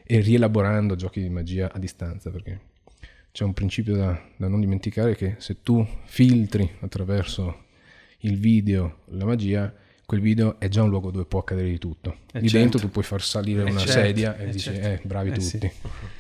e 0.03 0.19
rielaborando 0.19 0.95
giochi 0.95 1.21
di 1.21 1.29
magia 1.29 1.71
a 1.71 1.79
distanza, 1.79 2.29
perché 2.29 2.59
c'è 3.31 3.43
un 3.43 3.53
principio 3.53 3.95
da, 3.95 4.19
da 4.37 4.47
non 4.47 4.59
dimenticare 4.59 5.15
che 5.15 5.35
se 5.37 5.61
tu 5.61 5.85
filtri 6.05 6.69
attraverso 6.81 7.65
il 8.19 8.37
video 8.37 8.99
la 9.05 9.25
magia, 9.25 9.73
quel 10.09 10.21
video 10.21 10.59
è 10.59 10.69
già 10.69 10.81
un 10.81 10.89
luogo 10.89 11.11
dove 11.11 11.25
può 11.25 11.41
accadere 11.41 11.69
di 11.69 11.77
tutto. 11.77 12.17
Eh, 12.33 12.39
Lì 12.39 12.47
certo. 12.49 12.57
dentro 12.57 12.79
tu 12.79 12.89
puoi 12.89 13.03
far 13.03 13.21
salire 13.21 13.61
Eh, 13.61 13.69
una 13.69 13.77
certo, 13.79 13.91
sedia 13.93 14.35
e 14.37 14.43
eh, 14.45 14.49
dici, 14.49 14.73
certo. 14.73 14.87
eh, 15.03 15.07
bravi 15.07 15.29
Eh, 15.29 15.33
tutti. 15.33 15.47
sì. 15.47 15.71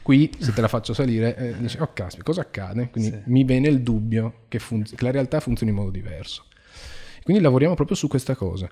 Qui, 0.03 0.29
se 0.37 0.53
te 0.53 0.61
la 0.61 0.67
faccio 0.67 0.93
salire, 0.93 1.35
eh, 1.35 1.57
dici, 1.57 1.77
oh 1.79 1.91
caspita, 1.91 2.23
cosa 2.23 2.41
accade? 2.41 2.89
Quindi 2.91 3.09
Sì. 3.09 3.17
mi 3.25 3.43
viene 3.43 3.67
il 3.67 3.81
dubbio 3.81 4.41
che, 4.47 4.59
fun- 4.59 4.83
che 4.83 5.03
la 5.03 5.09
realtà 5.09 5.39
funzioni 5.39 5.71
in 5.71 5.77
modo 5.79 5.89
diverso. 5.89 6.45
Quindi 7.23 7.41
lavoriamo 7.41 7.73
proprio 7.73 7.95
su 7.95 8.07
questa 8.07 8.35
cosa. 8.35 8.69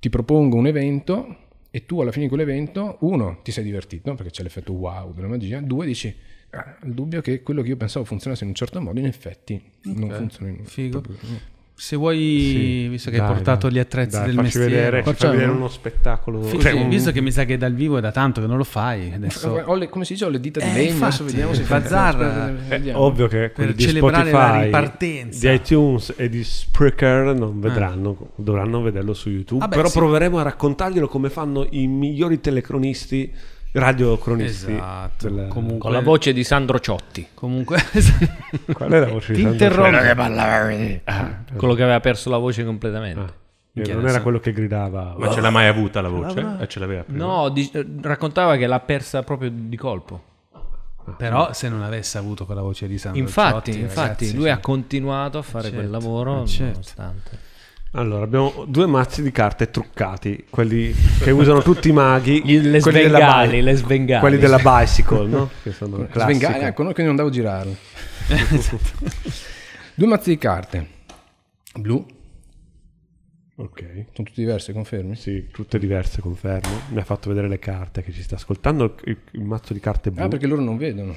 Ti 0.00 0.08
propongo 0.08 0.56
un 0.56 0.66
evento 0.66 1.36
e 1.70 1.84
tu 1.84 2.00
alla 2.00 2.10
fine 2.10 2.24
di 2.24 2.30
quell'evento, 2.30 2.96
uno, 3.00 3.40
ti 3.42 3.50
sei 3.52 3.64
divertito 3.64 4.14
perché 4.14 4.30
c'è 4.30 4.42
l'effetto 4.42 4.72
wow 4.72 5.12
della 5.12 5.28
magia, 5.28 5.60
due, 5.60 5.84
dici, 5.84 6.14
ah, 6.52 6.78
il 6.84 6.94
dubbio 6.94 7.18
è 7.18 7.22
che 7.22 7.42
quello 7.42 7.60
che 7.60 7.68
io 7.68 7.76
pensavo 7.76 8.06
funzionasse 8.06 8.44
in 8.44 8.48
un 8.50 8.54
certo 8.56 8.80
modo, 8.80 8.98
in 8.98 9.04
effetti 9.06 9.60
non 9.82 10.04
Ok, 10.10 10.16
funziona 10.16 10.48
in 10.52 10.64
figo. 10.64 11.02
proprio- 11.02 11.56
Se 11.80 11.94
vuoi, 11.94 12.16
Sì, 12.18 12.88
visto 12.88 13.08
che 13.10 13.20
hai 13.20 13.22
dai, 13.24 13.32
portato 13.34 13.68
dai. 13.68 13.76
gli 13.76 13.78
attrezzi 13.78 14.16
Dai, 14.16 14.24
del 14.26 14.34
facci 14.34 14.44
mestiere, 14.58 14.68
vedere, 14.74 15.02
Facciamo? 15.04 15.32
vedere 15.34 15.50
uno 15.52 15.68
spettacolo. 15.68 16.42
Fi- 16.42 16.58
cioè, 16.58 16.72
sì, 16.72 16.76
un- 16.76 16.88
visto 16.88 17.12
che 17.12 17.20
mi 17.20 17.30
sa 17.30 17.44
che 17.44 17.56
dal 17.56 17.72
vivo 17.72 17.98
è 17.98 18.00
da 18.00 18.10
tanto 18.10 18.40
che 18.40 18.48
non 18.48 18.56
lo 18.56 18.64
fai, 18.64 19.12
adesso 19.14 19.62
Ho 19.64 19.74
le- 19.76 19.88
come 19.88 20.04
si 20.04 20.14
dice, 20.14 20.24
ho 20.24 20.28
le 20.28 20.40
dita 20.40 20.58
di 20.58 20.66
Eh, 20.66 20.72
legno, 20.72 20.88
infatti, 20.90 21.04
adesso 21.04 21.24
vediamo 21.24 21.54
se 21.54 21.60
il 21.60 21.66
bazar- 21.68 22.20
È 22.20 22.52
vediamo. 22.68 22.98
ovvio 23.00 23.28
che 23.28 23.52
quelli 23.54 23.74
di 23.74 23.82
celebrare 23.84 24.30
la 24.32 24.38
Spotify, 24.40 24.64
ripartenza. 24.64 25.48
di 25.48 25.54
iTunes 25.54 26.14
e 26.16 26.28
di 26.28 26.42
Spreaker 26.42 27.34
non 27.36 27.60
vedranno, 27.60 28.30
dovranno 28.34 28.82
vederlo 28.82 29.14
su 29.14 29.30
YouTube. 29.30 29.60
Vabbè, 29.60 29.76
Però 29.76 29.88
sì. 29.88 29.98
proveremo 29.98 30.36
a 30.38 30.42
raccontarglielo 30.42 31.06
come 31.06 31.30
fanno 31.30 31.64
i 31.70 31.86
migliori 31.86 32.40
telecronisti, 32.40 33.32
radiocronisti. 33.78 34.72
Esatto. 34.72 35.28
del- 35.28 35.48
Comunque, 35.48 35.78
Con 35.78 35.92
la 35.92 36.00
voce 36.00 36.32
di 36.32 36.44
Sandro 36.44 36.78
Ciotti. 36.80 37.28
Comunque, 37.34 37.78
Qual 38.72 38.90
è 38.90 38.98
la 38.98 39.06
voce 39.06 39.32
di 39.32 39.42
Sandro. 39.42 39.68
Ciotti? 39.84 41.00
Ah, 41.04 41.38
quello 41.56 41.74
che 41.74 41.82
aveva 41.82 42.00
perso 42.00 42.30
la 42.30 42.38
voce 42.38 42.64
completamente. 42.64 43.20
Ah, 43.20 43.92
non 43.94 44.08
era 44.08 44.20
quello 44.22 44.40
che 44.40 44.52
gridava. 44.52 45.14
Ma 45.16 45.30
ce 45.30 45.40
l'ha 45.40 45.50
mai 45.50 45.66
avuta 45.68 46.00
la 46.00 46.08
voce? 46.08 46.44
Eh, 46.60 46.66
ce 46.68 46.78
l'aveva 46.80 47.02
prima. 47.04 47.24
No, 47.24 47.48
di- 47.48 47.70
raccontava 48.02 48.56
che 48.56 48.66
l'ha 48.66 48.80
persa 48.80 49.22
proprio 49.22 49.50
di 49.52 49.76
colpo. 49.76 50.22
Però 51.16 51.54
se 51.54 51.70
non 51.70 51.82
avesse 51.82 52.18
avuto 52.18 52.44
quella 52.44 52.60
voce 52.60 52.86
di 52.86 52.98
Sandro 52.98 53.18
Infatti, 53.22 53.70
Ciotti, 53.72 53.80
infatti 53.82 54.00
ragazzi, 54.00 54.34
lui 54.34 54.42
cioè- 54.44 54.52
ha 54.52 54.58
continuato 54.58 55.38
a 55.38 55.42
fare 55.42 55.64
Certo, 55.64 55.78
quel 55.78 55.90
lavoro 55.90 56.46
certo. 56.46 56.70
nonostante. 56.72 57.38
Allora, 57.92 58.24
abbiamo 58.24 58.64
due 58.68 58.86
mazzi 58.86 59.22
di 59.22 59.30
carte 59.32 59.70
truccati, 59.70 60.44
quelli 60.50 60.94
che 61.20 61.30
usano 61.30 61.62
tutti 61.62 61.88
i 61.88 61.92
maghi. 61.92 62.42
Gli- 62.44 62.60
le 62.60 62.80
quelli 62.80 63.00
della 63.02 63.18
svengali, 63.18 63.50
bi- 63.50 63.62
le 63.62 63.74
svengali. 63.76 64.20
Quelli 64.20 64.36
della 64.38 64.58
bicycle, 64.58 65.26
no? 65.26 65.50
Che 65.62 65.72
sono 65.72 65.96
classiche. 66.06 66.34
Svengali, 66.38 66.64
ecco, 66.64 66.82
no, 66.82 66.92
che 66.92 67.00
non 67.00 67.10
andavo 67.10 67.28
a 67.28 67.32
girarlo. 67.32 67.74
Due 69.94 70.06
mazzi 70.06 70.28
di 70.30 70.38
carte. 70.38 70.86
Blu, 71.78 72.04
Ok. 73.56 73.80
sono 73.80 74.04
tutti 74.12 74.32
diversi, 74.34 74.72
confermi? 74.72 75.16
Sì, 75.16 75.48
tutte 75.50 75.78
diverse, 75.78 76.20
confermo. 76.20 76.80
Mi 76.90 77.00
ha 77.00 77.04
fatto 77.04 77.28
vedere 77.30 77.48
le 77.48 77.58
carte 77.58 78.02
che 78.02 78.12
ci 78.12 78.22
sta 78.22 78.34
ascoltando. 78.36 78.96
Il, 79.04 79.16
il 79.32 79.42
mazzo 79.44 79.72
di 79.72 79.80
carte 79.80 80.10
blu. 80.10 80.22
Ah, 80.24 80.28
perché 80.28 80.46
loro 80.46 80.60
non 80.60 80.76
vedono. 80.76 81.16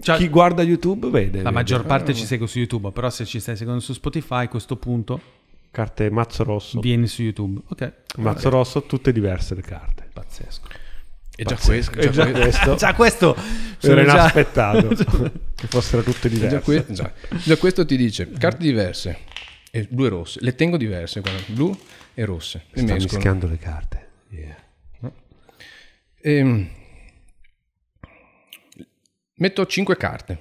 Cioè- 0.00 0.16
Chi 0.18 0.28
guarda 0.28 0.62
YouTube 0.62 1.08
vede. 1.08 1.38
La 1.38 1.44
vede. 1.44 1.50
maggior 1.50 1.84
parte 1.86 2.12
ci 2.14 2.24
segue 2.26 2.46
su 2.46 2.58
YouTube, 2.58 2.90
però 2.92 3.08
se 3.10 3.24
ci 3.24 3.40
stai 3.40 3.56
seguendo 3.56 3.80
su 3.80 3.92
Spotify 3.94 4.44
a 4.44 4.48
questo 4.48 4.76
punto 4.76 5.20
Carte 5.72 6.10
mazzo 6.10 6.44
rosso. 6.44 6.78
vieni 6.80 7.06
su 7.08 7.22
YouTube. 7.22 7.62
Ok, 7.68 7.92
mazzo 8.18 8.48
rosso, 8.50 8.82
tutte 8.84 9.10
diverse 9.12 9.54
le 9.56 9.62
carte. 9.62 10.08
pazzesco. 10.12 10.68
E 11.34 11.44
già 11.44 11.56
questo, 11.56 11.98
E 11.98 12.10
già 12.10 12.30
questo 12.30 12.74
Già 12.76 12.94
questo 12.94 13.34
sono 13.78 13.92
era 14.00 14.04
già- 14.04 14.12
inaspettato 14.18 14.88
che 15.56 15.66
fossero 15.66 16.02
tutte 16.02 16.28
già, 16.28 16.34
diverse. 16.46 16.60
que- 16.60 16.84
già- 16.92 17.12
già 17.42 17.56
questo 17.56 17.86
ti 17.86 17.96
dice 17.96 18.30
carte 18.32 18.62
diverse, 18.62 19.18
e 19.70 19.86
blu 19.90 20.04
e 20.04 20.08
rosse. 20.10 20.38
Le 20.42 20.54
tengo 20.54 20.76
diverse, 20.76 21.20
guarda, 21.20 21.40
blu 21.46 21.74
e 22.14 22.24
rosse. 22.26 22.66
Le 22.70 22.82
Sta 22.82 22.92
mischiando 22.94 23.46
le 23.48 23.56
carte. 23.56 24.08
Yeah. 24.28 24.56
Ehm, 26.20 26.68
metto 29.36 29.66
5 29.66 29.96
carte. 29.96 30.38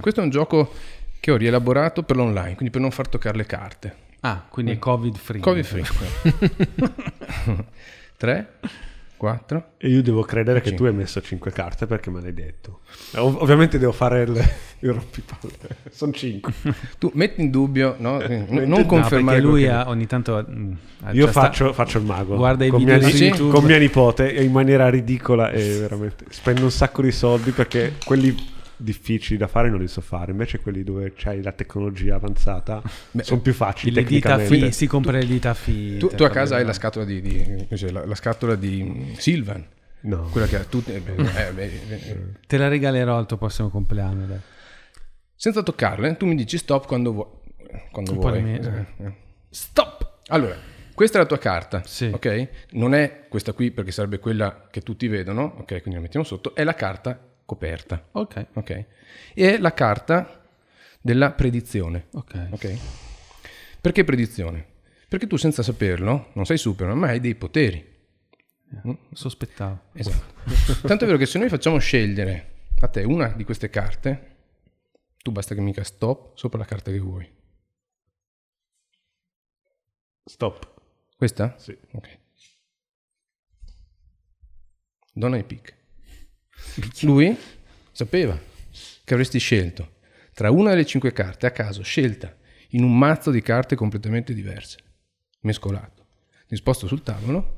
Questo 0.00 0.20
è 0.20 0.22
un 0.22 0.30
gioco 0.30 0.72
che 1.20 1.30
ho 1.32 1.36
rielaborato 1.36 2.02
per 2.04 2.16
l'online, 2.16 2.54
quindi 2.54 2.70
per 2.70 2.80
non 2.80 2.90
far 2.92 3.08
toccare 3.08 3.36
le 3.36 3.44
carte. 3.46 3.96
Ah, 4.20 4.44
quindi 4.48 4.72
è 4.72 4.78
covid 4.78 5.16
free. 5.16 5.40
Covid 5.40 5.64
free. 5.64 5.84
3, 8.16 8.46
4. 9.16 9.64
E 9.78 9.88
io 9.88 10.02
devo 10.02 10.22
credere 10.22 10.60
che 10.60 10.74
tu 10.74 10.84
hai 10.84 10.92
messo 10.92 11.20
5 11.20 11.50
carte 11.52 11.86
perché 11.86 12.10
me 12.10 12.20
l'hai 12.20 12.34
detto. 12.34 12.80
Ov- 13.16 13.40
ovviamente 13.42 13.78
devo 13.78 13.92
fare 13.92 14.22
il, 14.22 14.30
il 14.80 14.92
rompipalle. 14.92 15.52
Sono 15.90 16.12
5. 16.12 16.52
Tu 16.98 17.10
metti 17.14 17.40
in 17.42 17.50
dubbio, 17.50 17.94
no? 17.98 18.20
Eh, 18.28 18.44
No, 18.48 18.64
non 18.66 18.86
confermare 18.86 19.36
perché 19.40 19.40
lui 19.52 19.62
quello 19.64 19.78
ha, 19.78 19.88
ogni 19.88 20.06
tanto 20.06 20.44
mm, 20.48 20.72
ha- 21.02 21.12
Io 21.12 21.22
cioè 21.24 21.30
sta- 21.30 21.40
faccio, 21.42 21.72
faccio 21.72 21.98
il 21.98 22.04
mago. 22.04 22.36
Guarda 22.36 22.64
i 22.64 22.70
con 22.70 22.78
video 22.84 22.98
mia, 22.98 23.36
con 23.50 23.64
mia 23.64 23.78
nipote 23.78 24.32
e 24.34 24.42
in 24.42 24.52
maniera 24.52 24.88
ridicola 24.88 25.50
e 25.50 25.78
veramente 25.78 26.24
spendo 26.30 26.64
un 26.64 26.70
sacco 26.72 27.02
di 27.02 27.12
soldi 27.12 27.50
perché 27.52 27.94
quelli 28.04 28.34
difficili 28.78 29.36
da 29.38 29.46
fare 29.46 29.68
non 29.70 29.80
li 29.80 29.88
so 29.88 30.00
fare. 30.00 30.30
Invece 30.32 30.60
quelli 30.60 30.82
dove 30.84 31.12
c'hai 31.14 31.42
la 31.42 31.52
tecnologia 31.52 32.14
avanzata 32.14 32.82
sono 33.20 33.40
più 33.40 33.52
facili 33.52 33.92
le 33.92 34.04
dita 34.04 34.36
tecnicamente. 34.36 34.66
fi, 34.66 34.72
si 34.72 34.86
compra 34.86 35.12
le 35.18 35.26
dita 35.26 35.52
fi. 35.54 35.96
Tu, 35.98 36.08
tu 36.08 36.22
a 36.22 36.30
casa 36.30 36.56
hai 36.56 36.64
la 36.64 36.72
scatola 36.72 37.04
di, 37.04 37.20
di- 37.20 37.66
cos'è, 37.68 37.90
la, 37.90 38.06
la 38.06 38.14
scatola 38.14 38.54
di 38.54 39.14
Silvan, 39.18 39.66
No. 40.00 40.28
quella 40.30 40.46
che 40.46 40.56
ha 40.56 40.64
tutte. 40.64 40.94
eh, 40.94 41.00
beh, 41.00 41.12
eh, 41.48 41.52
beh, 41.52 41.64
eh, 41.64 42.16
Te 42.46 42.56
la 42.56 42.68
regalerò 42.68 43.16
al 43.18 43.26
tuo 43.26 43.36
prossimo 43.36 43.68
compleanno. 43.68 44.26
dai. 44.26 44.38
senza 45.34 45.62
toccarle, 45.62 46.16
tu 46.16 46.26
mi 46.26 46.34
dici 46.36 46.56
stop 46.58 46.86
quando 46.86 47.12
vuoi. 47.12 47.26
Quando 47.90 48.14
vuoi. 48.14 48.40
me- 48.42 48.86
Eh, 48.98 49.04
eh. 49.04 49.12
Stop! 49.50 50.18
Allora, 50.28 50.56
questa 50.94 51.18
è 51.18 51.20
la 51.22 51.26
tua 51.26 51.38
carta, 51.38 51.82
Sì. 51.84 52.10
ok? 52.12 52.48
Non 52.72 52.94
è 52.94 53.26
questa 53.28 53.52
qui 53.52 53.70
perché 53.70 53.90
sarebbe 53.92 54.18
quella 54.18 54.66
che 54.70 54.80
tutti 54.82 55.06
vedono, 55.08 55.42
ok? 55.58 55.66
Quindi 55.80 55.94
la 55.94 56.00
mettiamo 56.00 56.24
sotto, 56.24 56.54
è 56.54 56.64
la 56.64 56.74
carta 56.74 57.27
coperta, 57.48 58.08
Ok, 58.12 58.46
ok? 58.52 58.70
E 58.70 59.54
è 59.54 59.58
la 59.58 59.72
carta 59.72 60.46
della 61.00 61.32
predizione, 61.32 62.08
ok. 62.12 62.48
ok? 62.50 62.78
Perché 63.80 64.04
predizione? 64.04 64.66
Perché 65.08 65.26
tu 65.26 65.36
senza 65.36 65.62
saperlo, 65.62 66.28
non 66.34 66.44
sei 66.44 66.58
Superman, 66.58 66.98
ma 66.98 67.06
hai 67.06 67.20
dei 67.20 67.34
poteri. 67.36 67.96
Sospettavo. 69.14 69.84
Esatto. 69.94 70.86
Tanto 70.86 71.04
è 71.04 71.06
vero 71.06 71.16
che 71.16 71.24
se 71.24 71.38
noi 71.38 71.48
facciamo 71.48 71.78
scegliere 71.78 72.66
a 72.80 72.88
te 72.88 73.02
una 73.04 73.28
di 73.28 73.44
queste 73.44 73.70
carte, 73.70 74.36
tu 75.16 75.32
basta 75.32 75.54
che 75.54 75.62
mica 75.62 75.82
stop 75.84 76.36
sopra 76.36 76.58
la 76.58 76.66
carta 76.66 76.90
che 76.90 76.98
vuoi. 76.98 77.26
Stop. 80.22 80.74
Questa? 81.16 81.54
Sì. 81.56 81.74
Ok. 81.92 82.18
Donna 85.14 85.38
e 85.38 85.44
pick. 85.44 85.76
Lui 87.02 87.36
sapeva 87.92 88.38
che 89.04 89.14
avresti 89.14 89.38
scelto 89.38 89.96
tra 90.32 90.50
una 90.50 90.70
delle 90.70 90.86
cinque 90.86 91.12
carte 91.12 91.46
a 91.46 91.50
caso, 91.50 91.82
scelta 91.82 92.36
in 92.70 92.84
un 92.84 92.96
mazzo 92.96 93.30
di 93.30 93.40
carte 93.40 93.74
completamente 93.74 94.34
diverse, 94.34 94.78
mescolato, 95.40 96.06
disposto 96.46 96.86
sul 96.86 97.02
tavolo, 97.02 97.54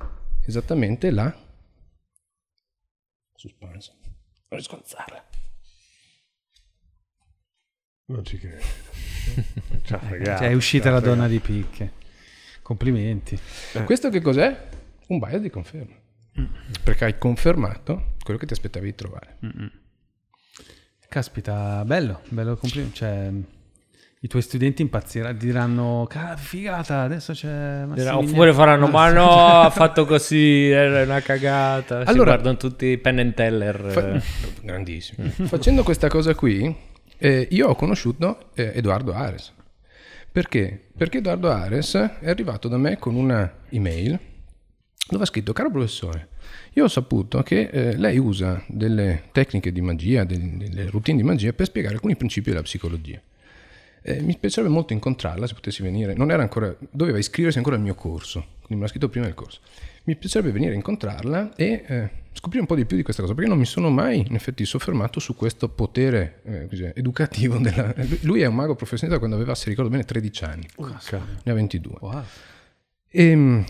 esattamente 0.46 1.10
la 1.10 1.36
suspense. 3.34 3.92
Non 4.48 4.58
risconzarla. 4.58 5.28
Non 8.06 8.24
ci 8.24 8.38
credo. 8.38 8.64
Ci 9.84 9.92
ha 9.92 9.98
fregato, 9.98 10.38
Cioè, 10.40 10.48
è 10.48 10.54
uscita 10.54 10.84
ci 10.84 10.88
ha 10.88 10.92
la 10.92 11.00
donna 11.00 11.28
di 11.28 11.38
picche. 11.38 11.92
Complimenti. 12.62 13.38
Questo 13.84 14.08
che 14.08 14.20
cos'è? 14.20 14.68
Un 15.08 15.18
bias 15.18 15.40
di 15.40 15.50
conferma. 15.50 15.94
Perché 16.82 17.04
hai 17.04 17.18
confermato 17.18 18.14
quello 18.22 18.38
che 18.38 18.46
ti 18.46 18.52
aspettavi 18.52 18.86
di 18.86 18.94
trovare. 18.94 19.38
Caspita, 21.08 21.84
bello, 21.84 22.20
bello 22.28 22.56
complimento. 22.56 22.94
Cioè, 22.96 23.30
i 24.22 24.28
tuoi 24.28 24.42
studenti 24.42 24.82
impazziranno, 24.82 25.36
diranno, 25.36 26.06
"Ca- 26.08 26.36
figata, 26.36 27.00
adesso 27.02 27.32
c'è 27.32 27.84
Massimiliano." 27.84 28.18
Oppure 28.18 28.52
faranno, 28.52 28.86
ma 28.86 29.10
no, 29.10 29.60
ha 29.60 29.70
fatto 29.70 30.04
così, 30.04 30.68
era 30.68 31.02
una 31.02 31.20
cagata. 31.20 32.04
Si 32.04 32.08
Allora- 32.10 32.32
guardano 32.32 32.56
tutti 32.56 32.96
Penn 32.98 33.18
and 33.18 33.34
Teller. 33.34 33.90
Fa- 33.90 34.22
grandissimo. 34.62 35.28
Facendo 35.30 35.82
questa 35.82 36.08
cosa 36.08 36.34
qui, 36.34 36.74
eh, 37.18 37.48
io 37.50 37.68
ho 37.68 37.74
conosciuto 37.74 38.50
eh, 38.54 38.72
Edoardo 38.76 39.12
Ares. 39.12 39.52
Perché? 40.30 40.90
Perché 40.96 41.18
Edoardo 41.18 41.50
Ares 41.50 41.94
è 42.20 42.28
arrivato 42.28 42.68
da 42.68 42.76
me 42.76 42.98
con 42.98 43.16
una 43.16 43.52
email 43.70 44.16
dove 45.08 45.24
ha 45.24 45.26
scritto, 45.26 45.52
caro 45.52 45.72
professore, 45.72 46.28
io 46.72 46.84
ho 46.84 46.88
saputo 46.88 47.42
che 47.42 47.68
eh, 47.72 47.96
lei 47.96 48.18
usa 48.18 48.62
delle 48.68 49.24
tecniche 49.32 49.72
di 49.72 49.80
magia, 49.80 50.24
del- 50.24 50.56
delle 50.56 50.88
routine 50.90 51.16
di 51.16 51.24
magia 51.24 51.52
per 51.52 51.66
spiegare 51.66 51.94
alcuni 51.94 52.16
principi 52.16 52.50
della 52.50 52.62
psicologia. 52.62 53.20
Eh, 54.02 54.22
mi 54.22 54.36
piacerebbe 54.38 54.72
molto 54.72 54.92
incontrarla 54.92 55.46
se 55.46 55.54
potessi 55.54 55.82
venire. 55.82 56.14
Non 56.14 56.30
era 56.30 56.42
ancora, 56.42 56.74
doveva 56.90 57.18
iscriversi 57.18 57.58
ancora 57.58 57.76
al 57.76 57.82
mio 57.82 57.94
corso, 57.94 58.40
quindi 58.58 58.76
me 58.76 58.80
l'ha 58.82 58.88
scritto 58.88 59.08
prima 59.08 59.26
del 59.26 59.34
corso. 59.34 59.60
Mi 60.04 60.16
piacerebbe 60.16 60.52
venire 60.52 60.72
a 60.72 60.76
incontrarla 60.76 61.54
e 61.56 61.84
eh, 61.86 62.10
scoprire 62.32 62.60
un 62.60 62.66
po' 62.66 62.76
di 62.76 62.86
più 62.86 62.96
di 62.96 63.02
questa 63.02 63.20
cosa, 63.20 63.34
perché 63.34 63.50
non 63.50 63.58
mi 63.58 63.66
sono 63.66 63.90
mai 63.90 64.24
in 64.26 64.34
effetti 64.34 64.64
soffermato 64.64 65.20
su 65.20 65.34
questo 65.36 65.68
potere 65.68 66.40
eh, 66.44 66.92
educativo. 66.94 67.58
Della... 67.58 67.94
Lui 68.22 68.40
è 68.40 68.46
un 68.46 68.54
mago 68.54 68.74
professionista 68.74 69.18
quando 69.18 69.36
aveva, 69.36 69.54
se 69.54 69.68
ricordo 69.68 69.90
bene, 69.90 70.04
13 70.04 70.44
anni, 70.44 70.66
ne 71.42 71.52
ha 71.52 71.54
22. 71.54 71.96
Wow. 72.00 72.22
E 73.12 73.64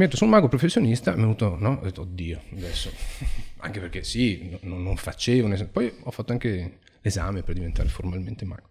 detto, 0.00 0.16
sono 0.16 0.30
un 0.30 0.36
mago 0.36 0.48
professionista, 0.48 1.10
mi 1.12 1.18
è 1.18 1.20
venuto, 1.20 1.56
no? 1.58 1.78
Ho 1.80 1.84
detto, 1.84 2.02
oddio, 2.02 2.40
adesso, 2.56 2.90
anche 3.58 3.80
perché 3.80 4.02
sì, 4.04 4.56
no- 4.62 4.78
non 4.78 4.96
facevo, 4.96 5.48
poi 5.70 5.92
ho 6.02 6.10
fatto 6.10 6.32
anche 6.32 6.78
l'esame 7.02 7.42
per 7.42 7.54
diventare 7.54 7.88
formalmente 7.88 8.44
mago. 8.44 8.68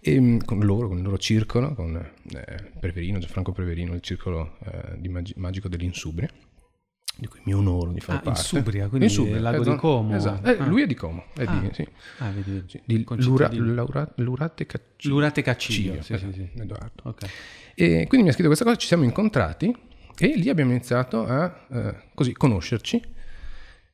E 0.00 0.20
mm, 0.20 0.38
con 0.44 0.58
loro, 0.60 0.88
con 0.88 0.98
il 0.98 1.02
loro 1.02 1.16
circolo, 1.18 1.72
con 1.74 1.96
eh, 1.96 2.70
Preverino, 2.78 3.18
Gianfranco 3.18 3.52
Preverino, 3.52 3.94
il 3.94 4.00
circolo 4.02 4.58
eh, 4.64 4.98
di 5.00 5.08
magi- 5.08 5.32
magico 5.38 5.66
dell'Insubria, 5.68 6.28
di 7.16 7.26
cui 7.26 7.40
mi 7.44 7.54
onoro 7.54 7.90
di 7.92 8.00
fare 8.00 8.18
Ah, 8.18 8.22
parte. 8.22 8.40
Insubria, 8.40 8.88
quindi 8.88 9.06
il 9.06 9.40
lago 9.40 9.62
di 9.62 9.68
esatto, 9.70 9.80
Como. 9.80 10.14
Esatto, 10.14 10.50
Eh, 10.50 10.56
Ah. 10.58 10.66
lui 10.66 10.82
è 10.82 10.86
di 10.86 10.94
Como, 10.94 11.24
è 11.34 11.44
Ah. 11.46 11.58
di, 11.58 11.70
sì, 11.72 11.88
Ah, 12.18 12.30
vedi, 12.30 12.64
sì, 12.66 12.80
di. 12.84 13.02
Lura- 13.06 13.48
Laura- 13.50 14.12
Lurate 14.16 14.66
Caccino. 14.66 15.14
Lurate. 15.14 15.56
Ciglio, 15.56 16.02
Sì, 16.02 16.18
sì, 16.18 16.32
sì. 16.32 16.40
esatto, 16.42 16.62
Edoardo. 16.62 17.02
Ok. 17.04 17.24
E 17.76 18.04
quindi 18.08 18.24
mi 18.24 18.28
ha 18.28 18.32
scritto 18.32 18.48
questa 18.48 18.64
cosa, 18.64 18.76
ci 18.76 18.86
siamo 18.88 19.04
incontrati 19.04 19.74
e 20.18 20.36
lì 20.36 20.48
abbiamo 20.48 20.70
iniziato 20.70 21.26
a 21.26 21.66
eh, 21.70 21.94
così 22.14 22.32
conoscerci. 22.32 23.02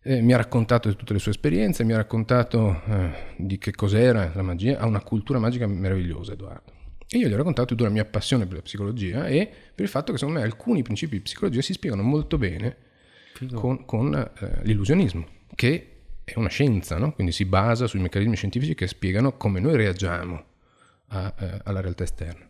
Eh, 0.02 0.22
mi 0.22 0.32
ha 0.32 0.36
raccontato 0.36 0.88
di 0.88 0.96
tutte 0.96 1.12
le 1.12 1.18
sue 1.18 1.32
esperienze, 1.32 1.84
mi 1.84 1.92
ha 1.92 1.96
raccontato 1.96 2.82
eh, 2.86 3.10
di 3.36 3.58
che 3.58 3.72
cos'era 3.72 4.30
la 4.34 4.42
magia, 4.42 4.78
ha 4.78 4.86
una 4.86 5.02
cultura 5.02 5.38
magica 5.38 5.66
meravigliosa 5.66 6.32
Edoardo. 6.32 6.72
E 7.08 7.18
io 7.18 7.28
gli 7.28 7.32
ho 7.32 7.36
raccontato 7.36 7.74
tutta 7.74 7.84
la 7.84 7.90
mia 7.90 8.04
passione 8.04 8.46
per 8.46 8.56
la 8.56 8.62
psicologia 8.62 9.26
e 9.26 9.50
per 9.74 9.84
il 9.84 9.90
fatto 9.90 10.12
che 10.12 10.18
secondo 10.18 10.38
me 10.38 10.46
alcuni 10.46 10.82
principi 10.82 11.16
di 11.16 11.22
psicologia 11.22 11.60
si 11.60 11.72
spiegano 11.72 12.02
molto 12.02 12.38
bene 12.38 12.76
con, 13.52 13.84
con, 13.84 14.14
eh, 14.14 14.60
l'illusionismo, 14.62 15.26
che 15.54 15.86
è 16.24 16.34
una 16.36 16.48
scienza, 16.48 16.98
no? 16.98 17.12
quindi 17.12 17.32
si 17.32 17.44
basa 17.44 17.86
sui 17.86 18.00
meccanismi 18.00 18.36
scientifici 18.36 18.74
che 18.74 18.86
spiegano 18.86 19.36
come 19.36 19.60
noi 19.60 19.76
reagiamo 19.76 20.44
a, 21.08 21.34
eh, 21.36 21.60
alla 21.64 21.80
realtà 21.80 22.04
esterna. 22.04 22.46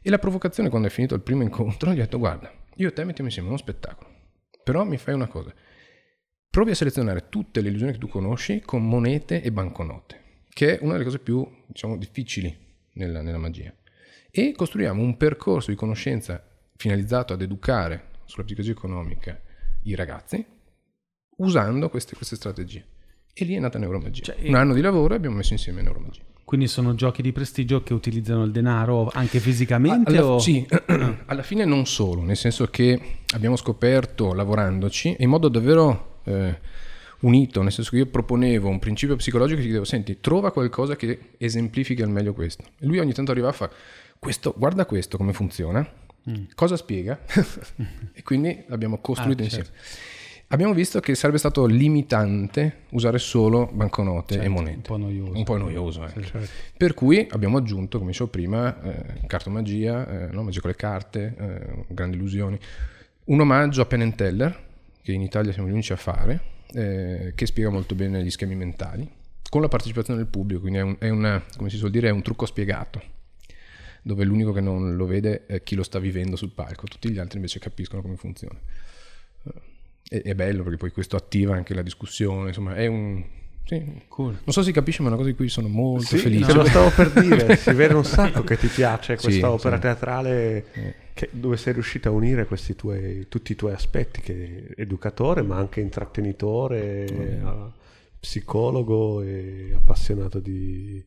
E 0.00 0.10
la 0.10 0.18
provocazione, 0.18 0.68
quando 0.68 0.88
è 0.88 0.90
finito 0.90 1.14
il 1.14 1.20
primo 1.20 1.42
incontro, 1.42 1.90
gli 1.90 1.98
ho 1.98 2.02
detto: 2.02 2.18
Guarda, 2.18 2.52
io 2.78 2.88
e 2.88 2.92
te 2.92 3.04
mettiamo 3.04 3.28
insieme 3.28 3.48
uno 3.48 3.58
spettacolo. 3.58 4.08
Però 4.62 4.84
mi 4.84 4.96
fai 4.98 5.14
una 5.14 5.28
cosa: 5.28 5.52
provi 6.50 6.70
a 6.70 6.74
selezionare 6.74 7.28
tutte 7.28 7.60
le 7.60 7.68
illusioni 7.68 7.92
che 7.92 7.98
tu 7.98 8.08
conosci 8.08 8.60
con 8.60 8.86
monete 8.86 9.42
e 9.42 9.52
banconote, 9.52 10.44
che 10.48 10.78
è 10.78 10.82
una 10.82 10.92
delle 10.92 11.04
cose 11.04 11.18
più, 11.18 11.46
diciamo, 11.66 11.96
difficili 11.96 12.56
nella, 12.94 13.22
nella 13.22 13.38
magia. 13.38 13.74
E 14.30 14.52
costruiamo 14.52 15.02
un 15.02 15.16
percorso 15.16 15.70
di 15.70 15.76
conoscenza 15.76 16.44
finalizzato 16.76 17.32
ad 17.32 17.42
educare 17.42 18.10
sulla 18.24 18.44
psicologia 18.44 18.72
economica 18.72 19.40
i 19.84 19.94
ragazzi 19.94 20.44
usando 21.38 21.88
queste, 21.88 22.14
queste 22.14 22.36
strategie. 22.36 22.86
E 23.32 23.44
lì 23.44 23.54
è 23.54 23.58
nata 23.58 23.78
Neuromagia. 23.78 24.22
Cioè, 24.22 24.48
un 24.48 24.54
anno 24.54 24.74
di 24.74 24.80
lavoro 24.80 25.14
e 25.14 25.16
abbiamo 25.16 25.36
messo 25.36 25.52
insieme 25.52 25.82
Neuromagia. 25.82 26.22
Quindi 26.48 26.66
sono 26.66 26.94
giochi 26.94 27.20
di 27.20 27.30
prestigio 27.30 27.82
che 27.82 27.92
utilizzano 27.92 28.42
il 28.42 28.52
denaro 28.52 29.10
anche 29.12 29.38
fisicamente? 29.38 30.16
Alla, 30.16 30.24
o... 30.24 30.38
Sì, 30.38 30.66
alla 31.26 31.42
fine 31.42 31.66
non 31.66 31.84
solo, 31.84 32.22
nel 32.22 32.38
senso 32.38 32.68
che 32.68 32.98
abbiamo 33.34 33.54
scoperto 33.54 34.32
lavorandoci 34.32 35.16
in 35.18 35.28
modo 35.28 35.48
davvero 35.48 36.20
eh, 36.24 36.58
unito, 37.20 37.60
nel 37.60 37.70
senso 37.70 37.90
che 37.90 37.98
io 37.98 38.06
proponevo 38.06 38.66
un 38.66 38.78
principio 38.78 39.14
psicologico 39.16 39.58
e 39.58 39.60
ti 39.60 39.66
dicevo, 39.66 39.84
senti, 39.84 40.20
trova 40.22 40.50
qualcosa 40.50 40.96
che 40.96 41.32
esemplifichi 41.36 42.00
al 42.00 42.08
meglio 42.08 42.32
questo. 42.32 42.64
E 42.78 42.86
lui 42.86 42.98
ogni 42.98 43.12
tanto 43.12 43.30
arrivava 43.32 43.52
a 43.52 43.56
fare, 43.56 43.72
questo, 44.18 44.54
guarda 44.56 44.86
questo 44.86 45.18
come 45.18 45.34
funziona, 45.34 45.86
cosa 46.54 46.78
spiega? 46.78 47.20
e 48.14 48.22
quindi 48.22 48.64
l'abbiamo 48.68 49.02
costruito 49.02 49.42
Ah, 49.42 49.44
insieme. 49.44 49.68
Abbiamo 50.50 50.72
visto 50.72 50.98
che 51.00 51.14
sarebbe 51.14 51.36
stato 51.36 51.66
limitante 51.66 52.84
usare 52.90 53.18
solo 53.18 53.68
banconote 53.70 54.34
e 54.34 54.36
Certo, 54.38 54.50
monete. 54.50 54.76
un 54.76 54.82
po' 54.82 54.96
noioso. 54.96 55.32
Un 55.36 55.44
po' 55.44 55.56
noioso, 55.58 56.06
ecco. 56.06 56.20
Per 56.74 56.94
cui 56.94 57.26
abbiamo 57.30 57.58
aggiunto, 57.58 57.98
come 57.98 58.12
dicevo 58.12 58.30
prima, 58.30 58.80
eh, 58.82 59.26
cartomagia, 59.26 60.08
eh, 60.08 60.32
no? 60.32 60.44
magia 60.44 60.60
con 60.60 60.70
le 60.70 60.76
carte, 60.76 61.34
eh, 61.38 61.84
grandi 61.88 62.16
illusioni. 62.16 62.58
Un 63.24 63.40
omaggio 63.40 63.82
a 63.82 63.86
Penn 63.86 64.10
Teller, 64.12 64.58
che 65.02 65.12
in 65.12 65.20
Italia 65.20 65.52
siamo 65.52 65.68
gli 65.68 65.72
unici 65.72 65.92
a 65.92 65.96
fare, 65.96 66.40
eh, 66.72 67.32
che 67.34 67.44
spiega 67.44 67.68
molto 67.68 67.94
bene 67.94 68.22
gli 68.24 68.30
schemi 68.30 68.54
mentali, 68.54 69.06
con 69.50 69.60
la 69.60 69.68
partecipazione 69.68 70.18
del 70.18 70.28
pubblico, 70.28 70.62
quindi 70.62 70.78
è, 70.78 70.82
un, 70.82 70.96
è 70.98 71.08
una, 71.10 71.42
come 71.58 71.68
si 71.68 71.76
suol 71.76 71.90
dire, 71.90 72.08
è 72.08 72.10
un 72.12 72.22
trucco 72.22 72.46
spiegato, 72.46 73.02
dove 74.00 74.24
l'unico 74.24 74.52
che 74.52 74.62
non 74.62 74.96
lo 74.96 75.04
vede 75.04 75.44
è 75.44 75.62
chi 75.62 75.74
lo 75.74 75.82
sta 75.82 75.98
vivendo 75.98 76.36
sul 76.36 76.52
palco, 76.52 76.86
tutti 76.86 77.10
gli 77.10 77.18
altri 77.18 77.36
invece 77.36 77.58
capiscono 77.58 78.00
come 78.00 78.16
funziona. 78.16 78.58
Eh, 80.08 80.22
È, 80.22 80.28
è 80.30 80.34
bello 80.34 80.62
perché 80.62 80.78
poi 80.78 80.90
questo 80.90 81.16
attiva 81.16 81.54
anche 81.54 81.74
la 81.74 81.82
discussione, 81.82 82.48
insomma 82.48 82.74
è 82.74 82.86
un... 82.86 83.22
Sì. 83.64 83.84
Non 84.16 84.38
so 84.46 84.62
se 84.62 84.72
capisci, 84.72 85.02
ma 85.02 85.08
è 85.08 85.10
una 85.10 85.18
cosa 85.20 85.28
di 85.30 85.36
cui 85.36 85.50
sono 85.50 85.68
molto 85.68 86.16
Sì, 86.16 86.18
felice. 86.18 86.46
te 86.46 86.52
lo 86.54 86.64
stavo 86.64 86.90
per 86.90 87.10
dire, 87.10 87.54
si 87.60 87.70
vede 87.74 87.92
un 87.92 88.04
sacco 88.04 88.42
che 88.42 88.56
ti 88.56 88.66
piace 88.68 89.14
questa 89.16 89.30
Sì, 89.30 89.42
opera 89.42 89.74
sì. 89.76 89.82
teatrale 89.82 90.64
che- 91.12 91.28
dove 91.32 91.58
sei 91.58 91.74
riuscito 91.74 92.08
a 92.08 92.12
unire 92.12 92.46
questi 92.46 92.74
tuoi, 92.74 93.26
tutti 93.28 93.52
i 93.52 93.56
tuoi 93.56 93.74
aspetti, 93.74 94.22
che 94.22 94.68
educatore 94.74 95.42
ma 95.42 95.56
anche 95.58 95.80
intrattenitore, 95.80 97.04
eh, 97.04 97.40
psicologo 98.18 99.20
e 99.22 99.72
appassionato 99.74 100.38
di, 100.38 101.04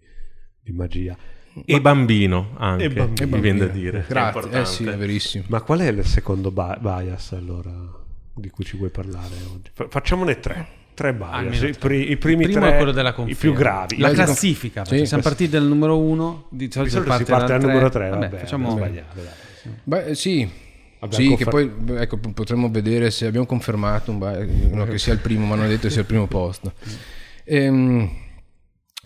di 0.61 0.71
magia. 0.71 1.17
E 1.65 1.81
bambino 1.81 2.51
anche, 2.57 2.85
E 2.85 2.89
bambino. 2.89 3.35
mi 3.35 3.41
viene 3.41 3.59
da 3.59 3.67
dire. 3.67 4.05
Grazie, 4.07 4.49
È 4.51 4.59
eh 4.61 4.65
sì, 4.65 4.85
è 4.85 4.95
verissimo. 4.95 5.45
Ma 5.47 5.61
qual 5.61 5.79
è 5.79 5.87
il 5.87 6.05
secondo 6.05 6.51
bias 6.51 7.31
allora 7.33 7.99
di 8.33 8.49
cui 8.49 8.63
ci 8.63 8.77
vuoi 8.77 8.89
parlare 8.89 9.35
oggi? 9.53 9.69
Fa- 9.73 9.87
facciamone 9.89 10.39
tre. 10.39 10.79
Tre 10.93 11.13
bias, 11.13 11.61
i, 11.61 11.67
i 12.11 12.17
primi 12.17 12.43
il 12.43 12.49
primo 12.49 12.65
tre, 12.65 12.73
è 12.73 12.75
quello 12.75 12.91
della 12.91 13.15
i 13.25 13.33
più 13.35 13.53
gravi. 13.53 13.97
La 13.97 14.11
classifica. 14.11 14.83
Sì, 14.83 14.91
perché 14.91 15.05
siamo 15.05 15.23
partiti 15.23 15.49
dal 15.49 15.65
numero 15.65 15.97
uno. 15.97 16.47
Di 16.49 16.69
solito, 16.69 16.99
Di 16.99 17.05
solito 17.05 17.25
si 17.25 17.31
parte 17.31 17.57
dal 17.57 17.61
numero 17.61 17.89
tre, 17.89 18.09
vabbè, 18.09 18.29
facciamo... 18.29 18.71
abbiamo 18.71 18.85
sbagliato. 18.85 19.19
Beh, 19.83 20.05
eh, 20.05 20.15
sì, 20.15 20.49
Abbiamo 20.99 21.23
sì 21.23 21.35
che 21.35 21.45
confer- 21.45 21.69
poi 21.69 21.97
ecco, 21.97 22.17
potremmo 22.17 22.69
vedere 22.69 23.09
se 23.09 23.25
abbiamo 23.25 23.45
confermato 23.45 24.11
un 24.11 24.19
ba- 24.19 24.37
no, 24.37 24.85
che 24.85 24.99
sia 24.99 25.13
il 25.13 25.19
primo, 25.19 25.45
ma 25.45 25.55
non 25.55 25.65
è 25.65 25.67
detto 25.69 25.87
che 25.87 25.91
sia 25.91 26.01
il 26.01 26.07
primo 26.07 26.27
posto. 26.27 26.73
Ehm, 27.45 28.09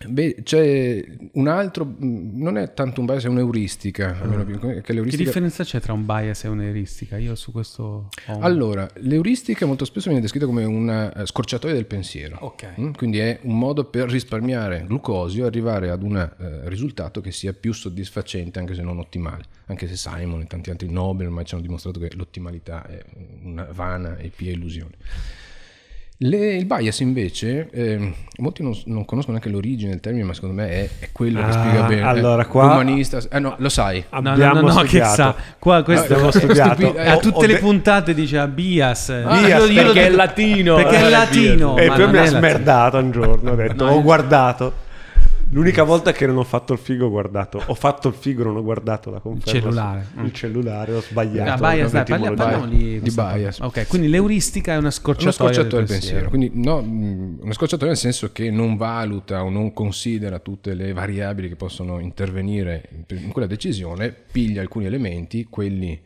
beh, 0.07 0.37
c'è 0.43 1.05
un 1.33 1.47
altro, 1.47 1.85
mh, 1.85 2.31
non 2.33 2.57
è 2.57 2.73
tanto 2.73 2.99
un 2.99 3.05
bias, 3.05 3.23
è 3.23 3.27
un'euristica. 3.29 4.17
almeno 4.21 4.43
più- 4.43 4.59
che 4.59 4.81
Che 4.81 4.93
l'euristica 4.93 5.23
differenza 5.23 5.63
c'è 5.63 5.79
tra 5.79 5.93
un 5.93 6.05
bias 6.05 6.43
e 6.43 6.47
un'eristica? 6.49 7.17
Io 7.17 7.33
su 7.35 7.51
questo 7.53 8.09
un- 8.27 8.43
Allora, 8.43 8.89
l'euristica 8.95 9.65
molto 9.65 9.85
spesso 9.85 10.07
viene 10.07 10.21
descritta 10.21 10.45
come 10.45 10.65
una 10.65 11.13
eh, 11.13 11.25
scorciatoia 11.25 11.73
del 11.73 11.85
pensiero. 11.85 12.37
Ok. 12.41 12.73
Mm, 12.79 12.91
Quindi 12.91 13.19
è 13.19 13.39
un 13.43 13.57
modo 13.57 13.85
per 13.85 14.09
risparmiare 14.09 14.83
glucosio 14.85 15.45
e 15.45 15.47
arrivare 15.47 15.89
ad 15.89 16.03
un 16.03 16.17
eh, 16.17 16.67
risultato 16.69 17.21
che 17.21 17.31
sia 17.31 17.53
più 17.53 17.71
soddisfacente, 17.73 18.59
anche 18.59 18.73
se 18.75 18.81
non 18.81 18.99
ottimale. 18.99 19.43
Anche 19.67 19.87
se 19.87 19.95
Simon 19.95 20.41
e 20.41 20.45
tanti 20.47 20.69
altri 20.71 20.89
Nobel 20.89 21.27
ormai 21.27 21.45
ci 21.45 21.53
hanno 21.55 21.63
dimostrato 21.63 21.99
che 21.99 22.11
l'ottimalità 22.15 22.85
è 22.85 23.01
una 23.43 23.67
vana 23.71 24.17
e 24.17 24.29
pia 24.35 24.51
illusione. 24.51 24.91
Le- 26.19 26.55
il 26.55 26.65
bias 26.65 27.01
invece, 27.01 27.67
ehm, 27.73 28.13
molti 28.37 28.63
non, 28.63 28.71
non 28.85 29.03
conoscono 29.03 29.35
neanche 29.37 29.49
l'origine 29.53 29.91
del 29.91 29.99
termine, 29.99 30.23
ma 30.23 30.33
secondo 30.33 30.55
me 30.55 30.69
è, 30.69 30.89
è 30.99 31.09
quello 31.11 31.39
che 31.41 31.45
Ah, 31.45 31.51
spiega 31.51 31.81
bene. 31.83 32.01
allora 32.03 32.43
eh, 32.43 32.47
qua- 32.47 32.67
L'umanista, 32.67 33.19
eh 33.29 33.39
no, 33.39 33.55
lo 33.57 33.67
sai. 33.67 34.01
No, 34.11 34.19
no, 34.21 34.31
Abbiamo 34.31 34.61
no, 34.61 34.73
no, 34.75 34.81
che 34.83 35.03
sa. 35.03 35.35
Qua 35.59 35.83
questo 35.83 36.13
Abbiamo 36.13 36.31
studiato. 36.31 36.95
E 36.95 37.09
a 37.09 37.15
Ho- 37.15 37.19
tutte 37.19 37.37
ho 37.37 37.41
le 37.47 37.47
de- 37.55 37.59
puntate 37.59 38.13
dice 38.13 38.37
ah, 38.37 38.47
bias. 38.47 39.11
Bias, 39.11 39.41
Io- 39.47 39.65
io 39.65 39.81
lo 39.81 39.91
perché 39.91 39.99
è 39.99 40.09
dico- 40.09 40.15
latino. 40.15 40.75
Perché 40.75 40.95
è 40.99 41.05
Eh, 41.05 41.09
latino. 41.09 41.77
E 41.77 41.87
poi 41.87 42.07
mi 42.09 42.17
è 42.17 42.19
ha 42.21 42.25
smerdato 42.27 42.97
un 42.97 43.11
giorno, 43.11 43.51
ho 43.51 43.55
detto, 43.55 43.85
No, 43.85 43.91
ho 43.91 44.01
guardato. 44.01 44.73
L'unica 45.55 45.83
volta 45.83 46.11
che 46.11 46.27
non 46.27 46.35
ho 46.35 46.43
fatto 46.43 46.73
il 46.73 46.79
figo 46.79 47.05
ho 47.05 47.09
guardato, 47.09 47.63
ho 47.65 47.73
fatto 47.75 48.09
il 48.09 48.13
figo, 48.13 48.43
non 48.43 48.57
ho 48.57 48.61
guardato 48.61 49.09
la 49.09 49.19
conferma. 49.19 49.59
cellulare. 49.61 50.05
su- 50.13 50.23
Il 50.25 50.33
cellulare, 50.33 50.93
ho 50.93 51.01
sbagliato. 51.01 51.63
Ah, 51.63 51.71
bias, 51.73 51.91
dai, 51.93 52.03
parli- 52.03 52.33
parliamo 52.35 52.67
di, 52.67 52.99
di 52.99 53.09
bias. 53.11 53.59
Ok, 53.59 53.87
quindi 53.87 54.09
l'euristica 54.09 54.73
è 54.73 54.77
una 54.77 54.91
scorciatoia, 54.91 55.23
Una 55.23 55.53
scorciatoia 55.53 55.79
del 55.79 55.87
del 55.87 55.97
pensiero, 55.99 56.27
quindi 56.29 56.51
no, 56.53 56.81
mh, 56.81 57.37
una 57.41 57.53
scorciatoia 57.53 57.87
nel 57.91 57.97
senso 57.99 58.31
che 58.33 58.51
non 58.51 58.75
valuta 58.75 59.43
o 59.45 59.49
non 59.49 59.71
considera 59.71 60.39
tutte 60.39 60.73
le 60.73 60.91
variabili 60.91 61.47
che 61.47 61.55
possono 61.55 61.99
intervenire 61.99 62.89
in- 63.07 63.17
in 63.23 63.31
quella 63.31 63.47
decisione, 63.47 64.13
piglia 64.31 64.59
alcuni 64.61 64.85
elementi, 64.87 65.45
quelli 65.49 65.97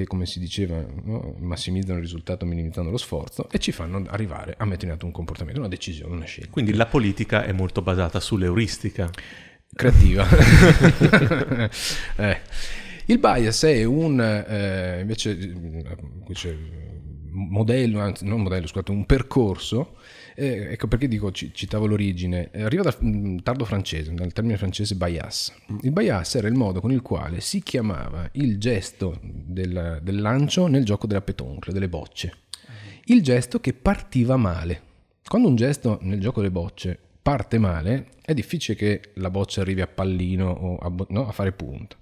che 0.00 0.08
come 0.08 0.26
si 0.26 0.40
diceva 0.40 0.84
no, 1.04 1.36
massimizzano 1.38 1.98
il 1.98 2.02
risultato 2.02 2.44
minimizzando 2.44 2.90
lo 2.90 2.96
sforzo 2.96 3.48
e 3.48 3.60
ci 3.60 3.70
fanno 3.70 4.02
arrivare 4.08 4.56
a 4.58 4.64
mettere 4.64 4.88
in 4.88 4.92
atto 4.94 5.06
un 5.06 5.12
comportamento, 5.12 5.60
una 5.60 5.68
decisione, 5.68 6.16
una 6.16 6.24
scelta 6.24 6.50
Quindi 6.50 6.74
la 6.74 6.86
politica 6.86 7.44
è 7.44 7.52
molto 7.52 7.80
basata 7.80 8.18
sull'euristica. 8.18 9.08
creativa. 9.72 10.26
Eh. 12.16 12.40
Il 13.06 13.18
bias 13.18 13.62
è 13.64 13.84
un 13.84 14.20
eh, 14.20 14.98
invece, 15.00 15.30
invece 15.30 16.58
modello, 17.30 18.00
anzi 18.00 18.24
non 18.24 18.40
modello, 18.40 18.66
scusate, 18.66 18.90
un 18.90 19.06
percorso. 19.06 19.98
Eh, 20.34 20.72
ecco 20.72 20.88
perché 20.88 21.08
dico, 21.08 21.30
ci- 21.32 21.52
citavo 21.52 21.86
l'origine, 21.86 22.50
eh, 22.50 22.62
arriva 22.62 22.82
dal 22.82 22.96
mm, 23.02 23.38
tardo 23.38 23.64
francese, 23.64 24.12
dal 24.12 24.32
termine 24.32 24.56
francese 24.56 24.94
bias. 24.94 25.52
Il 25.82 25.92
bias 25.92 26.34
era 26.34 26.48
il 26.48 26.54
modo 26.54 26.80
con 26.80 26.90
il 26.90 27.02
quale 27.02 27.40
si 27.40 27.62
chiamava 27.62 28.28
il 28.32 28.58
gesto 28.58 29.18
del, 29.22 30.00
del 30.02 30.20
lancio 30.20 30.66
nel 30.66 30.84
gioco 30.84 31.06
della 31.06 31.22
pétanque, 31.22 31.72
delle 31.72 31.88
bocce. 31.88 32.32
Il 33.06 33.22
gesto 33.22 33.60
che 33.60 33.74
partiva 33.74 34.36
male. 34.36 34.92
Quando 35.26 35.48
un 35.48 35.56
gesto 35.56 35.98
nel 36.02 36.20
gioco 36.20 36.40
delle 36.40 36.52
bocce 36.52 36.98
parte 37.22 37.58
male, 37.58 38.08
è 38.22 38.34
difficile 38.34 38.76
che 38.76 39.12
la 39.14 39.30
boccia 39.30 39.60
arrivi 39.62 39.80
a 39.80 39.86
pallino 39.86 40.50
o 40.50 40.76
a, 40.76 40.92
no, 41.08 41.26
a 41.26 41.32
fare 41.32 41.52
punto. 41.52 41.96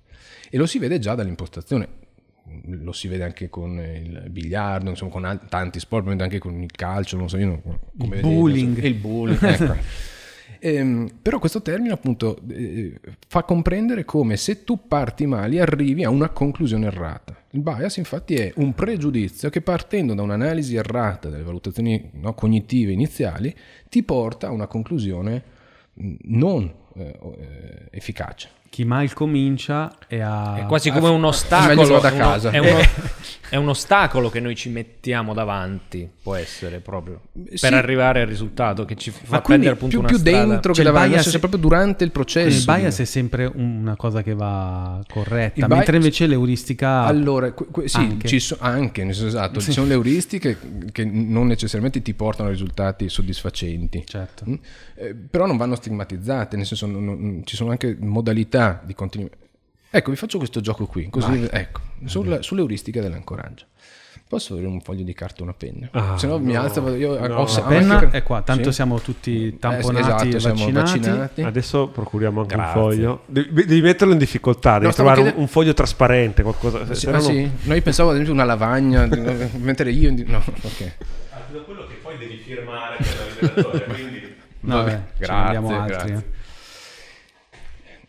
E 0.50 0.58
lo 0.58 0.66
si 0.66 0.78
vede 0.78 0.98
già 0.98 1.14
dall'impostazione. 1.14 2.00
Lo 2.66 2.92
si 2.92 3.08
vede 3.08 3.24
anche 3.24 3.48
con 3.48 3.78
il 3.78 4.26
biliardo, 4.30 4.90
insomma, 4.90 5.10
con 5.10 5.24
al- 5.24 5.48
tanti 5.48 5.78
sport, 5.80 6.20
anche 6.20 6.38
con 6.38 6.60
il 6.62 6.70
calcio, 6.70 7.16
non 7.16 7.28
so, 7.28 7.36
io 7.38 7.46
non- 7.46 7.62
come 7.62 8.16
vedete, 8.16 8.28
bullying. 8.34 8.68
insomma, 8.68 8.86
il 8.86 8.94
bullying, 8.94 9.42
ecco. 9.44 10.10
Ehm, 10.64 11.08
però 11.20 11.40
questo 11.40 11.60
termine 11.60 11.92
appunto 11.92 12.38
eh, 12.48 13.00
fa 13.26 13.42
comprendere 13.42 14.04
come 14.04 14.36
se 14.36 14.62
tu 14.62 14.86
parti 14.86 15.26
male 15.26 15.60
arrivi 15.60 16.04
a 16.04 16.10
una 16.10 16.28
conclusione 16.28 16.86
errata. 16.86 17.36
Il 17.50 17.60
bias 17.62 17.96
infatti 17.96 18.34
è 18.36 18.52
un 18.56 18.72
pregiudizio 18.72 19.50
che 19.50 19.60
partendo 19.60 20.14
da 20.14 20.22
un'analisi 20.22 20.76
errata 20.76 21.28
delle 21.28 21.42
valutazioni 21.42 22.10
no, 22.12 22.32
cognitive 22.34 22.92
iniziali 22.92 23.52
ti 23.88 24.04
porta 24.04 24.46
a 24.46 24.50
una 24.52 24.68
conclusione 24.68 25.42
mh, 25.94 26.14
non 26.26 26.72
eh, 26.94 27.18
eh, 27.38 27.88
efficace. 27.90 28.48
Chi 28.72 28.86
mal 28.86 29.12
comincia 29.12 29.92
è 30.06 30.20
a... 30.20 30.56
È 30.56 30.64
quasi 30.64 30.90
come 30.90 31.10
un 31.10 31.22
ostacolo. 31.24 31.82
che 31.82 31.92
vada 31.92 32.08
a 32.08 32.12
uno- 32.12 32.22
casa. 32.22 32.50
È, 32.50 32.56
uno- 32.58 32.78
è 33.50 33.56
un 33.56 33.68
ostacolo 33.68 34.30
che 34.30 34.40
noi 34.40 34.54
ci 34.56 34.70
mettiamo 34.70 35.34
davanti, 35.34 36.08
può 36.22 36.36
essere 36.36 36.78
proprio, 36.80 37.20
per 37.34 37.58
Sì. 37.58 37.66
arrivare 37.66 38.22
al 38.22 38.26
risultato 38.28 38.86
che 38.86 38.94
ci 38.94 39.10
fa 39.10 39.18
quindi 39.42 39.42
prendere 39.66 39.72
appunto 39.74 39.88
Più, 39.90 39.98
una 39.98 40.08
più 40.08 40.16
strada. 40.16 40.38
dentro 40.46 40.72
Cioè, 40.72 40.72
che 40.72 40.80
il 40.80 40.86
davanti, 40.86 41.08
bias 41.10 41.12
nel 41.24 41.32
senso, 41.32 41.36
è- 41.36 41.40
proprio 41.50 41.60
durante 41.60 42.04
il 42.04 42.10
processo. 42.12 42.58
Il 42.70 42.78
bias 42.78 42.98
è 43.00 43.04
sempre 43.04 43.52
una 43.54 43.94
cosa 43.96 44.22
che 44.22 44.32
va 44.34 45.02
corretta, 45.06 45.60
Il 45.60 45.66
bi- 45.66 45.74
mentre 45.74 45.96
invece 45.96 46.26
l'euristica... 46.26 47.02
Allora, 47.04 47.52
que- 47.52 47.66
que- 47.70 47.88
sì, 47.88 47.98
Anche. 47.98 48.26
ci 48.26 48.40
so- 48.40 48.56
anche, 48.58 49.04
nel 49.04 49.12
senso 49.12 49.28
esatto, 49.28 49.60
ci 49.60 49.70
sono 49.72 49.86
le 49.86 49.92
euristiche 49.92 50.56
che 50.92 51.04
non 51.04 51.46
necessariamente 51.46 52.00
ti 52.00 52.14
portano 52.14 52.48
a 52.48 52.52
risultati 52.52 53.10
soddisfacenti. 53.10 54.02
Certo. 54.06 54.44
Mm? 54.48 54.54
Eh, 54.94 55.14
però 55.14 55.44
non 55.44 55.58
vanno 55.58 55.74
stigmatizzate, 55.74 56.56
nel 56.56 56.64
senso 56.64 56.86
non- 56.86 57.04
non- 57.04 57.42
ci 57.44 57.54
sono 57.54 57.68
anche 57.70 57.98
modalità 58.00 58.60
di 58.84 58.94
continuare. 58.94 59.36
Ecco, 59.90 60.10
vi 60.10 60.16
faccio 60.16 60.38
questo 60.38 60.60
gioco 60.60 60.86
qui, 60.86 61.08
così, 61.10 61.46
ecco, 61.50 61.80
sulla- 62.04 62.40
sulle 62.42 62.60
euristiche 62.60 63.00
dell'ancoraggio. 63.00 63.66
Posso 64.26 64.54
avere 64.54 64.66
un 64.68 64.80
foglio 64.80 65.02
di 65.04 65.12
carta 65.12 65.40
e 65.40 65.42
una 65.42 65.52
penna? 65.52 65.88
Ah, 65.90 66.16
Se 66.16 66.26
no 66.26 66.38
mi 66.38 66.56
alzo, 66.56 66.80
vado- 66.80 66.96
io 66.96 67.18
no. 67.28 67.34
ho, 67.36 67.54
La 67.54 67.60
penna 67.62 67.96
ho- 67.98 68.08
è 68.10 68.22
qua, 68.22 68.40
tanto 68.40 68.70
Sì. 68.70 68.76
siamo 68.76 68.98
tutti 68.98 69.48
Eh, 69.48 69.58
tamponati 69.58 70.06
esatto, 70.06 70.36
e 70.36 70.40
siamo 70.40 70.54
vaccinati. 70.56 70.98
vaccinati. 70.98 71.42
Adesso 71.42 71.88
procuriamo 71.88 72.40
anche 72.40 72.54
Grazie. 72.54 72.80
un 72.80 72.86
foglio. 72.88 73.22
Devi, 73.26 73.52
devi 73.66 73.82
metterlo 73.82 74.14
in 74.14 74.18
difficoltà, 74.18 74.74
devi 74.74 74.86
No, 74.86 74.92
trovare 74.94 75.16
un, 75.18 75.22
chiedendo- 75.24 75.42
un 75.46 75.52
foglio 75.52 75.74
trasparente, 75.74 76.42
qualcosa. 76.42 76.94
Sì, 76.94 77.06
ah, 77.08 77.10
no 77.10 77.20
sì? 77.20 77.50
No, 77.64 77.74
io 77.74 77.82
pensavo 77.82 78.08
ad 78.08 78.14
esempio 78.14 78.32
una 78.34 78.44
lavagna, 78.44 79.06
mettere 79.60 79.90
io... 79.90 80.08
in- 80.08 80.24
No, 80.26 80.38
ok. 80.38 80.92
da 81.52 81.58
quello 81.66 81.86
che 81.86 81.94
poi 82.00 82.16
devi 82.16 82.36
firmare 82.38 82.96
per 82.96 83.06
la 83.18 83.24
liberatoria, 83.48 83.94
quindi... 83.94 84.34
No, 84.60 84.76
Vabbè, 84.76 84.90
vabbè, 84.92 85.02
ce 85.12 85.20
ne 85.20 85.26
grazie, 85.26 85.56
altri. 85.74 85.86
grazie. 85.92 86.14
eh. 86.14 86.40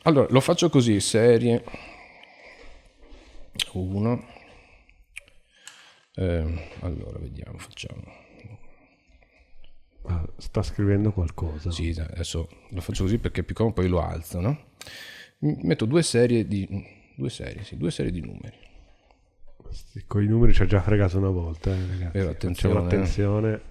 Allora, 0.03 0.27
lo 0.29 0.41
faccio 0.41 0.69
così, 0.69 0.99
serie 0.99 1.63
1. 3.73 4.25
allora, 6.81 7.19
vediamo, 7.19 7.57
facciamo. 7.57 8.03
Ah, 10.05 10.27
sta 10.37 10.61
scrivendo 10.61 11.13
qualcosa. 11.13 11.71
Sì, 11.71 11.95
adesso 11.97 12.49
lo 12.69 12.81
faccio 12.81 13.03
così 13.03 13.17
perché 13.17 13.43
più 13.43 13.55
comodo, 13.55 13.75
poi 13.75 13.87
lo 13.87 14.01
alzo, 14.01 14.41
no? 14.41 14.65
Metto 15.39 15.85
due 15.85 16.03
serie 16.03 16.45
di... 16.47 16.67
Due 17.15 17.29
serie, 17.29 17.63
sì, 17.63 17.77
due 17.77 17.91
serie 17.91 18.11
di 18.11 18.19
numeri. 18.21 18.57
Con 20.05 20.21
i 20.23 20.27
numeri 20.27 20.53
ci 20.53 20.63
ha 20.63 20.65
già 20.65 20.81
fregato 20.81 21.17
una 21.17 21.29
volta, 21.29 21.73
eh, 21.73 21.87
ragazzi. 21.87 22.17
Vero, 22.17 22.29
attenzione, 22.31 22.73
Facciamo 22.75 22.85
attenzione. 22.87 23.61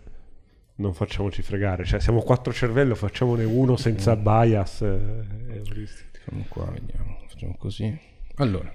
Non 0.76 0.94
facciamoci 0.94 1.42
fregare. 1.42 1.84
Cioè, 1.84 2.00
siamo 2.00 2.22
quattro 2.22 2.52
cervello, 2.52 2.94
facciamone 2.94 3.44
uno 3.44 3.76
senza 3.76 4.16
bias. 4.16 4.80
eh. 4.80 6.11
Facciamo 6.24 6.44
qua, 6.48 6.66
vediamo, 6.66 7.18
facciamo 7.26 7.56
così. 7.58 7.98
Allora, 8.36 8.72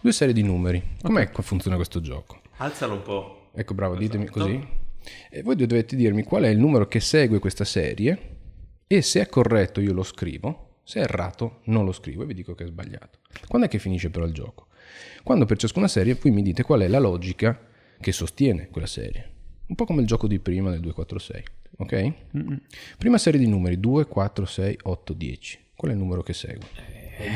due 0.00 0.12
serie 0.12 0.32
di 0.32 0.42
numeri. 0.42 0.82
Com'è 1.02 1.28
che 1.28 1.42
funziona 1.42 1.76
questo 1.76 2.00
gioco? 2.00 2.40
Alzalo 2.56 2.94
un 2.94 3.02
po'. 3.02 3.50
Ecco, 3.54 3.74
bravo, 3.74 3.96
ditemi 3.96 4.26
così. 4.26 4.66
E 5.30 5.42
voi 5.42 5.56
dovete 5.56 5.94
dirmi 5.94 6.22
qual 6.22 6.44
è 6.44 6.48
il 6.48 6.58
numero 6.58 6.88
che 6.88 7.00
segue 7.00 7.38
questa 7.38 7.64
serie 7.64 8.36
e 8.86 9.02
se 9.02 9.20
è 9.20 9.28
corretto 9.28 9.80
io 9.80 9.92
lo 9.92 10.02
scrivo, 10.02 10.80
se 10.84 11.00
è 11.00 11.02
errato 11.02 11.60
non 11.64 11.84
lo 11.84 11.92
scrivo 11.92 12.22
e 12.22 12.26
vi 12.26 12.34
dico 12.34 12.54
che 12.54 12.64
è 12.64 12.66
sbagliato. 12.66 13.18
Quando 13.46 13.66
è 13.66 13.70
che 13.70 13.78
finisce 13.78 14.08
però 14.08 14.24
il 14.24 14.32
gioco? 14.32 14.68
Quando 15.22 15.44
per 15.44 15.58
ciascuna 15.58 15.86
serie 15.86 16.14
voi 16.14 16.32
mi 16.32 16.42
dite 16.42 16.62
qual 16.62 16.80
è 16.80 16.88
la 16.88 16.98
logica 16.98 17.60
che 18.00 18.12
sostiene 18.12 18.68
quella 18.68 18.86
serie. 18.86 19.32
Un 19.66 19.74
po' 19.74 19.84
come 19.84 20.00
il 20.00 20.06
gioco 20.06 20.26
di 20.26 20.38
prima 20.38 20.70
del 20.70 20.80
246, 20.80 21.44
ok? 21.76 22.12
Prima 22.96 23.18
serie 23.18 23.38
di 23.38 23.46
numeri 23.46 23.78
2, 23.78 24.06
4, 24.06 24.46
6, 24.46 24.78
8, 24.82 25.12
10. 25.12 25.66
Qual 25.78 25.92
è 25.92 25.94
il 25.94 26.00
numero 26.00 26.24
che 26.24 26.32
segue? 26.32 26.66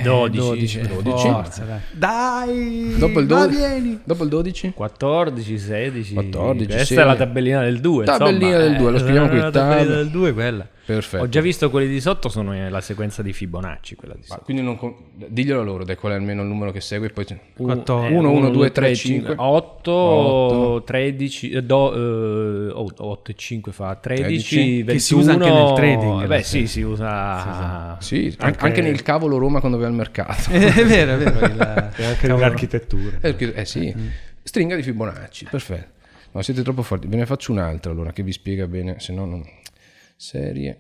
12, 0.03 0.37
12, 0.37 0.79
eh, 0.81 0.87
12. 0.89 1.29
Forza, 1.29 1.63
dai. 1.63 1.81
Dai! 1.93 2.95
Dopo 2.99 3.21
il, 3.21 3.27
va 3.29 3.47
12, 3.47 3.57
vieni! 3.57 4.01
dopo 4.03 4.25
il 4.25 4.29
12? 4.31 4.73
14, 4.75 5.59
16. 5.59 6.15
14, 6.15 6.67
Questa 6.67 6.85
sì. 6.85 6.95
è 6.97 7.05
la 7.05 7.15
tabellina 7.15 7.63
del 7.63 7.79
2. 7.79 8.05
Tabellina 8.05 8.59
del 8.59 8.77
due, 8.79 8.91
lo 8.91 8.99
scriviamo 8.99 9.29
qui, 9.29 9.39
La 9.39 9.51
tabellina 9.53 9.87
tab- 9.87 9.97
del 9.97 10.11
2 10.11 10.33
quella. 10.33 10.67
Perfetto. 10.85 11.23
Ho 11.23 11.29
già 11.29 11.41
visto 11.41 11.71
quelli 11.71 11.89
di 11.89 12.01
sotto, 12.01 12.29
sono 12.29 12.55
eh, 12.55 12.69
la 12.69 12.81
sequenza 12.81 13.23
di 13.23 13.33
Fibonacci. 13.33 13.95
Quella 13.95 14.15
di 14.15 14.21
Ma 14.23 14.27
sotto. 14.35 14.43
quindi 14.45 14.63
non 14.63 14.77
con- 14.77 14.95
diglielo 15.15 15.63
loro, 15.63 15.85
dai, 15.85 15.97
qual 15.97 16.13
è 16.13 16.17
almeno 16.17 16.43
il 16.43 16.49
numero 16.49 16.73
che 16.73 16.81
segue. 16.81 17.09
Poi 17.11 17.25
14. 17.55 18.15
1, 18.15 18.31
1, 18.31 18.51
2, 18.51 18.73
3, 18.73 18.95
5. 18.95 19.35
8, 19.37 19.93
Otto. 19.93 20.83
13, 20.85 21.51
eh, 21.51 21.63
do, 21.63 21.95
eh, 21.95 22.73
oh, 22.73 22.93
8 22.97 23.31
e 23.31 23.35
5 23.35 23.73
fa 23.73 23.95
13, 23.95 24.25
13. 24.27 24.57
21. 24.83 24.93
Che 24.93 24.99
si 24.99 25.15
usa 25.15 25.33
anche 25.33 25.51
nel 25.51 25.73
trading, 25.75 26.23
Eh 26.23 26.27
Beh, 26.27 26.43
sì, 26.43 26.67
si 26.67 26.81
usa. 26.83 27.97
Sì, 28.01 28.35
an- 28.39 28.57
anche... 28.59 28.81
nel 28.81 29.03
cavolo 29.03 29.39
Roma 29.39 29.61
quando 29.61 29.77
aveva 29.79 29.91
il 29.93 29.97
mercato. 29.97 30.51
è 30.51 30.85
vero, 30.85 31.15
è 31.15 31.17
vero. 31.19 31.47
il- 31.47 31.91
E 31.97 32.05
anche 32.05 32.27
nell'architettura. 32.27 33.19
Eh, 33.21 33.37
eh 33.55 33.65
sì, 33.65 33.95
stringa 34.43 34.75
di 34.77 34.83
Fibonacci, 34.83 35.47
perfetto. 35.51 36.01
Ma 36.33 36.43
siete 36.43 36.63
troppo 36.63 36.83
forti, 36.83 37.07
ve 37.07 37.17
ne 37.17 37.27
faccio 37.27 37.53
un'altra 37.53 37.93
allora 37.93 38.11
che 38.13 38.23
vi 38.23 38.33
spiega 38.33 38.67
bene, 38.67 38.99
se 38.99 39.13
no 39.13 39.27
non... 39.27 39.45
Serie 40.23 40.79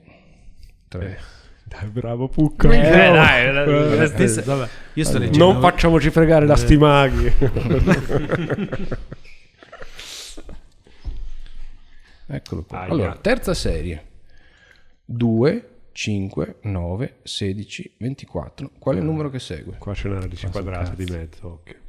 3. 0.86 1.18
Dai, 1.64 1.88
bravo 1.88 2.28
Pucca. 2.28 2.72
Eh, 2.72 2.78
dai, 2.80 3.52
la- 3.52 3.64
la- 3.66 3.94
la- 4.04 4.08
Pensa- 4.10 4.68
Io 4.92 5.04
sto 5.04 5.18
leggendo. 5.18 5.52
Non 5.52 5.60
facciamoci 5.60 6.10
fregare 6.10 6.46
da 6.46 6.54
sti 6.54 6.76
maghi. 6.76 7.26
Eccolo 12.26 12.62
qua. 12.62 12.80
Aia. 12.82 12.92
Allora, 12.92 13.16
terza 13.16 13.52
serie. 13.54 14.06
2, 15.04 15.68
5, 15.90 16.58
9, 16.62 17.16
16, 17.24 17.94
24. 17.98 18.70
Qual 18.78 18.94
è 18.94 18.98
il 19.00 19.04
numero 19.04 19.28
che 19.28 19.40
segue? 19.40 19.74
Qua 19.76 19.92
c'è 19.92 20.06
una 20.08 20.20
radice 20.20 20.48
quadrata 20.50 20.94
di 20.94 21.04
mezzo. 21.10 21.48
occhio. 21.48 21.80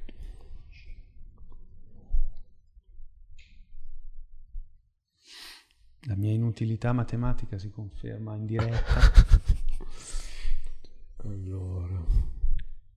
La 6.05 6.15
mia 6.15 6.31
inutilità 6.31 6.91
matematica 6.91 7.57
si 7.57 7.69
conferma 7.69 8.35
in 8.35 8.45
diretta. 8.45 9.11
Allora. 11.25 12.03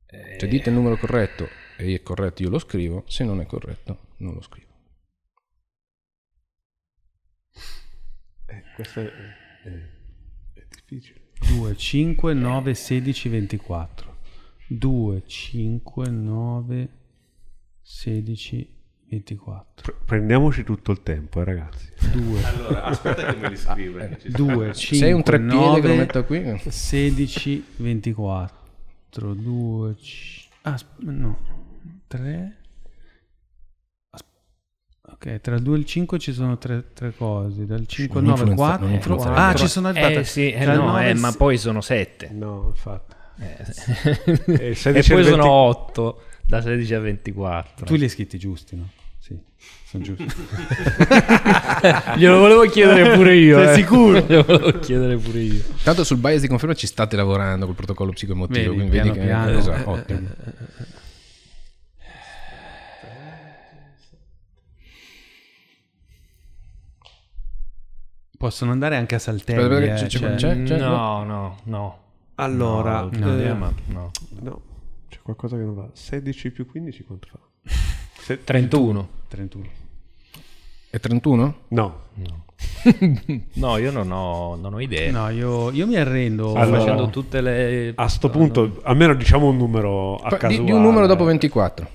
Cioè 0.07 0.49
dite 0.49 0.71
il 0.71 0.75
numero 0.75 0.97
corretto 0.97 1.47
e 1.77 1.95
è 1.95 2.03
corretto 2.03 2.43
io 2.43 2.51
lo 2.51 2.59
scrivo, 2.59 3.05
se 3.07 3.23
non 3.23 3.41
è 3.41 3.47
corretto 3.47 4.15
non 4.17 4.35
lo 4.35 4.41
scrivo. 4.41 4.73
Eh, 8.47 8.63
questo 8.75 9.01
è, 9.01 9.13
è- 9.63 9.89
è 10.55 10.67
difficile. 10.69 11.21
2, 11.49 11.77
5, 11.77 12.35
9, 12.35 12.75
16, 12.75 13.29
24. 13.29 14.17
2, 14.69 15.27
5, 15.27 16.09
9, 16.09 16.89
16, 17.83 18.76
24. 19.09 19.83
Pre- 19.83 19.95
prendiamoci 20.05 20.65
tutto 20.65 20.91
il 20.93 21.03
tempo, 21.03 21.41
eh, 21.41 21.45
ragazzi. 21.45 21.89
2, 22.13 22.43
Allora, 22.45 22.83
aspetta 22.85 23.33
che 23.33 23.37
me 23.39 23.49
li 23.51 23.57
scrivo. 23.57 23.99
perché 23.99 24.21
ci 24.21 24.29
sta. 24.31 24.43
2, 24.43 24.75
5, 24.75 24.97
Sei 24.97 25.13
un 25.13 25.23
treppiede 25.23 25.55
che 25.81 25.87
lo 25.87 25.95
9, 25.95 25.97
metto 25.97 26.25
qui? 26.25 26.61
16, 26.69 27.65
24. 27.77 29.35
2, 29.35 29.97
ah, 30.63 30.77
sp- 30.77 30.99
no, 31.03 31.39
3. 32.09 32.57
Ok, 35.09 35.41
tra 35.41 35.55
il 35.55 35.63
2 35.63 35.77
e 35.77 35.79
il 35.79 35.85
5 35.87 36.19
ci 36.19 36.33
sono 36.33 36.59
tre, 36.59 36.93
tre 36.93 37.15
cose. 37.15 37.65
Dal 37.65 37.87
5 37.87 38.19
al 38.19 38.27
Non 38.27 38.35
9, 38.39 38.51
influenza- 38.51 38.65
4. 38.71 38.87
non 38.87 38.95
influenzare. 38.95 39.35
Ah, 39.41 39.55
ci 39.55 39.69
sono 39.69 39.89
aspetta, 39.89 40.21
Eh 40.21 40.25
sì, 40.25 40.51
eh, 40.51 40.65
no, 40.67 40.75
9 40.87 41.07
e 41.07 41.09
eh, 41.11 41.15
ma 41.15 41.33
poi 41.33 41.57
sono 41.59 41.81
7. 41.81 42.29
No, 42.33 42.67
infatti. 42.75 43.15
e 43.39 44.69
il 44.71 44.77
16 44.77 45.11
poi 45.13 45.19
e 45.19 45.23
il 45.23 45.27
sono 45.29 45.43
20 45.43 45.47
8 45.49 46.23
da 46.47 46.61
16 46.61 46.95
a 46.95 47.01
24. 47.01 47.87
Tu 47.87 47.95
li 47.95 48.03
hai 48.03 48.09
scritti 48.09 48.37
giusti, 48.39 48.77
no? 48.77 48.89
Sì, 49.27 49.37
sono 49.87 50.05
giusti. 50.05 50.25
Glielo 52.17 52.39
volevo 52.39 52.65
chiedere 52.67 53.17
pure 53.17 53.35
io. 53.35 53.59
Sei 53.59 53.73
eh. 53.73 53.75
sicuro? 53.75 54.21
Glielo 54.25 54.45
volevo 54.45 54.79
chiedere 54.79 55.17
pure 55.17 55.41
io. 55.41 55.63
Tanto 55.83 56.05
sul 56.05 56.19
bias 56.19 56.43
di 56.43 56.47
conferma 56.47 56.75
ci 56.75 56.87
state 56.87 57.17
lavorando 57.17 57.67
col 57.67 57.75
protocollo 57.75 58.13
psicoemotivo, 58.13 58.73
Vedi, 58.73 58.75
quindi 58.89 58.97
vedi 58.97 59.11
piano 59.11 59.13
che 59.19 59.27
piano. 59.27 59.59
esatto, 59.59 59.97
Eh, 59.97 59.99
ottimo. 59.99 60.29
Possono 68.39 68.71
andare 68.71 68.97
anche 68.97 69.15
a 69.15 69.19
saltelli. 69.19 69.87
Eh, 69.89 69.95
c'è- 69.95 70.09
cioè- 70.09 70.35
c'è- 70.35 70.63
c'è- 70.63 70.79
no, 70.79 71.25
no, 71.25 71.59
no. 71.65 71.99
Allora, 72.37 73.09
no, 73.11 73.39
eh, 73.39 73.53
no. 73.87 74.11
no, 74.41 74.63
c'è 75.09 75.19
qualcosa 75.23 75.57
che 75.57 75.63
non 75.63 75.75
va. 75.75 75.89
16 75.95 76.51
più 76.51 76.67
15 76.67 77.03
quanto 77.05 77.29
fa? 77.31 77.39
Se- 78.27 78.43
31. 78.43 79.09
31. 79.29 79.67
È 80.91 80.99
31? 80.99 81.55
No, 81.69 82.01
No, 83.55 83.77
io 83.77 83.93
non 83.93 84.11
ho, 84.11 84.57
non 84.57 84.75
ho 84.75 84.81
idea. 84.81 85.13
No, 85.13 85.29
io, 85.29 85.71
io 85.71 85.87
mi 85.87 85.95
arrendo. 85.97 86.55
Allora, 86.55 86.81
facendo 86.81 87.09
tutte 87.11 87.41
le... 87.41 87.93
a 87.95 88.09
sto 88.09 88.29
punto 88.29 88.81
almeno 88.83 89.15
diciamo 89.15 89.47
un 89.47 89.57
numero 89.57 90.17
a 90.17 90.31
Di, 90.31 90.37
caso. 90.39 90.61
di 90.63 90.73
un 90.73 90.83
numero 90.83 91.07
dopo 91.07 91.23
24. 91.23 91.89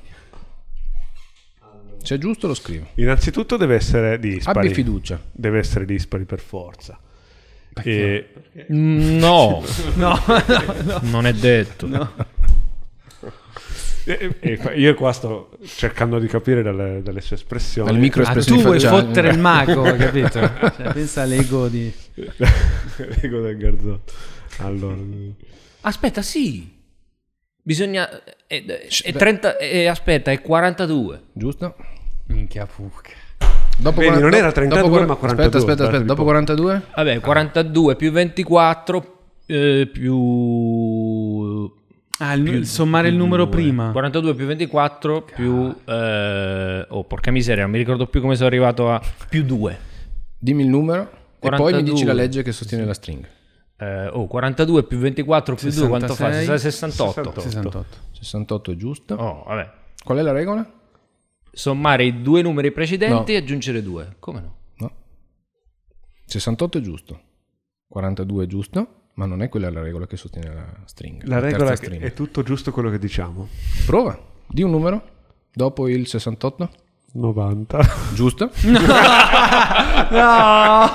Se 2.01 2.15
è 2.15 2.17
giusto 2.17 2.47
lo 2.47 2.53
scrivo. 2.53 2.85
Innanzitutto 2.95 3.57
deve 3.57 3.75
essere 3.75 4.17
dispari. 4.17 4.59
Abbi 4.67 4.73
fiducia. 4.73 5.19
Deve 5.29 5.59
essere 5.59 5.83
dispari 5.83 6.23
per 6.23 6.39
forza. 6.39 6.97
E 7.83 8.33
Mm, 8.73 9.17
No, 9.17 9.63
No, 9.95 10.17
non 11.01 11.25
è 11.25 11.33
detto. 11.33 11.87
E- 14.03 14.35
e 14.39 14.57
fa- 14.57 14.73
io 14.73 14.93
qua 14.95 15.11
sto 15.11 15.51
cercando 15.65 16.19
di 16.19 16.27
capire 16.27 16.61
dalle, 16.61 17.01
dalle 17.03 17.21
sue 17.21 17.35
espressioni. 17.35 17.87
Dalle 17.87 17.99
micro 17.99 18.23
Ah, 18.23 18.33
tu 18.33 18.55
vuoi 18.61 18.79
facciali. 18.79 19.05
fottere 19.05 19.29
il 19.29 19.39
mago, 19.39 19.81
capito? 19.83 20.39
Cioè, 20.39 20.91
pensa 20.93 21.21
all'ego 21.21 21.67
di... 21.67 21.91
Ego 23.21 23.41
del 23.41 23.57
garzotto. 23.57 24.13
Allora, 24.57 24.97
Aspetta, 25.81 26.21
sì. 26.21 26.69
Bisogna... 27.63 28.09
È, 28.47 28.63
è 28.65 29.13
30... 29.13 29.57
è- 29.57 29.85
aspetta, 29.85 30.31
è 30.31 30.41
42. 30.41 31.21
Giusto? 31.33 31.75
Minchia 32.27 32.65
pucca. 32.65 33.11
Dopo 33.77 33.99
Vedi, 34.01 34.19
non 34.19 34.33
era 34.33 34.47
dopo 34.51 34.53
32, 34.53 35.05
ma 35.05 35.15
42, 35.15 35.45
Aspetta, 35.45 35.57
aspetta, 35.57 35.83
aspetta. 35.83 36.03
Dopo 36.03 36.13
poco. 36.23 36.23
42? 36.25 36.81
Vabbè, 36.95 37.19
42 37.19 37.95
più 37.95 38.11
24 38.11 39.17
eh, 39.47 39.89
più... 39.91 41.79
Ah, 42.22 42.34
il, 42.34 42.48
il 42.48 42.68
sommare 42.68 43.07
il 43.07 43.15
numero 43.15 43.45
due. 43.45 43.52
prima. 43.56 43.89
42 43.91 44.35
più 44.35 44.45
24 44.45 45.23
più... 45.23 45.76
eh, 45.85 46.85
oh, 46.88 47.03
porca 47.06 47.31
miseria, 47.31 47.64
non 47.64 47.72
mi 47.72 47.80
ricordo 47.80 48.06
più 48.06 48.22
come 48.22 48.35
sono 48.35 48.48
arrivato 48.48 48.91
a... 48.91 49.02
più 49.27 49.43
2. 49.43 49.80
Dimmi 50.38 50.61
il 50.61 50.69
numero 50.69 51.10
e 51.39 51.49
poi 51.49 51.73
mi 51.73 51.81
dici 51.81 52.03
42. 52.03 52.06
la 52.06 52.14
legge 52.14 52.43
che 52.43 52.52
sostiene 52.52 52.85
la 52.85 52.93
stringa. 52.93 53.27
Eh, 53.76 54.07
oh, 54.10 54.27
42 54.27 54.84
più 54.84 54.99
24 54.99 55.56
più 55.56 55.72
2 55.72 55.88
quanto 55.88 56.14
fa? 56.14 56.31
66? 56.31 56.60
68. 56.60 57.39
68. 57.39 57.98
68 58.11 58.72
è 58.72 58.76
giusto. 58.76 59.15
Oh, 59.15 59.43
vabbè. 59.48 59.72
Qual 60.03 60.18
è 60.19 60.22
la 60.22 60.31
regola? 60.31 60.72
Sommare 61.52 62.06
i 62.06 62.22
due 62.22 62.43
numeri 62.43 62.72
precedenti 62.72 63.34
e 63.34 63.38
aggiungere 63.38 63.81
2. 63.81 64.15
Come 64.19 64.39
no? 64.41 64.56
No. 64.77 64.91
68 66.27 66.77
è 66.77 66.81
giusto. 66.81 67.19
42 67.88 68.43
è 68.43 68.48
giusto, 68.48 69.00
ma 69.22 69.27
non 69.27 69.43
è 69.43 69.49
quella 69.49 69.69
la 69.69 69.81
regola 69.81 70.07
che 70.07 70.18
sostiene 70.18 70.52
la 70.52 70.65
stringa. 70.85 71.27
La 71.27 71.38
regola 71.38 71.68
terza 71.68 71.73
è 71.73 71.77
che 71.77 71.85
stringa. 71.85 72.06
è 72.07 72.14
tutto 72.14 72.41
giusto 72.41 72.72
quello 72.72 72.89
che 72.89 72.98
diciamo. 72.98 73.48
Prova. 73.85 74.19
Di 74.48 74.64
un 74.64 74.72
numero 74.72 75.03
dopo 75.53 75.88
il 75.88 76.07
68. 76.07 76.69
90. 77.14 77.80
Giusto? 78.15 78.49
No! 80.11 80.89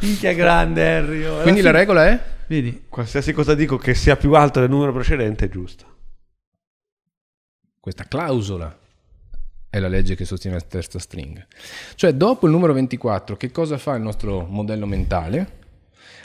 Minchia 0.00 0.32
grande 0.34 0.86
Harry. 0.86 1.24
Alla 1.24 1.42
Quindi 1.42 1.62
la 1.62 1.72
regola 1.72 2.06
è? 2.06 2.22
Vedi? 2.46 2.84
Qualsiasi 2.88 3.32
cosa 3.32 3.54
dico 3.54 3.76
che 3.76 3.94
sia 3.94 4.16
più 4.16 4.34
alto 4.34 4.60
del 4.60 4.68
numero 4.68 4.92
precedente 4.92 5.46
è 5.46 5.48
giusta. 5.48 5.84
Questa 7.80 8.04
clausola 8.04 8.78
è 9.68 9.78
la 9.80 9.88
legge 9.88 10.14
che 10.14 10.24
sostiene 10.24 10.56
la 10.56 10.62
terza 10.62 11.00
stringa. 11.00 11.44
Cioè, 11.96 12.12
dopo 12.12 12.46
il 12.46 12.52
numero 12.52 12.72
24, 12.72 13.36
che 13.36 13.50
cosa 13.50 13.78
fa 13.78 13.94
il 13.94 14.02
nostro 14.02 14.46
modello 14.48 14.86
mentale? 14.86 15.58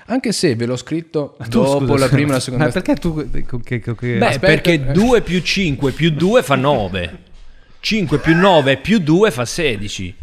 Anche 0.07 0.31
se 0.33 0.55
ve 0.55 0.65
l'ho 0.67 0.75
scritto 0.77 1.35
Tu, 1.49 1.61
dopo 1.61 1.85
scusa, 1.87 2.05
la 2.05 2.09
prima 2.09 2.29
e 2.29 2.33
la 2.33 2.39
seconda 2.39 2.65
Ma 2.65 2.71
perché 2.71 2.95
tu... 2.95 3.29
che- 3.31 3.43
che- 3.63 3.95
che- 3.95 4.17
Beh, 4.17 4.25
Aspetta, 4.27 4.45
perché 4.47 4.73
eh. 4.73 4.91
2 4.91 5.21
più 5.21 5.41
5 5.41 5.91
più 5.93 6.11
2 6.11 6.43
fa 6.43 6.55
9. 6.55 7.17
5 7.79 8.17
più 8.19 8.35
9 8.35 8.77
più 8.77 8.99
2 8.99 9.31
fa 9.31 9.45
16. 9.45 10.15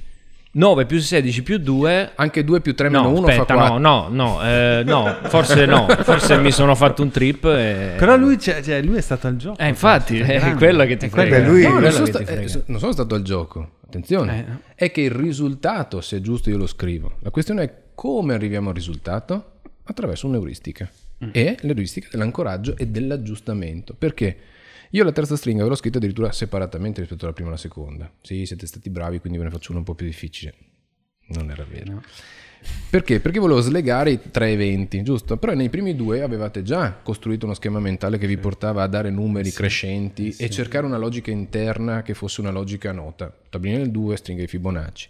9 0.55 0.85
più 0.87 0.99
16 1.01 1.43
più 1.43 1.59
2... 1.59 2.11
Anche 2.15 2.45
2 2.45 2.61
più 2.61 2.75
3 2.75 2.91
meno 2.91 3.03
No, 3.05 3.09
1 3.19 3.27
aspetta, 3.27 3.45
fa 3.45 3.55
4. 3.55 3.79
no, 3.79 4.07
no, 4.09 4.09
no, 4.11 4.43
eh, 4.45 4.83
no, 4.85 5.17
forse 5.25 5.65
no, 5.67 5.87
forse 6.03 6.37
mi 6.39 6.51
sono 6.53 6.75
fatto 6.75 7.03
un 7.03 7.11
trip 7.11 7.45
e... 7.47 7.95
Però 7.97 8.17
lui, 8.17 8.39
cioè, 8.39 8.63
cioè, 8.63 8.83
lui 8.83 8.97
è 8.99 9.01
stato 9.01 9.27
al 9.29 9.37
gioco. 9.37 9.59
Eh, 9.59 9.67
infatti, 9.69 10.19
cioè, 10.19 10.27
è 10.27 10.39
grande. 10.39 10.57
quello 10.59 10.85
che 10.85 10.97
ti 10.99 11.07
È 11.07 11.09
frega. 11.09 11.39
Beh, 11.39 11.47
lui- 11.47 11.63
No, 11.63 11.79
non 11.81 11.91
sono, 11.91 12.07
sta- 12.07 12.19
ti 12.19 12.25
frega. 12.27 12.53
eh, 12.53 12.63
non 12.67 12.79
sono 12.79 12.93
stato 12.93 13.15
al 13.15 13.23
gioco. 13.23 13.71
Attenzione, 13.87 14.61
Eh, 14.77 14.85
è 14.87 14.91
che 14.93 15.01
il 15.01 15.11
risultato, 15.11 16.01
se 16.03 16.19
è 16.19 16.21
giusto, 16.21 16.51
io 16.51 16.59
lo 16.59 16.67
scrivo. 16.67 17.15
La 17.21 17.31
questione 17.31 17.63
è 17.63 17.73
come 17.95 18.35
arriviamo 18.35 18.69
al 18.69 18.75
risultato 18.75 19.52
attraverso 19.85 20.27
un'euristica. 20.27 20.91
E 21.31 21.57
l'euristica 21.61 22.09
dell'ancoraggio 22.11 22.77
e 22.77 22.89
dell'aggiustamento. 22.89 23.95
Perché? 23.95 24.37
Io 24.91 25.05
la 25.05 25.13
terza 25.13 25.37
stringa 25.37 25.63
ve 25.63 25.69
l'ho 25.69 25.75
scritta 25.77 25.99
addirittura 25.99 26.33
separatamente 26.33 27.01
rispetto 27.01 27.25
alla 27.25 27.33
prima 27.33 27.49
e 27.51 27.53
alla 27.53 27.61
seconda. 27.61 28.13
Sì, 28.21 28.45
siete 28.45 28.67
stati 28.67 28.91
bravi, 28.91 29.21
quindi 29.21 29.39
ve 29.39 29.45
ne 29.45 29.51
faccio 29.51 29.71
una 29.71 29.79
un 29.79 29.85
po' 29.87 29.95
più 29.95 30.05
difficile. 30.05 30.55
Non 31.29 31.51
era 31.51 31.65
vero. 31.65 32.03
Perché? 32.91 33.21
Perché 33.21 33.39
volevo 33.39 33.61
slegare 33.61 34.11
i 34.11 34.21
tre 34.31 34.51
eventi, 34.51 35.03
giusto? 35.03 35.37
Però 35.37 35.55
nei 35.55 35.71
primi 35.71 35.97
due 35.97 36.23
avevate 36.23 36.63
già 36.63 36.93
costruito 37.03 37.47
uno 37.47 37.55
schema 37.55 37.81
mentale 37.81 38.19
che 38.19 38.27
vi 38.27 38.37
portava 38.37 38.83
a 38.83 38.87
dare 38.87 39.11
numeri 39.11 39.51
crescenti 39.51 40.35
e 40.37 40.51
cercare 40.51 40.87
una 40.87 40.99
logica 40.99 41.31
interna 41.31 42.03
che 42.03 42.15
fosse 42.15 42.41
una 42.41 42.51
logica 42.51 42.93
nota. 42.93 43.35
Tabellina 43.49 43.81
del 43.81 43.91
2, 43.91 44.17
stringa 44.17 44.43
di 44.43 44.49
Fibonacci. 44.49 45.09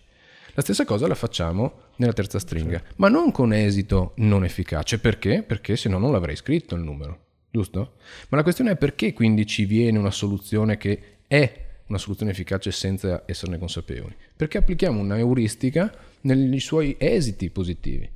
La 0.54 0.60
stessa 0.60 0.84
cosa 0.84 1.06
la 1.06 1.14
facciamo 1.14 1.92
nella 1.96 2.12
terza 2.12 2.38
stringa, 2.38 2.82
ma 2.96 3.08
non 3.08 3.32
con 3.32 3.54
esito 3.54 4.12
non 4.16 4.44
efficace. 4.44 4.98
Perché? 4.98 5.42
Perché 5.42 5.76
se 5.76 5.88
no 5.88 5.96
non 5.96 6.12
l'avrei 6.12 6.36
scritto 6.36 6.74
il 6.74 6.82
numero, 6.82 7.20
giusto? 7.50 7.94
Ma 8.28 8.36
la 8.36 8.42
questione 8.42 8.72
è 8.72 8.76
perché 8.76 9.14
quindi 9.14 9.46
ci 9.46 9.64
viene 9.64 9.98
una 9.98 10.10
soluzione 10.10 10.76
che 10.76 11.20
è 11.26 11.60
una 11.86 11.96
soluzione 11.96 12.32
efficace 12.32 12.70
senza 12.70 13.22
esserne 13.24 13.56
consapevoli? 13.56 14.14
Perché 14.36 14.58
applichiamo 14.58 15.00
una 15.00 15.16
euristica 15.16 15.90
negli 16.22 16.60
suoi 16.60 16.96
esiti 16.98 17.48
positivi. 17.48 18.10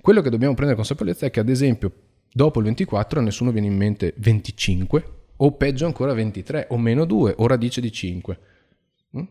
Quello 0.00 0.22
che 0.22 0.30
dobbiamo 0.30 0.54
prendere 0.54 0.78
consapevolezza 0.78 1.26
è 1.26 1.30
che 1.30 1.40
ad 1.40 1.50
esempio 1.50 1.92
dopo 2.32 2.58
il 2.60 2.64
24 2.64 3.20
a 3.20 3.22
nessuno 3.22 3.50
viene 3.50 3.66
in 3.66 3.76
mente 3.76 4.14
25 4.16 5.04
o 5.36 5.52
peggio 5.52 5.84
ancora 5.84 6.14
23 6.14 6.68
o 6.70 6.78
meno 6.78 7.04
2 7.04 7.34
o 7.36 7.46
radice 7.46 7.82
di 7.82 7.92
5. 7.92 8.38
Mm? 9.18 9.22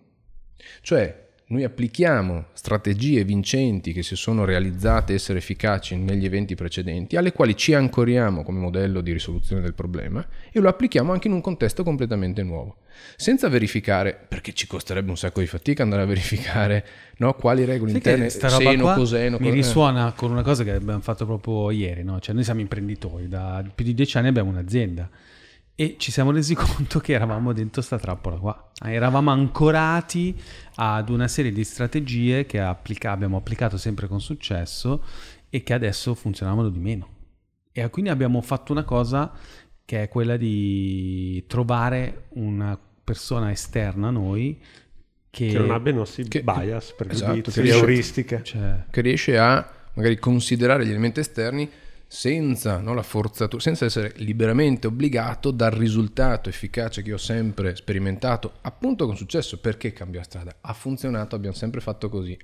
Cioè 0.82 1.25
noi 1.48 1.64
applichiamo 1.64 2.46
strategie 2.54 3.24
vincenti 3.24 3.94
che 3.94 4.02
si 4.02 4.16
sono 4.16 4.46
realizzate 4.46 5.14
essere 5.14 5.38
efficaci 5.38 5.96
negli 5.96 6.26
eventi 6.26 6.56
precedenti, 6.56 7.18
alle 7.18 7.34
quali 7.34 7.56
ci 7.56 7.76
ancoriamo 7.76 8.42
come 8.42 8.60
modello 8.60 9.02
di 9.02 9.12
risoluzione 9.12 9.62
del 9.62 9.76
problema 9.76 10.26
e 10.52 10.60
lo 10.60 10.70
applichiamo 10.70 11.12
anche 11.12 11.28
in 11.28 11.36
un 11.36 11.42
contesto 11.42 11.84
completamente 11.84 12.42
nuovo, 12.42 12.78
senza 13.16 13.48
verificare, 13.48 14.18
perché 14.28 14.54
ci 14.54 14.66
costerebbe 14.66 15.12
un 15.12 15.18
sacco 15.18 15.40
di 15.40 15.46
fatica 15.46 15.84
andare 15.84 16.02
a 16.02 16.06
verificare 16.06 16.86
no, 17.18 17.34
quali 17.36 17.64
regole 17.64 17.92
Sai 17.92 17.98
interne, 17.98 18.30
seno, 18.32 18.94
coseno, 18.96 19.38
mi 19.40 19.48
co- 19.48 19.52
eh. 19.52 19.56
risuona 19.56 20.14
con 20.14 20.32
una 20.32 20.42
cosa 20.42 20.64
che 20.64 20.72
abbiamo 20.72 21.02
fatto 21.02 21.28
proprio 21.28 21.70
ieri, 21.70 22.04
no? 22.04 22.20
Cioè 22.20 22.34
noi 22.34 22.44
siamo 22.44 22.62
imprenditori, 22.62 23.28
da 23.28 23.64
più 23.74 23.86
di 23.86 23.94
dieci 23.94 24.18
anni 24.18 24.30
abbiamo 24.30 24.50
un'azienda 24.50 25.08
e 25.76 25.96
ci 26.00 26.12
siamo 26.12 26.32
resi 26.32 26.56
conto 26.58 27.00
che 27.00 27.14
eravamo 27.14 27.54
dentro 27.54 27.84
sta 27.84 28.00
trappola 28.00 28.38
qua. 28.38 28.65
Eravamo 28.84 29.32
ancorati 29.32 30.36
ad 30.76 31.10
una 31.10 31.28
serie 31.30 31.52
di 31.52 31.64
strategie 31.64 32.46
che 32.46 32.60
applica- 32.60 33.12
abbiamo 33.12 33.38
applicato 33.38 33.78
sempre 33.78 34.08
con 34.08 34.20
successo 34.20 35.04
e 35.50 35.64
che 35.64 35.74
adesso 35.74 36.14
funzionavano 36.14 36.70
di 36.70 36.80
meno. 36.80 37.08
E 37.72 37.90
quindi 37.90 38.10
abbiamo 38.10 38.42
fatto 38.42 38.72
una 38.74 38.84
cosa 38.84 39.32
che 39.86 40.04
è 40.04 40.08
quella 40.10 40.36
di 40.36 41.44
trovare 41.48 42.26
una 42.32 42.78
persona 43.04 43.52
esterna 43.52 44.08
a 44.08 44.12
noi 44.12 44.60
che, 45.30 45.48
Che 45.48 45.58
non 45.58 45.72
abbia 45.72 45.92
i 45.92 45.96
nostri 45.96 46.28
che- 46.28 46.42
bias, 46.44 46.86
esatto, 46.86 47.04
pregiudizi, 47.04 47.52
che 47.52 47.62
riesce- 47.62 47.80
euristiche. 47.80 48.44
cioè, 48.44 48.84
che 48.90 49.02
riesce 49.02 49.38
a 49.38 49.70
magari 49.94 50.18
considerare 50.18 50.86
gli 50.86 50.90
elementi 50.90 51.20
esterni 51.22 51.70
senza 52.08 52.80
no, 52.80 52.94
la 52.94 53.04
forzatura, 53.04 53.62
senza 53.62 53.86
essere 53.86 54.14
liberamente 54.18 54.88
obbligato 54.88 55.52
dal 55.52 55.72
risultato 55.72 56.50
efficace 56.50 57.02
che 57.02 57.14
ho 57.14 57.18
sempre 57.18 57.76
sperimentato, 57.76 58.54
appunto 58.62 59.06
con 59.06 59.16
successo. 59.18 59.60
Perché 59.60 59.94
cambia 59.94 60.24
strada? 60.24 60.58
Ha 60.62 60.74
funzionato, 60.74 61.36
abbiamo 61.36 61.56
sempre 61.56 61.82
fatto 61.82 62.10
così. 62.10 62.38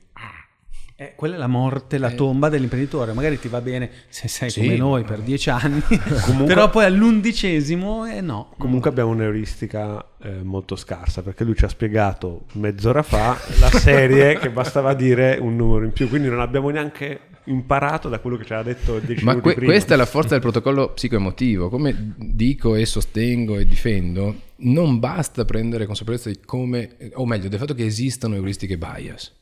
Eh, 1.01 1.13
quella 1.15 1.33
è 1.33 1.37
la 1.39 1.47
morte, 1.47 1.97
la 1.97 2.11
tomba 2.11 2.47
dell'imprenditore. 2.47 3.13
Magari 3.13 3.39
ti 3.39 3.47
va 3.47 3.59
bene 3.59 3.89
se 4.07 4.27
sei 4.27 4.51
Sì. 4.51 4.59
come 4.61 4.77
noi 4.77 5.03
per 5.03 5.21
dieci 5.21 5.49
anni, 5.49 5.81
però 6.45 6.69
poi 6.69 6.85
all'undicesimo, 6.85 8.05
eh 8.05 8.21
no. 8.21 8.53
Comunque 8.59 8.91
abbiamo 8.91 9.09
un'euristica 9.09 10.05
eh, 10.21 10.43
molto 10.43 10.75
scarsa 10.75 11.23
perché 11.23 11.43
lui 11.43 11.55
ci 11.55 11.65
ha 11.65 11.69
spiegato 11.69 12.41
mezz'ora 12.53 13.01
fa 13.01 13.35
la 13.59 13.69
serie 13.71 14.37
che 14.37 14.51
bastava 14.51 14.93
dire 14.93 15.39
un 15.41 15.55
numero 15.55 15.85
in 15.85 15.91
più, 15.91 16.07
quindi 16.07 16.27
non 16.29 16.39
abbiamo 16.39 16.69
neanche 16.69 17.19
imparato 17.45 18.07
da 18.07 18.19
quello 18.19 18.37
che 18.37 18.45
ci 18.45 18.53
aveva 18.53 18.71
detto 18.71 18.99
dieci 18.99 19.23
Ma 19.23 19.31
minuti 19.31 19.47
que- 19.47 19.55
prima. 19.55 19.71
questa 19.71 19.95
è 19.95 19.97
la 19.97 20.05
forza 20.05 20.29
del 20.29 20.41
protocollo 20.41 20.89
psicoemotivo. 20.93 21.69
Come 21.69 22.13
dico 22.15 22.75
e 22.75 22.85
sostengo 22.85 23.57
e 23.57 23.65
difendo, 23.65 24.35
non 24.57 24.99
basta 24.99 25.45
prendere 25.45 25.87
consapevolezza 25.87 26.29
di 26.29 26.37
come, 26.45 26.97
o 27.13 27.25
meglio, 27.25 27.49
del 27.49 27.57
fatto 27.57 27.73
che 27.73 27.85
esistano 27.85 28.35
euristiche 28.35 28.77
bias. 28.77 29.39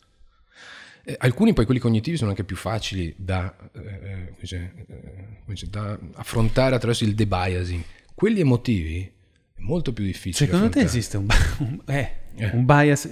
Eh, 1.10 1.16
alcuni 1.18 1.54
poi 1.54 1.66
quelli 1.66 1.80
cognitivi 1.80 2.18
sono 2.18 2.30
anche 2.30 2.44
più 2.44 2.56
facili 2.56 3.12
da, 3.18 3.52
eh, 3.74 4.34
come 4.36 5.44
dice, 5.48 5.70
da 5.70 5.98
affrontare 6.14 6.76
attraverso 6.76 7.04
il 7.04 7.16
debiasing. 7.16 7.84
Quelli 8.14 8.42
emotivi 8.42 9.02
è 9.02 9.62
molto 9.62 9.92
più 9.92 10.04
difficile. 10.04 10.46
Secondo 10.46 10.70
te 10.70 10.82
affrontare. 10.82 10.98
esiste 11.00 11.18
un, 11.18 11.28
un- 11.60 11.82
eh, 11.88 12.52
un 12.54 12.64
bias 12.66 13.10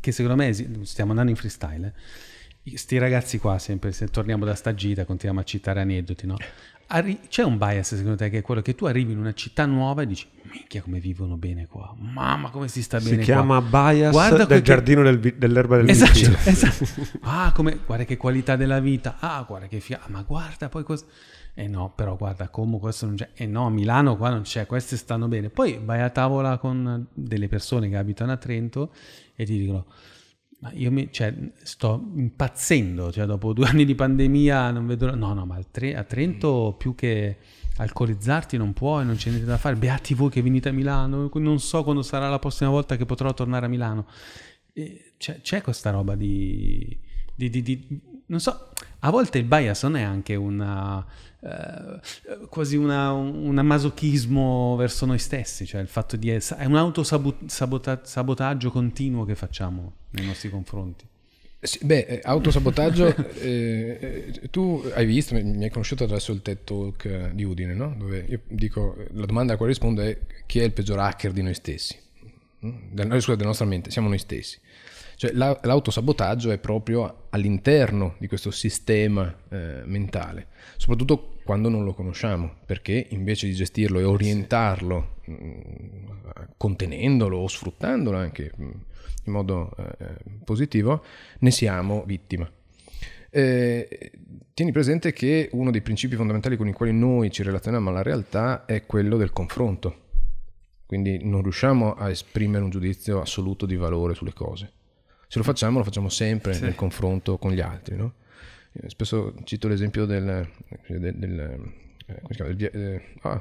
che 0.00 0.10
secondo 0.12 0.42
me 0.42 0.52
stiamo 0.82 1.10
andando 1.10 1.30
in 1.30 1.36
freestyle. 1.36 1.94
Sti 2.74 2.98
ragazzi 2.98 3.38
qua, 3.38 3.58
sempre 3.58 3.92
se 3.92 4.08
torniamo 4.08 4.44
da 4.44 4.54
sta 4.54 4.74
gita, 4.74 5.04
continuiamo 5.04 5.40
a 5.40 5.44
citare 5.44 5.80
aneddoti, 5.80 6.26
no? 6.26 6.36
Arri- 6.92 7.20
c'è 7.28 7.44
un 7.44 7.56
bias 7.56 7.94
secondo 7.94 8.16
te 8.16 8.30
che 8.30 8.38
è 8.38 8.42
quello 8.42 8.62
che 8.62 8.74
tu 8.74 8.84
arrivi 8.86 9.12
in 9.12 9.18
una 9.18 9.32
città 9.32 9.64
nuova 9.64 10.02
e 10.02 10.06
dici 10.06 10.26
minchia 10.50 10.82
come 10.82 10.98
vivono 10.98 11.36
bene 11.36 11.68
qua 11.68 11.94
mamma 11.96 12.50
come 12.50 12.66
si 12.66 12.82
sta 12.82 12.98
si 12.98 13.10
bene 13.10 13.22
chiama 13.22 13.60
qua 13.62 13.90
bias 13.92 14.10
Guarda 14.10 14.44
del 14.44 14.58
che- 14.58 14.62
giardino 14.64 15.02
del 15.04 15.20
vi- 15.20 15.38
dell'erba 15.38 15.76
del 15.76 15.88
Esatto, 15.88 16.12
vicino. 16.12 16.36
esatto. 16.44 16.84
Ah, 17.22 17.52
come, 17.54 17.78
guarda 17.86 18.04
che 18.04 18.16
qualità 18.16 18.56
della 18.56 18.80
vita. 18.80 19.16
Ah, 19.20 19.44
guarda 19.46 19.68
che 19.68 19.78
fiamme. 19.78 20.04
Ma 20.08 20.22
guarda 20.22 20.68
poi 20.68 20.82
cosa... 20.82 21.04
Eh 21.54 21.68
no, 21.68 21.92
però 21.94 22.16
guarda, 22.16 22.48
come 22.48 22.78
questo 22.80 23.06
non 23.06 23.14
c'è. 23.16 23.30
Eh 23.34 23.46
no, 23.46 23.66
a 23.66 23.70
Milano 23.70 24.16
qua 24.16 24.30
non 24.30 24.42
c'è, 24.42 24.66
queste 24.66 24.96
stanno 24.96 25.28
bene. 25.28 25.48
Poi 25.50 25.78
vai 25.84 26.00
a 26.00 26.10
tavola 26.10 26.58
con 26.58 27.06
delle 27.12 27.46
persone 27.48 27.88
che 27.88 27.96
abitano 27.96 28.32
a 28.32 28.36
Trento 28.36 28.92
e 29.36 29.44
ti 29.44 29.58
dicono... 29.58 29.86
Ma 30.62 30.70
io 30.72 30.90
mi, 30.90 31.08
cioè, 31.10 31.34
sto 31.62 32.10
impazzendo, 32.16 33.10
cioè 33.10 33.24
dopo 33.24 33.52
due 33.52 33.66
anni 33.68 33.84
di 33.84 33.94
pandemia 33.94 34.70
non 34.70 34.86
vedo... 34.86 35.14
No, 35.14 35.32
no, 35.32 35.46
ma 35.46 35.58
Tre- 35.70 35.96
a 35.96 36.04
Trento 36.04 36.74
più 36.78 36.94
che 36.94 37.38
alcolizzarti 37.76 38.58
non 38.58 38.74
puoi, 38.74 39.06
non 39.06 39.16
c'è 39.16 39.30
niente 39.30 39.46
da 39.46 39.56
fare. 39.56 39.76
Beati 39.76 40.12
voi 40.14 40.28
che 40.28 40.42
venite 40.42 40.68
a 40.68 40.72
Milano, 40.72 41.30
non 41.32 41.58
so 41.60 41.82
quando 41.82 42.02
sarà 42.02 42.28
la 42.28 42.38
prossima 42.38 42.68
volta 42.68 42.96
che 42.96 43.06
potrò 43.06 43.32
tornare 43.32 43.66
a 43.66 43.68
Milano. 43.70 44.06
E 44.74 45.14
c'è, 45.16 45.40
c'è 45.40 45.62
questa 45.62 45.90
roba 45.90 46.14
di, 46.14 46.98
di- 47.34 47.48
di- 47.48 47.62
di- 47.62 48.00
non 48.26 48.38
so, 48.38 48.68
a 49.00 49.10
volte 49.10 49.38
il 49.38 49.44
bias 49.44 49.82
non 49.84 49.96
è 49.96 50.02
anche 50.02 50.34
una, 50.36 51.04
eh, 51.42 52.00
quasi 52.48 52.76
una, 52.76 53.12
un 53.12 53.54
masochismo 53.54 54.76
verso 54.76 55.06
noi 55.06 55.18
stessi, 55.18 55.66
cioè 55.66 55.80
il 55.80 55.88
fatto 55.88 56.16
di 56.16 56.28
essere, 56.28 56.60
è 56.62 56.64
un 56.66 56.76
autosabotaggio 56.76 58.70
continuo 58.70 59.24
che 59.24 59.34
facciamo 59.34 59.92
nei 60.10 60.26
nostri 60.26 60.50
confronti. 60.50 61.06
Sì, 61.62 61.78
beh, 61.82 62.06
eh, 62.06 62.20
autosabotaggio, 62.22 63.14
eh, 63.36 63.98
eh, 64.00 64.50
tu 64.50 64.82
hai 64.94 65.04
visto, 65.04 65.34
mi 65.34 65.62
hai 65.62 65.70
conosciuto 65.70 66.04
attraverso 66.04 66.32
il 66.32 66.40
TED 66.40 66.64
Talk 66.64 67.32
di 67.32 67.44
Udine, 67.44 67.74
no? 67.74 67.94
Dove 67.98 68.24
io 68.26 68.40
dico, 68.48 68.96
la 69.12 69.26
domanda 69.26 69.52
a 69.52 69.56
cui 69.58 69.66
rispondo 69.66 70.00
è 70.00 70.18
chi 70.46 70.60
è 70.60 70.64
il 70.64 70.72
peggior 70.72 70.98
hacker 70.98 71.32
di 71.32 71.42
noi 71.42 71.52
stessi? 71.52 71.98
Mm? 72.64 72.92
Del, 72.92 73.08
scusa, 73.20 73.34
della 73.34 73.48
nostra 73.48 73.66
mente, 73.66 73.90
siamo 73.90 74.08
noi 74.08 74.18
stessi. 74.18 74.58
Cioè, 75.20 75.32
la, 75.34 75.54
l'autosabotaggio 75.64 76.50
è 76.50 76.56
proprio 76.56 77.26
all'interno 77.28 78.14
di 78.16 78.26
questo 78.26 78.50
sistema 78.50 79.30
eh, 79.50 79.82
mentale, 79.84 80.46
soprattutto 80.78 81.34
quando 81.44 81.68
non 81.68 81.84
lo 81.84 81.92
conosciamo, 81.92 82.54
perché 82.64 83.08
invece 83.10 83.46
di 83.46 83.52
gestirlo 83.52 83.98
e 83.98 84.04
orientarlo, 84.04 85.16
mh, 85.26 85.32
mm, 85.34 86.08
contenendolo 86.56 87.36
o 87.36 87.46
sfruttandolo 87.48 88.16
anche 88.16 88.52
mh, 88.56 88.64
mm, 88.64 88.70
in 89.24 89.32
modo 89.32 89.76
eh, 89.76 90.16
positivo, 90.42 91.04
ne 91.40 91.50
siamo 91.50 92.02
vittima. 92.06 92.50
Eh, 93.28 94.12
tieni 94.54 94.72
presente 94.72 95.12
che 95.12 95.50
uno 95.52 95.70
dei 95.70 95.82
principi 95.82 96.16
fondamentali 96.16 96.56
con 96.56 96.66
i 96.66 96.72
quali 96.72 96.94
noi 96.94 97.30
ci 97.30 97.42
relazioniamo 97.42 97.90
alla 97.90 98.00
realtà 98.00 98.64
è 98.64 98.86
quello 98.86 99.18
del 99.18 99.34
confronto. 99.34 99.96
Quindi 100.86 101.22
non 101.24 101.42
riusciamo 101.42 101.92
a 101.92 102.08
esprimere 102.08 102.64
un 102.64 102.70
giudizio 102.70 103.20
assoluto 103.20 103.66
di 103.66 103.76
valore 103.76 104.14
sulle 104.14 104.32
cose. 104.32 104.78
Se 105.30 105.38
lo 105.38 105.44
facciamo, 105.44 105.78
lo 105.78 105.84
facciamo 105.84 106.08
sempre 106.08 106.54
sì. 106.54 106.62
nel 106.64 106.74
confronto 106.74 107.38
con 107.38 107.52
gli 107.52 107.60
altri. 107.60 107.94
No? 107.94 108.14
Eh, 108.72 108.90
spesso 108.90 109.32
cito 109.44 109.68
l'esempio 109.68 110.04
del, 110.04 110.44
del, 110.88 111.14
del, 111.14 111.40
eh, 112.06 112.20
chiama, 112.32 112.52
del 112.52 112.70
eh, 112.72 113.02
ah, 113.20 113.40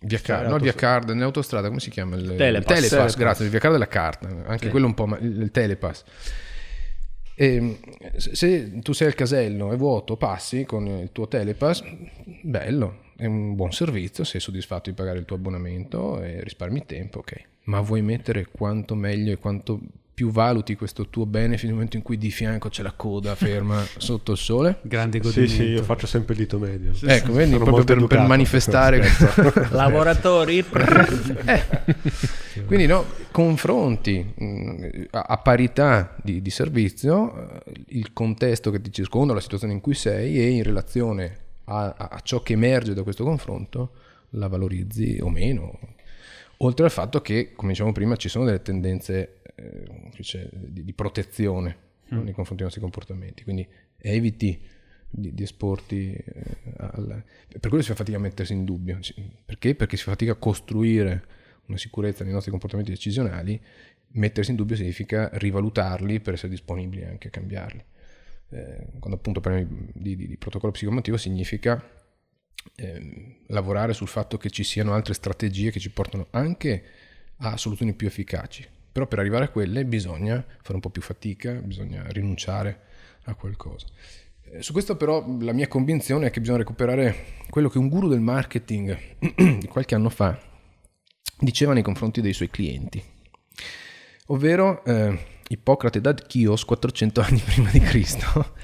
via 0.00 0.18
card, 0.18 0.48
no 0.48 0.56
il 0.56 0.62
via 0.62 0.72
card, 0.72 1.10
nell'autostrada 1.10 1.68
come 1.68 1.78
si 1.78 1.88
chiama? 1.88 2.16
Il 2.16 2.34
telepass, 2.34 2.66
telepass, 2.66 2.88
telepass. 2.88 3.16
grazie, 3.16 3.44
il 3.44 3.50
via 3.52 3.60
card 3.60 3.74
della 3.74 3.86
carta, 3.86 4.26
anche 4.26 4.64
sì. 4.64 4.70
quello 4.70 4.86
un 4.86 4.94
po', 4.94 5.06
ma 5.06 5.18
il 5.18 5.52
telepass. 5.52 6.02
E 7.36 7.78
se 8.16 8.80
tu 8.80 8.92
sei 8.92 9.06
al 9.06 9.14
casello, 9.14 9.70
è 9.70 9.76
vuoto, 9.76 10.16
passi 10.16 10.64
con 10.64 10.84
il 10.84 11.12
tuo 11.12 11.28
telepass, 11.28 11.84
bello, 12.42 13.04
è 13.16 13.26
un 13.26 13.54
buon 13.54 13.70
servizio, 13.70 14.24
sei 14.24 14.40
soddisfatto 14.40 14.90
di 14.90 14.96
pagare 14.96 15.20
il 15.20 15.26
tuo 15.26 15.36
abbonamento 15.36 16.20
e 16.20 16.42
risparmi 16.42 16.84
tempo, 16.86 17.20
ok. 17.20 17.50
Ma 17.66 17.80
vuoi 17.80 18.02
mettere 18.02 18.48
quanto 18.50 18.96
meglio 18.96 19.30
e 19.30 19.36
quanto 19.36 19.80
più 20.22 20.30
valuti 20.30 20.76
questo 20.76 21.08
tuo 21.08 21.26
benefit 21.26 21.64
nel 21.64 21.72
momento 21.72 21.96
in 21.96 22.04
cui 22.04 22.16
di 22.16 22.30
fianco 22.30 22.68
c'è 22.68 22.84
la 22.84 22.92
coda 22.92 23.34
ferma 23.34 23.84
sotto 23.98 24.32
il 24.32 24.38
sole. 24.38 24.78
Grande 24.82 25.18
godimento. 25.18 25.50
Sì, 25.50 25.56
sì, 25.56 25.64
io 25.64 25.82
faccio 25.82 26.06
sempre 26.06 26.34
il 26.34 26.40
dito 26.40 26.60
medio. 26.60 26.94
Sì, 26.94 27.06
ecco, 27.06 27.32
vedi, 27.32 27.56
proprio 27.56 27.82
per, 27.82 28.06
per, 28.06 28.20
manifestare 28.20 29.02
Lavoratori. 29.70 30.58
eh. 31.44 31.64
Quindi 32.66 32.86
no, 32.86 33.04
confronti 33.32 34.32
mm, 34.40 34.84
a, 35.10 35.24
a 35.26 35.38
parità 35.38 36.14
di, 36.22 36.40
di, 36.40 36.50
servizio 36.50 37.64
eh, 37.64 37.72
il 37.88 38.12
contesto 38.12 38.70
che 38.70 38.80
ti 38.80 38.92
circonda, 38.92 39.34
la 39.34 39.40
situazione 39.40 39.72
in 39.72 39.80
cui 39.80 39.94
sei 39.94 40.38
e 40.38 40.50
in 40.50 40.62
relazione 40.62 41.38
a, 41.64 41.94
a 41.96 42.20
ciò 42.22 42.42
che 42.42 42.52
emerge 42.52 42.94
da 42.94 43.02
questo 43.02 43.24
confronto 43.24 43.90
la 44.30 44.46
valorizzi 44.46 45.18
o 45.20 45.28
meno. 45.28 45.78
Oltre 46.58 46.84
al 46.84 46.92
fatto 46.92 47.20
che, 47.20 47.54
come 47.56 47.72
dicevamo 47.72 47.92
prima, 47.92 48.14
ci 48.14 48.28
sono 48.28 48.44
delle 48.44 48.62
tendenze 48.62 49.40
di, 49.54 50.84
di, 50.84 50.92
protezione 50.92 51.76
mm. 52.12 52.22
nei 52.22 52.32
confronti 52.32 52.56
dei 52.56 52.64
nostri 52.64 52.80
comportamenti. 52.80 53.42
Quindi 53.44 53.66
eviti 53.98 54.60
di, 55.08 55.34
di 55.34 55.42
esporti 55.42 56.12
eh, 56.12 56.56
al... 56.78 57.24
Per 57.48 57.68
quello 57.68 57.82
si 57.82 57.90
fa 57.90 57.96
fatica 57.96 58.16
a 58.16 58.20
mettersi 58.20 58.52
in 58.52 58.64
dubbio. 58.64 58.98
Perché? 59.44 59.74
Perché 59.74 59.96
si 59.96 60.04
fa 60.04 60.12
fatica 60.12 60.32
a 60.32 60.36
costruire 60.36 61.24
una 61.66 61.78
sicurezza 61.78 62.24
nei 62.24 62.32
nostri 62.32 62.50
comportamenti 62.50 62.90
decisionali. 62.90 63.60
Mettersi 64.14 64.50
in 64.50 64.56
dubbio 64.56 64.76
significa 64.76 65.30
rivalutarli 65.34 66.20
per 66.20 66.34
essere 66.34 66.50
disponibili 66.50 67.04
anche 67.04 67.28
a 67.28 67.30
cambiarli. 67.30 67.84
Eh, 68.50 68.86
quando 68.98 69.16
appunto 69.16 69.40
parliamo 69.40 69.86
di, 69.94 70.14
di, 70.16 70.26
di 70.26 70.36
protocollo 70.36 70.72
psicomotivo 70.72 71.16
significa 71.16 71.82
eh, 72.76 73.38
lavorare 73.46 73.92
sul 73.94 74.08
fatto 74.08 74.36
che 74.36 74.50
ci 74.50 74.62
siano 74.62 74.92
altre 74.92 75.14
strategie 75.14 75.70
che 75.70 75.80
ci 75.80 75.90
portano 75.90 76.26
anche 76.30 76.84
a 77.38 77.56
soluzioni 77.56 77.94
più 77.94 78.06
efficaci, 78.06 78.66
però 78.92 79.06
per 79.06 79.18
arrivare 79.18 79.46
a 79.46 79.48
quelle 79.48 79.84
bisogna 79.84 80.44
fare 80.60 80.74
un 80.74 80.80
po' 80.80 80.90
più 80.90 81.02
fatica, 81.02 81.52
bisogna 81.54 82.04
rinunciare 82.08 82.80
a 83.24 83.34
qualcosa. 83.34 83.86
Eh, 84.44 84.62
su 84.62 84.72
questo 84.72 84.96
però 84.96 85.24
la 85.40 85.52
mia 85.52 85.66
convinzione 85.66 86.26
è 86.26 86.30
che 86.30 86.40
bisogna 86.40 86.58
recuperare 86.58 87.40
quello 87.48 87.70
che 87.70 87.78
un 87.78 87.88
guru 87.88 88.08
del 88.08 88.20
marketing 88.20 88.98
di 89.58 89.66
qualche 89.66 89.94
anno 89.94 90.10
fa 90.10 90.38
diceva 91.38 91.72
nei 91.72 91.82
confronti 91.82 92.20
dei 92.20 92.34
suoi 92.34 92.50
clienti, 92.50 93.02
ovvero 94.26 94.84
eh, 94.84 95.18
Ippocrate 95.48 96.00
da 96.00 96.14
Chios 96.14 96.64
400 96.64 97.20
anni 97.20 97.40
prima 97.44 97.70
di 97.70 97.80
Cristo, 97.80 98.54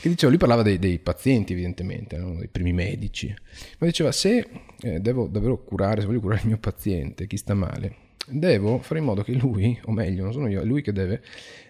che 0.00 0.08
diceva, 0.08 0.30
lui 0.30 0.38
parlava 0.38 0.62
dei, 0.62 0.78
dei 0.78 0.98
pazienti 0.98 1.52
evidentemente, 1.52 2.16
no? 2.16 2.34
dei 2.36 2.48
primi 2.48 2.72
medici, 2.72 3.34
ma 3.78 3.86
diceva 3.86 4.12
se 4.12 4.48
eh, 4.80 5.00
devo 5.00 5.26
davvero 5.26 5.62
curare, 5.62 6.00
se 6.00 6.06
voglio 6.06 6.20
curare 6.20 6.40
il 6.40 6.48
mio 6.48 6.58
paziente, 6.58 7.26
chi 7.26 7.36
sta 7.36 7.54
male, 7.54 7.96
devo 8.26 8.78
fare 8.78 9.00
in 9.00 9.06
modo 9.06 9.22
che 9.22 9.32
lui, 9.32 9.78
o 9.84 9.92
meglio, 9.92 10.22
non 10.24 10.32
sono 10.32 10.48
io, 10.48 10.60
è 10.60 10.64
lui 10.64 10.82
che 10.82 10.92
deve 10.92 11.22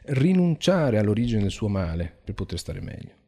rinunciare 0.06 0.98
all'origine 0.98 1.42
del 1.42 1.50
suo 1.50 1.68
male 1.68 2.16
per 2.24 2.34
poter 2.34 2.58
stare 2.58 2.80
meglio. 2.80 3.22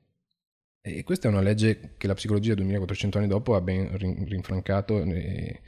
E 0.80 1.02
questa 1.02 1.26
è 1.26 1.30
una 1.30 1.40
legge 1.40 1.94
che 1.96 2.06
la 2.06 2.14
psicologia 2.14 2.54
2400 2.54 3.18
anni 3.18 3.26
dopo 3.26 3.56
ha 3.56 3.60
ben 3.60 3.96
rinfrancato 3.98 5.02
e 5.02 5.60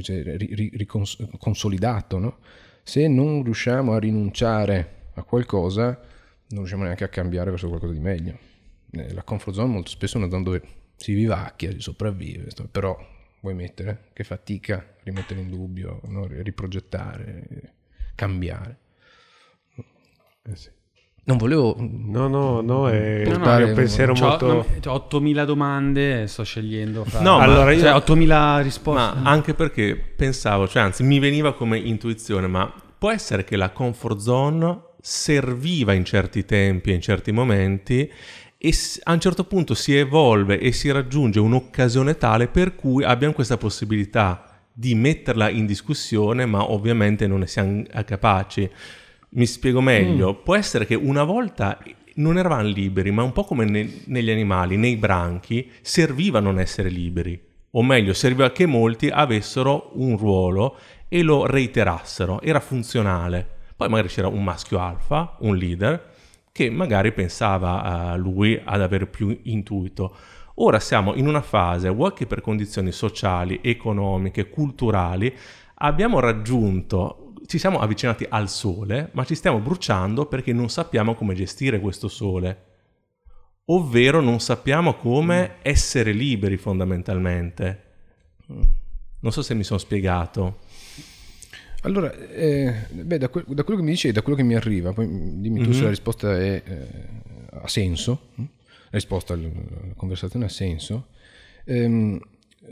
cioè, 0.00 0.22
riconsolidato. 0.38 2.18
No? 2.18 2.38
Se 2.82 3.06
non 3.06 3.42
riusciamo 3.42 3.92
a 3.92 3.98
rinunciare 3.98 5.10
a 5.14 5.24
qualcosa, 5.24 5.84
non 6.48 6.60
riusciamo 6.60 6.84
neanche 6.84 7.04
a 7.04 7.08
cambiare 7.08 7.50
verso 7.50 7.68
qualcosa 7.68 7.92
di 7.92 7.98
meglio. 7.98 8.38
Eh, 8.92 9.12
la 9.12 9.22
comfort 9.22 9.54
zone 9.54 9.72
molto 9.72 9.90
spesso 9.90 10.16
è 10.16 10.20
una 10.20 10.30
zona 10.30 10.42
dove 10.42 10.62
si 10.96 11.12
vivacchia, 11.12 11.70
si 11.72 11.80
sopravvive, 11.80 12.46
però 12.70 12.98
vuoi 13.42 13.54
mettere? 13.54 14.10
Che 14.12 14.24
fatica 14.24 14.94
rimettere 15.02 15.40
in 15.40 15.50
dubbio, 15.50 16.00
no? 16.04 16.26
riprogettare, 16.26 17.74
cambiare. 18.14 18.78
Eh 20.44 20.56
sì. 20.56 20.70
Non 21.24 21.36
volevo. 21.36 21.76
No, 21.78 22.26
no, 22.26 22.60
no, 22.60 22.88
è 22.88 23.24
no, 23.24 23.36
no, 23.36 23.66
un 23.66 23.74
pensiero 23.74 24.12
molto. 24.12 24.46
No, 24.46 24.66
ho 24.86 24.94
8000 24.94 25.44
domande, 25.44 26.26
sto 26.26 26.42
scegliendo. 26.42 27.04
Fra... 27.04 27.20
No, 27.20 27.38
allora 27.38 27.70
io... 27.70 27.80
cioè, 27.80 27.92
8000 27.92 28.60
risposte. 28.60 29.00
Ma 29.20 29.30
anche 29.30 29.54
perché 29.54 29.94
pensavo, 29.96 30.66
cioè, 30.66 30.82
anzi, 30.82 31.04
mi 31.04 31.20
veniva 31.20 31.54
come 31.54 31.78
intuizione, 31.78 32.48
ma 32.48 32.72
può 32.98 33.12
essere 33.12 33.44
che 33.44 33.54
la 33.56 33.70
comfort 33.70 34.18
zone 34.18 34.80
serviva 35.00 35.92
in 35.92 36.04
certi 36.04 36.44
tempi 36.44 36.90
e 36.90 36.94
in 36.94 37.00
certi 37.00 37.30
momenti 37.30 38.10
e 38.64 38.72
a 39.02 39.12
un 39.12 39.18
certo 39.18 39.42
punto 39.42 39.74
si 39.74 39.96
evolve 39.96 40.60
e 40.60 40.70
si 40.70 40.88
raggiunge 40.92 41.40
un'occasione 41.40 42.16
tale 42.16 42.46
per 42.46 42.76
cui 42.76 43.02
abbiamo 43.02 43.34
questa 43.34 43.56
possibilità 43.56 44.62
di 44.72 44.94
metterla 44.94 45.50
in 45.50 45.66
discussione, 45.66 46.46
ma 46.46 46.70
ovviamente 46.70 47.26
non 47.26 47.40
ne 47.40 47.48
siamo 47.48 47.82
capaci. 48.04 48.70
Mi 49.30 49.46
spiego 49.46 49.80
meglio, 49.80 50.32
mm. 50.32 50.44
può 50.44 50.54
essere 50.54 50.86
che 50.86 50.94
una 50.94 51.24
volta 51.24 51.76
non 52.14 52.38
eravamo 52.38 52.68
liberi, 52.68 53.10
ma 53.10 53.24
un 53.24 53.32
po' 53.32 53.42
come 53.42 53.64
ne- 53.64 54.02
negli 54.04 54.30
animali, 54.30 54.76
nei 54.76 54.94
branchi, 54.94 55.68
serviva 55.80 56.38
non 56.38 56.60
essere 56.60 56.88
liberi, 56.88 57.40
o 57.72 57.82
meglio, 57.82 58.12
serviva 58.12 58.52
che 58.52 58.66
molti 58.66 59.08
avessero 59.08 59.90
un 59.94 60.16
ruolo 60.16 60.78
e 61.08 61.22
lo 61.22 61.46
reiterassero, 61.46 62.40
era 62.40 62.60
funzionale. 62.60 63.44
Poi 63.74 63.88
magari 63.88 64.06
c'era 64.06 64.28
un 64.28 64.44
maschio 64.44 64.78
alfa, 64.78 65.36
un 65.40 65.56
leader, 65.56 66.11
che 66.52 66.68
magari 66.68 67.12
pensava 67.12 68.12
uh, 68.12 68.18
lui 68.18 68.60
ad 68.62 68.82
avere 68.82 69.06
più 69.06 69.36
intuito. 69.44 70.14
Ora 70.56 70.78
siamo 70.78 71.14
in 71.14 71.26
una 71.26 71.40
fase, 71.40 71.88
vuoi 71.88 72.12
che 72.12 72.26
per 72.26 72.42
condizioni 72.42 72.92
sociali, 72.92 73.60
economiche, 73.62 74.50
culturali, 74.50 75.34
abbiamo 75.76 76.20
raggiunto, 76.20 77.32
ci 77.46 77.58
siamo 77.58 77.80
avvicinati 77.80 78.26
al 78.28 78.50
sole, 78.50 79.08
ma 79.12 79.24
ci 79.24 79.34
stiamo 79.34 79.60
bruciando 79.60 80.26
perché 80.26 80.52
non 80.52 80.68
sappiamo 80.68 81.14
come 81.14 81.34
gestire 81.34 81.80
questo 81.80 82.08
sole. 82.08 82.64
Ovvero 83.66 84.20
non 84.20 84.40
sappiamo 84.40 84.94
come 84.94 85.56
essere 85.62 86.12
liberi 86.12 86.58
fondamentalmente. 86.58 87.84
Non 89.20 89.32
so 89.32 89.40
se 89.40 89.54
mi 89.54 89.64
sono 89.64 89.78
spiegato. 89.78 90.58
Allora, 91.84 92.12
eh, 92.12 92.86
beh, 92.90 93.18
da, 93.18 93.28
que- 93.28 93.44
da, 93.46 93.64
quello 93.64 93.80
che 93.80 93.84
mi 93.84 93.92
dici 93.92 94.08
e 94.08 94.12
da 94.12 94.22
quello 94.22 94.36
che 94.36 94.44
mi 94.44 94.54
arriva, 94.54 94.92
poi 94.92 95.06
dimmi 95.06 95.60
tu 95.60 95.70
mm-hmm. 95.70 95.72
se 95.72 95.82
la 95.82 95.88
risposta 95.88 96.38
è, 96.38 96.62
eh, 96.64 96.86
ha 97.50 97.68
senso, 97.68 98.28
hm? 98.36 98.42
la 98.42 98.88
risposta 98.90 99.34
alla 99.34 99.48
conversazione 99.96 100.44
ha 100.44 100.48
senso. 100.48 101.08
Ehm, 101.64 102.20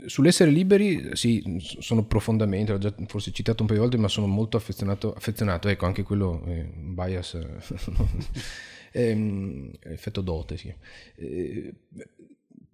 sull'essere 0.05 0.49
liberi, 0.49 1.09
sì, 1.13 1.43
sono 1.79 2.05
profondamente, 2.05 2.71
l'ho 2.71 2.77
già 2.77 2.93
forse 3.07 3.31
citato 3.31 3.63
un 3.63 3.67
paio 3.67 3.79
di 3.79 3.85
volte, 3.85 4.01
ma 4.01 4.07
sono 4.07 4.27
molto 4.27 4.55
affezionato, 4.55 5.13
affezionato 5.13 5.67
ecco, 5.67 5.85
anche 5.85 6.03
quello 6.03 6.43
è 6.45 6.61
un 6.61 6.93
bias. 6.93 7.37
ehm, 8.93 9.71
effetto 9.81 10.21
dote, 10.21 10.55
sì. 10.55 10.73
Eh, 11.15 11.73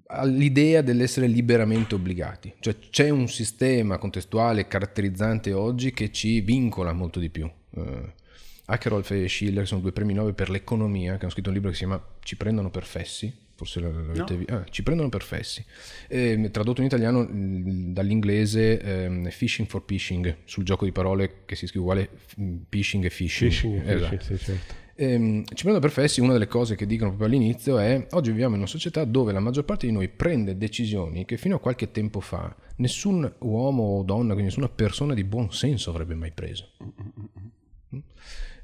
all'idea 0.07 0.81
dell'essere 0.81 1.27
liberamente 1.27 1.95
obbligati. 1.95 2.53
Cioè 2.59 2.75
c'è 2.89 3.09
un 3.09 3.27
sistema 3.27 3.97
contestuale 3.97 4.67
caratterizzante 4.67 5.53
oggi 5.53 5.91
che 5.91 6.11
ci 6.11 6.41
vincola 6.41 6.93
molto 6.93 7.19
di 7.19 7.29
più. 7.29 7.49
Eh, 7.75 8.13
Akerolf 8.65 9.11
e 9.11 9.27
Schiller 9.29 9.65
sono 9.67 9.81
due 9.81 9.91
premi 9.93 10.13
Nobel 10.13 10.33
per 10.33 10.49
l'economia 10.49 11.15
che 11.15 11.21
hanno 11.23 11.31
scritto 11.31 11.49
un 11.49 11.55
libro 11.55 11.69
che 11.69 11.75
si 11.77 11.85
chiama 11.85 12.03
Ci 12.19 12.35
prendono 12.35 12.69
per 12.69 12.83
fessi, 12.83 13.33
forse 13.55 13.79
l'avete 13.79 14.33
No. 14.33 14.37
visto. 14.39 14.53
Ah, 14.53 14.65
ci 14.69 14.83
prendono 14.83 15.07
per 15.09 15.23
fessi. 15.23 15.63
Eh, 16.09 16.49
tradotto 16.51 16.81
in 16.81 16.87
italiano 16.87 17.21
mh, 17.21 17.93
dall'inglese 17.93 18.79
ehm, 18.81 19.29
Fishing 19.29 19.67
for 19.69 19.85
Phishing, 19.85 20.37
sul 20.43 20.63
gioco 20.65 20.83
di 20.83 20.91
parole 20.91 21.43
che 21.45 21.55
si 21.55 21.65
scrive 21.65 21.81
uguale 21.85 22.09
mh, 22.35 22.55
phishing 22.67 23.05
e 23.05 23.09
phishing. 23.09 23.49
Phishing, 23.51 23.87
Esatto. 23.89 24.15
phishing, 24.17 24.37
sì, 24.37 24.43
certo. 24.45 24.85
Ehm, 24.99 25.43
ci 25.45 25.63
prendono 25.63 25.79
per 25.79 25.91
fessi, 25.91 26.21
una 26.21 26.33
delle 26.33 26.47
cose 26.47 26.75
che 26.75 26.87
dicono 26.87 27.11
proprio 27.11 27.29
all'inizio 27.29 27.77
è 27.77 28.07
oggi 28.11 28.31
viviamo 28.31 28.55
in 28.55 28.61
una 28.61 28.67
società 28.67 29.05
dove 29.05 29.31
la 29.31 29.39
maggior 29.39 29.63
parte 29.63 29.85
di 29.85 29.91
noi 29.91 30.07
prende 30.07 30.57
decisioni 30.57 31.23
che 31.23 31.37
fino 31.37 31.57
a 31.57 31.59
qualche 31.59 31.91
tempo 31.91 32.19
fa 32.19 32.55
nessun 32.77 33.31
uomo 33.39 33.83
o 33.83 34.03
donna, 34.03 34.33
quindi 34.33 34.45
nessuna 34.45 34.69
persona 34.69 35.13
di 35.13 35.23
buon 35.23 35.53
senso 35.53 35.91
avrebbe 35.91 36.15
mai 36.15 36.31
preso. 36.31 36.69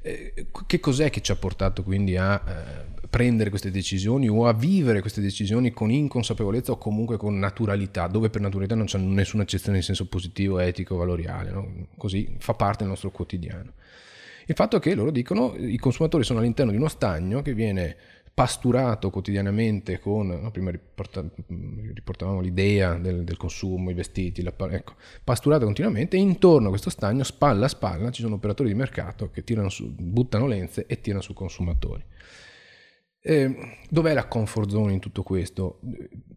Eh, 0.01 0.47
che 0.65 0.79
cos'è 0.79 1.11
che 1.11 1.21
ci 1.21 1.31
ha 1.31 1.35
portato 1.35 1.81
quindi 1.83 2.17
a 2.17 2.43
eh, 2.45 3.07
prendere 3.07 3.51
queste 3.51 3.69
decisioni 3.69 4.27
o 4.27 4.47
a 4.47 4.53
vivere 4.53 5.01
queste 5.01 5.21
decisioni 5.21 5.71
con 5.71 5.91
inconsapevolezza 5.91 6.71
o 6.71 6.77
comunque 6.79 7.15
con 7.15 7.37
naturalità, 7.37 8.07
dove 8.07 8.31
per 8.31 8.41
naturalità 8.41 8.73
non 8.73 8.87
c'è 8.87 8.97
nessuna 8.97 9.43
accezione 9.43 9.77
in 9.77 9.83
senso 9.83 10.07
positivo, 10.07 10.57
etico, 10.57 10.97
valoriale, 10.97 11.51
no? 11.51 11.87
così 11.95 12.35
fa 12.39 12.55
parte 12.55 12.79
del 12.79 12.87
nostro 12.87 13.11
quotidiano. 13.11 13.73
Il 14.45 14.55
fatto 14.55 14.77
è 14.77 14.79
che 14.79 14.95
loro 14.95 15.11
dicono 15.11 15.55
i 15.57 15.77
consumatori 15.77 16.23
sono 16.23 16.39
all'interno 16.39 16.71
di 16.71 16.77
uno 16.77 16.87
stagno 16.87 17.41
che 17.41 17.53
viene 17.53 17.95
pasturato 18.33 19.11
quotidianamente 19.11 19.99
con, 19.99 20.27
no, 20.27 20.49
prima 20.49 20.71
riporta- 20.71 21.23
riportavamo 21.93 22.41
l'idea 22.41 22.95
del, 22.95 23.23
del 23.23 23.37
consumo, 23.37 23.91
i 23.91 23.93
vestiti, 23.93 24.41
la, 24.41 24.53
ecco, 24.71 24.95
pasturato 25.23 25.65
continuamente 25.65 26.17
e 26.17 26.19
intorno 26.19 26.67
a 26.67 26.69
questo 26.69 26.89
stagno, 26.89 27.23
spalla 27.23 27.65
a 27.65 27.69
spalla, 27.69 28.09
ci 28.09 28.23
sono 28.23 28.35
operatori 28.35 28.69
di 28.69 28.75
mercato 28.75 29.29
che 29.29 29.43
su, 29.69 29.93
buttano 29.93 30.47
lenze 30.47 30.87
e 30.87 30.99
tirano 30.99 31.21
su 31.21 31.33
consumatori. 31.33 32.03
Eh, 33.25 33.55
dov'è 33.89 34.13
la 34.13 34.27
comfort 34.27 34.69
zone 34.69 34.93
in 34.93 34.99
tutto 34.99 35.21
questo? 35.21 35.79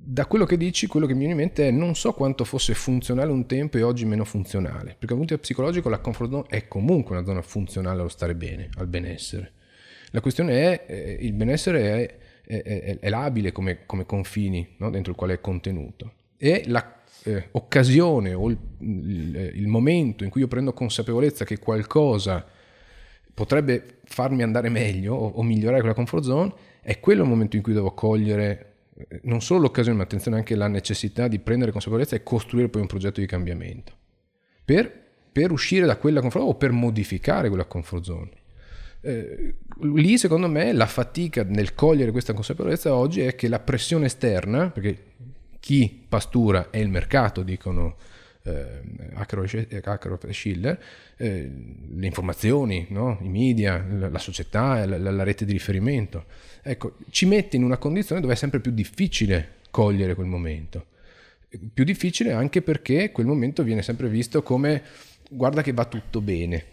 Da 0.09 0.27
quello 0.27 0.45
che 0.45 0.57
dici, 0.57 0.87
quello 0.87 1.05
che 1.05 1.15
mi 1.15 1.27
viene 1.27 1.33
in 1.33 1.39
mente 1.41 1.66
è 1.66 1.70
non 1.73 1.97
so 1.97 2.12
quanto 2.12 2.45
fosse 2.45 2.74
funzionale 2.74 3.33
un 3.33 3.45
tempo 3.47 3.77
e 3.77 3.83
oggi 3.83 4.05
meno 4.05 4.24
funzionale, 4.24 4.91
perché 4.97 5.07
dal 5.07 5.16
punto 5.16 5.35
di 5.35 5.41
vista 5.41 5.43
psicologico 5.43 5.89
la 5.89 5.99
comfort 5.99 6.31
zone 6.31 6.45
è 6.49 6.69
comunque 6.69 7.16
una 7.16 7.24
zona 7.27 7.43
funzionale 7.43 7.99
allo 7.99 8.09
stare 8.09 8.37
bene, 8.37 8.69
al 8.77 8.87
benessere. 8.87 9.53
La 10.12 10.20
questione 10.20 10.61
è, 10.61 10.85
eh, 10.87 11.19
il 11.23 11.33
benessere 11.33 11.81
è, 12.45 12.62
è, 12.62 12.62
è, 12.62 12.99
è 13.01 13.09
labile 13.09 13.51
come, 13.51 13.85
come 13.85 14.07
confini 14.07 14.77
no? 14.77 14.91
dentro 14.91 15.11
il 15.11 15.19
quale 15.19 15.35
è 15.35 15.41
contenuto 15.41 16.12
e 16.37 16.65
l'occasione 16.66 18.33
o 18.33 18.49
il, 18.49 18.59
il, 18.78 19.51
il 19.55 19.66
momento 19.66 20.23
in 20.23 20.31
cui 20.31 20.43
io 20.43 20.49
prendo 20.49 20.73
consapevolezza 20.73 21.45
che 21.45 21.59
qualcosa 21.59 22.47
potrebbe 23.35 23.99
farmi 24.05 24.45
andare 24.45 24.69
meglio 24.69 25.15
o, 25.15 25.28
o, 25.31 25.43
migliorare 25.43 25.81
quella 25.81 25.95
comfort 25.95 26.24
zone, 26.24 26.53
è 26.81 27.01
quello 27.01 27.23
il 27.23 27.28
momento 27.28 27.57
in 27.57 27.62
cui 27.62 27.73
devo 27.73 27.93
cogliere 27.93 28.51
eh, 28.51 28.76
non 29.23 29.43
solo 29.43 29.60
l'occasione, 29.60 29.97
ma 29.97 30.05
attenzione 30.05 30.36
anche 30.39 30.55
la 30.55 30.68
necessità 30.68 31.28
di 31.28 31.39
prendere 31.39 31.73
consapevolezza 31.73 32.16
e 32.16 32.23
costruire 32.23 32.68
poi 32.68 32.81
un 32.81 32.86
progetto 32.86 33.20
di 33.20 33.27
cambiamento 33.27 33.93
per, 34.64 34.93
per 35.31 35.52
uscire 35.52 35.86
da 35.86 35.97
quella 35.97 36.20
comfort 36.20 36.43
zone 36.43 36.55
o 36.55 36.56
per 36.56 36.73
modificare 36.73 37.48
quella 37.48 37.64
comfort 37.64 38.02
zone. 38.02 38.31
Eh, 39.01 39.55
lì 39.82 40.18
secondo 40.18 40.48
me 40.48 40.73
la 40.73 40.86
fatica 40.86 41.44
nel 41.44 41.74
cogliere 41.74 42.10
questa 42.10 42.32
consapevolezza 42.32 42.94
oggi 42.94 43.20
è 43.20 43.35
che 43.35 43.48
la 43.48 43.60
pressione 43.60 44.06
esterna, 44.06 44.70
perché 44.70 45.05
chi 45.60 46.05
pastura 46.09 46.70
è 46.70 46.78
il 46.78 46.89
mercato, 46.89 47.43
dicono 47.43 47.97
eh, 48.47 49.10
Akerlof 49.14 50.24
e 50.24 50.32
Schiller, 50.32 50.82
eh, 51.16 51.51
le 51.94 52.06
informazioni, 52.06 52.86
no? 52.90 53.18
i 53.23 53.28
media, 53.28 53.85
la, 53.89 54.09
la 54.09 54.18
società, 54.18 54.85
la, 54.86 54.98
la, 54.98 55.23
rete 55.23 55.44
di 55.44 55.52
riferimento, 55.52 56.27
ecco, 56.62 56.97
ci 57.10 57.27
mette 57.27 57.56
in 57.56 57.64
una 57.64 57.77
condizione 57.77 58.20
dove 58.20 58.35
è 58.35 58.36
sempre 58.36 58.60
più 58.60 58.70
difficile 58.70 59.55
cogliere 59.70 60.14
quel 60.14 60.27
momento. 60.27 60.86
Più 61.73 61.85
difficile 61.85 62.32
anche 62.32 62.62
perché 62.62 63.12
quel 63.12 63.27
momento 63.27 63.62
viene 63.62 63.82
sempre 63.82 64.09
visto 64.09 64.43
come 64.43 64.82
guarda 65.31 65.62
che 65.62 65.73
va 65.73 65.85
tutto 65.85 66.20
bene. 66.20 66.64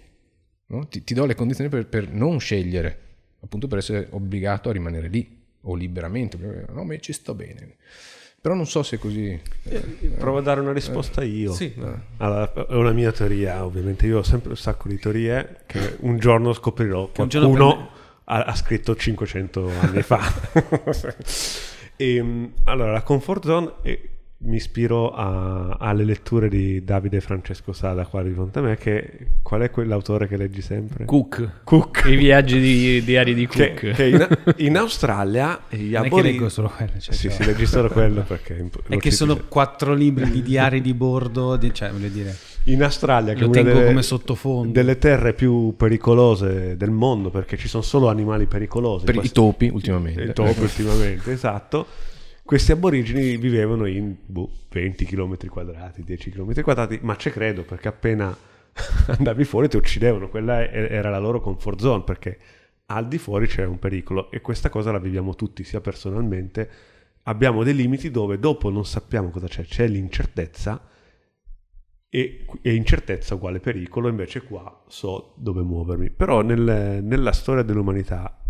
No? 0.68 0.88
Ti, 0.88 1.04
ti, 1.04 1.14
do 1.14 1.26
le 1.26 1.36
condizioni 1.36 1.70
per, 1.70 1.88
per, 1.88 2.12
non 2.12 2.40
scegliere, 2.40 2.98
appunto 3.42 3.68
per 3.68 3.80
essere 3.80 4.08
obbligato 4.12 4.70
a 4.70 4.74
rimanere 4.74 5.08
lì 5.08 5.42
o 5.62 5.76
liberamente. 5.76 6.38
No, 6.70 6.84
ma 6.84 6.98
ci 6.98 7.14
sto 7.14 7.34
bene. 7.34 7.76
Però 8.44 8.56
non 8.56 8.68
so 8.68 8.84
se 8.84 8.98
è 8.98 9.00
così. 9.00 9.40
Eh, 9.64 9.80
provo 10.18 10.40
a 10.40 10.42
dare 10.42 10.60
una 10.60 10.74
risposta 10.74 11.22
eh, 11.22 11.28
io. 11.28 11.54
Sì. 11.54 11.74
Allora, 12.18 12.52
è 12.52 12.74
una 12.74 12.92
mia 12.92 13.14
teoria, 13.14 13.64
ovviamente. 13.64 14.06
Io 14.06 14.18
ho 14.18 14.24
sempre 14.24 14.50
un 14.50 14.58
sacco 14.58 14.90
di 14.90 15.00
teorie 15.00 15.62
che 15.66 15.96
un 16.02 16.18
giorno 16.18 16.52
scoprirò. 16.52 17.10
Che 17.14 17.26
Qualcuno 17.26 17.90
ha, 18.26 18.44
ha, 18.44 18.54
scritto 18.54 18.98
500 18.98 19.72
anni 19.80 20.02
fa. 20.02 20.20
e, 21.96 22.50
allora, 22.66 22.92
la 22.92 23.02
comfort 23.02 23.46
zone 23.46 23.76
è, 23.82 23.98
mi 24.46 24.58
ispiro 24.58 25.12
a, 25.12 25.78
alle 25.80 26.04
letture 26.04 26.50
di 26.50 26.84
Davide 26.84 27.22
Francesco 27.22 27.72
Sada 27.72 28.06
qua 28.06 28.22
di 28.24 28.32
fronte 28.32 28.60
a 28.60 28.62
me 28.62 28.76
che 28.76 29.28
qual 29.42 29.62
è 29.62 29.70
quell'autore 29.70 30.28
che 30.28 30.36
leggi 30.36 30.62
sempre? 30.62 31.06
Cook. 31.06 31.62
Cook. 31.64 32.04
I 32.08 32.16
viaggi 32.16 32.60
di, 32.60 33.04
diari 33.04 33.34
di 33.34 33.48
che, 33.48 33.74
Cook. 33.74 33.92
che 33.94 34.06
in, 34.06 34.28
in, 34.58 34.78
Australia 34.78 35.62
gli 35.70 35.94
non 35.94 36.06
è 36.06 36.10
che 36.10 36.22
leggo 36.22 36.50
solo 36.50 36.70
quello 36.70 36.92
cioè, 37.00 37.14
sì, 37.14 37.30
cioè, 37.30 37.32
sì, 37.32 37.46
leggi 37.46 37.66
solo 37.66 37.88
quello 37.90 38.22
perché 38.28 38.70
è 38.90 38.98
che 38.98 39.12
sono 39.12 39.38
quattro 39.48 39.94
libri 39.94 40.30
di 40.30 40.42
diari 40.42 40.82
di 40.82 40.94
bordo 40.94 41.56
di, 41.56 41.74
cioè 41.74 41.92
voglio 41.92 42.10
dire 42.10 42.36
in 42.66 42.84
Australia 42.84 43.34
che 43.34 43.42
lo 43.42 43.46
è 43.46 43.50
una 43.50 43.62
tengo 43.62 43.74
delle, 43.74 43.86
come 43.88 44.02
sottofondo. 44.02 44.72
delle 44.72 44.98
terre 44.98 45.34
più 45.34 45.74
pericolose 45.78 46.76
del 46.76 46.92
mondo 46.92 47.30
perché 47.30 47.58
ci 47.58 47.68
sono 47.68 47.84
solo 47.84 48.10
animali 48.10 48.46
pericolosi 48.46 49.06
per 49.06 49.16
Questi- 49.16 49.32
i 49.32 49.34
topi 49.34 49.70
ultimamente. 49.70 50.24
I 50.24 50.34
topi 50.34 50.62
ultimamente 50.62 51.32
esatto 51.32 52.12
questi 52.44 52.72
aborigeni 52.74 53.38
vivevano 53.38 53.86
in 53.86 54.16
boh, 54.26 54.52
20 54.70 55.06
km 55.06 55.48
quadrati 55.48 56.04
10 56.04 56.30
km 56.32 56.62
quadrati 56.62 57.00
ma 57.02 57.16
ci 57.16 57.30
credo 57.30 57.64
perché 57.64 57.88
appena 57.88 58.36
andavi 59.08 59.44
fuori 59.46 59.70
ti 59.70 59.78
uccidevano. 59.78 60.30
Quella 60.30 60.70
era 60.70 61.10
la 61.10 61.20
loro 61.20 61.40
comfort 61.40 61.80
zone 61.80 62.04
perché 62.04 62.38
al 62.88 63.08
di 63.08 63.18
fuori 63.18 63.48
c'era 63.48 63.70
un 63.70 63.80
pericolo 63.80 64.30
e 64.32 64.42
questa 64.42 64.70
cosa 64.70 64.92
la 64.92 65.00
viviamo 65.00 65.36
tutti 65.36 65.64
sia 65.64 65.82
personalmente. 65.82 66.70
Abbiamo 67.24 67.64
dei 67.64 67.74
limiti 67.74 68.12
dove 68.12 68.38
dopo 68.40 68.70
non 68.70 68.86
sappiamo 68.86 69.30
cosa 69.30 69.48
c'è. 69.48 69.64
C'è 69.64 69.88
l'incertezza 69.88 70.90
e, 72.10 72.46
e 72.62 72.74
incertezza 72.76 73.36
uguale 73.36 73.60
pericolo 73.60 74.10
invece 74.10 74.44
qua 74.44 74.84
so 74.88 75.34
dove 75.38 75.62
muovermi. 75.62 76.10
Però 76.10 76.42
nel- 76.42 77.00
nella 77.02 77.32
storia 77.32 77.64
dell'umanità 77.64 78.44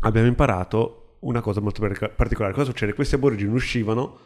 abbiamo 0.00 0.26
imparato 0.26 0.99
una 1.20 1.40
cosa 1.40 1.60
molto 1.60 1.80
par- 1.80 2.14
particolare. 2.14 2.54
Cosa 2.54 2.66
succede? 2.66 2.94
Questi 2.94 3.14
aborigeni 3.14 3.52
uscivano, 3.52 4.18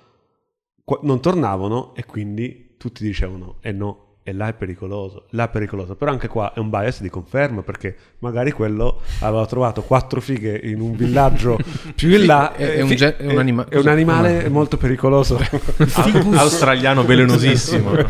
non 1.02 1.20
tornavano 1.20 1.94
e 1.94 2.04
quindi 2.04 2.74
tutti 2.78 3.02
dicevano, 3.04 3.56
eh 3.60 3.72
no, 3.72 4.00
e 4.26 4.32
là 4.32 4.48
è 4.48 4.54
pericoloso, 4.54 5.26
là 5.30 5.44
è 5.44 5.48
pericoloso. 5.50 5.96
Però 5.96 6.10
anche 6.10 6.28
qua 6.28 6.52
è 6.54 6.58
un 6.58 6.70
bias 6.70 7.00
di 7.02 7.10
conferma 7.10 7.62
perché 7.62 7.94
magari 8.20 8.52
quello 8.52 9.00
aveva 9.20 9.44
trovato 9.46 9.82
quattro 9.82 10.20
fighe 10.20 10.58
in 10.62 10.80
un 10.80 10.94
villaggio 10.96 11.58
più 11.94 12.10
in 12.10 12.24
là. 12.26 12.54
È- 12.54 12.76
è 12.76 12.80
un 12.82 12.88
fi- 12.88 12.96
ge- 12.96 13.16
è 13.16 13.26
un 13.32 13.38
anima- 13.38 13.68
è 13.68 13.76
un 13.76 13.88
animale 13.88 14.48
molto 14.48 14.76
pericoloso. 14.78 15.38
australiano 16.36 17.04
velenosissimo 17.04 17.92
e, 17.98 18.08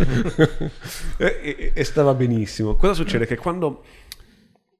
e- 1.18 1.72
e 1.74 1.84
stava 1.84 2.14
benissimo. 2.14 2.74
Cosa 2.76 2.92
succede? 2.94 3.26
Che 3.26 3.36
quando... 3.36 3.82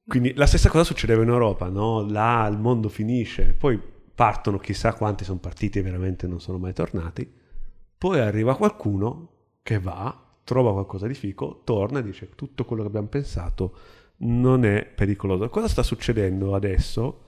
Quindi 0.07 0.35
la 0.35 0.47
stessa 0.47 0.69
cosa 0.69 0.85
succedeva 0.85 1.23
in 1.23 1.29
Europa, 1.31 1.69
no? 1.69 2.07
Là 2.09 2.47
il 2.51 2.59
mondo 2.59 2.89
finisce, 2.91 3.55
poi 3.59 3.81
partono 4.15 4.59
chissà 4.59 4.95
quanti 4.95 5.25
sono 5.25 5.39
partiti 5.39 5.79
e 5.79 5.83
veramente 5.83 6.27
non 6.27 6.41
sono 6.41 6.59
mai 6.59 6.73
tornati, 6.73 7.31
poi 7.99 8.21
arriva 8.21 8.57
qualcuno 8.57 9.29
che 9.63 9.79
va, 9.79 10.23
trova 10.45 10.73
qualcosa 10.73 11.07
di 11.07 11.15
fico, 11.15 11.63
torna 11.65 12.01
e 12.01 12.03
dice 12.03 12.31
tutto 12.35 12.65
quello 12.65 12.83
che 12.83 12.89
abbiamo 12.89 13.09
pensato 13.09 13.77
non 14.19 14.65
è 14.65 14.85
pericoloso. 14.85 15.49
Cosa 15.49 15.69
sta 15.69 15.83
succedendo 15.83 16.55
adesso? 16.55 17.23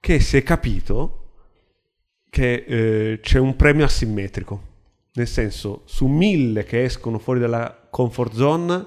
Che 0.00 0.20
si 0.20 0.36
è 0.36 0.42
capito 0.42 1.24
che 2.30 2.64
eh, 2.66 3.20
c'è 3.20 3.38
un 3.38 3.56
premio 3.56 3.84
asimmetrico, 3.84 4.62
nel 5.14 5.26
senso 5.26 5.82
su 5.86 6.06
mille 6.06 6.64
che 6.64 6.84
escono 6.84 7.18
fuori 7.18 7.40
dalla 7.40 7.86
comfort 7.90 8.34
zone 8.34 8.86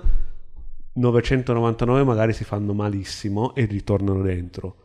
999 0.93 2.03
magari 2.03 2.33
si 2.33 2.43
fanno 2.43 2.73
malissimo 2.73 3.55
e 3.55 3.65
ritornano 3.65 4.21
dentro. 4.21 4.75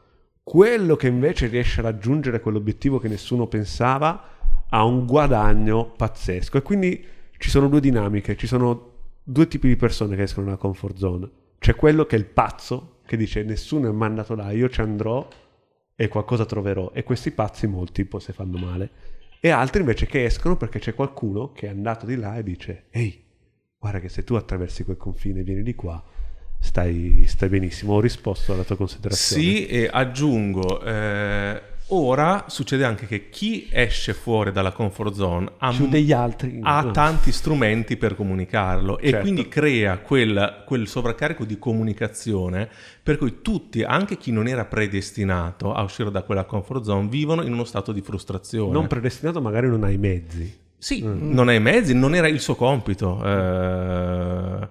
Quello 0.48 0.94
che 0.94 1.09
invece 1.09 1.48
riesce 1.48 1.81
a 1.81 1.82
raggiungere 1.82 2.39
quell'obiettivo 2.39 3.01
che 3.01 3.09
nessuno 3.09 3.48
pensava 3.48 4.28
ha 4.68 4.85
un 4.85 5.05
guadagno 5.05 5.90
pazzesco. 5.90 6.59
E 6.59 6.62
quindi 6.62 7.05
ci 7.36 7.51
sono 7.51 7.66
due 7.66 7.81
dinamiche, 7.81 8.36
ci 8.36 8.47
sono 8.47 8.93
due 9.24 9.48
tipi 9.48 9.66
di 9.66 9.74
persone 9.74 10.14
che 10.14 10.23
escono 10.23 10.47
dalla 10.47 10.56
comfort 10.56 10.97
zone. 10.98 11.28
C'è 11.59 11.74
quello 11.74 12.06
che 12.06 12.14
è 12.14 12.18
il 12.20 12.27
pazzo, 12.27 12.98
che 13.06 13.16
dice 13.16 13.43
nessuno 13.43 13.89
è 13.89 13.93
mandato 13.93 14.36
là, 14.36 14.52
io 14.52 14.68
ci 14.68 14.81
andrò 14.81 15.28
e 15.97 16.06
qualcosa 16.06 16.44
troverò. 16.44 16.93
E 16.93 17.02
questi 17.02 17.32
pazzi 17.32 17.66
molti 17.66 18.05
poi 18.05 18.20
si 18.20 18.31
fanno 18.31 18.56
male. 18.56 18.90
E 19.40 19.51
altri 19.51 19.81
invece 19.81 20.06
che 20.06 20.27
escono 20.27 20.56
perché 20.56 20.78
c'è 20.78 20.94
qualcuno 20.94 21.51
che 21.51 21.66
è 21.66 21.70
andato 21.70 22.06
di 22.06 22.14
là 22.14 22.36
e 22.36 22.44
dice, 22.44 22.85
ehi, 22.90 23.20
guarda 23.77 23.98
che 23.98 24.09
se 24.09 24.23
tu 24.23 24.35
attraversi 24.35 24.85
quel 24.85 24.97
confine 24.97 25.40
e 25.40 25.43
vieni 25.43 25.64
di 25.64 25.74
qua, 25.74 26.01
stai, 26.66 27.24
stai 27.26 27.48
benissimo. 27.48 27.94
Ho 27.94 28.01
risposto 28.01 28.52
alla 28.52 28.64
tua 28.64 28.76
considerazione. 28.76 29.43
Sì, 29.43 29.66
e 29.66 29.88
aggiungo, 29.90 30.82
eh, 30.82 31.62
ora 31.90 32.47
succede 32.48 32.84
anche 32.84 33.06
che 33.06 33.28
chi 33.30 33.68
esce 33.70 34.12
fuori 34.12 34.51
dalla 34.51 34.72
comfort 34.72 35.14
zone 35.14 35.48
ha, 35.59 35.70
Su 35.70 35.88
degli 35.88 36.10
altri. 36.12 36.59
ha 36.62 36.90
tanti 36.93 37.30
strumenti 37.30 37.97
per 37.97 38.16
comunicarlo 38.16 38.98
e 38.98 39.10
Certo. 39.10 39.20
quindi 39.20 39.47
crea 39.48 39.98
quel, 39.98 40.64
quel 40.66 40.88
sovraccarico 40.88 41.44
di 41.44 41.59
comunicazione 41.60 42.68
per 43.02 43.18
cui 43.18 43.40
tutti, 43.40 43.82
anche 43.84 44.16
chi 44.16 44.32
non 44.32 44.48
era 44.48 44.64
predestinato 44.64 45.72
a 45.72 45.82
uscire 45.82 46.10
da 46.10 46.22
quella 46.22 46.43
comfort 46.44 46.82
zone, 46.82 47.06
vivono 47.09 47.43
in 47.43 47.52
uno 47.52 47.64
stato 47.64 47.93
di 47.93 48.01
frustrazione. 48.01 48.72
Non 48.72 48.88
predestinato, 48.88 49.40
magari 49.40 49.68
non 49.68 49.84
hai 49.84 49.94
i 49.94 49.98
mezzi. 49.98 50.59
Sì, 50.78 51.02
non 51.02 51.48
ha 51.48 51.52
i 51.55 51.60
mezzi, 51.60 51.94
non 51.94 52.14
era 52.16 52.26
il 52.28 52.40
suo 52.40 52.55
compito. 52.56 53.22
eh, 53.24 54.68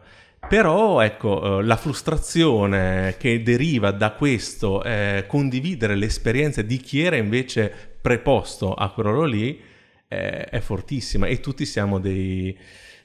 però 0.47 1.01
ecco, 1.01 1.59
eh, 1.59 1.63
la 1.63 1.75
frustrazione 1.75 3.15
che 3.17 3.41
deriva 3.41 3.91
da 3.91 4.11
questo 4.11 4.83
eh, 4.83 5.25
condividere 5.27 5.95
le 5.95 6.05
esperienze 6.05 6.65
di 6.65 6.77
chi 6.77 7.01
era 7.01 7.15
invece 7.15 7.71
preposto 8.01 8.73
a 8.73 8.91
quello 8.91 9.23
lì 9.23 9.59
eh, 10.07 10.45
è 10.45 10.59
fortissima 10.59 11.25
e 11.27 11.39
tutti 11.39 11.65
siamo 11.65 11.99
dei, 11.99 12.57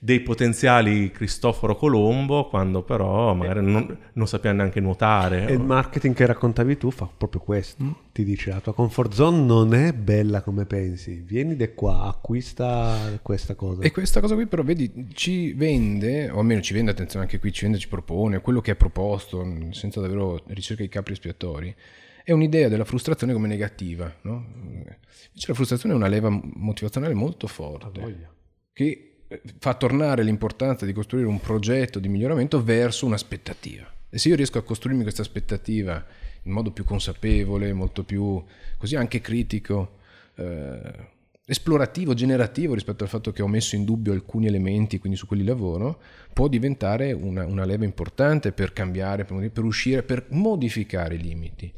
dei 0.03 0.21
potenziali 0.21 1.11
Cristoforo 1.11 1.77
Colombo 1.77 2.49
quando 2.49 2.83
però 2.83 3.35
magari 3.35 3.61
non, 3.61 3.99
non 4.15 4.27
sappiamo 4.27 4.57
neanche 4.57 4.81
nuotare. 4.81 5.47
E 5.47 5.53
il 5.53 5.61
marketing 5.61 6.15
che 6.15 6.25
raccontavi 6.25 6.79
tu 6.79 6.91
fa 6.91 7.07
proprio 7.15 7.43
questo. 7.43 8.09
Ti 8.11 8.25
dice 8.25 8.49
la 8.49 8.61
tua 8.61 8.73
comfort 8.73 9.13
zone 9.13 9.45
non 9.45 9.75
è 9.75 9.93
bella 9.93 10.41
come 10.41 10.65
pensi. 10.65 11.23
Vieni 11.23 11.55
da 11.55 11.69
qua, 11.73 12.05
acquista 12.05 13.21
questa 13.21 13.55
cosa. 13.55 13.83
E 13.83 13.91
questa 13.91 14.21
cosa 14.21 14.35
qui 14.35 14.47
però, 14.47 14.63
vedi, 14.63 15.09
ci 15.13 15.53
vende, 15.53 16.31
o 16.31 16.39
almeno 16.39 16.63
ci 16.63 16.73
vende, 16.73 16.93
attenzione 16.93 17.27
anche 17.27 17.39
qui, 17.39 17.53
ci 17.53 17.65
vende, 17.65 17.77
ci 17.77 17.89
propone, 17.89 18.41
quello 18.41 18.63
che 18.63 18.73
è 18.73 18.77
proposto, 18.77 19.47
senza 19.73 20.01
davvero 20.01 20.43
ricerca 20.47 20.83
di 20.83 20.89
capri 20.89 21.13
espiatori, 21.13 21.75
è 22.25 22.33
un'idea 22.33 22.69
della 22.69 22.87
frustrazione 22.87 23.35
come 23.35 23.49
negativa, 23.49 24.11
no? 24.23 24.47
Invece 24.65 25.49
la 25.49 25.55
frustrazione 25.55 25.95
è 25.95 25.99
una 25.99 26.09
leva 26.09 26.31
motivazionale 26.31 27.13
molto 27.13 27.47
forte, 27.47 28.29
che 28.73 28.85
eh, 28.85 29.10
fa 29.59 29.75
tornare 29.75 30.23
l'importanza 30.23 30.85
di 30.85 30.93
costruire 30.93 31.29
un 31.29 31.41
progetto 31.41 31.99
di 31.99 32.09
miglioramento 32.09 32.63
verso 32.63 33.07
un'aspettativa. 33.07 33.87
E 34.09 34.19
se 34.19 34.29
io 34.29 34.37
riesco 34.37 34.59
a 34.59 34.63
costruirmi 34.63 35.03
questa 35.03 35.23
aspettativa 35.23 36.05
in 36.43 36.53
modo 36.53 36.73
più 36.73 36.85
consapevole, 36.85 37.73
molto 37.73 38.03
più 38.03 38.43
così 38.77 38.97
anche 38.97 39.21
critico, 39.21 39.99
eh, 40.35 41.09
esplorativo, 41.45 42.15
generativo 42.15 42.75
rispetto 42.75 43.05
al 43.05 43.11
fatto 43.11 43.33
che 43.33 43.43
ho 43.43 43.49
messo 43.49 43.77
in 43.77 43.85
dubbio 43.85 44.13
alcuni 44.13 44.47
elementi, 44.47 44.99
quindi 44.99 45.19
su 45.19 45.27
quelli 45.27 45.45
lavoro, 45.45 46.01
può 46.33 46.49
diventare 46.49 47.13
una, 47.13 47.45
una 47.45 47.65
leva 47.65 47.85
importante 47.85 48.53
per 48.53 48.73
cambiare, 48.73 49.25
per, 49.25 49.51
per 49.51 49.65
uscire, 49.65 50.03
per 50.03 50.27
modificare 50.31 51.17
i 51.17 51.21
limiti. 51.21 51.73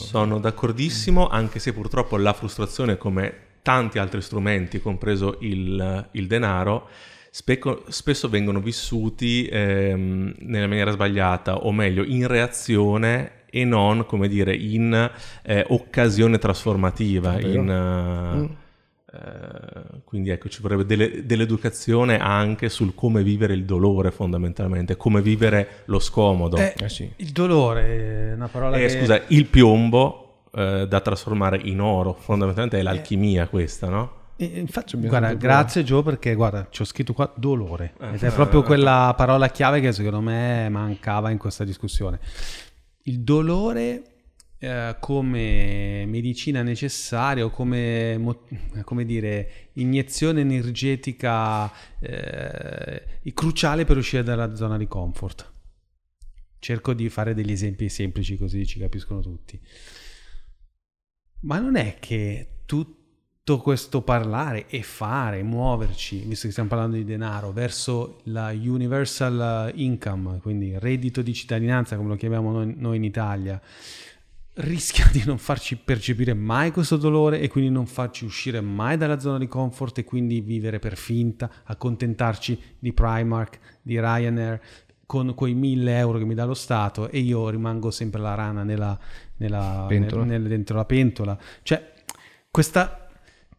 Sono 0.00 0.38
d'accordissimo, 0.38 1.28
anche 1.28 1.58
se 1.58 1.72
purtroppo 1.72 2.16
la 2.16 2.32
frustrazione, 2.32 2.98
come 2.98 3.44
tanti 3.66 3.98
altri 3.98 4.20
strumenti, 4.22 4.80
compreso 4.80 5.38
il, 5.40 6.06
il 6.12 6.26
denaro, 6.28 6.86
speco- 7.30 7.82
spesso 7.88 8.28
vengono 8.28 8.60
vissuti 8.60 9.48
ehm, 9.50 10.34
nella 10.42 10.68
maniera 10.68 10.92
sbagliata, 10.92 11.64
o 11.64 11.72
meglio, 11.72 12.04
in 12.04 12.28
reazione 12.28 13.42
e 13.50 13.64
non, 13.64 14.06
come 14.06 14.28
dire, 14.28 14.54
in 14.54 15.10
eh, 15.42 15.64
occasione 15.70 16.38
trasformativa. 16.38 17.40
In, 17.40 17.68
eh, 17.68 18.36
Mm. 18.36 18.44
eh, 19.12 20.00
quindi 20.04 20.30
ecco, 20.30 20.48
ci 20.48 20.62
vorrebbe 20.62 20.84
delle- 20.86 21.26
dell'educazione 21.26 22.18
anche 22.20 22.68
sul 22.68 22.94
come 22.94 23.24
vivere 23.24 23.54
il 23.54 23.64
dolore 23.64 24.12
fondamentalmente, 24.12 24.96
come 24.96 25.20
vivere 25.22 25.82
lo 25.86 25.98
scomodo. 25.98 26.56
Eh, 26.58 26.74
Eh 26.78 26.88
sì. 26.88 27.10
Il 27.16 27.30
dolore 27.32 28.30
è 28.30 28.32
una 28.34 28.46
parola 28.48 28.76
Eh, 28.76 28.82
che... 28.86 28.90
scusa, 28.90 29.20
il 29.28 29.46
piombo 29.46 30.25
eh, 30.56 30.86
da 30.88 31.00
trasformare 31.00 31.60
in 31.62 31.80
oro, 31.80 32.14
fondamentalmente 32.14 32.78
è 32.78 32.82
l'alchimia 32.82 33.46
questa, 33.46 33.88
no? 33.88 34.24
E 34.36 34.44
infatti, 34.44 34.96
guarda, 34.96 35.34
grazie 35.34 35.84
Joe 35.84 36.02
perché 36.02 36.34
guarda, 36.34 36.68
ci 36.70 36.82
ho 36.82 36.84
scritto 36.84 37.12
qua 37.12 37.30
dolore. 37.36 37.94
Eh. 38.00 38.14
Ed 38.14 38.22
è 38.22 38.32
proprio 38.32 38.62
quella 38.62 39.12
parola 39.16 39.48
chiave 39.48 39.80
che 39.80 39.92
secondo 39.92 40.20
me 40.20 40.68
mancava 40.70 41.30
in 41.30 41.38
questa 41.38 41.64
discussione. 41.64 42.20
Il 43.02 43.20
dolore 43.20 44.02
eh, 44.58 44.96
come 44.98 46.04
medicina 46.06 46.62
necessaria 46.62 47.44
o 47.44 47.50
come, 47.50 48.16
mo- 48.18 48.44
come 48.84 49.04
dire, 49.04 49.70
iniezione 49.74 50.40
energetica 50.40 51.70
eh, 52.00 53.02
cruciale 53.34 53.84
per 53.84 53.98
uscire 53.98 54.22
dalla 54.22 54.54
zona 54.54 54.78
di 54.78 54.86
comfort. 54.86 55.52
Cerco 56.58 56.94
di 56.94 57.08
fare 57.10 57.34
degli 57.34 57.52
esempi 57.52 57.88
semplici 57.88 58.36
così 58.36 58.66
ci 58.66 58.78
capiscono 58.78 59.20
tutti. 59.20 59.60
Ma 61.40 61.58
non 61.58 61.76
è 61.76 61.96
che 62.00 62.48
tutto 62.64 63.58
questo 63.60 64.02
parlare 64.02 64.66
e 64.68 64.82
fare, 64.82 65.42
muoverci, 65.42 66.24
visto 66.26 66.46
che 66.46 66.52
stiamo 66.52 66.68
parlando 66.68 66.96
di 66.96 67.04
denaro, 67.04 67.52
verso 67.52 68.20
la 68.24 68.50
universal 68.50 69.70
income, 69.74 70.38
quindi 70.40 70.78
reddito 70.78 71.22
di 71.22 71.34
cittadinanza, 71.34 71.96
come 71.96 72.08
lo 72.08 72.16
chiamiamo 72.16 72.50
noi, 72.50 72.74
noi 72.76 72.96
in 72.96 73.04
Italia, 73.04 73.60
rischia 74.56 75.06
di 75.12 75.22
non 75.26 75.38
farci 75.38 75.76
percepire 75.76 76.32
mai 76.32 76.70
questo 76.70 76.96
dolore 76.96 77.40
e 77.40 77.48
quindi 77.48 77.70
non 77.70 77.86
farci 77.86 78.24
uscire 78.24 78.60
mai 78.60 78.96
dalla 78.96 79.18
zona 79.18 79.38
di 79.38 79.46
comfort 79.46 79.98
e 79.98 80.04
quindi 80.04 80.40
vivere 80.40 80.78
per 80.78 80.96
finta, 80.96 81.50
accontentarci 81.64 82.58
di 82.78 82.92
Primark, 82.92 83.58
di 83.82 84.00
Ryanair, 84.00 84.60
con 85.04 85.34
quei 85.34 85.54
1000 85.54 85.98
euro 85.98 86.18
che 86.18 86.24
mi 86.24 86.34
dà 86.34 86.44
lo 86.44 86.54
Stato 86.54 87.08
e 87.08 87.20
io 87.20 87.48
rimango 87.48 87.92
sempre 87.92 88.20
la 88.20 88.34
rana 88.34 88.64
nella, 88.64 88.98
nella- 89.38 89.84
Pentola. 89.88 90.24
nel- 90.24 90.40
nel- 90.40 90.48
dentro 90.50 90.76
la 90.76 90.84
pentola. 90.84 91.38
Cioè, 91.62 91.92
questa... 92.50 93.08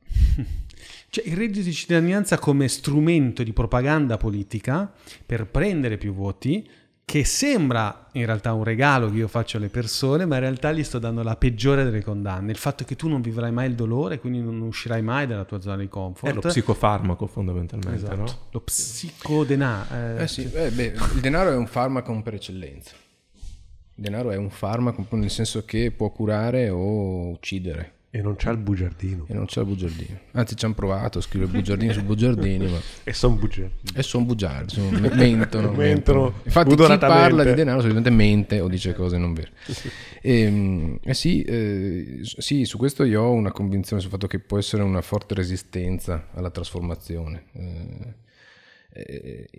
Cioè, 1.09 1.25
il 1.25 1.37
reddito 1.37 1.63
di 1.63 1.73
cittadinanza 1.73 2.37
come 2.37 2.67
strumento 2.67 3.41
di 3.41 3.53
propaganda 3.53 4.17
politica 4.17 4.91
per 5.25 5.47
prendere 5.47 5.97
più 5.97 6.13
voti, 6.13 6.69
che 7.05 7.23
sembra 7.23 8.09
in 8.11 8.25
realtà 8.25 8.51
un 8.51 8.65
regalo 8.65 9.09
che 9.09 9.15
io 9.15 9.29
faccio 9.29 9.55
alle 9.55 9.69
persone, 9.69 10.25
ma 10.25 10.35
in 10.35 10.41
realtà 10.41 10.73
gli 10.73 10.83
sto 10.83 10.99
dando 10.99 11.23
la 11.23 11.37
peggiore 11.37 11.85
delle 11.85 12.03
condanne. 12.03 12.51
Il 12.51 12.57
fatto 12.57 12.83
che 12.83 12.97
tu 12.97 13.07
non 13.07 13.21
vivrai 13.21 13.53
mai 13.53 13.69
il 13.69 13.75
dolore, 13.75 14.19
quindi 14.19 14.41
non 14.41 14.59
uscirai 14.59 15.01
mai 15.01 15.25
dalla 15.25 15.45
tua 15.45 15.61
zona 15.61 15.77
di 15.77 15.87
comfort. 15.87 16.29
È 16.29 16.35
lo 16.35 16.41
psicofarmaco 16.41 17.25
fondamentalmente, 17.25 17.95
Esatto. 18.03 18.15
no? 18.17 18.25
Lo 18.51 18.59
psicodenaro. 18.59 20.17
Eh 20.19 20.27
sì, 20.27 20.49
eh, 20.51 20.69
beh, 20.69 20.93
il 21.13 21.19
denaro 21.21 21.51
è 21.51 21.55
un 21.55 21.67
farmaco 21.67 22.21
per 22.21 22.33
eccellenza. 22.33 22.91
Il 23.97 24.03
denaro 24.03 24.29
è 24.29 24.37
un 24.37 24.51
farmaco 24.51 25.03
nel 25.15 25.31
senso 25.31 25.65
che 25.65 25.91
può 25.91 26.11
curare 26.11 26.69
o 26.69 27.29
uccidere. 27.29 27.93
E 28.11 28.21
non 28.21 28.35
c'ha 28.37 28.51
il 28.51 28.57
bugiardino. 28.57 29.25
E 29.27 29.33
non 29.33 29.45
c'è 29.45 29.61
il 29.61 29.67
bugiardino. 29.67 30.19
Anzi, 30.31 30.55
ci 30.55 30.65
hanno 30.65 30.75
provato 30.75 31.17
a 31.17 31.21
scrivere 31.21 31.51
bugiardini 31.51 31.91
su 31.93 32.03
bugiardini, 32.03 32.67
ma... 32.67 32.77
E 33.03 33.11
sono 33.11 33.35
bugiardini. 33.35 33.91
E 33.95 34.03
sono 34.03 34.23
bugiardi, 34.25 34.79
mentono, 35.13 35.71
Mentono 35.71 36.33
Infatti, 36.43 36.75
chi 36.75 36.97
parla 36.97 37.43
di 37.43 37.53
denaro 37.53 37.79
solitamente 37.79 38.11
mente 38.11 38.59
o 38.59 38.67
dice 38.67 38.93
cose 38.93 39.17
non 39.17 39.33
vere. 39.33 39.51
E, 40.21 40.99
eh 41.03 41.13
sì, 41.13 41.41
eh, 41.41 42.19
sì, 42.21 42.65
su 42.65 42.77
questo 42.77 43.03
io 43.03 43.23
ho 43.23 43.31
una 43.31 43.51
convinzione 43.51 44.01
sul 44.01 44.11
fatto 44.11 44.27
che 44.27 44.39
può 44.39 44.57
essere 44.59 44.83
una 44.83 45.01
forte 45.01 45.33
resistenza 45.33 46.27
alla 46.33 46.51
trasformazione. 46.51 47.43
Eh, 47.53 48.25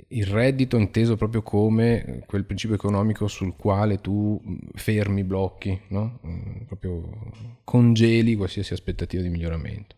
il 0.09 0.27
reddito 0.27 0.77
inteso 0.77 1.17
proprio 1.17 1.43
come 1.43 2.23
quel 2.27 2.45
principio 2.45 2.75
economico 2.75 3.29
sul 3.29 3.55
quale 3.57 4.01
tu 4.01 4.41
fermi, 4.75 5.25
blocchi, 5.25 5.81
no? 5.89 6.21
Mm, 6.27 6.63
proprio 6.67 7.33
congeli 7.65 8.35
qualsiasi 8.35 8.73
aspettativa 8.73 9.23
di 9.23 9.29
miglioramento. 9.29 9.97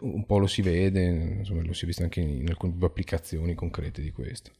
Un 0.00 0.24
po' 0.26 0.38
lo 0.38 0.46
si 0.46 0.62
vede, 0.62 1.36
insomma, 1.38 1.62
lo 1.62 1.72
si 1.72 1.84
è 1.84 1.86
visto 1.86 2.02
anche 2.02 2.20
in 2.20 2.48
alcune 2.48 2.74
applicazioni 2.80 3.54
concrete 3.54 4.02
di 4.02 4.10
questo. 4.10 4.50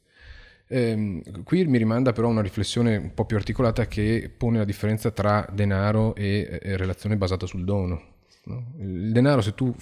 Ehm, 0.68 1.43
qui 1.43 1.64
mi 1.66 1.78
rimanda 1.78 2.12
però 2.12 2.28
a 2.28 2.31
una 2.31 2.43
riflessione 2.43 2.97
un 2.97 3.12
po' 3.14 3.26
più 3.26 3.36
articolata 3.36 3.86
che 3.86 4.31
pone 4.35 4.59
la 4.59 4.64
differenza 4.64 5.10
tra 5.10 5.47
denaro 5.52 6.14
e, 6.14 6.59
e 6.62 6.76
relazione 6.76 7.16
basata 7.16 7.47
sul 7.47 7.64
dono. 7.64 8.12
No? 8.45 8.73
Il 8.79 9.12
denaro, 9.12 9.41
se 9.41 9.55
tu 9.55 9.75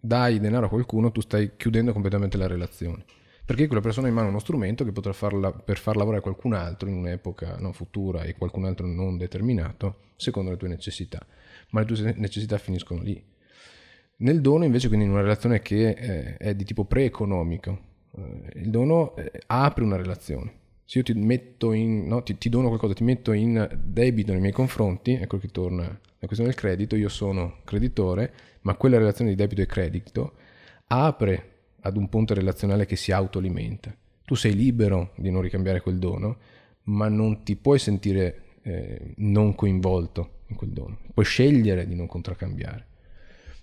dai 0.00 0.40
denaro 0.40 0.66
a 0.66 0.68
qualcuno, 0.68 1.12
tu 1.12 1.20
stai 1.20 1.52
chiudendo 1.56 1.92
completamente 1.92 2.36
la 2.36 2.46
relazione. 2.46 3.04
Perché 3.44 3.66
quella 3.66 3.82
persona 3.82 4.06
ha 4.06 4.10
in 4.10 4.16
mano 4.16 4.28
uno 4.28 4.38
strumento 4.38 4.84
che 4.84 4.92
potrà 4.92 5.12
farla, 5.12 5.52
per 5.52 5.78
far 5.78 5.96
lavorare 5.96 6.22
qualcun 6.22 6.52
altro 6.52 6.88
in 6.88 6.94
un'epoca 6.94 7.56
no, 7.58 7.72
futura 7.72 8.22
e 8.22 8.34
qualcun 8.34 8.64
altro 8.64 8.86
non 8.86 9.16
determinato, 9.16 9.96
secondo 10.16 10.50
le 10.50 10.56
tue 10.56 10.68
necessità. 10.68 11.24
Ma 11.70 11.80
le 11.80 11.86
tue 11.86 12.14
necessità 12.16 12.58
finiscono 12.58 13.02
lì. 13.02 13.22
Nel 14.18 14.40
dono, 14.40 14.64
invece, 14.64 14.86
quindi 14.86 15.06
in 15.06 15.12
una 15.12 15.22
relazione 15.22 15.60
che 15.60 15.88
eh, 15.88 16.36
è 16.36 16.54
di 16.54 16.64
tipo 16.64 16.84
pre-economico, 16.84 17.78
eh, 18.16 18.60
il 18.60 18.70
dono 18.70 19.16
eh, 19.16 19.32
apre 19.46 19.82
una 19.82 19.96
relazione, 19.96 20.52
Se 20.84 20.98
io 20.98 21.04
ti 21.04 21.12
in, 21.12 22.06
no, 22.06 22.22
ti, 22.22 22.38
ti 22.38 22.48
dono 22.48 22.68
qualcosa, 22.68 22.94
ti 22.94 23.04
metto 23.04 23.32
in 23.32 23.68
debito 23.82 24.30
nei 24.30 24.40
miei 24.40 24.52
confronti, 24.52 25.14
ecco 25.14 25.38
che 25.38 25.48
torna 25.48 25.98
la 26.22 26.28
questione 26.28 26.52
del 26.52 26.60
credito, 26.60 26.94
io 26.94 27.08
sono 27.08 27.58
creditore, 27.64 28.32
ma 28.60 28.76
quella 28.76 28.96
relazione 28.96 29.30
di 29.30 29.36
debito 29.36 29.60
e 29.60 29.66
credito 29.66 30.34
apre 30.86 31.48
ad 31.80 31.96
un 31.96 32.08
ponte 32.08 32.32
relazionale 32.32 32.86
che 32.86 32.94
si 32.94 33.10
autoalimenta. 33.10 33.92
Tu 34.24 34.36
sei 34.36 34.54
libero 34.54 35.14
di 35.16 35.32
non 35.32 35.42
ricambiare 35.42 35.80
quel 35.80 35.98
dono, 35.98 36.36
ma 36.84 37.08
non 37.08 37.42
ti 37.42 37.56
puoi 37.56 37.80
sentire 37.80 38.42
eh, 38.62 39.14
non 39.16 39.56
coinvolto 39.56 40.42
in 40.46 40.54
quel 40.54 40.70
dono. 40.70 41.00
Puoi 41.12 41.26
scegliere 41.26 41.88
di 41.88 41.96
non 41.96 42.06
contraccambiare. 42.06 42.86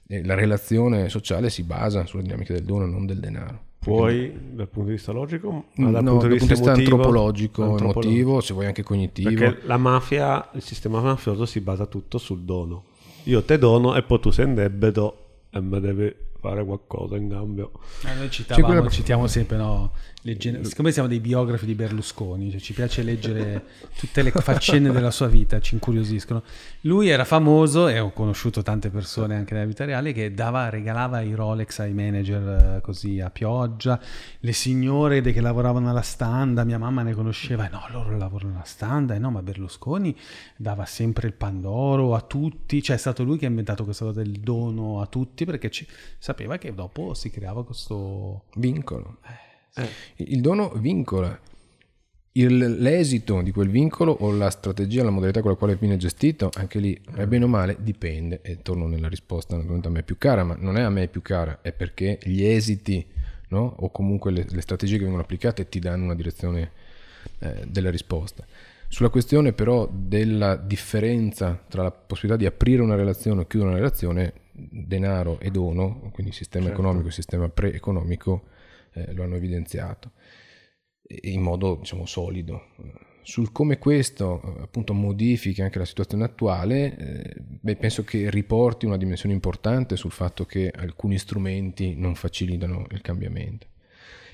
La 0.08 0.34
relazione 0.34 1.08
sociale 1.08 1.50
si 1.50 1.64
basa 1.64 2.06
sulla 2.06 2.24
dinamica 2.24 2.52
del 2.52 2.66
dono, 2.66 2.86
non 2.86 3.06
del 3.06 3.22
denaro. 3.22 3.68
Puoi 3.80 4.38
dal 4.52 4.68
punto 4.68 4.90
di 4.90 4.96
vista 4.96 5.12
logico, 5.12 5.66
ma 5.76 5.90
dal 5.90 6.04
no, 6.04 6.12
punto 6.12 6.28
di 6.28 6.34
vista, 6.34 6.54
emotivo, 6.54 6.72
antropologico, 6.74 7.64
antropologico. 7.64 8.08
emotivo, 8.08 8.42
se 8.42 8.54
vuoi 8.54 8.66
anche 8.66 8.84
cognitivo. 8.84 9.30
Perché 9.30 9.68
la 9.68 9.78
mafia, 9.78 10.50
il 10.54 10.62
sistema 10.62 11.00
mafioso 11.00 11.46
si 11.46 11.62
basa 11.62 11.86
tutto 11.86 12.18
sul 12.18 12.42
dono. 12.42 12.84
Io 13.24 13.44
te 13.44 13.58
dono 13.58 13.96
e 13.96 14.04
poi 14.04 14.20
tu 14.20 14.32
sei 14.32 14.46
in 14.46 14.56
debito 14.56 15.26
e 15.50 15.62
mi 15.62 15.80
devi 15.80 16.14
fare 16.40 16.64
qualcosa 16.66 17.16
in 17.16 17.30
cambio. 17.30 17.72
Eh, 18.06 18.14
noi 18.16 18.30
citavamo, 18.30 18.68
Sì, 18.68 18.74
quella- 18.74 18.90
citiamo 18.90 19.28
sempre, 19.28 19.58
no? 19.58 19.92
le 20.24 20.36
gen- 20.36 20.66
siccome 20.66 20.92
siamo 20.92 21.08
dei 21.08 21.22
biografi 21.22 21.66
di 21.66 21.76
Berlusconi, 21.76 22.52
cioè 22.52 22.60
ci 22.60 22.74
piace 22.74 23.04
leggere 23.04 23.64
tutte 23.98 24.22
le 24.22 24.32
faccende 24.32 24.92
della 24.92 25.12
sua 25.12 25.28
vita, 25.28 25.62
ci 25.62 25.76
incuriosiscono. 25.76 26.44
Lui 26.82 27.08
era 27.08 27.24
famoso, 27.24 27.88
e 27.88 28.00
ho 28.00 28.12
conosciuto 28.12 28.62
tante 28.62 28.90
persone 28.90 29.36
anche 29.38 29.54
nella 29.54 29.66
vita 29.66 29.86
reale, 29.86 30.12
che 30.12 30.34
dava, 30.34 30.68
regalava 30.70 31.22
i 31.22 31.34
Rolex 31.34 31.80
ai 31.80 31.94
manager 31.94 32.76
eh, 32.78 32.82
così 32.82 33.22
a 33.22 33.30
pioggia, 33.30 33.98
le 34.42 34.52
signore 34.52 35.22
che 35.22 35.40
lavoravano 35.40 35.90
alla 35.90 36.02
standa, 36.02 36.64
mia 36.66 36.78
mamma 36.78 37.02
ne 37.02 37.14
conosceva, 37.14 37.68
e 37.68 37.70
no, 37.70 37.86
loro 37.92 38.18
lavorano 38.18 38.56
alla 38.56 38.66
standa, 38.66 39.16
e 39.16 39.20
no, 39.20 39.32
ma 39.32 39.42
Berlusconi 39.42 40.14
dava 40.58 40.84
sempre 40.86 41.28
il 41.28 41.34
Pandoro 41.34 42.14
a 42.14 42.22
tutti, 42.22 42.84
cioè 42.84 42.98
è 42.98 43.00
stato 43.00 43.24
lui 43.24 43.38
che 43.38 43.46
ha 43.46 43.50
inventato 43.50 43.86
questa 43.86 44.04
cosa 44.06 44.22
del 44.22 44.32
dono 44.40 45.00
a 45.02 45.06
tutti, 45.08 45.46
perché 45.46 45.70
ci- 45.70 45.88
sapeva 46.30 46.58
che 46.58 46.76
dopo 46.76 47.16
si 47.16 47.32
creava 47.32 47.64
questo... 47.64 48.44
Vincolo. 48.56 49.18
Il 50.18 50.42
dono 50.42 50.70
vincola. 50.76 51.40
Il- 52.34 52.78
l'esito 52.80 53.42
di 53.42 53.52
quel 53.52 53.70
vincolo 53.70 54.12
o 54.12 54.32
la 54.32 54.52
strategia, 54.52 55.04
la 55.04 55.10
modalità 55.10 55.42
con 55.42 55.52
la 55.52 55.58
quale 55.58 55.76
viene 55.76 55.98
gestito, 55.98 56.52
anche 56.54 56.78
lì, 56.78 57.00
è 57.16 57.26
bene 57.26 57.46
o 57.46 57.48
male, 57.48 57.78
dipende. 57.80 58.42
E 58.44 58.62
torno 58.62 58.86
nella 58.86 59.08
risposta, 59.08 59.56
naturalmente 59.56 59.88
a 59.88 59.92
me 59.92 60.00
è 60.02 60.04
più 60.04 60.20
cara, 60.20 60.44
ma 60.44 60.56
non 60.60 60.78
è 60.78 60.82
a 60.82 60.90
me 60.92 61.08
più 61.08 61.24
cara, 61.24 61.62
è 61.64 61.72
perché 61.72 62.20
gli 62.22 62.44
esiti, 62.44 63.04
no? 63.50 63.74
o 63.80 63.90
comunque 63.90 64.32
le, 64.32 64.46
le 64.48 64.62
strategie 64.62 64.98
che 64.98 65.04
vengono 65.04 65.24
applicate 65.24 65.68
ti 65.68 65.80
danno 65.80 66.04
una 66.04 66.16
direzione 66.16 66.72
eh, 67.40 67.66
della 67.68 67.90
risposta. 67.90 68.46
Sulla 68.88 69.10
questione 69.10 69.54
però 69.54 69.90
della 69.92 70.56
differenza 70.56 71.64
tra 71.68 71.82
la 71.84 71.92
possibilità 71.92 72.38
di 72.38 72.46
aprire 72.46 72.84
una 72.84 72.96
relazione 72.96 73.42
o 73.42 73.48
chiudere 73.48 73.72
una 73.72 73.80
relazione, 73.80 74.34
denaro 74.70 75.40
e 75.40 75.52
dono, 75.52 76.10
quindi 76.14 76.32
sistema 76.32 76.66
Certo. 76.66 76.80
economico 76.80 77.08
e 77.08 77.12
sistema 77.12 77.50
pre-economico, 77.50 78.44
eh, 78.94 79.14
lo 79.14 79.24
hanno 79.24 79.36
evidenziato 79.36 80.12
e- 81.02 81.32
in 81.32 81.42
modo 81.42 81.76
diciamo 81.76 82.06
solido. 82.06 82.68
Sul 83.22 83.52
come 83.52 83.78
questo 83.78 84.42
eh, 84.42 84.62
appunto 84.64 84.94
modifichi 84.94 85.62
anche 85.62 85.78
la 85.78 85.86
situazione 85.86 86.24
attuale, 86.24 86.98
eh, 86.98 87.36
beh, 87.38 87.76
penso 87.76 88.04
che 88.04 88.30
riporti 88.30 88.86
una 88.86 88.98
dimensione 88.98 89.36
importante 89.36 89.96
sul 89.96 90.12
fatto 90.12 90.46
che 90.46 90.72
alcuni 90.76 91.18
strumenti 91.18 91.96
non 91.96 92.16
facilitano 92.16 92.88
il 92.92 93.02
cambiamento. 93.02 93.68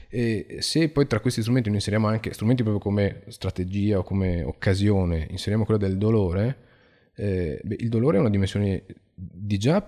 E 0.07 0.57
se 0.59 0.89
poi 0.89 1.07
tra 1.07 1.19
questi 1.19 1.41
strumenti 1.41 1.67
noi 1.67 1.79
inseriamo 1.79 2.07
anche 2.07 2.31
strumenti 2.31 2.61
proprio 2.63 2.81
come 2.81 3.23
strategia 3.27 3.97
o 3.99 4.03
come 4.03 4.43
occasione, 4.43 5.27
inseriamo 5.29 5.65
quello 5.65 5.79
del 5.79 5.97
dolore, 5.97 6.57
eh, 7.15 7.59
beh, 7.61 7.75
il 7.79 7.89
dolore 7.89 8.17
è 8.17 8.19
una 8.21 8.29
dimensione 8.29 8.85
di 9.13 9.57
già 9.57 9.85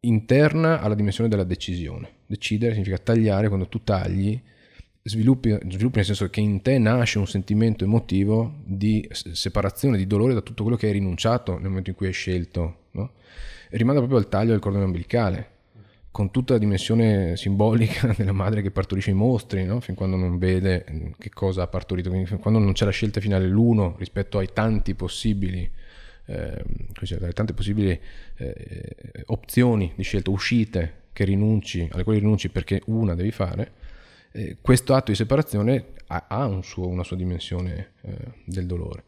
interna 0.00 0.80
alla 0.80 0.94
dimensione 0.94 1.28
della 1.28 1.44
decisione. 1.44 2.08
Decidere 2.26 2.72
significa 2.72 2.98
tagliare 2.98 3.48
quando 3.48 3.68
tu 3.68 3.82
tagli, 3.82 4.40
sviluppi, 5.02 5.56
sviluppi 5.68 5.96
nel 5.96 6.04
senso 6.04 6.28
che 6.30 6.40
in 6.40 6.62
te 6.62 6.78
nasce 6.78 7.18
un 7.18 7.26
sentimento 7.26 7.84
emotivo 7.84 8.54
di 8.64 9.06
separazione, 9.10 9.96
di 9.96 10.06
dolore 10.06 10.34
da 10.34 10.40
tutto 10.40 10.62
quello 10.62 10.78
che 10.78 10.86
hai 10.86 10.92
rinunciato 10.92 11.54
nel 11.58 11.68
momento 11.68 11.90
in 11.90 11.96
cui 11.96 12.06
hai 12.06 12.12
scelto. 12.12 12.76
No? 12.92 13.12
Rimanda 13.70 14.00
proprio 14.00 14.20
al 14.20 14.28
taglio 14.28 14.50
del 14.50 14.60
cordone 14.60 14.84
umbilicale 14.84 15.58
con 16.10 16.32
tutta 16.32 16.54
la 16.54 16.58
dimensione 16.58 17.36
simbolica 17.36 18.12
della 18.18 18.32
madre 18.32 18.62
che 18.62 18.70
partorisce 18.70 19.10
i 19.10 19.14
mostri, 19.14 19.64
no? 19.64 19.80
fin 19.80 19.94
quando 19.94 20.16
non 20.16 20.38
vede 20.38 20.84
mm, 20.90 21.10
che 21.18 21.30
cosa 21.30 21.62
ha 21.62 21.66
partorito, 21.68 22.10
quindi 22.10 22.28
quando 22.36 22.58
non 22.58 22.72
c'è 22.72 22.84
la 22.84 22.90
scelta 22.90 23.20
finale 23.20 23.46
l'uno 23.46 23.94
rispetto 23.98 24.38
ai 24.38 24.48
tanti 24.52 24.94
possibili, 24.94 25.70
ehm, 26.30 26.62
come 26.64 27.06
si 27.06 27.14
dice, 27.14 27.16
alle 27.16 27.32
tante 27.32 27.52
possibili 27.52 27.98
eh, 28.36 28.96
opzioni 29.26 29.92
di 29.96 30.02
scelta, 30.02 30.30
uscite 30.30 30.94
che 31.12 31.24
rinunci, 31.24 31.88
alle 31.90 32.04
quali 32.04 32.18
rinunci 32.20 32.48
perché 32.50 32.82
una 32.86 33.14
devi 33.14 33.30
fare, 33.30 33.72
eh, 34.32 34.56
questo 34.60 34.94
atto 34.94 35.10
di 35.10 35.16
separazione 35.16 35.86
ha, 36.06 36.26
ha 36.28 36.46
un 36.46 36.62
suo- 36.62 36.86
una 36.88 37.02
sua 37.04 37.16
dimensione 37.16 37.92
eh, 38.02 38.14
del 38.44 38.66
dolore. 38.66 39.02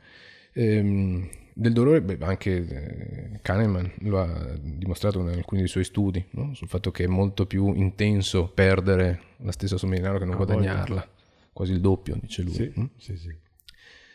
Ehm, 0.52 1.28
del 1.54 1.72
dolore, 1.72 2.00
beh, 2.00 2.16
anche 2.20 2.50
eh, 2.56 3.38
Kahneman 3.42 3.92
lo 4.00 4.20
ha 4.20 4.56
dimostrato 4.58 5.20
in 5.20 5.28
alcuni 5.28 5.60
dei 5.60 5.68
suoi 5.68 5.84
studi, 5.84 6.24
no? 6.30 6.54
sul 6.54 6.66
fatto 6.68 6.90
che 6.90 7.04
è 7.04 7.06
molto 7.06 7.46
più 7.46 7.74
intenso 7.74 8.48
perdere 8.48 9.20
la 9.38 9.52
stessa 9.52 9.76
somma 9.76 9.94
di 9.94 10.00
denaro 10.00 10.18
che 10.18 10.24
non 10.24 10.34
Ah, 10.34 10.38
voglia. 10.38 10.54
guadagnarla, 10.54 11.08
quasi 11.52 11.72
il 11.72 11.80
doppio, 11.80 12.16
dice 12.20 12.42
lui. 12.42 12.54
Sì, 12.54 12.72
mm? 12.78 12.84
sì, 12.96 13.16
sì. 13.16 13.36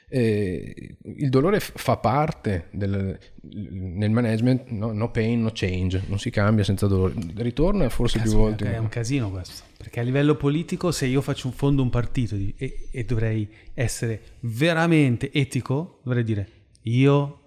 Eh, 0.09 0.95
il 1.01 1.29
dolore 1.29 1.59
f- 1.59 1.73
fa 1.75 1.97
parte 1.97 2.67
del, 2.71 3.17
nel 3.41 4.09
management, 4.09 4.69
no, 4.69 4.93
no 4.93 5.11
pain, 5.11 5.41
no 5.41 5.51
change, 5.53 6.03
non 6.07 6.17
si 6.17 6.29
cambia 6.29 6.63
senza 6.63 6.87
dolore. 6.87 7.13
Ritorna 7.35 7.89
forse 7.89 8.19
più 8.19 8.31
Caspita, 8.31 8.47
volte. 8.49 8.73
È 8.73 8.77
un 8.77 8.89
casino 8.89 9.29
questo. 9.29 9.63
Perché 9.77 9.99
a 9.99 10.03
livello 10.03 10.35
politico, 10.35 10.91
se 10.91 11.05
io 11.07 11.21
faccio 11.21 11.47
un 11.47 11.53
fondo 11.53 11.81
un 11.81 11.89
partito 11.89 12.35
e, 12.35 12.87
e 12.89 13.03
dovrei 13.03 13.47
essere 13.73 14.21
veramente 14.41 15.31
etico, 15.31 15.99
dovrei 16.03 16.23
dire 16.23 16.47
io, 16.83 17.39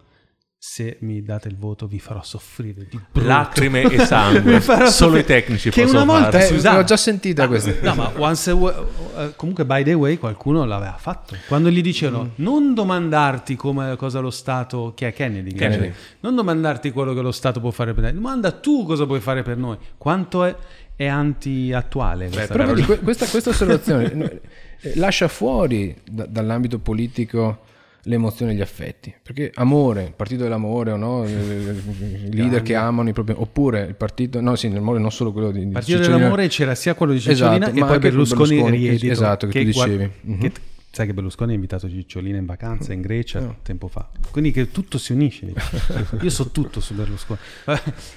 se 0.63 0.99
mi 1.01 1.23
date 1.23 1.49
il 1.49 1.57
voto, 1.57 1.87
vi 1.87 1.99
farò 1.99 2.23
soffrire 2.23 2.87
di 2.87 3.01
brutto. 3.11 3.27
Lacrime 3.27 3.81
e 3.81 3.99
sangue. 4.05 4.61
Solo 4.91 5.17
i 5.17 5.25
tecnici 5.25 5.71
che 5.71 5.85
possono 5.85 6.03
una 6.03 6.13
volta 6.21 6.39
farlo. 6.39 6.69
Eh, 6.71 6.75
l'ho 6.75 6.85
già 6.85 6.99
sentita 6.99 7.45
No, 7.45 7.49
questa. 7.49 7.73
No, 7.81 7.95
ma 7.95 8.13
once 8.17 8.51
a 8.51 8.55
wa- 8.55 8.87
eh, 9.17 9.33
comunque, 9.37 9.65
by 9.65 9.83
the 9.85 9.95
way, 9.95 10.19
qualcuno 10.19 10.67
l'aveva 10.67 10.99
fatto. 10.99 11.35
Quando 11.49 11.71
gli 11.71 11.81
dicevano 11.81 12.33
non 12.37 12.75
domandarti 12.75 13.57
come, 13.57 13.97
cosa 13.97 14.21
lo 14.21 14.29
Stato, 14.29 14.93
chi 14.95 15.07
è 15.07 15.15
Kennedy, 15.15 15.55
Kennedy. 15.55 15.77
Kennedy, 15.81 15.95
non 16.21 16.35
domandarti 16.35 16.91
quello 16.91 17.15
che 17.15 17.23
lo 17.23 17.33
Stato 17.33 17.59
può 17.59 17.71
fare 17.71 17.95
per 17.95 18.05
te, 18.05 18.13
domanda 18.13 18.53
tu 18.53 18.85
cosa 18.85 19.07
puoi 19.07 19.21
fare 19.21 19.43
per 19.43 19.57
noi. 19.57 19.79
Quanto 19.97 20.45
è, 20.45 20.55
è 20.95 21.07
anti-attuale 21.07 22.29
questa 22.29 22.53
Però 22.53 22.67
vedi, 22.67 22.83
cosa. 22.83 22.87
que- 22.95 23.03
questa, 23.03 23.27
questa 23.29 23.49
osservazione 23.49 24.41
eh, 24.83 24.93
lascia 24.97 25.27
fuori 25.29 25.97
da- 26.05 26.27
dall'ambito 26.27 26.79
politico 26.79 27.61
le 28.05 28.15
emozioni 28.15 28.53
e 28.53 28.55
gli 28.55 28.61
affetti. 28.61 29.15
Perché 29.23 29.51
amore, 29.55 30.05
il 30.05 30.13
partito 30.15 30.43
dell'amore, 30.45 30.93
o 30.93 30.97
no? 30.97 31.27
I 31.27 32.33
leader 32.33 32.63
che 32.63 32.75
amano 32.75 33.09
i 33.09 33.13
propri... 33.13 33.35
Oppure 33.37 33.83
il 33.85 33.95
partito... 33.95 34.41
No, 34.41 34.57
sì, 34.57 34.71
l'amore 34.73 34.99
non 34.99 35.11
solo 35.13 35.33
quello 35.33 35.51
di... 35.51 35.67
di 35.67 35.73
Partito 35.73 35.97
Cicciolina. 35.99 36.17
dell'amore 36.19 36.49
c'era 36.49 36.75
sia 36.75 36.95
quello 36.95 37.13
di 37.13 37.21
Cicciolina 37.21 37.67
Esatto, 37.67 37.77
e 37.77 37.81
ma 37.81 37.87
poi 37.87 37.99
Berlusconi, 37.99 38.49
Berlusconi, 38.49 38.79
che- 38.81 38.89
riedito, 38.89 39.13
esatto, 39.13 39.47
che 39.47 39.65
tu 39.65 39.71
guarda- 39.71 39.93
dicevi. 39.97 40.13
Mhm. 40.23 40.39
che- 40.41 40.53
sai 40.93 41.07
che 41.07 41.15
Berlusconi 41.15 41.53
ha 41.53 41.55
invitato 41.55 41.89
Cicciolina 41.89 42.37
in 42.39 42.47
vacanza 42.47 42.93
in 42.93 43.01
Grecia 43.01 43.55
tempo 43.63 43.87
fa. 43.87 44.11
Quindi 44.33 44.51
che 44.51 44.71
tutto 44.73 44.99
si 44.99 45.13
unisce. 45.13 45.53
Io 46.21 46.31
so 46.31 46.51
tutto 46.51 46.81
su 46.81 46.95
Berlusconi. 46.95 47.39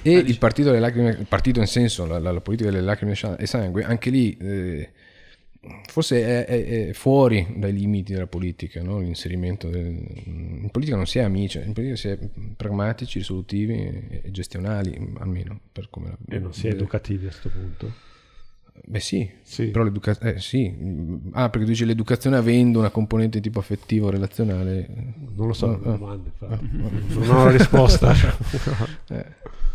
E 0.02 0.10
il 0.18 0.38
partito 0.38 0.68
delle 0.70 0.80
lacrime, 0.80 1.10
il 1.10 1.26
partito 1.28 1.60
in 1.60 1.66
senso, 1.66 2.04
la, 2.06 2.18
la- 2.18 2.32
la 2.32 2.40
politica 2.40 2.70
delle 2.70 2.82
lacrime 2.82 3.14
e 3.38 3.46
sangue, 3.46 3.84
anche 3.84 4.10
lì 4.10 4.36
eh, 4.40 4.90
forse 5.86 6.22
è, 6.22 6.44
è- 6.46 6.88
è 6.88 6.92
fuori 6.92 7.46
dai 7.56 7.72
limiti 7.72 8.12
della 8.12 8.26
politica, 8.26 8.82
no? 8.82 9.00
l'inserimento 9.00 9.68
del- 9.68 10.02
in 10.26 10.68
politica 10.70 10.96
non 10.96 11.06
si 11.06 11.18
è 11.18 11.22
amici, 11.22 11.58
in 11.58 11.72
politica 11.72 11.96
si 11.96 12.08
è 12.08 12.18
pragmatici, 12.56 13.18
risolutivi 13.18 13.74
e, 14.22 14.22
gestionali, 14.30 14.96
almeno 15.18 15.58
per 15.72 15.88
come 15.90 16.08
la 16.08 16.16
E 16.36 16.38
non 16.38 16.52
si 16.52 16.66
è 16.68 16.70
educativi 16.70 17.26
a 17.26 17.28
questo 17.28 17.48
punto. 17.50 17.92
Beh 18.86 18.98
sì, 19.00 19.30
Sì. 19.42 19.66
però 19.68 19.84
l'educazione, 19.84 20.34
eh, 20.34 20.40
sì. 20.40 20.74
Ah, 21.32 21.48
perché 21.48 21.64
tu 21.64 21.70
dici 21.72 21.84
l'educazione 21.84 22.36
avendo 22.36 22.80
una 22.80 22.90
componente 22.90 23.40
tipo 23.40 23.60
affettivo, 23.60 24.10
relazionale. 24.10 24.88
Non 25.36 25.46
lo 25.46 25.52
so, 25.52 25.70
Ah, 25.70 25.74
ah. 25.92 25.96
domande, 25.96 26.30
infatti. 26.38 26.68
non 27.14 27.30
ho 27.30 27.44
la 27.44 27.50
risposta. 27.52 28.12
Eh. 29.10 29.24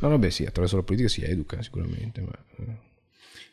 No, 0.02 0.10
no, 0.10 0.18
beh 0.18 0.32
sì, 0.32 0.46
attraverso 0.46 0.76
la 0.78 0.84
politica 0.84 1.10
si 1.10 1.22
educa 1.24 1.62
sicuramente, 1.62 2.22
ma... 2.22 2.32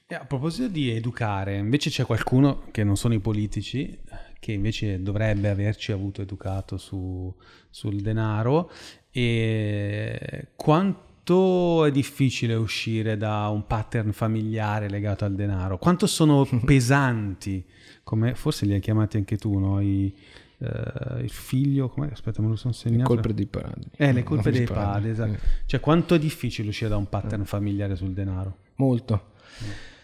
eh. 0.08 0.14
E 0.14 0.16
a 0.16 0.24
proposito 0.24 0.68
di 0.68 0.90
educare, 0.90 1.56
invece 1.56 1.90
c'è 1.90 2.04
qualcuno 2.04 2.64
che 2.70 2.84
non 2.84 2.96
sono 2.96 3.14
i 3.14 3.20
politici, 3.20 3.98
che 4.38 4.52
invece 4.52 5.02
dovrebbe 5.02 5.48
averci 5.48 5.90
avuto 5.92 6.22
educato 6.22 6.76
su- 6.76 7.34
sul 7.70 8.00
denaro. 8.00 8.70
E 9.10 10.48
quanto 10.54 11.84
è 11.84 11.90
difficile 11.90 12.54
uscire 12.54 13.16
da 13.16 13.48
un 13.48 13.66
pattern 13.66 14.12
familiare 14.12 14.88
legato 14.88 15.24
al 15.24 15.34
denaro? 15.34 15.78
Quanto 15.78 16.06
sono 16.06 16.46
pesanti? 16.64 17.64
Come 18.04 18.34
forse 18.36 18.66
li 18.66 18.74
hai 18.74 18.80
chiamati 18.80 19.16
anche 19.16 19.36
tu, 19.36 19.58
no? 19.58 19.80
I, 19.80 20.14
eh, 20.58 21.22
il 21.22 21.30
figlio, 21.30 21.88
come 21.88 22.10
aspetta, 22.12 22.40
me 22.40 22.48
lo 22.48 22.56
sono 22.56 22.72
segnato. 22.72 23.08
Colpe 23.12 23.34
dei 23.34 23.46
padri. 23.46 23.88
Eh, 23.96 24.12
le 24.12 24.22
colpe 24.22 24.52
dei 24.52 24.66
padri, 24.66 25.10
esatto. 25.10 25.32
Eh. 25.32 25.38
Cioè, 25.66 25.80
quanto 25.80 26.14
è 26.14 26.18
difficile 26.20 26.68
uscire 26.68 26.90
da 26.90 26.96
un 26.96 27.08
pattern 27.08 27.44
familiare 27.44 27.96
sul 27.96 28.12
denaro? 28.12 28.58
Molto. 28.76 29.32
Eh, 29.58 29.94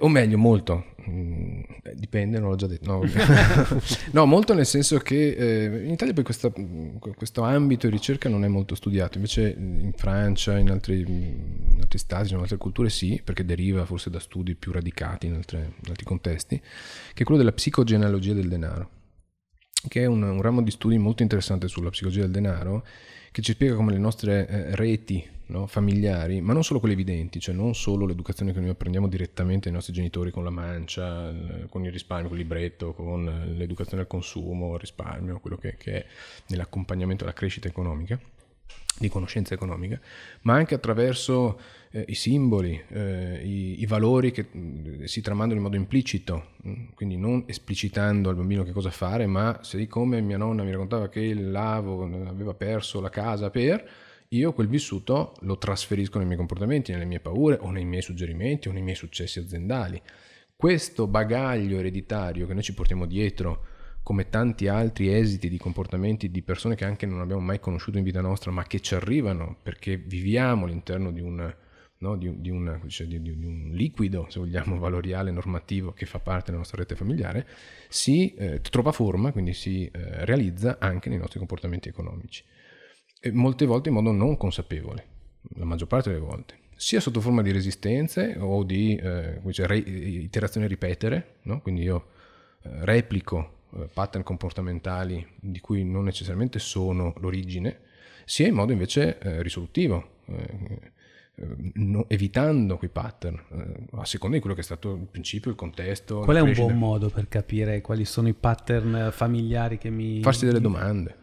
o 0.00 0.08
meglio, 0.08 0.36
molto. 0.38 0.92
Mm, 1.08 1.60
eh, 1.82 1.94
dipende, 1.94 2.38
non 2.38 2.50
l'ho 2.50 2.56
già 2.56 2.66
detto. 2.66 2.90
No, 2.90 3.02
No, 4.12 4.24
molto 4.26 4.54
nel 4.54 4.66
senso 4.66 4.98
che 4.98 5.32
eh, 5.32 5.84
in 5.84 5.90
Italia 5.90 6.14
poi 6.14 6.24
questa- 6.24 6.52
questo 7.14 7.42
ambito 7.42 7.86
di 7.86 7.92
ricerca 7.92 8.28
non 8.28 8.44
è 8.44 8.48
molto 8.48 8.74
studiato, 8.74 9.16
invece 9.16 9.54
in 9.58 9.92
Francia, 9.96 10.58
in 10.58 10.70
altri, 10.70 11.00
in 11.00 11.78
altri 11.80 11.98
stati, 11.98 12.32
in 12.32 12.38
altre 12.38 12.56
culture 12.56 12.88
sì, 12.88 13.20
perché 13.22 13.44
deriva 13.44 13.84
forse 13.84 14.10
da 14.10 14.18
studi 14.18 14.54
più 14.54 14.72
radicati 14.72 15.26
in, 15.26 15.34
altre- 15.34 15.72
in 15.82 15.88
altri 15.90 16.04
contesti, 16.04 16.58
che 16.58 17.22
è 17.22 17.24
quello 17.24 17.40
della 17.40 17.52
psicogenealogia 17.52 18.32
del 18.32 18.48
denaro, 18.48 18.90
che 19.88 20.02
è 20.02 20.06
un, 20.06 20.22
un 20.22 20.40
ramo 20.40 20.62
di 20.62 20.70
studi 20.70 20.96
molto 20.98 21.22
interessante 21.22 21.68
sulla 21.68 21.90
psicologia 21.90 22.22
del 22.22 22.30
denaro, 22.30 22.86
che 23.30 23.42
ci 23.42 23.52
spiega 23.52 23.74
come 23.74 23.92
le 23.92 23.98
nostre 23.98 24.46
eh, 24.46 24.76
reti 24.76 25.32
no, 25.54 25.66
familiari, 25.68 26.40
ma 26.40 26.52
non 26.52 26.64
solo 26.64 26.80
quelle 26.80 26.94
evidenti, 26.94 27.38
cioè 27.38 27.54
non 27.54 27.74
solo 27.74 28.06
l'educazione 28.06 28.52
che 28.52 28.58
noi 28.58 28.70
apprendiamo 28.70 29.06
direttamente 29.06 29.64
dai 29.64 29.72
nostri 29.72 29.92
genitori 29.92 30.32
con 30.32 30.42
la 30.42 30.50
mancia, 30.50 31.32
con 31.68 31.84
il 31.84 31.92
risparmio, 31.92 32.28
con 32.28 32.36
il 32.36 32.42
libretto, 32.42 32.92
con 32.92 33.52
l'educazione 33.56 34.02
al 34.02 34.08
consumo, 34.08 34.74
il 34.74 34.80
risparmio, 34.80 35.38
quello 35.38 35.56
che, 35.56 35.76
che 35.76 35.92
è 35.92 36.06
nell'accompagnamento 36.48 37.22
alla 37.22 37.32
crescita 37.32 37.68
economica, 37.68 38.18
di 38.98 39.08
conoscenza 39.08 39.54
economica, 39.54 40.00
ma 40.42 40.54
anche 40.54 40.74
attraverso 40.74 41.58
eh, 41.90 42.04
i 42.08 42.14
simboli, 42.14 42.80
eh, 42.88 43.40
i, 43.44 43.80
i 43.80 43.86
valori 43.86 44.30
che 44.30 44.46
mh, 44.50 45.04
si 45.04 45.20
tramandano 45.20 45.58
in 45.58 45.64
modo 45.64 45.76
implicito, 45.76 46.50
mh, 46.62 46.82
quindi 46.94 47.16
non 47.16 47.44
esplicitando 47.46 48.28
al 48.28 48.36
bambino 48.36 48.62
che 48.62 48.72
cosa 48.72 48.90
fare, 48.90 49.26
ma 49.26 49.60
se 49.62 49.86
come 49.86 50.20
mia 50.20 50.36
nonna 50.36 50.62
mi 50.62 50.70
raccontava 50.70 51.08
che 51.08 51.20
il 51.20 51.50
lavo 51.50 52.04
aveva 52.04 52.54
perso 52.54 53.00
la 53.00 53.10
casa 53.10 53.50
per, 53.50 53.88
io 54.36 54.52
quel 54.52 54.68
vissuto 54.68 55.34
lo 55.40 55.58
trasferisco 55.58 56.18
nei 56.18 56.26
miei 56.26 56.38
comportamenti, 56.38 56.92
nelle 56.92 57.04
mie 57.04 57.20
paure 57.20 57.58
o 57.60 57.70
nei 57.70 57.84
miei 57.84 58.02
suggerimenti 58.02 58.68
o 58.68 58.72
nei 58.72 58.82
miei 58.82 58.96
successi 58.96 59.38
aziendali. 59.38 60.00
Questo 60.56 61.06
bagaglio 61.06 61.78
ereditario 61.78 62.46
che 62.46 62.54
noi 62.54 62.62
ci 62.62 62.74
portiamo 62.74 63.06
dietro 63.06 63.66
come 64.02 64.28
tanti 64.28 64.68
altri 64.68 65.12
esiti 65.12 65.48
di 65.48 65.56
comportamenti 65.56 66.30
di 66.30 66.42
persone 66.42 66.74
che 66.74 66.84
anche 66.84 67.06
non 67.06 67.20
abbiamo 67.20 67.40
mai 67.40 67.58
conosciuto 67.58 67.96
in 67.98 68.04
vita 68.04 68.20
nostra, 68.20 68.50
ma 68.50 68.64
che 68.64 68.80
ci 68.80 68.94
arrivano 68.94 69.56
perché 69.62 69.96
viviamo 69.96 70.66
all'interno 70.66 71.10
di 71.10 71.20
un, 71.20 71.54
no, 71.98 72.16
di 72.16 72.40
di 72.40 72.50
un- 72.50 72.82
cioè 72.88 73.06
di- 73.06 73.22
di 73.22 73.30
un 73.30 73.70
liquido, 73.72 74.26
se 74.28 74.40
vogliamo, 74.40 74.78
valoriale, 74.78 75.30
normativo 75.30 75.92
che 75.92 76.04
fa 76.06 76.18
parte 76.18 76.46
della 76.46 76.58
nostra 76.58 76.78
rete 76.78 76.96
familiare, 76.96 77.46
si 77.88 78.34
eh, 78.34 78.60
trova 78.60 78.92
forma, 78.92 79.32
quindi 79.32 79.54
si 79.54 79.86
eh, 79.86 80.24
realizza 80.24 80.76
anche 80.78 81.08
nei 81.08 81.18
nostri 81.18 81.38
comportamenti 81.38 81.88
economici. 81.88 82.44
E 83.26 83.32
molte 83.32 83.64
volte 83.64 83.88
in 83.88 83.94
modo 83.94 84.12
non 84.12 84.36
consapevole, 84.36 85.06
la 85.56 85.64
maggior 85.64 85.88
parte 85.88 86.10
delle 86.10 86.20
volte, 86.20 86.58
sia 86.76 87.00
sotto 87.00 87.22
forma 87.22 87.40
di 87.40 87.52
resistenze 87.52 88.36
o 88.38 88.62
di 88.64 88.96
eh, 88.96 89.40
re- 89.42 89.78
iterazione 89.78 90.66
ripetere, 90.66 91.36
no? 91.44 91.62
quindi 91.62 91.80
io 91.80 92.08
eh, 92.60 92.84
replico 92.84 93.60
eh, 93.76 93.88
pattern 93.90 94.24
comportamentali 94.24 95.26
di 95.40 95.58
cui 95.60 95.84
non 95.84 96.04
necessariamente 96.04 96.58
sono 96.58 97.14
l'origine, 97.20 97.78
sia 98.26 98.46
in 98.46 98.52
modo 98.52 98.72
invece 98.72 99.18
eh, 99.18 99.40
risolutivo, 99.40 100.18
eh, 100.26 100.92
eh, 101.36 101.46
no- 101.76 102.04
evitando 102.08 102.76
quei 102.76 102.90
pattern, 102.90 103.86
a 103.92 104.04
seconda 104.04 104.36
di 104.36 104.42
quello 104.42 104.54
che 104.54 104.60
è 104.60 104.64
stato 104.64 104.92
il 104.92 105.06
principio, 105.10 105.50
il 105.50 105.56
contesto. 105.56 106.20
Qual 106.20 106.36
è 106.36 106.40
un 106.40 106.52
buon 106.52 106.76
modo 106.76 107.08
per 107.08 107.26
capire 107.28 107.80
quali 107.80 108.04
sono 108.04 108.28
i 108.28 108.34
pattern 108.34 109.08
familiari 109.12 109.78
che 109.78 109.88
mi... 109.88 110.20
Farsi 110.20 110.44
delle 110.44 110.60
domande, 110.60 111.16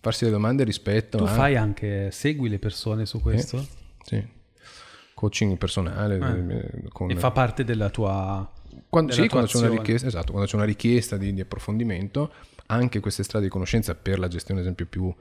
farsi 0.00 0.24
delle 0.24 0.36
domande 0.36 0.64
rispetto 0.64 1.18
Tu 1.18 1.24
a... 1.24 1.26
fai 1.28 1.56
anche, 1.56 2.10
segui 2.10 2.48
le 2.48 2.58
persone 2.58 3.06
su 3.06 3.20
questo? 3.20 3.66
Sì. 4.02 4.36
Coaching 5.14 5.56
personale 5.58 6.14
eh, 6.16 6.88
con- 6.90 7.10
E 7.10 7.16
fa 7.16 7.30
parte 7.32 7.64
della 7.64 7.90
tua... 7.90 8.48
quando, 8.88 9.10
della 9.12 9.22
sì, 9.22 9.28
tua 9.28 9.40
quando 9.40 9.46
c'è 9.48 9.58
una 9.58 9.76
richiesta, 9.76 10.06
esatto, 10.06 10.30
quando 10.30 10.48
c'è 10.48 10.56
una 10.56 10.64
richiesta 10.64 11.16
di, 11.16 11.34
di 11.34 11.40
approfondimento, 11.40 12.32
anche 12.66 13.00
queste 13.00 13.22
strade 13.24 13.46
di 13.46 13.50
conoscenza 13.50 13.94
per 13.94 14.18
la 14.18 14.28
gestione, 14.28 14.60
ad 14.60 14.66
esempio, 14.66 14.86
più 14.86 15.12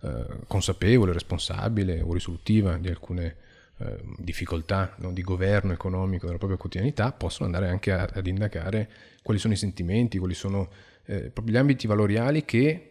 eh, 0.00 0.26
consapevole, 0.46 1.12
responsabile 1.12 2.00
o 2.00 2.12
risolutiva 2.12 2.76
di 2.78 2.88
alcune 2.88 3.36
eh, 3.78 4.00
difficoltà 4.16 4.94
no, 4.98 5.12
di 5.12 5.22
governo 5.22 5.72
economico 5.72 6.26
della 6.26 6.38
propria 6.38 6.58
quotidianità, 6.58 7.12
possono 7.12 7.44
andare 7.46 7.68
anche 7.68 7.92
a- 7.92 8.08
ad 8.12 8.26
indagare 8.26 8.88
quali 9.22 9.38
sono 9.38 9.52
i 9.52 9.56
sentimenti, 9.56 10.18
quali 10.18 10.34
sono 10.34 10.68
eh, 11.04 11.30
proprio 11.30 11.54
gli 11.54 11.58
ambiti 11.58 11.86
valoriali 11.86 12.44
che 12.44 12.87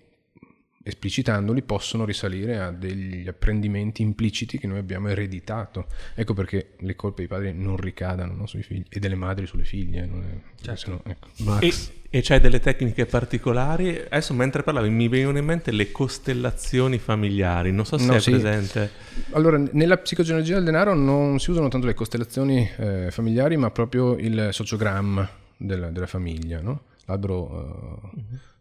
esplicitandoli 0.87 1.61
possono 1.63 2.05
risalire 2.05 2.59
a 2.59 2.71
degli 2.71 3.27
apprendimenti 3.27 4.01
impliciti 4.01 4.57
che 4.57 4.67
noi 4.67 4.77
abbiamo 4.79 5.09
ereditato. 5.09 5.87
Ecco 6.15 6.33
perché 6.33 6.71
le 6.79 6.95
colpe 6.95 7.17
dei 7.19 7.27
padri 7.27 7.53
non 7.53 7.75
ricadano 7.77 8.33
no, 8.33 8.45
sui 8.47 8.63
figli 8.63 8.85
e 8.89 8.99
delle 8.99 9.15
madri 9.15 9.45
sulle 9.45 9.65
figlie. 9.65 10.05
non 10.05 10.23
è- 10.23 10.55
perché 10.61 10.77
sennò, 10.79 10.99
ecco. 11.05 11.27
E, 11.59 11.73
e 12.09 12.21
c'hai 12.21 12.39
delle 12.39 12.59
tecniche 12.59 13.05
particolari? 13.05 13.97
Adesso 14.09 14.33
mentre 14.33 14.63
parlavi 14.63 14.89
mi 14.89 15.07
venivano 15.09 15.37
in 15.37 15.45
mente 15.45 15.71
le 15.71 15.91
costellazioni 15.91 16.97
familiari, 16.97 17.71
non 17.71 17.85
so 17.85 17.97
se 17.97 18.05
No, 18.05 18.13
è 18.15 18.19
sì. 18.19 18.31
presente. 18.31 18.89
Allora, 19.31 19.57
nella 19.71 19.97
psicogenealogia 19.97 20.55
del 20.55 20.63
denaro 20.63 20.93
non 20.93 21.39
si 21.39 21.51
usano 21.51 21.67
tanto 21.67 21.85
le 21.85 21.93
costellazioni 21.93 22.69
eh, 22.77 23.11
familiari, 23.11 23.57
ma 23.57 23.69
proprio 23.71 24.15
il 24.17 24.49
sociogramma 24.51 25.29
della, 25.57 25.89
della 25.89 26.07
famiglia, 26.07 26.61
no? 26.61 26.83
l'albero 27.05 28.11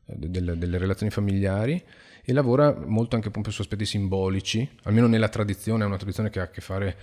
eh, 0.06 0.14
de- 0.16 0.30
delle, 0.30 0.58
delle 0.58 0.78
relazioni 0.78 1.10
familiari 1.12 1.82
e 2.28 2.32
lavora 2.32 2.76
molto 2.76 3.14
anche 3.14 3.30
proprio 3.30 3.52
su 3.52 3.60
aspetti 3.60 3.86
simbolici, 3.86 4.68
almeno 4.82 5.06
nella 5.06 5.28
tradizione, 5.28 5.84
è 5.84 5.86
una 5.86 5.96
tradizione 5.96 6.28
che 6.28 6.40
ha 6.40 6.42
a 6.42 6.50
che 6.50 6.60
fare 6.60 6.96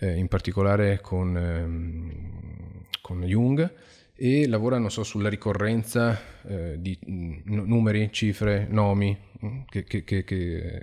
eh, 0.00 0.18
in 0.18 0.28
particolare 0.28 1.00
con, 1.00 1.34
ehm, 1.34 2.84
con 3.00 3.22
Jung 3.22 3.72
e 4.14 4.46
lavora, 4.46 4.86
so, 4.90 5.02
sulla 5.02 5.30
ricorrenza 5.30 6.20
eh, 6.46 6.76
di 6.78 6.94
nu- 7.06 7.64
numeri, 7.64 8.10
cifre, 8.12 8.66
nomi 8.68 9.16
mm, 9.44 9.60
che, 9.70 9.84
che- 9.84 10.04
che- 10.04 10.24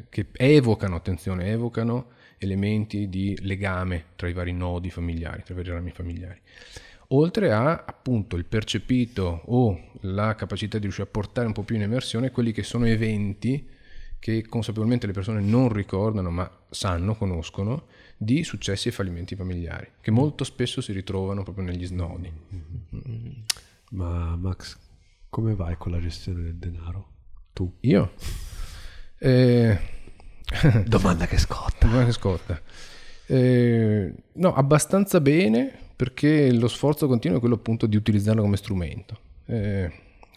che- 0.10 0.26
evocano, 0.38 0.95
attenzione, 0.95 1.52
evocano 1.52 2.07
elementi 2.40 3.07
di 3.10 3.38
legame 3.41 4.06
tra 4.15 4.28
i 4.28 4.34
vari 4.34 4.53
nodi 4.53 4.90
familiari, 4.90 5.44
tra 5.44 5.53
i 5.53 5.57
vari 5.57 5.70
rami 5.70 5.91
familiari. 5.91 6.40
Oltre 7.10 7.52
a 7.52 7.84
appunto 7.86 8.38
il 8.38 8.45
percepito 8.45 9.44
o 9.45 9.91
la 10.02 10.34
capacità 10.34 10.78
di 10.78 10.84
riuscire 10.84 11.07
a 11.07 11.11
portare 11.11 11.45
un 11.45 11.53
po' 11.53 11.61
più 11.61 11.76
in 11.76 11.84
emersione 11.84 12.32
quelli 12.32 12.52
che 12.52 12.64
sono 12.64 12.88
eventi 12.88 13.82
che 14.24 14.45
consapevolmente 14.48 15.06
le 15.06 15.12
persone 15.12 15.41
non 15.41 15.68
ricordano 15.68 16.30
ma 16.30 16.50
sanno, 16.70 17.14
conoscono, 17.14 17.88
di 18.16 18.45
successi 18.45 18.88
e 18.88 18.94
fallimenti 18.94 19.36
familiari, 19.36 19.86
che 20.00 20.12
molto 20.12 20.45
spesso 20.45 20.80
si 20.80 20.94
ritrovano 20.94 21.44
proprio 21.44 21.66
negli 21.66 21.86
snodi. 21.86 22.32
ma 23.90 24.38
Max, 24.38 24.78
come 25.28 25.56
vai 25.56 25.76
con 25.76 25.91
la 25.91 26.00
gestione 26.00 26.41
del 26.41 26.56
denaro? 26.56 27.08
Tu? 27.52 27.70
Io? 27.82 28.14
Eh, 29.18 29.78
Domanda 30.88 31.26
che 31.28 31.38
scotta. 31.38 31.86
Domanda 31.86 32.06
che 32.06 32.14
scotta. 32.14 32.62
Eh, 33.26 34.14
no, 34.32 34.54
abbastanza 34.54 35.20
bene 35.20 35.70
perché 35.98 36.50
lo 36.54 36.70
sforzo 36.70 37.08
continuo 37.08 37.36
è 37.36 37.40
quello 37.41 37.56
appunto 37.56 37.88
di 37.88 37.98
utilizzarlo 37.98 38.41
come 38.41 38.56
strumento. 38.56 39.20
Eh, 39.48 39.91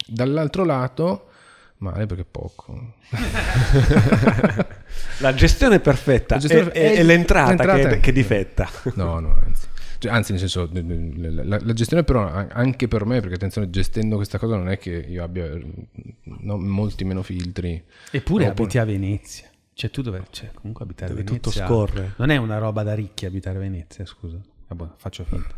dall'altro 0.05 0.65
lato, 0.65 1.29
male 1.79 2.05
perché 2.05 2.25
poco. 2.29 2.93
La 5.19 5.33
gestione 5.33 5.79
perfetta 5.79 6.35
La 6.35 6.41
gestione- 6.41 6.71
è, 6.71 6.91
è- 6.91 6.95
è- 6.97 7.03
l'entrata, 7.03 7.49
l'entrata- 7.49 7.89
che, 7.95 7.99
che 7.99 8.11
difetta. 8.11 8.69
No, 8.95 9.19
no, 9.19 9.33
anzi. 9.43 9.65
Cioè, 9.99 10.11
anzi, 10.11 10.31
nel 10.31 10.39
senso, 10.41 10.69
la, 10.71 11.43
la- 11.43 11.59
la 11.61 11.73
gestione 11.73 12.03
però 12.03 12.27
anche 12.31 12.87
per 12.87 13.05
me, 13.05 13.19
perché 13.19 13.35
attenzione, 13.35 13.69
gestendo 13.71 14.15
questa 14.15 14.37
cosa 14.37 14.55
non 14.55 14.69
è 14.69 14.77
che 14.77 14.91
io 14.91 15.23
abbia 15.23 15.49
no, 16.23 16.57
molti 16.57 17.03
meno 17.03 17.23
filtri. 17.23 17.83
Eppure 18.11 18.45
No, 18.45 18.51
abiti 18.51 18.77
a 18.77 18.85
Venezia. 18.85 19.49
Cioè 19.73 19.89
tu 19.91 20.01
dove... 20.03 20.23
Cioè, 20.29 20.51
comunque 20.53 20.83
abitare 20.85 21.11
a 21.11 21.15
Dove 21.15 21.25
Venezia... 21.27 21.51
tutto 21.51 21.65
scorre. 21.65 22.13
Non 22.17 22.29
è 22.29 22.37
una 22.37 22.57
roba 22.59 22.83
da 22.83 22.93
ricchi 22.93 23.25
abitare 23.25 23.57
a 23.57 23.61
Venezia, 23.61 24.05
scusa. 24.05 24.37
Vabbè, 24.67 24.91
faccio 24.97 25.23
finta. 25.23 25.55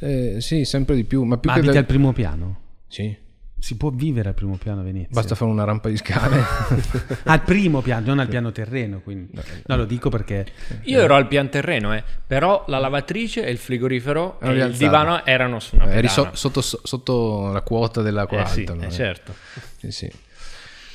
Eh, 0.00 0.40
sì, 0.40 0.64
sempre 0.64 0.94
di 0.96 1.04
più. 1.04 1.22
Ma 1.24 1.38
più 1.38 1.48
Ma 1.48 1.54
che 1.54 1.60
abiti 1.60 1.74
da- 1.74 1.80
al 1.80 1.86
primo 1.86 2.12
piano? 2.12 2.60
Sì, 2.88 3.16
Si 3.60 3.76
può 3.76 3.90
vivere 3.90 4.28
al 4.28 4.34
primo 4.34 4.56
piano 4.56 4.80
a 4.80 4.84
Venezia? 4.84 5.08
basta 5.10 5.34
fare 5.34 5.50
una 5.50 5.64
rampa 5.64 5.88
di 5.88 5.96
scale. 5.96 6.42
Al 7.24 7.42
primo 7.42 7.80
piano, 7.82 8.06
non 8.06 8.20
al 8.20 8.28
piano 8.28 8.52
terreno, 8.52 9.00
quindi. 9.00 9.32
No, 9.66 9.76
lo 9.76 9.84
dico 9.84 10.08
perché 10.10 10.46
Io 10.84 11.00
ero 11.00 11.14
al 11.16 11.26
pian 11.26 11.48
terreno, 11.50 11.92
eh, 11.92 12.02
però 12.26 12.64
la 12.68 12.78
lavatrice 12.78 13.44
e 13.44 13.50
il 13.50 13.58
frigorifero 13.58 14.38
e 14.40 14.52
il 14.52 14.76
divano 14.76 15.24
erano 15.26 15.58
su 15.58 15.74
una 15.74 15.84
pedana. 15.84 15.98
Eri 16.00 16.08
so- 16.08 16.30
sotto, 16.34 16.60
sotto 16.60 17.50
la 17.52 17.62
quota 17.62 18.00
dell'acqua 18.00 18.42
Eh 18.42 18.46
sì, 18.46 18.64
allora. 18.68 18.86
eh, 18.86 18.90
certo. 18.92 19.34
Sì, 19.78 19.90
sì. 19.90 20.10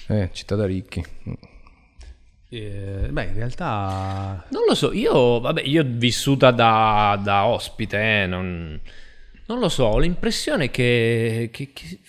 Eh, 0.07 0.30
città 0.31 0.56
da 0.56 0.65
ricchi. 0.65 1.03
Eh, 2.49 3.07
beh, 3.10 3.23
in 3.26 3.34
realtà... 3.34 4.45
Non 4.49 4.64
lo 4.68 4.76
so, 4.76 4.94
io, 4.94 5.40
vabbè, 5.40 5.61
io 5.64 5.81
ho 5.81 5.85
vissuta 5.88 6.52
da, 6.52 7.19
da 7.22 7.45
ospite, 7.45 8.23
eh, 8.23 8.26
non, 8.27 8.80
non 9.48 9.60
lo 9.60 9.69
so, 9.69 9.85
ho 9.85 9.98
l'impressione 9.99 10.69
che, 10.69 11.49
che- 11.52 11.72
che- 11.73 11.99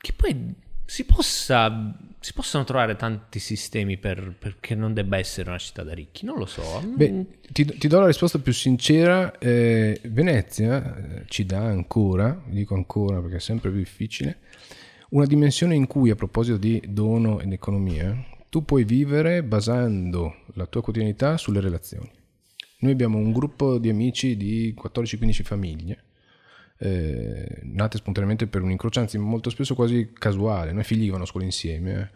che 0.00 0.12
poi 0.14 0.54
si, 0.84 1.04
possa, 1.04 1.96
si 2.18 2.32
possano 2.32 2.64
trovare 2.64 2.96
tanti 2.96 3.38
sistemi 3.38 3.98
per, 3.98 4.34
perché 4.38 4.74
non 4.74 4.94
debba 4.94 5.18
essere 5.18 5.50
una 5.50 5.58
città 5.58 5.82
da 5.82 5.92
ricchi, 5.92 6.24
non 6.24 6.38
lo 6.38 6.46
so. 6.46 6.62
Beh, 6.96 7.26
ti, 7.52 7.64
ti 7.64 7.86
do 7.86 8.00
la 8.00 8.06
risposta 8.06 8.38
più 8.38 8.52
sincera. 8.52 9.38
eh, 9.38 10.00
Venezia 10.04 10.96
eh, 10.96 11.24
ci 11.26 11.44
dà 11.44 11.60
ancora, 11.60 12.42
dico 12.46 12.74
ancora 12.74 13.20
perché 13.20 13.36
è 13.36 13.40
sempre 13.40 13.70
più 13.70 13.78
difficile, 13.78 14.38
una 15.10 15.26
dimensione 15.26 15.74
in 15.74 15.86
cui, 15.86 16.10
a 16.10 16.14
proposito 16.14 16.56
di 16.56 16.82
dono 16.88 17.40
ed 17.40 17.52
economia, 17.52 18.16
tu 18.48 18.64
puoi 18.64 18.84
vivere 18.84 19.42
basando 19.44 20.38
la 20.54 20.66
tua 20.66 20.82
quotidianità 20.82 21.36
sulle 21.36 21.60
relazioni. 21.60 22.10
Noi 22.80 22.92
abbiamo 22.92 23.18
un 23.18 23.30
gruppo 23.30 23.78
di 23.78 23.90
amici 23.90 24.36
di 24.36 24.74
14-15 24.80 25.42
famiglie, 25.42 26.04
eh, 26.82 27.60
nate 27.62 27.98
spontaneamente 27.98 28.46
per 28.46 28.62
un 28.62 28.70
incrocio, 28.70 29.00
anzi 29.00 29.18
molto 29.18 29.50
spesso 29.50 29.74
quasi 29.74 30.12
casuale. 30.12 30.72
Noi 30.72 30.84
figli 30.84 31.10
vanno 31.10 31.24
a 31.24 31.26
scuola 31.26 31.44
insieme, 31.44 32.00
eh. 32.00 32.08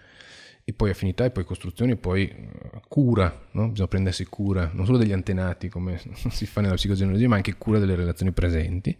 e 0.64 0.72
poi 0.72 0.90
affinità, 0.90 1.26
e 1.26 1.30
poi 1.30 1.44
costruzioni, 1.44 1.92
e 1.92 1.96
poi 1.96 2.26
eh, 2.28 2.80
cura, 2.88 3.46
no? 3.52 3.68
bisogna 3.68 3.88
prendersi 3.88 4.24
cura 4.24 4.70
non 4.72 4.86
solo 4.86 4.96
degli 4.96 5.12
antenati 5.12 5.68
come 5.68 6.00
si 6.30 6.46
fa 6.46 6.62
nella 6.62 6.74
psicogenologia, 6.74 7.28
ma 7.28 7.36
anche 7.36 7.56
cura 7.56 7.78
delle 7.78 7.94
relazioni 7.94 8.32
presenti. 8.32 8.96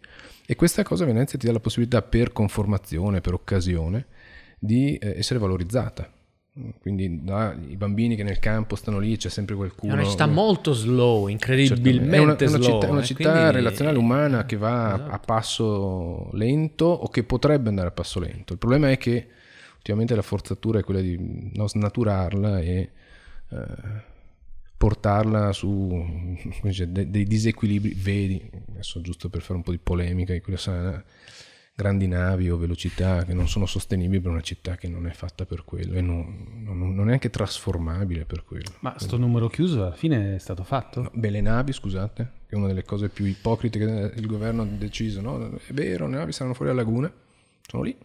E 0.47 0.55
questa 0.55 0.83
cosa 0.83 1.05
a 1.05 1.07
Venezia 1.07 1.39
ti 1.39 1.47
dà 1.47 1.53
la 1.53 1.61
possibilità 1.61 2.03
per 2.03 2.33
conformazione, 2.33 3.23
per 3.23 3.33
occasione, 3.33 4.07
di 4.59 4.97
eh, 4.97 5.19
essere 5.19 5.39
valorizzata. 5.39 6.13
Quindi 6.81 7.25
da, 7.25 7.53
i 7.69 7.77
bambini 7.77 8.15
che 8.15 8.23
nel 8.23 8.39
campo 8.39 8.77
stanno 8.77 9.01
lì, 9.01 9.17
c'è 9.17 9.29
sempre 9.29 9.55
È 9.55 9.59
qualcuno. 9.59 9.95
una 9.95 10.05
città 10.05 10.27
molto 10.27 10.73
slow, 10.73 11.27
incredibilmente. 11.27 12.17
È 12.17 12.21
una, 12.21 12.37
è 12.37 12.47
una 12.47 12.59
slow. 12.63 12.63
città, 12.81 12.91
una 12.93 13.01
eh, 13.01 13.05
città 13.05 13.31
quindi- 13.33 13.51
relazionale 13.51 13.99
umana 13.99 14.47
che 14.47 14.57
va 14.57 14.93
a- 14.93 15.07
a 15.09 15.19
passo 15.19 16.31
lento 16.35 16.85
o 16.85 17.09
che 17.09 17.25
potrebbe 17.25 17.71
andare 17.71 17.89
a 17.89 17.91
passo 17.91 18.21
lento. 18.21 18.53
Il 18.53 18.59
problema 18.61 18.89
è 18.89 18.97
che 18.99 19.27
ultimamente 19.79 20.15
la 20.15 20.23
forzatura 20.23 20.79
è 20.79 20.85
quella 20.85 21.01
di 21.01 21.51
non 21.55 21.69
snaturarla 21.69 22.61
e 22.61 22.91
eh, 23.51 23.67
portarla 24.77 25.53
su 25.53 26.05
dice, 26.63 26.91
de- 26.93 27.11
dei 27.11 27.25
disequilibri 27.25 27.95
vedi, 27.95 28.51
adesso 28.71 29.01
giusto 29.01 29.29
per 29.29 29.41
fare 29.43 29.55
un 29.55 29.63
po' 29.65 29.71
di 29.73 29.79
polemica, 29.83 30.33
di 30.33 30.41
quelle 30.41 30.59
sana- 30.59 31.03
grandi 31.77 32.07
navi 32.07 32.49
o 32.51 32.57
velocità 32.57 33.25
che 33.25 33.35
non 33.35 33.49
sono 33.49 33.67
sostenibili 33.67 34.21
per 34.21 34.31
una 34.31 34.41
città 34.43 34.77
che 34.77 34.87
non 34.89 35.07
è 35.09 35.11
fatta 35.11 35.45
per 35.45 35.65
quello 35.65 35.95
e 35.95 36.01
non, 36.01 36.63
non- 36.63 36.95
non 36.95 37.09
è 37.11 37.13
anche 37.15 37.31
trasformabile 37.31 38.25
per 38.27 38.45
quello. 38.45 38.71
Ma 38.81 38.95
sto 38.99 39.17
numero 39.17 39.49
chiuso 39.49 39.83
alla 39.85 39.95
fine 39.95 40.37
è 40.37 40.39
stato 40.39 40.63
fatto? 40.63 41.03
No, 41.03 41.11
beh, 41.13 41.31
le 41.31 41.41
navi, 41.41 41.73
scusate, 41.73 42.31
che 42.47 42.55
è 42.55 42.57
una 42.57 42.69
delle 42.69 42.85
cose 42.85 43.09
più 43.09 43.25
ipocrite 43.25 43.79
che 43.79 44.13
il 44.21 44.27
governo 44.27 44.63
ha 44.63 44.67
deciso, 44.67 45.21
no? 45.21 45.51
È 45.57 45.73
vero, 45.73 46.07
le 46.07 46.17
navi 46.17 46.33
saranno 46.33 46.55
fuori 46.55 46.71
dalla 46.71 46.83
laguna, 46.85 47.13
sono 47.67 47.83
lì, 47.83 47.97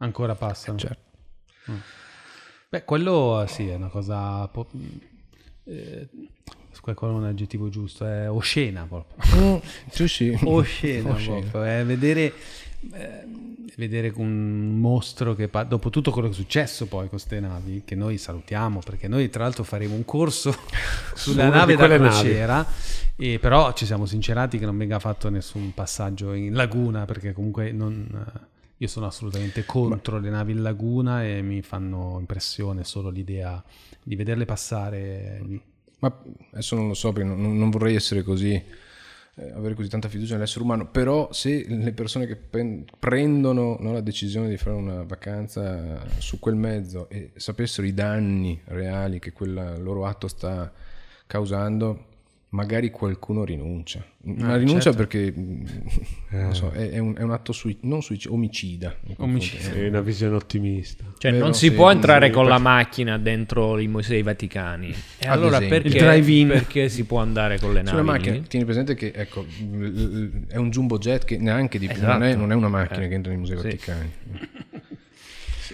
Ancora 0.00 0.34
passano? 0.34 0.78
certo. 0.78 1.06
Beh, 2.68 2.84
quello 2.84 3.44
sì, 3.48 3.68
è 3.68 3.74
una 3.74 3.88
cosa... 3.88 4.46
po- 4.48 4.68
eh, 5.64 6.08
quello 6.94 7.14
è 7.14 7.16
un 7.18 7.24
aggettivo 7.24 7.68
giusto, 7.70 8.06
è 8.06 8.30
oscena 8.30 8.84
proprio. 8.86 9.16
Mm, 9.36 9.56
sì, 9.90 10.08
sì. 10.08 10.38
oscena, 10.44 11.10
Oscena. 11.12 11.40
proprio. 11.40 11.62
È 11.64 11.84
vedere, 11.84 12.32
eh, 12.92 13.26
vedere 13.76 14.12
un 14.16 14.78
mostro 14.78 15.34
che 15.34 15.48
pa- 15.48 15.64
dopo 15.64 15.90
tutto 15.90 16.10
quello 16.10 16.28
che 16.28 16.34
è 16.34 16.36
successo 16.36 16.86
poi 16.86 17.00
con 17.00 17.10
queste 17.10 17.40
navi, 17.40 17.82
che 17.84 17.94
noi 17.94 18.18
salutiamo 18.18 18.80
perché 18.80 19.08
noi 19.08 19.28
tra 19.30 19.44
l'altro 19.44 19.64
faremo 19.64 19.94
un 19.94 20.04
corso 20.04 20.54
sulla 21.14 21.48
nave 21.48 21.74
da 21.74 21.86
quelle 21.86 21.98
navi. 21.98 22.14
crociera 22.14 22.66
e 23.16 23.38
però 23.40 23.72
ci 23.72 23.84
siamo 23.84 24.06
sincerati 24.06 24.58
che 24.58 24.64
non 24.64 24.76
venga 24.76 24.98
fatto 24.98 25.28
nessun 25.28 25.74
passaggio 25.74 26.32
in 26.32 26.54
laguna 26.54 27.04
perché 27.04 27.32
comunque 27.32 27.72
non, 27.72 28.06
eh, 28.12 28.40
io 28.76 28.86
sono 28.86 29.06
assolutamente 29.06 29.64
contro 29.64 30.18
le 30.18 30.30
navi 30.30 30.52
in 30.52 30.62
laguna 30.62 31.24
e 31.24 31.42
mi 31.42 31.62
fanno 31.62 32.16
impressione 32.20 32.84
solo 32.84 33.10
l'idea 33.10 33.62
di 34.02 34.14
vederle 34.14 34.44
passare 34.44 35.42
Ma 35.98 36.16
adesso 36.52 36.76
non 36.76 36.86
lo 36.88 36.94
so 36.94 37.12
perché 37.12 37.28
non, 37.28 37.58
non 37.58 37.70
vorrei 37.70 37.96
essere 37.96 38.22
così, 38.22 38.62
eh, 39.38 39.52
avere 39.52 39.74
così 39.74 39.88
tanta 39.88 40.08
fiducia 40.08 40.34
nell'essere 40.34 40.64
umano, 40.64 40.88
però 40.90 41.32
se 41.32 41.64
le 41.68 41.92
persone 41.92 42.26
che 42.26 42.36
pen- 42.36 42.84
prendono 42.98 43.76
no, 43.78 43.92
la 43.92 44.00
decisione 44.00 44.48
di 44.48 44.56
fare 44.56 44.76
una 44.76 45.04
vacanza 45.04 46.00
su 46.18 46.38
quel 46.38 46.56
mezzo 46.56 47.08
e 47.08 47.30
sapessero 47.36 47.86
i 47.86 47.94
danni 47.94 48.60
reali 48.64 49.18
che 49.18 49.32
quel 49.32 49.80
loro 49.80 50.06
atto 50.06 50.28
sta 50.28 50.72
causando, 51.26 52.06
magari 52.50 52.90
qualcuno 52.90 53.44
rinuncia. 53.44 54.02
Ma 54.22 54.56
rinuncia 54.56 54.92
certo. 54.92 54.98
perché 54.98 55.32
non 55.36 56.54
so, 56.54 56.70
è, 56.70 56.90
è 56.90 56.98
un, 56.98 57.14
è 57.16 57.22
un 57.22 57.30
atto 57.30 57.52
sui- 57.52 57.78
non 57.82 58.02
suicida, 58.02 58.32
omicida. 58.34 58.96
Omicida. 59.18 59.72
È 59.72 59.88
una 59.88 60.00
visione 60.00 60.34
ottimista. 60.36 61.04
Cioè, 61.18 61.30
Vero, 61.32 61.44
non 61.44 61.54
si 61.54 61.68
sì, 61.68 61.72
può 61.74 61.90
entrare 61.90 62.30
con 62.30 62.42
per- 62.44 62.52
la 62.52 62.58
macchina 62.58 63.18
dentro 63.18 63.78
i 63.78 63.86
musei 63.86 64.22
vaticani. 64.22 64.94
E 65.18 65.26
Ad 65.26 65.32
allora 65.38 65.58
perché, 65.60 65.98
perché 66.46 66.88
si 66.88 67.04
può 67.04 67.20
andare 67.20 67.58
con 67.58 67.68
le 67.72 67.82
navi? 67.82 67.88
Sulla 67.90 68.02
macchina, 68.02 68.38
tieni 68.46 68.64
presente 68.64 68.94
che 68.94 69.12
ecco, 69.14 69.44
l- 69.70 69.84
l- 69.86 70.46
è 70.48 70.56
un 70.56 70.70
jumbo 70.70 70.98
jet 70.98 71.24
che 71.24 71.38
neanche 71.38 71.78
di 71.78 71.86
più, 71.86 71.96
Esatto. 71.96 72.12
non, 72.18 72.22
è, 72.24 72.34
non 72.34 72.52
è 72.52 72.54
una 72.54 72.68
macchina 72.68 73.04
Eh, 73.04 73.08
che 73.08 73.14
entra 73.14 73.30
nei 73.30 73.40
musei 73.40 73.56
sì. 73.58 73.62
vaticani. 73.64 74.12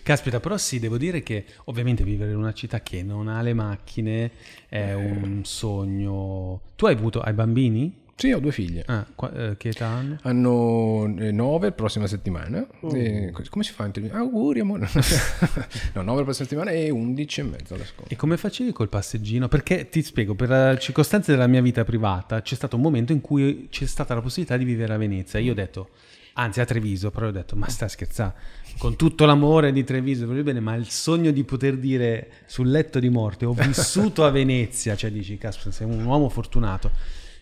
Caspita, 0.02 0.40
però 0.40 0.56
sì, 0.56 0.78
devo 0.78 0.98
dire 0.98 1.22
che 1.22 1.44
ovviamente 1.64 2.04
vivere 2.04 2.32
in 2.32 2.38
una 2.38 2.52
città 2.52 2.80
che 2.80 3.02
non 3.02 3.28
ha 3.28 3.40
le 3.42 3.54
macchine 3.54 4.30
è 4.68 4.92
un 4.92 5.40
sogno. 5.44 6.60
Tu 6.76 6.86
hai 6.86 6.94
avuto, 6.94 7.20
hai 7.20 7.32
bambini? 7.32 8.02
Sì, 8.16 8.30
ho 8.30 8.38
due 8.38 8.52
figlie. 8.52 8.84
Ah, 8.86 9.04
qua- 9.14 9.32
eh, 9.32 9.56
che 9.56 9.70
età 9.70 9.86
hanno? 9.88 10.18
Hanno 10.22 11.06
9 11.06 11.66
la 11.66 11.72
prossima 11.72 12.06
settimana. 12.06 12.64
E 12.92 13.30
co- 13.32 13.42
come 13.50 13.64
si 13.64 13.72
fa? 13.72 13.82
a 13.82 13.86
intervenire? 13.86 14.18
Auguri, 14.20 14.60
amore. 14.60 14.88
no, 15.94 16.02
9 16.02 16.18
la 16.18 16.22
prossima 16.22 16.46
settimana 16.46 16.70
e 16.70 16.90
11 16.90 17.40
e 17.40 17.42
mezzo 17.42 17.74
alla 17.74 17.84
scuola. 17.84 18.08
E 18.08 18.16
come 18.16 18.36
facevi 18.36 18.72
col 18.72 18.88
passeggino? 18.88 19.48
Perché 19.48 19.88
ti 19.88 20.00
spiego, 20.02 20.34
per 20.34 20.52
eh, 20.52 20.78
circostanze 20.78 21.32
della 21.32 21.48
mia 21.48 21.60
vita 21.60 21.82
privata 21.84 22.40
c'è 22.40 22.54
stato 22.54 22.76
un 22.76 22.82
momento 22.82 23.10
in 23.10 23.20
cui 23.20 23.66
c'è 23.68 23.86
stata 23.86 24.14
la 24.14 24.20
possibilità 24.20 24.56
di 24.56 24.64
vivere 24.64 24.94
a 24.94 24.96
Venezia. 24.96 25.40
Io 25.40 25.50
ho 25.50 25.56
detto, 25.56 25.88
anzi 26.34 26.60
a 26.60 26.64
Treviso, 26.64 27.10
però 27.10 27.28
ho 27.28 27.30
detto, 27.32 27.56
ma 27.56 27.68
sta 27.68 27.88
scherzando, 27.88 28.34
con 28.78 28.96
tutto 28.96 29.24
l'amore 29.24 29.72
di 29.72 29.84
Treviso, 29.84 30.26
bene, 30.26 30.60
ma 30.60 30.74
il 30.74 30.88
sogno 30.88 31.30
di 31.30 31.44
poter 31.44 31.76
dire 31.76 32.30
sul 32.46 32.70
letto 32.70 32.98
di 32.98 33.08
morte, 33.08 33.44
ho 33.44 33.52
vissuto 33.52 34.24
a 34.24 34.30
Venezia, 34.30 34.96
cioè 34.96 35.10
dici, 35.10 35.36
caspita, 35.38 35.70
sei 35.70 35.86
un 35.86 36.04
uomo 36.04 36.28
fortunato. 36.28 36.90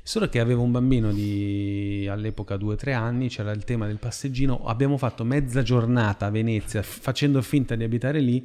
Solo 0.04 0.28
che 0.28 0.40
avevo 0.40 0.62
un 0.62 0.72
bambino 0.72 1.12
di 1.12 2.08
all'epoca 2.10 2.56
2-3 2.56 2.92
anni, 2.92 3.28
c'era 3.28 3.52
il 3.52 3.62
tema 3.62 3.86
del 3.86 3.98
passeggino, 3.98 4.64
abbiamo 4.66 4.96
fatto 4.96 5.22
mezza 5.22 5.62
giornata 5.62 6.26
a 6.26 6.30
Venezia 6.30 6.82
facendo 6.82 7.40
finta 7.40 7.76
di 7.76 7.84
abitare 7.84 8.18
lì 8.18 8.44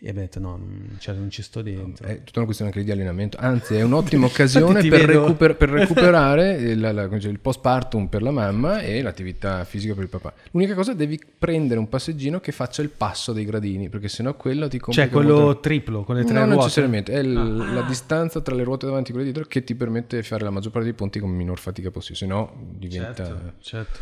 e 0.00 0.08
abbiamo 0.10 0.20
detto 0.26 0.38
no, 0.38 0.50
non, 0.50 0.96
cioè, 1.00 1.14
non 1.16 1.28
ci 1.30 1.42
sto 1.42 1.60
dentro. 1.60 2.06
È 2.06 2.18
tutta 2.22 2.38
una 2.38 2.44
questione 2.44 2.70
anche 2.70 2.84
di 2.84 2.90
allenamento. 2.92 3.36
Anzi, 3.40 3.74
è 3.74 3.82
un'ottima 3.82 4.26
occasione 4.30 4.80
per, 4.86 5.00
recuper- 5.06 5.56
per 5.56 5.68
recuperare 5.70 6.52
il, 6.54 6.78
la- 6.80 7.02
il 7.02 7.38
postpartum 7.40 8.06
per 8.06 8.22
la 8.22 8.30
mamma 8.30 8.80
e 8.80 9.02
l'attività 9.02 9.64
fisica 9.64 9.94
per 9.94 10.04
il 10.04 10.08
papà. 10.08 10.32
L'unica 10.52 10.74
cosa 10.74 10.94
devi 10.94 11.20
prendere 11.38 11.80
un 11.80 11.88
passeggino 11.88 12.38
che 12.40 12.52
faccia 12.52 12.80
il 12.82 12.90
passo 12.90 13.32
dei 13.32 13.44
gradini, 13.44 13.88
perché 13.88 14.08
sennò 14.08 14.34
quello 14.34 14.68
ti 14.68 14.78
complica 14.78 15.08
Cioè 15.08 15.12
quello 15.14 15.38
molto- 15.40 15.60
triplo 15.60 16.04
con 16.04 16.14
le 16.16 16.24
tre 16.24 16.34
non 16.34 16.44
ruote? 16.44 16.58
necessariamente, 16.60 17.12
è 17.12 17.22
l- 17.22 17.74
la 17.74 17.82
distanza 17.82 18.40
tra 18.40 18.54
le 18.54 18.62
ruote 18.62 18.86
davanti 18.86 19.10
e 19.10 19.12
quelle 19.14 19.30
dietro 19.30 19.48
che 19.48 19.64
ti 19.64 19.74
permette 19.74 20.16
di 20.18 20.22
fare 20.22 20.44
la 20.44 20.50
maggior 20.50 20.70
parte 20.70 20.86
dei 20.86 20.96
ponti 20.96 21.18
con 21.18 21.30
minor 21.30 21.58
fatica 21.58 21.90
possibile, 21.90 22.18
se 22.18 22.26
no 22.26 22.52
diventa 22.76 23.24
Certo, 23.24 23.52
certo. 23.60 23.98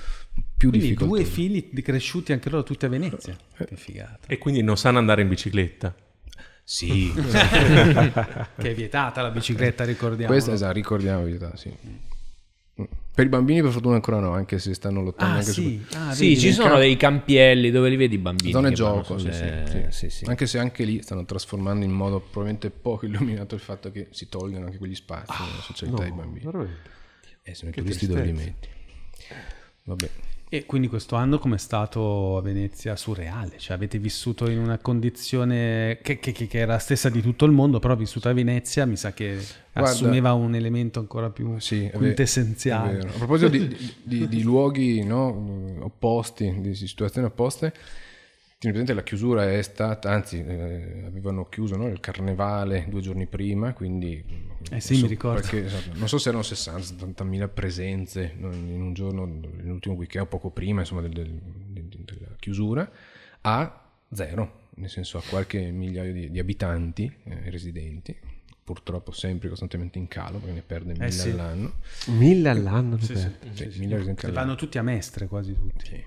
Più 0.57 0.69
Quindi 0.71 0.89
difficoltoso. 0.89 1.21
due 1.23 1.31
figli 1.31 1.69
di- 1.71 1.83
cresciuti 1.83 2.33
anche 2.33 2.49
loro 2.51 2.63
tutti 2.63 2.85
a 2.85 2.89
Venezia. 2.89 3.37
Che 3.57 3.77
figata. 3.77 4.27
E 4.27 4.39
quindi 4.39 4.63
non 4.63 4.77
sanno 4.77 4.99
andare 4.99 5.23
in 5.23 5.29
bicicletta. 5.29 5.95
Sì, 6.69 7.13
che 7.15 8.71
è 8.71 8.75
vietata 8.75 9.23
la 9.23 9.31
bicicletta, 9.31 9.85
ricordiamo. 9.85 10.33
questa 10.33 10.53
esatto, 10.53 10.73
ricordiamo 10.73 11.21
la 11.21 11.25
verità, 11.25 11.57
sì. 11.57 11.71
Per 13.17 13.25
i 13.25 13.29
bambini 13.31 13.63
per 13.63 13.71
fortuna 13.71 13.95
ancora 13.95 14.19
no, 14.19 14.33
anche 14.33 14.59
se 14.59 14.75
stanno 14.75 15.01
lottando 15.01 15.37
Ah 15.37 15.39
anche 15.39 15.51
sì, 15.53 15.83
ah, 15.95 16.13
Sì, 16.13 16.37
ci 16.39 16.51
sono 16.53 16.65
campo- 16.67 16.81
dei 16.83 16.97
campielli 16.99 17.71
dove 17.71 17.89
li 17.89 17.97
vedi 17.97 18.17
i 18.17 18.19
bambini. 18.19 18.51
su 18.51 18.57
zone 18.59 18.73
gioco, 18.73 19.17
sì, 19.17 19.31
sulle- 19.33 19.65
sì, 19.67 19.79
sì. 19.79 19.87
sì, 20.11 20.11
sì. 20.11 20.25
anche 20.27 20.47
se 20.47 20.59
anche 20.59 20.85
lì 20.85 21.01
stanno 21.01 21.25
trasformando 21.25 21.85
in 21.87 21.93
modo 21.93 22.19
probabilmente 22.21 22.69
poco 22.71 23.07
illuminato 23.07 23.55
il 23.55 23.61
fatto 23.63 23.91
che 23.91 24.09
si 24.11 24.29
tolgano 24.29 24.67
anche 24.67 24.77
quegli 24.77 24.95
spazi 24.95 25.33
nella 25.41 25.63
socialità 25.63 26.03
dei 26.03 26.13
bambini. 26.13 26.45
Veramente. 26.45 26.91
E 27.43 27.55
sono 27.55 27.71
i 27.71 27.75
turisti 27.75 28.07
dove 28.07 28.23
li 28.25 28.33
metti. 28.33 28.69
Vabbè. 29.87 30.11
E 30.49 30.65
quindi 30.65 30.87
questo 30.87 31.17
anno 31.17 31.41
com'è 31.41 31.59
stato 31.59 32.37
a 32.37 32.41
Venezia 32.41 32.95
surreale? 32.95 33.55
Cioè 33.59 33.75
avete 33.77 33.99
vissuto 33.99 34.49
in 34.49 34.59
una 34.59 34.79
condizione 34.79 35.99
che, 36.03 36.21
che- 36.21 36.31
che- 36.31 36.49
era 36.53 36.75
la 36.75 36.79
stessa 36.79 37.09
di 37.09 37.21
tutto 37.21 37.45
il 37.47 37.51
mondo, 37.53 37.81
però 37.81 37.97
vissuta 37.97 38.31
a 38.31 38.33
Venezia 38.33 38.87
mi 38.87 38.97
sa 38.97 39.13
che 39.13 39.39
Guarda- 39.73 39.91
assumeva 39.91 40.33
un 40.35 40.55
elemento 40.55 41.01
ancora 41.01 41.31
più 41.31 41.59
Sì, 41.59 41.91
quintessenziale. 41.93 43.01
A 43.01 43.13
proposito 43.19 43.49
di, 43.49 43.77
di- 44.05 44.29
di 44.29 44.43
luoghi 44.45 45.03
no, 45.05 45.79
opposti, 45.81 46.61
di 46.61 46.75
situazioni 46.77 47.27
opposte, 47.27 47.75
presente 48.59 48.95
la 48.95 49.03
chiusura 49.03 49.51
è 49.53 49.61
stata, 49.63 50.11
anzi 50.11 50.43
eh, 50.43 51.05
avevano 51.07 51.45
chiuso 51.49 51.77
no, 51.77 51.89
il 51.89 52.01
carnevale 52.01 52.87
due 52.89 53.01
giorni 53.01 53.27
prima, 53.27 53.73
quindi... 53.75 54.25
Eh 54.71 54.81
sì, 54.81 55.03
mi 55.03 55.09
ricordo. 55.09 55.41
qualche- 55.41 55.65
esatto, 55.67 55.97
non 55.99 56.09
so 56.09 56.19
se 56.19 56.29
erano 56.31 56.43
60-70 56.43 57.25
mila 57.25 57.49
presenze 57.49 58.35
in 58.39 58.81
un 58.81 58.93
giorno, 58.95 59.25
nell'ultimo 59.27 59.95
weekend 59.95 60.25
o 60.25 60.29
poco 60.29 60.51
prima 60.51 60.81
insomma, 60.81 61.03
del- 61.03 61.13
del- 61.13 61.41
del- 61.85 62.05
della 62.05 62.35
chiusura, 62.39 62.91
a 63.43 63.91
zero, 64.11 64.69
nel 64.77 64.91
senso 64.91 65.19
a 65.19 65.23
qualche 65.29 65.71
migliaio 65.71 66.13
di, 66.13 66.31
di 66.31 66.39
abitanti 66.39 67.13
eh, 67.25 67.51
residenti, 67.51 68.17
purtroppo 68.67 69.13
sempre 69.13 69.49
costantemente 69.49 69.97
in 69.97 70.09
calo 70.09 70.39
perché 70.39 70.53
ne 70.53 70.63
perde 70.63 70.93
mille 70.95 71.11
sì. 71.13 71.31
all'anno. 71.31 71.75
Mille 72.07 72.49
all'anno. 72.49 72.99
Sì, 72.99 73.15
sì, 73.15 73.31
Sì, 73.53 73.63
sì, 73.63 73.71
sì. 73.71 73.79
mille 73.79 73.95
all'anno. 73.95 74.33
Vanno 74.33 74.55
tutti 74.57 74.77
a 74.77 74.83
Mestre, 74.83 75.29
quasi 75.29 75.55
tutti. 75.55 76.05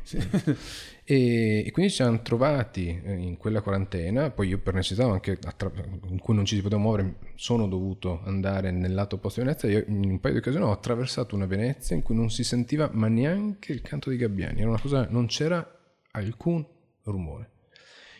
E, 1.05 1.63
e 1.65 1.71
quindi 1.71 1.89
ci 1.89 2.03
siamo 2.03 2.21
trovati 2.21 3.01
eh, 3.03 3.13
in 3.13 3.37
quella 3.37 3.61
quarantena, 3.61 4.29
poi 4.29 4.49
io 4.49 4.59
per 4.59 4.75
necessità 4.75 5.05
anche 5.09 5.39
attra- 5.41 5.71
in 6.07 6.19
cui 6.19 6.35
non 6.35 6.45
ci 6.45 6.55
si 6.55 6.61
poteva 6.61 6.79
muovere 6.79 7.15
sono 7.33 7.67
dovuto 7.67 8.21
andare 8.25 8.69
nel 8.69 8.93
lato 8.93 9.15
opposto 9.15 9.39
di 9.39 9.47
Venezia, 9.47 9.69
io 9.69 9.85
in 9.87 10.07
un 10.07 10.19
paio 10.19 10.33
di 10.33 10.39
occasioni 10.39 10.65
ho 10.65 10.71
attraversato 10.71 11.33
una 11.33 11.47
Venezia 11.47 11.95
in 11.95 12.03
cui 12.03 12.13
non 12.13 12.29
si 12.29 12.43
sentiva 12.43 12.91
ma 12.93 13.07
neanche 13.07 13.71
il 13.71 13.81
canto 13.81 14.09
dei 14.09 14.19
gabbiani, 14.19 14.59
era 14.59 14.69
una 14.69 14.79
cosa, 14.79 15.07
non 15.09 15.25
c'era 15.25 15.67
alcun 16.11 16.63
rumore. 17.05 17.51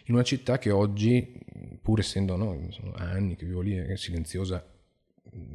In 0.06 0.16
una 0.16 0.24
città 0.24 0.58
che 0.58 0.72
oggi, 0.72 1.38
pur 1.90 2.02
essendo 2.02 2.36
no, 2.36 2.56
sono 2.70 2.94
anni 2.94 3.36
che 3.36 3.48
vivo 3.48 3.62
lì, 3.62 3.76
è 3.76 3.96
silenziosa 3.96 4.64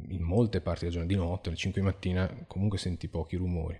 in 0.09 0.21
molte 0.21 0.59
parti 0.59 0.81
della 0.81 0.97
giornata, 0.97 1.13
di 1.13 1.19
notte, 1.19 1.47
alle 1.47 1.57
5 1.57 1.79
di 1.79 1.87
mattina, 1.87 2.43
comunque 2.45 2.77
senti 2.77 3.07
pochi 3.07 3.37
rumori. 3.37 3.79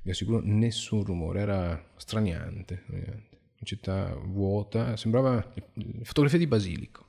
Vi 0.00 0.10
assicuro, 0.10 0.40
nessun 0.42 1.04
rumore, 1.04 1.40
era 1.40 1.90
straniante. 1.96 2.84
straniante. 2.84 3.28
Una 3.60 3.64
città 3.64 4.14
vuota, 4.14 4.96
sembrava 4.96 5.52
le 5.74 6.04
fotografie 6.04 6.38
di 6.38 6.46
Basilico. 6.46 7.04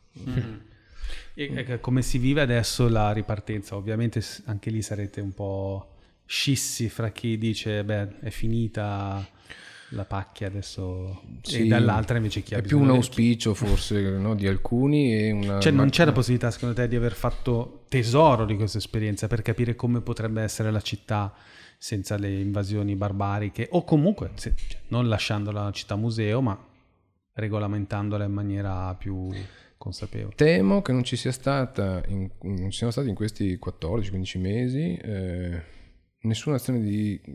E, 1.33 1.53
e 1.55 1.79
come 1.79 2.01
si 2.01 2.17
vive 2.17 2.41
adesso 2.41 2.89
la 2.89 3.13
ripartenza? 3.13 3.77
Ovviamente 3.77 4.21
anche 4.45 4.69
lì 4.69 4.81
sarete 4.81 5.21
un 5.21 5.33
po' 5.33 5.95
scissi 6.25 6.89
fra 6.89 7.09
chi 7.11 7.37
dice 7.37 7.83
beh 7.83 8.19
è 8.19 8.29
finita 8.29 9.25
la 9.91 10.05
pacchia 10.05 10.47
adesso 10.47 11.21
Sì, 11.41 11.61
e 11.61 11.67
dall'altra 11.67 12.17
invece 12.17 12.41
chi 12.41 12.53
ha 12.53 12.57
È 12.57 12.61
più 12.61 12.79
un 12.79 12.89
auspicio 12.89 13.53
forse 13.53 14.01
no, 14.17 14.35
di 14.35 14.47
alcuni 14.47 15.13
e 15.13 15.31
una... 15.31 15.59
Cioè 15.59 15.71
non 15.71 15.89
c'è 15.89 16.05
la 16.05 16.11
possibilità 16.11 16.51
secondo 16.51 16.75
te 16.75 16.87
di 16.87 16.95
aver 16.95 17.13
fatto 17.13 17.83
tesoro 17.87 18.45
di 18.45 18.55
questa 18.55 18.77
esperienza 18.77 19.27
per 19.27 19.41
capire 19.41 19.75
come 19.75 20.01
potrebbe 20.01 20.41
essere 20.41 20.71
la 20.71 20.81
città 20.81 21.33
senza 21.77 22.15
le 22.17 22.39
invasioni 22.39 22.95
barbariche 22.95 23.67
o 23.71 23.83
comunque 23.83 24.31
se- 24.35 24.53
cioè, 24.55 24.81
non 24.89 25.07
lasciandola 25.07 25.61
una 25.61 25.71
città 25.71 25.95
museo 25.95 26.41
ma 26.41 26.57
regolamentandola 27.33 28.23
in 28.23 28.31
maniera 28.33 28.93
più 28.95 29.29
consapevole. 29.77 30.35
Temo 30.35 30.81
che 30.81 30.91
non 30.91 31.03
ci 31.03 31.15
sia 31.15 31.31
stata, 31.31 32.03
in, 32.07 32.29
non 32.41 32.69
ci 32.69 32.77
siano 32.77 32.91
stati 32.91 33.09
in 33.09 33.15
questi 33.15 33.59
14-15 33.61 34.39
mesi 34.39 34.95
eh, 34.95 35.61
nessuna 36.21 36.55
azione 36.55 36.81
di 36.81 37.19
mh, 37.23 37.31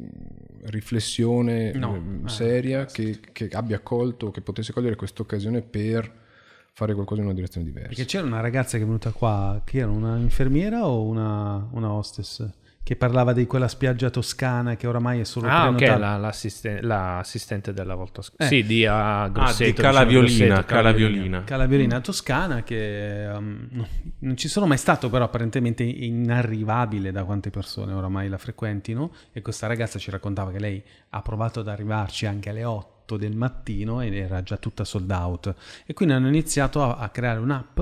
riflessione 0.66 1.72
No, 1.72 1.94
eh, 1.94 2.24
eh, 2.24 2.28
seria 2.28 2.84
che, 2.86 3.18
che 3.32 3.48
abbia 3.52 3.80
colto, 3.80 4.30
che 4.30 4.40
potesse 4.40 4.72
cogliere 4.72 4.96
questa 4.96 5.22
occasione 5.22 5.62
per 5.62 6.24
fare 6.72 6.92
qualcosa 6.94 7.20
in 7.20 7.26
una 7.26 7.34
direzione 7.34 7.66
diversa. 7.66 7.88
Perché 7.88 8.04
c'era 8.04 8.26
una 8.26 8.40
ragazza 8.40 8.76
che 8.76 8.82
è 8.82 8.86
venuta 8.86 9.10
qua, 9.10 9.62
che 9.64 9.78
era 9.78 9.90
una 9.90 10.18
infermiera 10.18 10.86
o 10.86 11.04
una, 11.04 11.66
una 11.72 11.90
hostess, 11.90 12.46
che 12.86 12.94
parlava 12.94 13.32
di 13.32 13.46
quella 13.46 13.66
spiaggia 13.66 14.10
toscana 14.10 14.76
che 14.76 14.86
oramai 14.86 15.18
è 15.18 15.24
solo 15.24 15.48
Ah, 15.48 15.70
ok, 15.70 15.74
prenotata. 15.74 15.98
la- 15.98 16.16
l'assisten- 16.18 16.86
l'assistente 16.86 17.72
della 17.72 17.96
volta 17.96 18.22
scorsa. 18.22 18.44
Eh. 18.44 18.46
Sì, 18.46 18.62
di 18.64 18.86
Ah, 18.86 19.26
Grosseto. 19.26 19.64
di 19.64 19.64
vicino 19.64 19.88
a 19.88 19.92
Calaviolina, 19.92 20.46
Grosseto, 20.46 20.64
Calaviolina. 20.66 21.42
Calaviolina 21.44 22.00
toscana 22.00 22.62
che 22.62 23.28
um, 23.34 23.66
no, 23.72 23.88
non 24.20 24.36
ci 24.36 24.46
sono 24.46 24.66
mai 24.66 24.78
stato 24.78 25.10
però 25.10 25.24
apparentemente 25.24 25.82
inarrivabile 25.82 27.10
da 27.10 27.24
quante 27.24 27.50
persone 27.50 27.92
oramai 27.92 28.28
la 28.28 28.38
frequentino 28.38 29.10
e 29.32 29.42
questa 29.42 29.66
ragazza 29.66 29.98
ci 29.98 30.12
raccontava 30.12 30.52
che 30.52 30.60
lei 30.60 30.80
ha 31.10 31.22
provato 31.22 31.58
ad 31.58 31.66
arrivarci 31.68 32.26
anche 32.26 32.50
alle 32.50 32.62
8 32.62 33.16
del 33.16 33.34
mattino 33.36 34.00
ed 34.00 34.14
era 34.14 34.42
già 34.44 34.56
tutta 34.58 34.84
sold 34.84 35.10
out 35.10 35.54
e 35.86 35.92
quindi 35.92 36.14
hanno 36.14 36.28
iniziato 36.28 36.82
a, 36.84 36.96
a 36.98 37.08
creare 37.08 37.40
un'app 37.40 37.80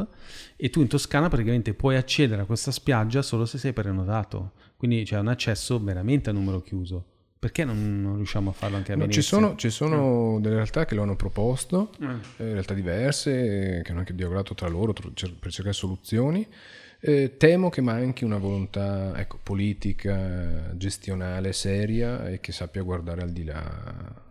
e 0.56 0.70
tu 0.70 0.80
in 0.80 0.86
Toscana 0.88 1.28
praticamente 1.28 1.74
puoi 1.74 1.96
accedere 1.96 2.42
a 2.42 2.44
questa 2.46 2.70
spiaggia 2.70 3.20
solo 3.22 3.44
se 3.46 3.58
sei 3.58 3.72
prenotato 3.74 4.52
quindi 4.86 5.04
c'è 5.04 5.18
un 5.18 5.28
accesso 5.28 5.82
veramente 5.82 6.28
a 6.30 6.32
numero 6.34 6.60
chiuso 6.60 7.04
perché 7.38 7.64
non, 7.64 8.00
non 8.02 8.16
riusciamo 8.16 8.50
a 8.50 8.52
farlo 8.52 8.76
anche 8.76 8.92
a 8.92 8.94
No, 8.96 9.02
Venezia? 9.02 9.22
ci 9.22 9.28
sono, 9.28 9.56
ci 9.56 9.68
sono 9.70 10.38
delle 10.40 10.54
realtà 10.56 10.86
che 10.86 10.94
lo 10.94 11.02
hanno 11.02 11.14
proposto, 11.16 11.90
Eh. 12.00 12.42
eh, 12.42 12.52
realtà 12.52 12.72
diverse, 12.72 13.82
che 13.84 13.90
hanno 13.90 13.98
anche 13.98 14.14
dialogato 14.14 14.54
tra 14.54 14.66
loro 14.68 14.94
per 14.94 15.12
cercare 15.52 15.74
soluzioni. 15.74 16.46
Eh, 17.00 17.36
temo 17.36 17.68
che 17.68 17.82
manchi 17.82 18.24
una 18.24 18.38
volontà 18.38 19.12
ecco, 19.18 19.38
politica, 19.42 20.70
gestionale, 20.74 21.52
seria 21.52 22.26
e 22.28 22.40
che 22.40 22.50
sappia 22.50 22.80
guardare 22.82 23.20
al 23.20 23.30
di 23.30 23.44
là. 23.44 24.22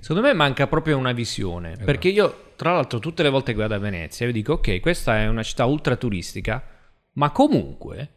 Secondo 0.00 0.22
me 0.26 0.32
manca 0.32 0.66
proprio 0.66 0.96
una 0.96 1.12
visione. 1.12 1.76
Perché 1.76 2.08
io, 2.08 2.52
tra 2.56 2.72
l'altro, 2.72 2.98
tutte 2.98 3.22
le 3.22 3.28
volte 3.28 3.52
che 3.52 3.58
vado 3.58 3.74
a 3.74 3.78
Venezia, 3.78 4.24
io 4.24 4.32
dico: 4.32 4.54
Ok, 4.54 4.80
questa 4.80 5.18
è 5.18 5.28
una 5.28 5.42
città 5.42 5.66
ultra 5.66 5.96
turistica, 5.96 6.64
ma 7.12 7.30
comunque 7.30 8.08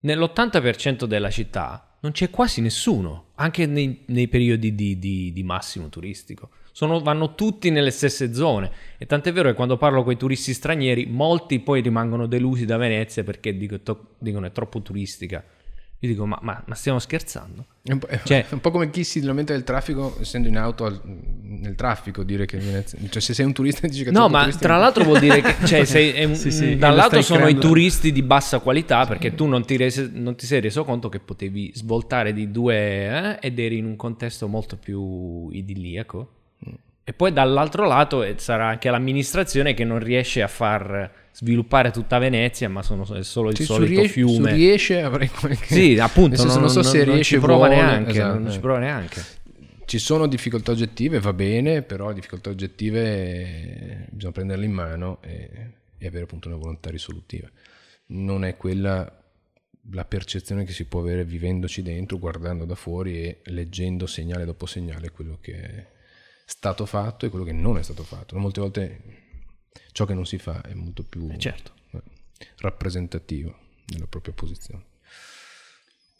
nell'80% 0.00 1.04
della 1.04 1.30
città 1.30 1.96
non 2.00 2.12
c'è 2.12 2.30
quasi 2.30 2.60
nessuno, 2.60 3.30
anche 3.34 3.66
nei, 3.66 4.04
nei 4.06 4.28
periodi 4.28 4.74
di, 4.74 4.98
di- 4.98 5.32
di 5.32 5.42
massimo 5.42 5.88
turistico. 5.88 6.50
Sono- 6.70 7.00
vanno 7.00 7.34
tutti 7.34 7.70
nelle 7.70 7.90
stesse 7.90 8.32
zone. 8.32 8.70
E 8.98 9.06
tant'è 9.06 9.32
vero 9.32 9.48
che 9.48 9.56
quando 9.56 9.76
parlo 9.76 10.04
con 10.04 10.12
i 10.12 10.16
turisti 10.16 10.54
stranieri, 10.54 11.06
molti 11.06 11.58
poi 11.58 11.80
rimangono 11.80 12.26
delusi 12.26 12.64
da 12.64 12.76
Venezia 12.76 13.24
perché 13.24 13.56
dicono 13.56 14.46
è 14.46 14.52
troppo 14.52 14.80
turistica. 14.80 15.44
Io 16.00 16.08
dico: 16.08 16.26
Ma, 16.26 16.38
ma- 16.42 16.62
ma 16.64 16.74
stiamo 16.76 16.98
scherzando? 17.00 17.64
È 17.82 17.90
un, 17.92 17.98
po', 17.98 18.06
è 18.06 18.20
Cioè- 18.22 18.44
un 18.50 18.60
po' 18.60 18.70
come 18.70 18.88
chi 18.90 19.02
si 19.02 19.20
lamenta 19.22 19.52
del 19.52 19.64
traffico 19.64 20.16
essendo 20.20 20.46
in 20.46 20.56
auto 20.56 20.84
al- 20.84 21.00
nel 21.04 21.74
traffico, 21.74 22.22
dire 22.22 22.46
che 22.46 22.58
Venezia- 22.58 22.98
cioè 23.08 23.20
se 23.20 23.34
sei 23.34 23.44
un 23.46 23.52
turista 23.52 23.86
dici 23.88 24.04
che 24.04 24.10
è 24.10 24.12
No, 24.12 24.28
ma 24.28 24.46
tra 24.48 24.76
l'altro 24.76 25.02
vuol 25.02 25.18
dire 25.18 25.40
che 25.40 25.66
cioè, 25.66 25.84
sei- 25.86 26.10
è 26.12 26.22
un- 26.24 26.36
Sì, 26.36 26.52
sì, 26.52 26.76
da 26.76 26.86
un 26.88 26.92
lo 26.92 26.98
lato 26.98 27.08
stai 27.10 27.22
sono 27.24 27.38
creando- 27.40 27.58
i 27.60 27.68
turisti 27.68 28.12
di 28.12 28.22
bassa 28.22 28.60
qualità 28.60 29.06
perché 29.06 29.34
tu 29.34 29.46
non 29.46 29.64
ti, 29.64 29.76
rese- 29.76 30.08
non 30.12 30.36
ti 30.36 30.46
sei 30.46 30.60
reso 30.60 30.84
conto 30.84 31.08
che 31.08 31.18
potevi 31.18 31.72
svoltare 31.74 32.32
di 32.32 32.50
due 32.52 32.76
eh, 32.76 33.38
ed 33.40 33.58
eri 33.58 33.78
in 33.78 33.86
un 33.86 33.96
contesto 33.96 34.46
molto 34.46 34.76
più 34.76 35.48
idilliaco. 35.50 36.32
E 37.02 37.12
poi 37.14 37.32
dall'altro 37.32 37.86
lato 37.86 38.22
eh, 38.22 38.34
sarà 38.36 38.66
anche 38.68 38.90
l'amministrazione 38.90 39.72
che 39.72 39.82
non 39.82 39.98
riesce 39.98 40.42
a 40.42 40.46
far 40.48 41.10
sviluppare 41.40 41.92
tutta 41.92 42.18
Venezia, 42.18 42.68
ma 42.68 42.82
sono 42.82 43.06
è 43.14 43.22
solo 43.22 43.50
il 43.50 43.56
su 43.56 43.62
solito 43.62 44.02
su 44.02 44.08
fiume. 44.08 44.54
riesce 44.54 45.00
avrei 45.02 45.28
qualche... 45.28 45.72
Sì, 45.72 45.96
appunto, 45.96 46.34
senso, 46.34 46.54
non, 46.54 46.62
non 46.62 46.70
so 46.70 46.82
se 46.82 46.96
non- 46.98 47.06
non 47.06 47.14
riesce 47.14 47.34
ci 47.36 47.40
prova 47.40 47.68
vuole, 47.68 47.80
neanche, 47.80 48.10
esatto, 48.10 48.38
non 48.40 48.50
ci 48.50 48.58
prova 48.58 48.78
neanche. 48.80 49.24
Ci 49.84 49.98
sono 49.98 50.26
difficoltà 50.26 50.72
oggettive, 50.72 51.20
va 51.20 51.32
bene, 51.32 51.82
però 51.82 52.08
le 52.08 52.14
difficoltà 52.14 52.50
oggettive 52.50 53.00
eh, 53.00 54.06
bisogna 54.10 54.32
prenderle 54.32 54.64
in 54.64 54.72
mano 54.72 55.22
e, 55.22 55.50
e 55.96 56.06
avere 56.08 56.24
appunto 56.24 56.48
una 56.48 56.56
volontà 56.56 56.90
risolutiva. 56.90 57.48
Non 58.06 58.44
è 58.44 58.56
quella 58.56 59.12
la 59.92 60.04
percezione 60.04 60.64
che 60.64 60.72
si 60.72 60.86
può 60.86 61.00
avere 61.00 61.24
vivendoci 61.24 61.82
dentro, 61.82 62.18
guardando 62.18 62.64
da 62.64 62.74
fuori 62.74 63.22
e 63.22 63.40
leggendo 63.44 64.06
segnale 64.06 64.44
dopo 64.44 64.66
segnale 64.66 65.12
quello 65.12 65.38
che 65.40 65.54
è 65.54 65.86
stato 66.44 66.84
fatto 66.84 67.26
e 67.26 67.28
quello 67.28 67.44
che 67.44 67.52
non 67.52 67.78
è 67.78 67.82
stato 67.82 68.02
fatto. 68.02 68.36
Molte 68.36 68.60
volte 68.60 69.00
ciò 69.98 70.04
che 70.04 70.14
non 70.14 70.26
si 70.26 70.38
fa 70.38 70.60
è 70.60 70.74
molto 70.74 71.02
più 71.02 71.28
certo. 71.38 71.72
eh, 71.90 72.00
rappresentativo 72.58 73.52
della 73.84 74.06
propria 74.06 74.32
posizione. 74.32 74.84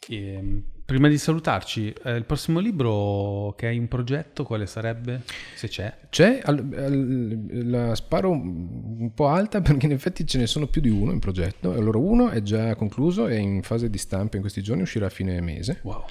Ehm, 0.09 0.61
prima 0.83 1.07
di 1.07 1.17
salutarci, 1.17 1.93
eh, 2.03 2.15
il 2.15 2.25
prossimo 2.25 2.59
libro 2.59 3.53
che 3.55 3.67
hai 3.67 3.77
in 3.77 3.87
progetto, 3.87 4.43
quale 4.43 4.65
sarebbe? 4.65 5.21
Se 5.55 5.69
c'è. 5.69 5.95
C'è, 6.09 6.41
al- 6.43 6.67
al- 6.75 7.69
la 7.69 7.95
sparo 7.95 8.31
un 8.31 9.13
po' 9.13 9.27
alta 9.27 9.61
perché 9.63 9.85
in 9.85 9.93
effetti 9.93 10.27
ce 10.27 10.39
ne 10.39 10.47
sono 10.47 10.67
più 10.67 10.81
di 10.81 10.89
uno 10.89 11.13
in 11.13 11.19
progetto. 11.19 11.71
Allora 11.71 11.99
uno 11.99 12.31
è 12.31 12.41
già 12.41 12.75
concluso, 12.75 13.27
è 13.27 13.35
in 13.37 13.61
fase 13.63 13.89
di 13.89 13.97
stampa 13.97 14.35
in 14.35 14.41
questi 14.41 14.61
giorni, 14.61 14.81
uscirà 14.81 15.05
a 15.05 15.09
fine 15.09 15.39
mese, 15.39 15.79
Wow. 15.83 16.03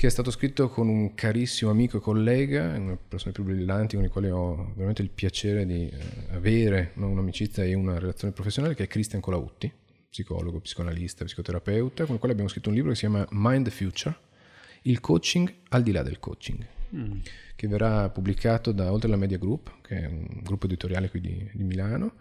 Che 0.00 0.06
è 0.06 0.10
stato 0.10 0.30
scritto 0.30 0.70
con 0.70 0.88
un 0.88 1.14
carissimo 1.14 1.70
amico 1.70 1.98
e 1.98 2.00
collega, 2.00 2.74
una 2.74 2.96
persona 2.96 3.32
più 3.32 3.44
brillanti 3.44 3.96
con 3.96 4.04
i 4.06 4.08
quali 4.08 4.30
ho 4.30 4.72
veramente 4.74 5.02
il 5.02 5.10
piacere 5.10 5.66
di 5.66 5.90
eh, 5.90 5.98
avere 6.30 6.92
un'amicizia 6.94 7.64
e 7.64 7.74
una 7.74 7.98
relazione 7.98 8.32
professionale, 8.32 8.74
che 8.74 8.84
è 8.84 8.86
Christian 8.86 9.20
Colautti, 9.20 9.70
psicologo, 10.08 10.58
psicoanalista, 10.60 11.26
psicoterapeuta, 11.26 12.04
con 12.04 12.14
il 12.14 12.18
quale 12.18 12.32
abbiamo 12.32 12.48
scritto 12.48 12.70
un 12.70 12.76
libro 12.76 12.92
che 12.92 12.96
si 12.96 13.06
chiama 13.06 13.26
Mind 13.32 13.64
the 13.64 13.70
Future, 13.70 14.16
il 14.84 15.00
coaching 15.00 15.52
al 15.68 15.82
di 15.82 15.92
là 15.92 16.02
del 16.02 16.18
coaching 16.18 16.66
che 17.54 17.68
verrà 17.68 18.08
pubblicato 18.08 18.72
da 18.72 18.90
Oltre 18.90 19.10
la 19.10 19.16
Media 19.16 19.36
Group, 19.36 19.82
che 19.82 20.00
è 20.00 20.06
un 20.06 20.40
gruppo 20.42 20.64
editoriale 20.64 21.10
qui 21.10 21.20
di, 21.20 21.50
di 21.52 21.62
Milano, 21.62 22.14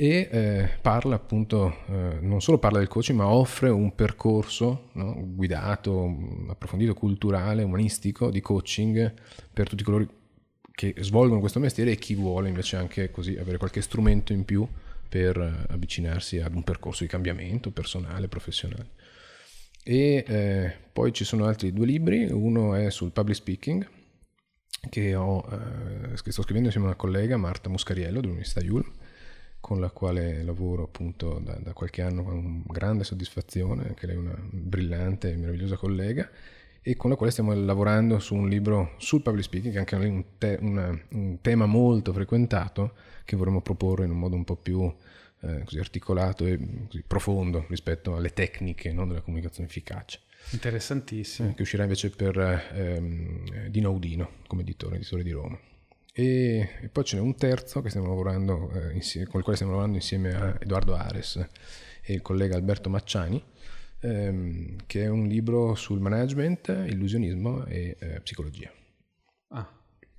e 0.00 0.28
eh, 0.30 0.68
parla 0.80 1.16
appunto, 1.16 1.78
eh, 1.88 2.18
non 2.20 2.40
solo 2.40 2.58
parla 2.58 2.78
del 2.78 2.86
coaching, 2.86 3.18
ma 3.18 3.26
offre 3.26 3.68
un 3.68 3.96
percorso 3.96 4.90
no, 4.92 5.16
guidato, 5.34 6.16
approfondito, 6.46 6.94
culturale, 6.94 7.64
umanistico 7.64 8.30
di 8.30 8.40
coaching 8.40 9.12
per 9.52 9.68
tutti 9.68 9.82
coloro 9.82 10.06
che 10.70 10.94
svolgono 10.98 11.40
questo 11.40 11.58
mestiere 11.58 11.90
e 11.90 11.96
chi 11.96 12.14
vuole 12.14 12.48
invece 12.48 12.76
anche 12.76 13.10
così 13.10 13.36
avere 13.36 13.58
qualche 13.58 13.80
strumento 13.80 14.32
in 14.32 14.44
più 14.44 14.64
per 15.08 15.36
eh, 15.36 15.72
avvicinarsi 15.72 16.38
ad 16.38 16.54
un 16.54 16.62
percorso 16.62 17.02
di 17.02 17.10
cambiamento 17.10 17.72
personale, 17.72 18.28
professionale. 18.28 18.90
E 19.82 20.24
eh, 20.24 20.76
poi 20.92 21.12
ci 21.12 21.24
sono 21.24 21.46
altri 21.46 21.72
due 21.72 21.86
libri, 21.86 22.30
uno 22.30 22.76
è 22.76 22.88
sul 22.90 23.10
public 23.10 23.34
speaking, 23.34 23.88
che, 24.88 25.16
ho, 25.16 25.44
eh, 25.50 26.22
che 26.22 26.30
sto 26.30 26.42
scrivendo 26.42 26.68
insieme 26.68 26.86
a 26.86 26.90
una 26.90 26.96
collega, 26.96 27.36
Marta 27.36 27.68
Muscariello, 27.68 28.20
dell'Università 28.20 28.60
Yulm, 28.60 28.92
con 29.68 29.80
la 29.80 29.90
quale 29.90 30.42
lavoro 30.44 30.84
appunto 30.84 31.42
da, 31.44 31.58
da, 31.60 31.74
qualche 31.74 32.00
anno 32.00 32.22
con 32.22 32.62
grande 32.66 33.04
soddisfazione, 33.04 33.88
anche 33.88 34.06
lei 34.06 34.16
è 34.16 34.18
una 34.18 34.34
brillante 34.40 35.30
e 35.30 35.36
meravigliosa 35.36 35.76
collega, 35.76 36.26
e 36.80 36.96
con 36.96 37.10
la 37.10 37.16
quale 37.16 37.32
stiamo 37.32 37.52
lavorando 37.52 38.18
su 38.18 38.34
un 38.34 38.48
libro 38.48 38.94
sul 38.96 39.20
public 39.20 39.44
speaking, 39.44 39.74
che 39.74 39.78
è 39.78 39.80
anche 39.80 40.08
un, 40.08 40.24
te, 40.38 40.56
una, 40.62 40.98
un 41.10 41.42
tema 41.42 41.66
molto 41.66 42.14
frequentato, 42.14 42.94
che 43.26 43.36
vorremmo 43.36 43.60
proporre 43.60 44.06
in 44.06 44.10
un 44.10 44.18
modo 44.18 44.36
un 44.36 44.44
po' 44.44 44.56
più 44.56 44.90
eh, 45.40 45.64
così 45.64 45.78
articolato 45.78 46.46
e 46.46 46.58
così 46.86 47.04
profondo 47.06 47.66
rispetto 47.68 48.16
alle 48.16 48.32
tecniche 48.32 48.90
no, 48.90 49.06
della 49.06 49.20
comunicazione 49.20 49.68
efficace. 49.68 50.20
Interessantissimo. 50.52 51.50
Eh, 51.50 51.54
che 51.54 51.60
uscirà 51.60 51.82
invece 51.82 52.08
per 52.08 52.38
ehm, 52.72 53.66
Dino 53.66 53.90
Udino 53.90 54.30
come 54.46 54.62
editore, 54.62 54.96
editore 54.96 55.22
di 55.22 55.30
Roma. 55.32 55.60
E, 56.18 56.68
e, 56.80 56.88
poi 56.88 57.04
ce 57.04 57.14
n'è 57.14 57.22
un 57.22 57.36
terzo 57.36 57.80
lavorando, 58.08 58.72
eh, 58.72 58.92
insieme, 58.94 59.28
con 59.28 59.36
il 59.36 59.42
quale 59.42 59.54
stiamo 59.54 59.70
lavorando 59.70 59.98
insieme 59.98 60.34
a 60.34 60.56
Edoardo 60.58 60.96
Ares 60.96 61.36
e 62.02 62.12
il 62.12 62.22
collega 62.22 62.56
Alberto 62.56 62.90
Macciani, 62.90 63.40
ehm, 64.00 64.78
che 64.86 65.04
è 65.04 65.06
un 65.06 65.28
libro 65.28 65.76
sul 65.76 66.00
management, 66.00 66.86
illusionismo 66.88 67.66
e 67.66 67.94
eh, 68.00 68.20
psicologia. 68.20 68.68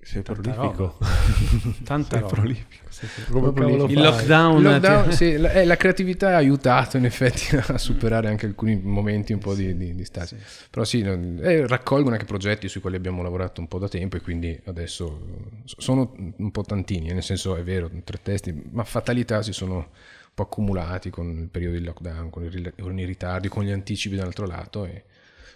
Sei 0.02 0.22
prolifico. 0.24 0.98
Tanta 1.84 2.10
Sei 2.10 2.20
roba. 2.22 2.34
prolifico. 2.34 2.88
Sì, 2.90 3.06
sì. 3.08 3.22
Il 3.22 4.00
lockdown, 4.00 4.58
Il 4.58 4.64
lockdown, 4.64 5.10
ti- 5.10 5.16
sì, 5.16 5.38
la, 5.38 5.52
eh, 5.52 5.66
la 5.66 5.76
creatività 5.78 6.30
ha 6.30 6.36
aiutato 6.38 6.98
in 6.98 7.06
effetti 7.06 7.56
a 7.58 7.78
superare 7.78 8.28
anche 8.30 8.46
alcuni 8.46 8.80
momenti 8.82 9.34
un 9.34 9.40
po' 9.40 9.54
di, 9.54 9.76
di, 9.78 9.94
di 9.94 10.06
stasi. 10.06 10.36
Però 10.72 10.84
sì, 10.86 11.02
eh, 11.02 11.68
raccolgono 11.68 12.14
anche 12.14 12.26
progetti 12.26 12.68
sui 12.70 12.82
quali 12.82 12.96
abbiamo 12.96 13.22
lavorato 13.22 13.62
un 13.62 13.68
po' 13.68 13.78
da 13.78 13.88
tempo 13.88 14.16
e 14.16 14.22
quindi 14.22 14.60
adesso 14.66 15.22
eh, 15.28 15.62
sono 15.66 16.16
un 16.38 16.52
po' 16.52 16.64
tantini, 16.64 17.10
eh, 17.10 17.14
nel 17.14 17.24
senso 17.24 17.56
è 17.56 17.64
vero, 17.64 17.92
tre 18.04 18.20
testi, 18.24 18.70
ma 18.72 18.84
fatalità 18.86 19.42
si 19.44 19.52
sono 19.54 19.76
un 19.76 19.86
po' 20.34 20.44
accumulati 20.44 21.10
con 21.10 21.30
il 21.30 21.50
periodo 21.50 21.78
di 21.78 21.84
lockdown, 21.84 22.30
con 22.30 22.44
i, 22.46 22.50
ril- 22.50 22.74
con 22.80 22.98
i 22.98 23.06
ritardi, 23.06 23.48
con 23.50 23.64
gli 23.64 23.72
anticipi 23.72 24.16
dall'altro 24.16 24.48
lato 24.48 24.86
e 24.86 25.04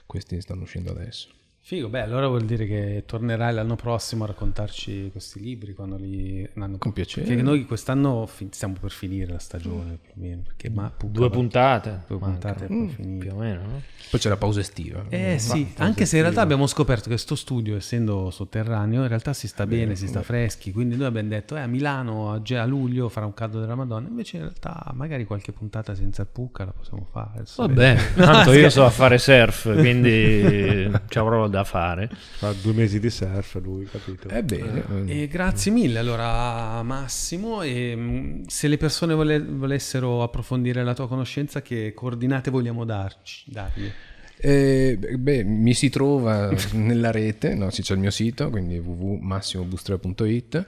questi 0.05 0.39
stanno 0.41 0.63
uscendo 0.63 0.91
adesso. 0.91 1.29
Figo, 1.65 1.87
beh, 1.87 2.01
allora 2.01 2.27
vuol 2.27 2.43
dire 2.43 2.65
che 2.65 3.03
tornerai 3.05 3.53
l'anno 3.53 3.77
prossimo 3.77 4.25
a 4.25 4.27
raccontarci 4.27 5.07
questi 5.13 5.39
libri 5.39 5.73
quando 5.73 5.95
li... 5.95 6.45
Con 6.77 6.91
piacere. 6.91 7.25
Perché 7.25 7.41
noi 7.41 7.65
quest'anno 7.65 8.25
fin- 8.25 8.51
stiamo 8.51 8.75
per 8.77 8.91
finire 8.91 9.31
la 9.31 9.39
stagione, 9.39 9.97
più 10.01 10.11
o 10.13 10.15
meno, 10.17 10.41
perché 10.45 10.69
ma, 10.69 10.91
Due 11.01 11.29
puntate. 11.29 12.01
Due 12.05 12.17
puntate 12.17 12.67
finire. 12.67 13.17
Più 13.17 13.33
o 13.33 13.37
meno, 13.37 13.61
no? 13.61 13.81
Poi 14.09 14.19
c'è 14.19 14.27
la 14.27 14.35
pausa 14.35 14.59
estiva. 14.59 15.05
Eh 15.07 15.39
sì, 15.39 15.73
anche 15.77 16.05
se 16.05 16.17
in 16.17 16.23
realtà 16.23 16.41
abbiamo 16.41 16.67
scoperto 16.67 17.09
che 17.09 17.17
sto 17.17 17.33
studio, 17.35 17.77
essendo 17.77 18.29
sotterraneo, 18.29 19.01
in 19.01 19.07
realtà 19.07 19.31
si 19.31 19.47
sta 19.47 19.65
bene, 19.65 19.95
si 19.95 20.07
sta 20.07 20.21
freschi, 20.21 20.73
quindi 20.73 20.97
noi 20.97 21.07
abbiamo 21.07 21.29
detto, 21.29 21.55
eh, 21.55 21.61
a 21.61 21.67
Milano 21.67 22.33
a, 22.33 22.65
luglio 22.65 23.07
farà 23.07 23.25
un 23.25 23.33
caldo 23.33 23.61
della 23.61 23.75
Madonna, 23.75 24.09
invece 24.09 24.35
in 24.35 24.43
realtà 24.43 24.91
magari 24.93 25.23
qualche 25.23 25.53
puntata 25.53 25.95
senza 25.95 26.23
il 26.23 26.27
Pucca 26.29 26.65
la 26.65 26.73
possiamo 26.73 27.07
fare. 27.09 27.45
Va 27.55 27.67
bene, 27.69 28.01
tanto 28.13 28.51
io 28.51 28.69
so 28.69 28.83
a 28.83 28.89
fare 28.89 29.17
surf, 29.17 29.73
quindi 29.73 30.91
ci 31.07 31.17
avrò 31.17 31.47
da 31.53 31.63
fare. 31.63 32.09
Fa 32.11 32.51
due 32.59 32.73
mesi 32.73 32.99
di 32.99 33.11
surf 33.11 33.61
lui, 33.61 33.85
capito? 33.85 34.27
È 34.27 34.41
bene. 34.41 34.83
E 35.05 35.27
grazie 35.27 35.71
mille 35.71 35.99
allora 35.99 36.81
Massimo 36.81 37.61
e 37.61 37.95
mh, 37.95 38.47
se 38.47 38.67
le 38.67 38.77
persone 38.77 39.13
vole- 39.13 39.39
volessero 39.39 40.23
approfondire 40.23 40.83
la 40.83 40.95
tua 40.95 41.07
conoscenza 41.07 41.61
che 41.61 41.93
coordinate 41.93 42.49
vogliamo 42.49 42.85
darci, 42.85 43.43
dargli? 43.45 43.91
Eh, 44.35 44.97
beh, 44.97 45.43
mi 45.43 45.73
si 45.73 45.89
trova 45.89 46.51
nella 46.73 47.11
rete, 47.11 47.53
no, 47.53 47.69
sì, 47.69 47.83
c'è 47.83 47.93
il 47.93 47.99
mio 47.99 48.11
sito, 48.11 48.49
quindi 48.49 48.77
www.massimobustra.it 48.77 50.67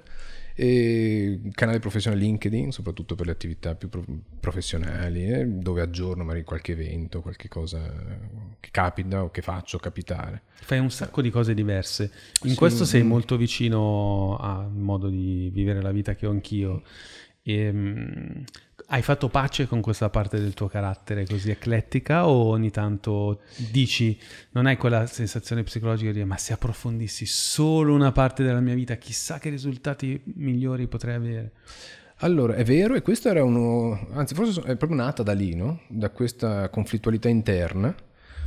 e 0.58 1.42
canale 1.52 1.80
professionale 1.80 2.22
LinkedIn, 2.22 2.72
soprattutto 2.72 3.16
per 3.16 3.26
le 3.26 3.34
attività 3.34 3.76
più 3.76 3.90
pro- 3.90 4.06
professionali, 4.40 5.26
eh, 5.26 5.46
dove 5.46 5.82
aggiorno 5.82 6.24
magari 6.24 6.46
qualche 6.46 6.72
evento, 6.72 7.22
qualche 7.22 7.50
cosa 7.50 7.82
che 8.62 8.70
capita 8.72 9.24
o 9.24 9.32
che 9.32 9.42
faccio 9.42 9.78
capitare. 9.78 10.44
Fai 10.62 10.80
un 10.80 10.90
sacco 10.90 11.22
di 11.22 11.30
cose 11.30 11.54
diverse. 11.54 12.10
In 12.44 12.52
Sì, 12.52 12.56
questo 12.56 12.86
sei 12.86 13.04
mm. 13.04 13.08
molto 13.08 13.36
vicino 13.36 14.38
al 14.38 14.72
modo 14.72 15.10
di 15.10 15.50
vivere 15.54 15.82
la 15.82 15.92
vita 15.92 16.16
che 16.16 16.26
ho 16.26 16.32
anch'io. 16.32 16.84
E, 17.44 17.72
mh, 17.72 18.44
hai 18.88 19.02
fatto 19.02 19.30
pace 19.30 19.68
con 19.68 19.82
questa 19.82 20.10
parte 20.10 20.40
del 20.40 20.54
tuo 20.54 20.68
carattere 20.68 21.26
così 21.26 21.50
eclettica 21.50 22.28
o 22.28 22.50
ogni 22.50 22.70
tanto 22.70 23.42
dici, 23.72 24.18
non 24.52 24.68
hai 24.68 24.78
quella 24.78 25.08
sensazione 25.08 25.64
psicologica 25.64 26.08
di 26.08 26.14
dire 26.14 26.26
ma 26.26 26.38
se 26.38 26.54
approfondissi 26.54 27.26
solo 27.26 27.94
una 27.94 28.12
parte 28.12 28.44
della 28.44 28.60
mia 28.60 28.76
vita 28.76 28.96
chissà 28.96 29.40
che 29.40 29.50
risultati 29.50 30.22
migliori 30.36 30.88
potrei 30.88 31.16
avere? 31.16 31.52
Allora, 32.20 32.56
è 32.56 32.64
vero, 32.64 32.96
e 32.96 33.02
questo 33.02 33.28
era 33.28 33.44
uno, 33.44 34.08
anzi 34.14 34.36
forse 34.36 34.62
è 34.62 34.78
proprio 34.78 34.96
nata 34.96 35.22
da 35.22 35.34
lì, 35.34 35.54
no? 35.54 35.82
da 35.90 36.12
questa 36.12 36.70
conflittualità 36.70 37.28
interna, 37.28 37.94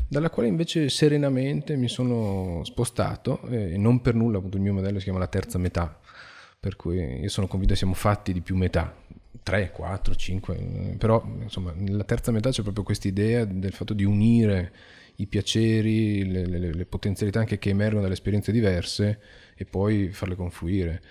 dalla 0.09 0.31
quale 0.31 0.49
invece 0.49 0.89
serenamente 0.89 1.77
mi 1.77 1.89
sono 1.89 2.63
spostato 2.65 3.43
e 3.49 3.77
non 3.77 4.01
per 4.01 4.15
nulla 4.15 4.39
appunto 4.39 4.57
il 4.57 4.63
mio 4.63 4.73
modello 4.73 4.99
si 4.99 5.05
chiama 5.05 5.19
la 5.19 5.27
terza 5.27 5.59
metà, 5.59 6.01
per 6.59 6.77
cui 6.77 6.97
io 6.97 7.29
sono 7.29 7.47
convinto 7.47 7.75
che 7.75 7.79
siamo 7.79 7.95
fatti 7.95 8.33
di 8.33 8.41
più 8.41 8.57
metà, 8.57 8.95
3, 9.49 9.71
4, 9.73 10.15
5, 10.15 10.95
però 10.99 11.25
insomma 11.43 11.73
nella 11.75 12.05
terza 12.05 12.31
metà 12.31 12.51
c'è 12.51 12.63
proprio 12.63 12.85
questa 12.85 13.09
idea 13.09 13.45
del 13.45 13.73
fatto 13.73 13.95
di 13.95 14.05
unire 14.05 14.73
i 15.17 15.27
piaceri, 15.27 16.25
le, 16.31 16.47
le- 16.47 16.73
le 16.75 16.85
potenzialità 16.87 17.41
anche 17.41 17.59
che 17.59 17.71
emergono 17.71 18.03
dalle 18.03 18.13
esperienze 18.15 18.53
diverse 18.53 19.21
e 19.57 19.65
poi 19.65 20.09
farle 20.13 20.37
confluire. 20.37 21.03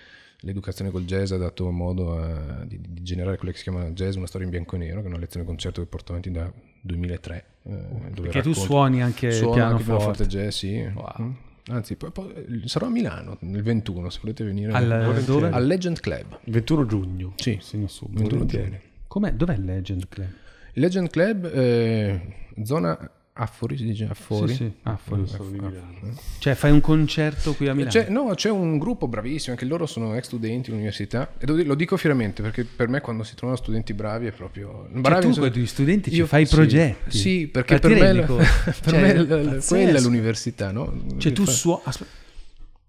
L'educazione 0.42 0.90
col 0.92 1.04
jazz 1.04 1.32
ha 1.32 1.36
dato 1.36 1.70
modo 1.70 2.16
a- 2.16 2.64
di, 2.64 2.80
di 2.80 3.02
generare 3.02 3.36
quella 3.36 3.50
che 3.52 3.58
si 3.58 3.64
chiama 3.64 3.90
jazz, 3.90 4.14
una 4.14 4.26
storia 4.28 4.46
in 4.46 4.52
bianco 4.52 4.76
e 4.76 4.78
nero, 4.78 5.00
che 5.00 5.06
è 5.06 5.10
una 5.10 5.18
lezione 5.18 5.44
concerto 5.44 5.80
che 5.82 5.88
porto 5.88 6.12
avanti 6.12 6.30
da 6.30 6.50
2003. 6.80 7.44
eh, 7.64 7.70
dove 7.70 7.98
Perché 8.28 8.40
tu 8.40 8.48
racconto- 8.50 8.60
suoni 8.60 9.02
anche 9.02 9.32
Suono 9.32 9.52
pianoforte. 9.54 9.82
anche 9.82 9.84
pianoforte 9.84 10.26
jazz, 10.26 10.54
sì. 10.56 10.90
Wow. 10.94 11.12
Mm. 11.20 11.30
Anzi, 11.68 11.96
poi, 11.96 12.10
poi- 12.10 12.62
sarò 12.64 12.86
a 12.86 12.90
Milano 12.90 13.38
il 13.42 13.62
21, 13.62 14.08
se 14.10 14.18
volete 14.22 14.44
venire. 14.44 14.72
Al- 14.72 14.86
Volentieri. 14.86 15.24
dove? 15.24 15.48
Al 15.50 15.66
Legend 15.66 16.00
Club. 16.00 16.38
Il 16.44 16.52
21 16.52 16.86
giugno. 16.86 17.32
Sì, 17.36 17.58
Segno 17.60 17.86
subito. 17.88 18.20
21 18.22 18.38
volentieri. 18.44 18.64
giugno. 18.70 18.80
Com'è? 19.06 19.32
Dov'è 19.34 19.54
il 19.54 19.64
Legend 19.64 20.08
Club? 20.08 20.28
Il 20.74 20.82
Legend 20.82 21.08
Club, 21.10 21.44
eh, 21.52 22.20
zona 22.62 23.10
Affori, 23.40 23.76
si 23.76 23.84
dice 23.84 24.06
Affori. 24.10 24.48
Sì, 24.48 24.56
sì, 24.56 24.72
Affori. 24.82 25.26
Sono 25.28 25.50
di 25.50 25.58
Milano. 25.60 25.94
Cioè 26.38 26.54
fai 26.54 26.72
un 26.72 26.80
concerto 26.80 27.54
qui 27.54 27.68
a 27.68 27.72
Milano? 27.74 27.90
C'è, 27.92 28.08
no, 28.08 28.32
c'è 28.34 28.50
un 28.50 28.78
gruppo 28.78 29.06
bravissimo, 29.06 29.52
anche 29.52 29.64
loro 29.64 29.86
sono 29.86 30.14
ex 30.16 30.24
studenti 30.24 30.70
all'università 30.70 31.32
e 31.38 31.46
dire- 31.46 31.62
lo 31.62 31.74
dico 31.76 31.96
fieramente 31.96 32.42
perché 32.42 32.64
per 32.64 32.88
me 32.88 33.00
quando 33.00 33.22
si 33.22 33.34
trovano 33.36 33.56
studenti 33.56 33.94
bravi 33.94 34.26
è 34.26 34.32
proprio... 34.32 34.88
Cioè, 34.92 35.00
bravi 35.00 35.02
tu 35.02 35.10
nel 35.10 35.22
con 35.22 35.32
senso- 35.34 35.46
i 35.46 35.50
tuoi 35.52 35.66
studenti 35.66 36.10
ci 36.10 36.16
Io- 36.16 36.26
fai 36.26 36.42
i 36.42 36.46
sì, 36.46 36.54
progetti. 36.54 37.16
Sì, 37.18 37.46
perché 37.46 37.78
per 37.78 37.90
me, 37.94 38.12
la- 38.12 38.22
per 38.26 38.74
Cioè, 38.82 39.00
me 39.00 39.14
la- 39.44 39.56
quella 39.64 39.98
è 39.98 40.00
l'università, 40.00 40.72
no? 40.72 40.92
Cioè 41.18 41.32
tu 41.32 41.44
Fa- 41.44 41.50
suo- 41.52 41.80
aspe- 41.84 42.06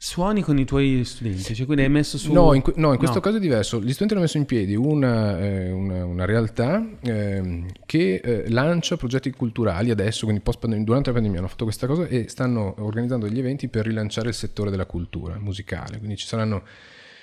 suoni 0.02 0.42
con 0.42 0.58
i 0.58 0.64
tuoi 0.64 1.04
studenti, 1.04 1.54
cioè 1.54 1.66
quindi 1.66 1.84
hai 1.84 1.90
messo 1.90 2.18
su... 2.18 2.32
No, 2.32 2.54
in, 2.54 2.62
que- 2.62 2.72
no, 2.78 2.92
in 2.94 2.98
questo 2.98 3.18
No. 3.18 3.22
caso 3.22 3.36
è 3.36 3.40
diverso. 3.42 3.82
Gli 3.82 3.90
studenti 3.90 4.14
hanno 4.14 4.22
messo 4.24 4.38
in 4.38 4.46
piedi 4.46 4.74
una, 4.74 5.38
eh, 5.42 5.72
una- 5.72 6.06
una 6.06 6.24
realtà 6.24 6.82
ehm, 7.02 7.66
che 7.86 8.22
eh, 8.24 8.50
lancia 8.50 8.96
progetti 8.96 9.30
culturali 9.32 9.92
adesso, 9.92 10.26
quindi 10.26 10.42
durante 10.86 11.10
la 11.10 11.16
pandemia 11.16 11.40
hanno 11.40 11.50
fatto 11.50 11.66
questa 11.66 11.86
cosa 11.86 12.08
e 12.08 12.30
stanno 12.30 12.76
organizzando 12.78 13.28
degli 13.28 13.40
eventi 13.40 13.68
per 13.68 13.86
rilanciare 13.88 14.30
il 14.30 14.36
settore 14.36 14.72
della 14.72 14.86
cultura 14.86 15.38
musicale. 15.38 15.98
Quindi 15.98 16.16
ci 16.16 16.28
saranno, 16.28 16.64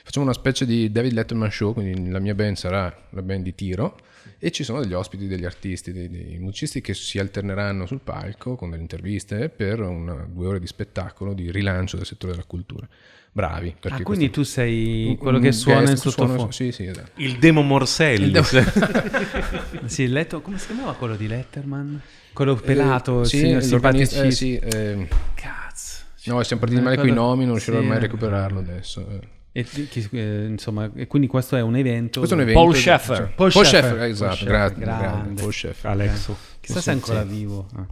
facciamo 0.05 0.27
una 0.27 0.35
specie 0.35 0.67
di 0.67 0.93
David 0.93 1.13
Letterman 1.13 1.51
Show, 1.51 1.73
quindi 1.73 2.11
la 2.11 2.19
mia 2.19 2.35
band 2.35 2.57
sarà 2.57 2.95
la 3.09 3.23
band 3.23 3.43
di 3.43 3.55
tiro 3.55 3.97
e 4.39 4.51
ci 4.51 4.65
sono 4.65 4.81
degli 4.81 4.93
ospiti, 4.93 5.27
degli 5.27 5.45
artisti, 5.45 5.93
dei, 5.93 6.09
dei 6.11 6.39
musicisti 6.39 6.81
che 6.81 6.95
si 6.95 7.19
alterneranno 7.19 7.87
sul 7.87 8.01
palco 8.03 8.55
con 8.57 8.71
delle 8.71 8.83
interviste 8.83 9.49
per 9.49 9.81
una, 9.81 10.27
due 10.31 10.47
ore 10.47 10.61
di 10.61 10.67
spettacolo 10.67 11.33
di 11.35 11.51
rilancio 11.51 11.97
del 11.97 12.07
settore 12.07 12.33
della 12.33 12.45
cultura. 12.47 12.87
Bravi. 13.33 13.69
Ah, 13.83 13.89
quindi 14.03 14.03
questo- 14.05 14.31
tu 14.31 14.43
sei 14.45 15.17
quello 15.21 15.39
che 15.39 15.53
suona 15.53 15.91
in 15.91 15.97
sottofondo. 15.99 16.51
Sì, 16.53 16.73
sì, 16.73 16.87
esatto. 16.87 17.11
Il 17.21 17.37
Demo 17.39 17.61
Morselli. 17.63 18.33
Sì, 19.85 20.09
letto, 20.09 20.41
come 20.41 20.59
si 20.59 20.67
chiamava 20.67 20.95
quello 20.95 21.17
di 21.17 21.27
Letterman? 21.27 22.01
Quello 22.33 22.55
pelato, 22.57 23.19
Eh, 23.21 23.23
il 23.23 23.29
sì, 23.29 23.39
signor 23.39 23.59
eh, 23.59 23.63
simpaticissimo. 23.63 24.31
sì, 24.31 24.57
eh, 24.57 25.09
Cazzo. 25.35 26.03
no, 26.25 26.43
siamo 26.43 26.61
partiti 26.63 26.83
male 26.83 26.97
con 26.97 27.09
i 27.09 27.13
nomi, 27.13 27.43
non 27.45 27.53
riuscirò 27.53 27.81
Sì, 27.81 27.87
mai 27.87 27.97
a 27.97 27.99
eh. 27.99 28.03
recuperarlo 28.03 28.59
adesso. 28.59 29.21
Eh. 29.57 29.61
E, 29.61 29.65
chi- 29.89 30.09
eh, 30.13 30.47
insomma, 30.49 30.91
e 30.95 31.07
quindi 31.07 31.29
questo 31.29 31.57
è 31.57 31.61
un 31.63 31.77
evento. 31.77 32.19
Questo 32.21 32.37
è 32.37 32.39
un 32.41 32.45
evento. 32.49 32.61
Paul 32.63 32.75
Schaeffer. 32.77 33.17
cioè, 33.17 33.27
Paul 33.35 33.53
Paul 33.53 33.65
Schaeffer, 33.67 33.91
Schaeffer, 33.95 34.03
esatto, 34.11 34.45
grazie, 34.45 34.79
grande. 34.83 35.41
Paul 35.41 35.53
Schaeffer. 35.53 35.91
Alexo. 35.91 36.37
Chissà 36.61 36.81
se 36.81 36.91
è 36.91 36.95
ancora 36.95 37.23
Sì. 37.23 37.29
vivo. 37.29 37.67
Ah. 37.75 37.87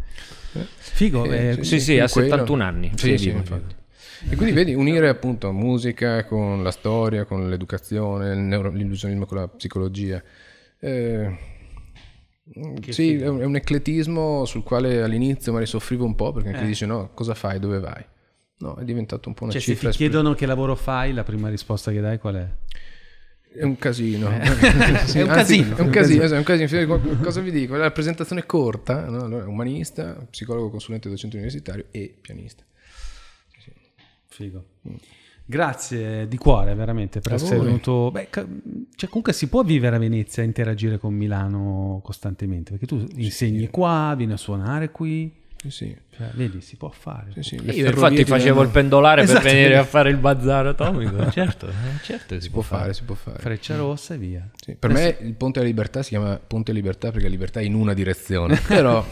Figo, 0.77 1.25
Eh, 1.25 1.57
eh, 1.59 1.65
Sì, 1.65 1.81
sì, 1.81 1.99
ha 1.99 2.09
quello- 2.09 2.29
71 2.29 2.63
anni. 2.63 2.93
Sì, 2.95 3.17
Sì, 3.19 3.29
infatti. 3.31 3.75
E 4.29 4.37
quindi 4.37 4.55
vedi 4.55 4.73
unire 4.73 5.09
appunto 5.09 5.53
musica 5.53 6.25
con 6.25 6.63
la 6.63 6.71
storia, 6.71 7.25
con 7.25 7.49
l'educazione, 7.51 8.35
neuro- 8.35 8.71
l'illusionismo 8.71 9.27
con 9.27 9.39
la 9.39 9.49
psicologia. 9.49 10.23
Eh, 10.79 11.37
sì, 12.91 13.17
è 13.17 13.27
un, 13.27 13.41
è 13.41 13.45
un 13.45 13.57
ecletismo 13.57 14.45
sul 14.45 14.63
quale 14.63 15.03
all'inizio 15.03 15.51
magari 15.53 15.69
soffrivo 15.71 16.05
un 16.05 16.15
po' 16.15 16.33
perché 16.33 16.51
anche 16.51 16.63
Eh. 16.63 16.67
dice 16.67 16.87
no, 16.87 17.11
cosa 17.15 17.35
fai, 17.35 17.59
dove 17.59 17.81
vai? 17.81 18.05
No, 18.59 18.77
è 18.77 18.85
diventato 18.85 19.29
un 19.29 19.35
po' 19.35 19.45
una 19.45 19.53
Cioè, 19.53 19.61
se 19.61 19.73
cifra. 19.73 19.91
ti 19.91 19.97
espl- 19.97 20.11
chiedono 20.11 20.35
che 20.35 20.47
lavoro 20.47 20.75
fai, 20.77 21.13
la 21.13 21.25
prima 21.25 21.49
risposta 21.49 21.91
che 21.91 22.01
dai 22.01 22.19
qual 22.19 22.35
è? 22.37 22.49
È 23.59 23.63
un 23.63 23.77
casino. 23.77 24.29
Sì, 25.07 25.19
È 25.19 25.23
un 25.23 25.31
anzi, 25.31 25.59
casino. 25.61 25.77
È 25.77 25.81
un 25.83 25.91
casino, 25.91 26.23
è 26.25 26.37
un 26.39 26.43
casino. 26.45 26.87
Co- 26.87 27.17
Cosa 27.23 27.41
vi 27.41 27.51
dico? 27.51 27.77
La 27.77 27.91
presentazione 27.91 28.47
corta, 28.47 29.09
no? 29.09 29.23
Allora, 29.25 29.47
umanista, 29.49 30.15
psicologo, 30.31 30.71
consulente, 30.71 31.09
docente 31.09 31.37
universitario 31.37 31.87
e 31.91 32.17
pianista. 32.21 32.65
Figo. 34.27 34.65
Grazie 35.47 36.27
di 36.27 36.37
cuore 36.39 36.75
veramente 36.75 37.21
per 37.21 37.33
A 37.33 37.35
essere 37.37 37.57
voi. 37.57 37.67
venuto. 37.67 38.11
Beh, 38.11 38.29
cioè, 38.31 39.09
comunque 39.09 39.33
si 39.33 39.49
può 39.49 39.63
vivere 39.63 39.97
a 39.97 39.99
Venezia 39.99 40.43
e 40.43 40.47
interagire 40.47 40.99
con 40.99 41.13
Milano 41.15 42.01
costantemente 42.03 42.71
perché 42.73 42.87
tu 42.87 43.05
insegni 43.17 43.69
qua, 43.69 44.15
vieni 44.17 44.33
a 44.33 44.37
suonare 44.37 44.91
qui. 44.91 45.43
Sì, 45.65 45.71
sì. 45.71 45.97
Cioè, 46.15 46.29
vedi, 46.35 46.61
si 46.61 46.77
può 46.77 46.91
fare. 46.91 47.31
sì, 47.37 47.43
sì. 47.43 47.55
Io 47.71 47.87
infatti 47.87 48.17
ti 48.17 48.25
facevo 48.27 48.61
il 48.61 48.69
pendolare 48.69 49.23
Esatto. 49.23 49.41
per 49.41 49.51
venire 49.51 49.79
a 49.79 49.85
fare 49.85 50.11
il 50.11 50.19
bazar 50.19 50.67
atomico. 50.67 51.27
certo, 51.33 51.69
eh, 51.69 51.73
certo 52.03 52.39
Si 52.39 52.51
può 52.51 52.61
fare, 52.61 52.93
si 52.93 53.03
può 53.03 53.15
fare. 53.15 53.39
Freccia 53.39 53.75
rossa 53.77 54.13
e 54.13 54.19
via. 54.19 54.47
Sì, 54.55 54.77
Per 54.79 54.91
me 54.91 55.17
il 55.23 55.33
Ponte 55.33 55.61
alla 55.61 55.69
Libertà 55.69 56.03
si 56.03 56.11
chiama 56.11 56.39
Ponte 56.47 56.71
alla 56.73 56.81
Libertà 56.81 57.09
perché 57.11 57.25
la 57.25 57.31
libertà 57.33 57.61
è 57.61 57.63
in 57.63 57.73
una 57.75 57.95
direzione. 57.95 58.61
Però 58.69 59.03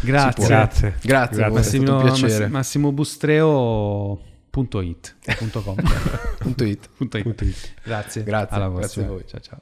Grazie. 0.00 0.46
Grazie. 0.46 0.94
grazie, 1.02 1.36
stato 1.36 1.52
Massimo, 1.54 1.96
un 1.96 2.02
piacere. 2.02 2.46
Massi- 2.48 2.78
massimobustreo.it.com 2.78 5.74
Punto 6.38 6.64
it. 6.64 6.88
Punto 6.96 7.18
it. 7.18 7.74
Grazie. 7.82 8.22
Grazie, 8.22 8.56
Alla 8.56 8.68
grazie 8.68 8.80
prossima. 8.80 9.06
a 9.06 9.08
voi. 9.08 9.24
Ciao 9.26 9.40
ciao. 9.40 9.60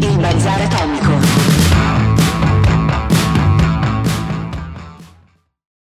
این 0.00 0.16
بازار 0.16 0.58
میکن 0.92 2.15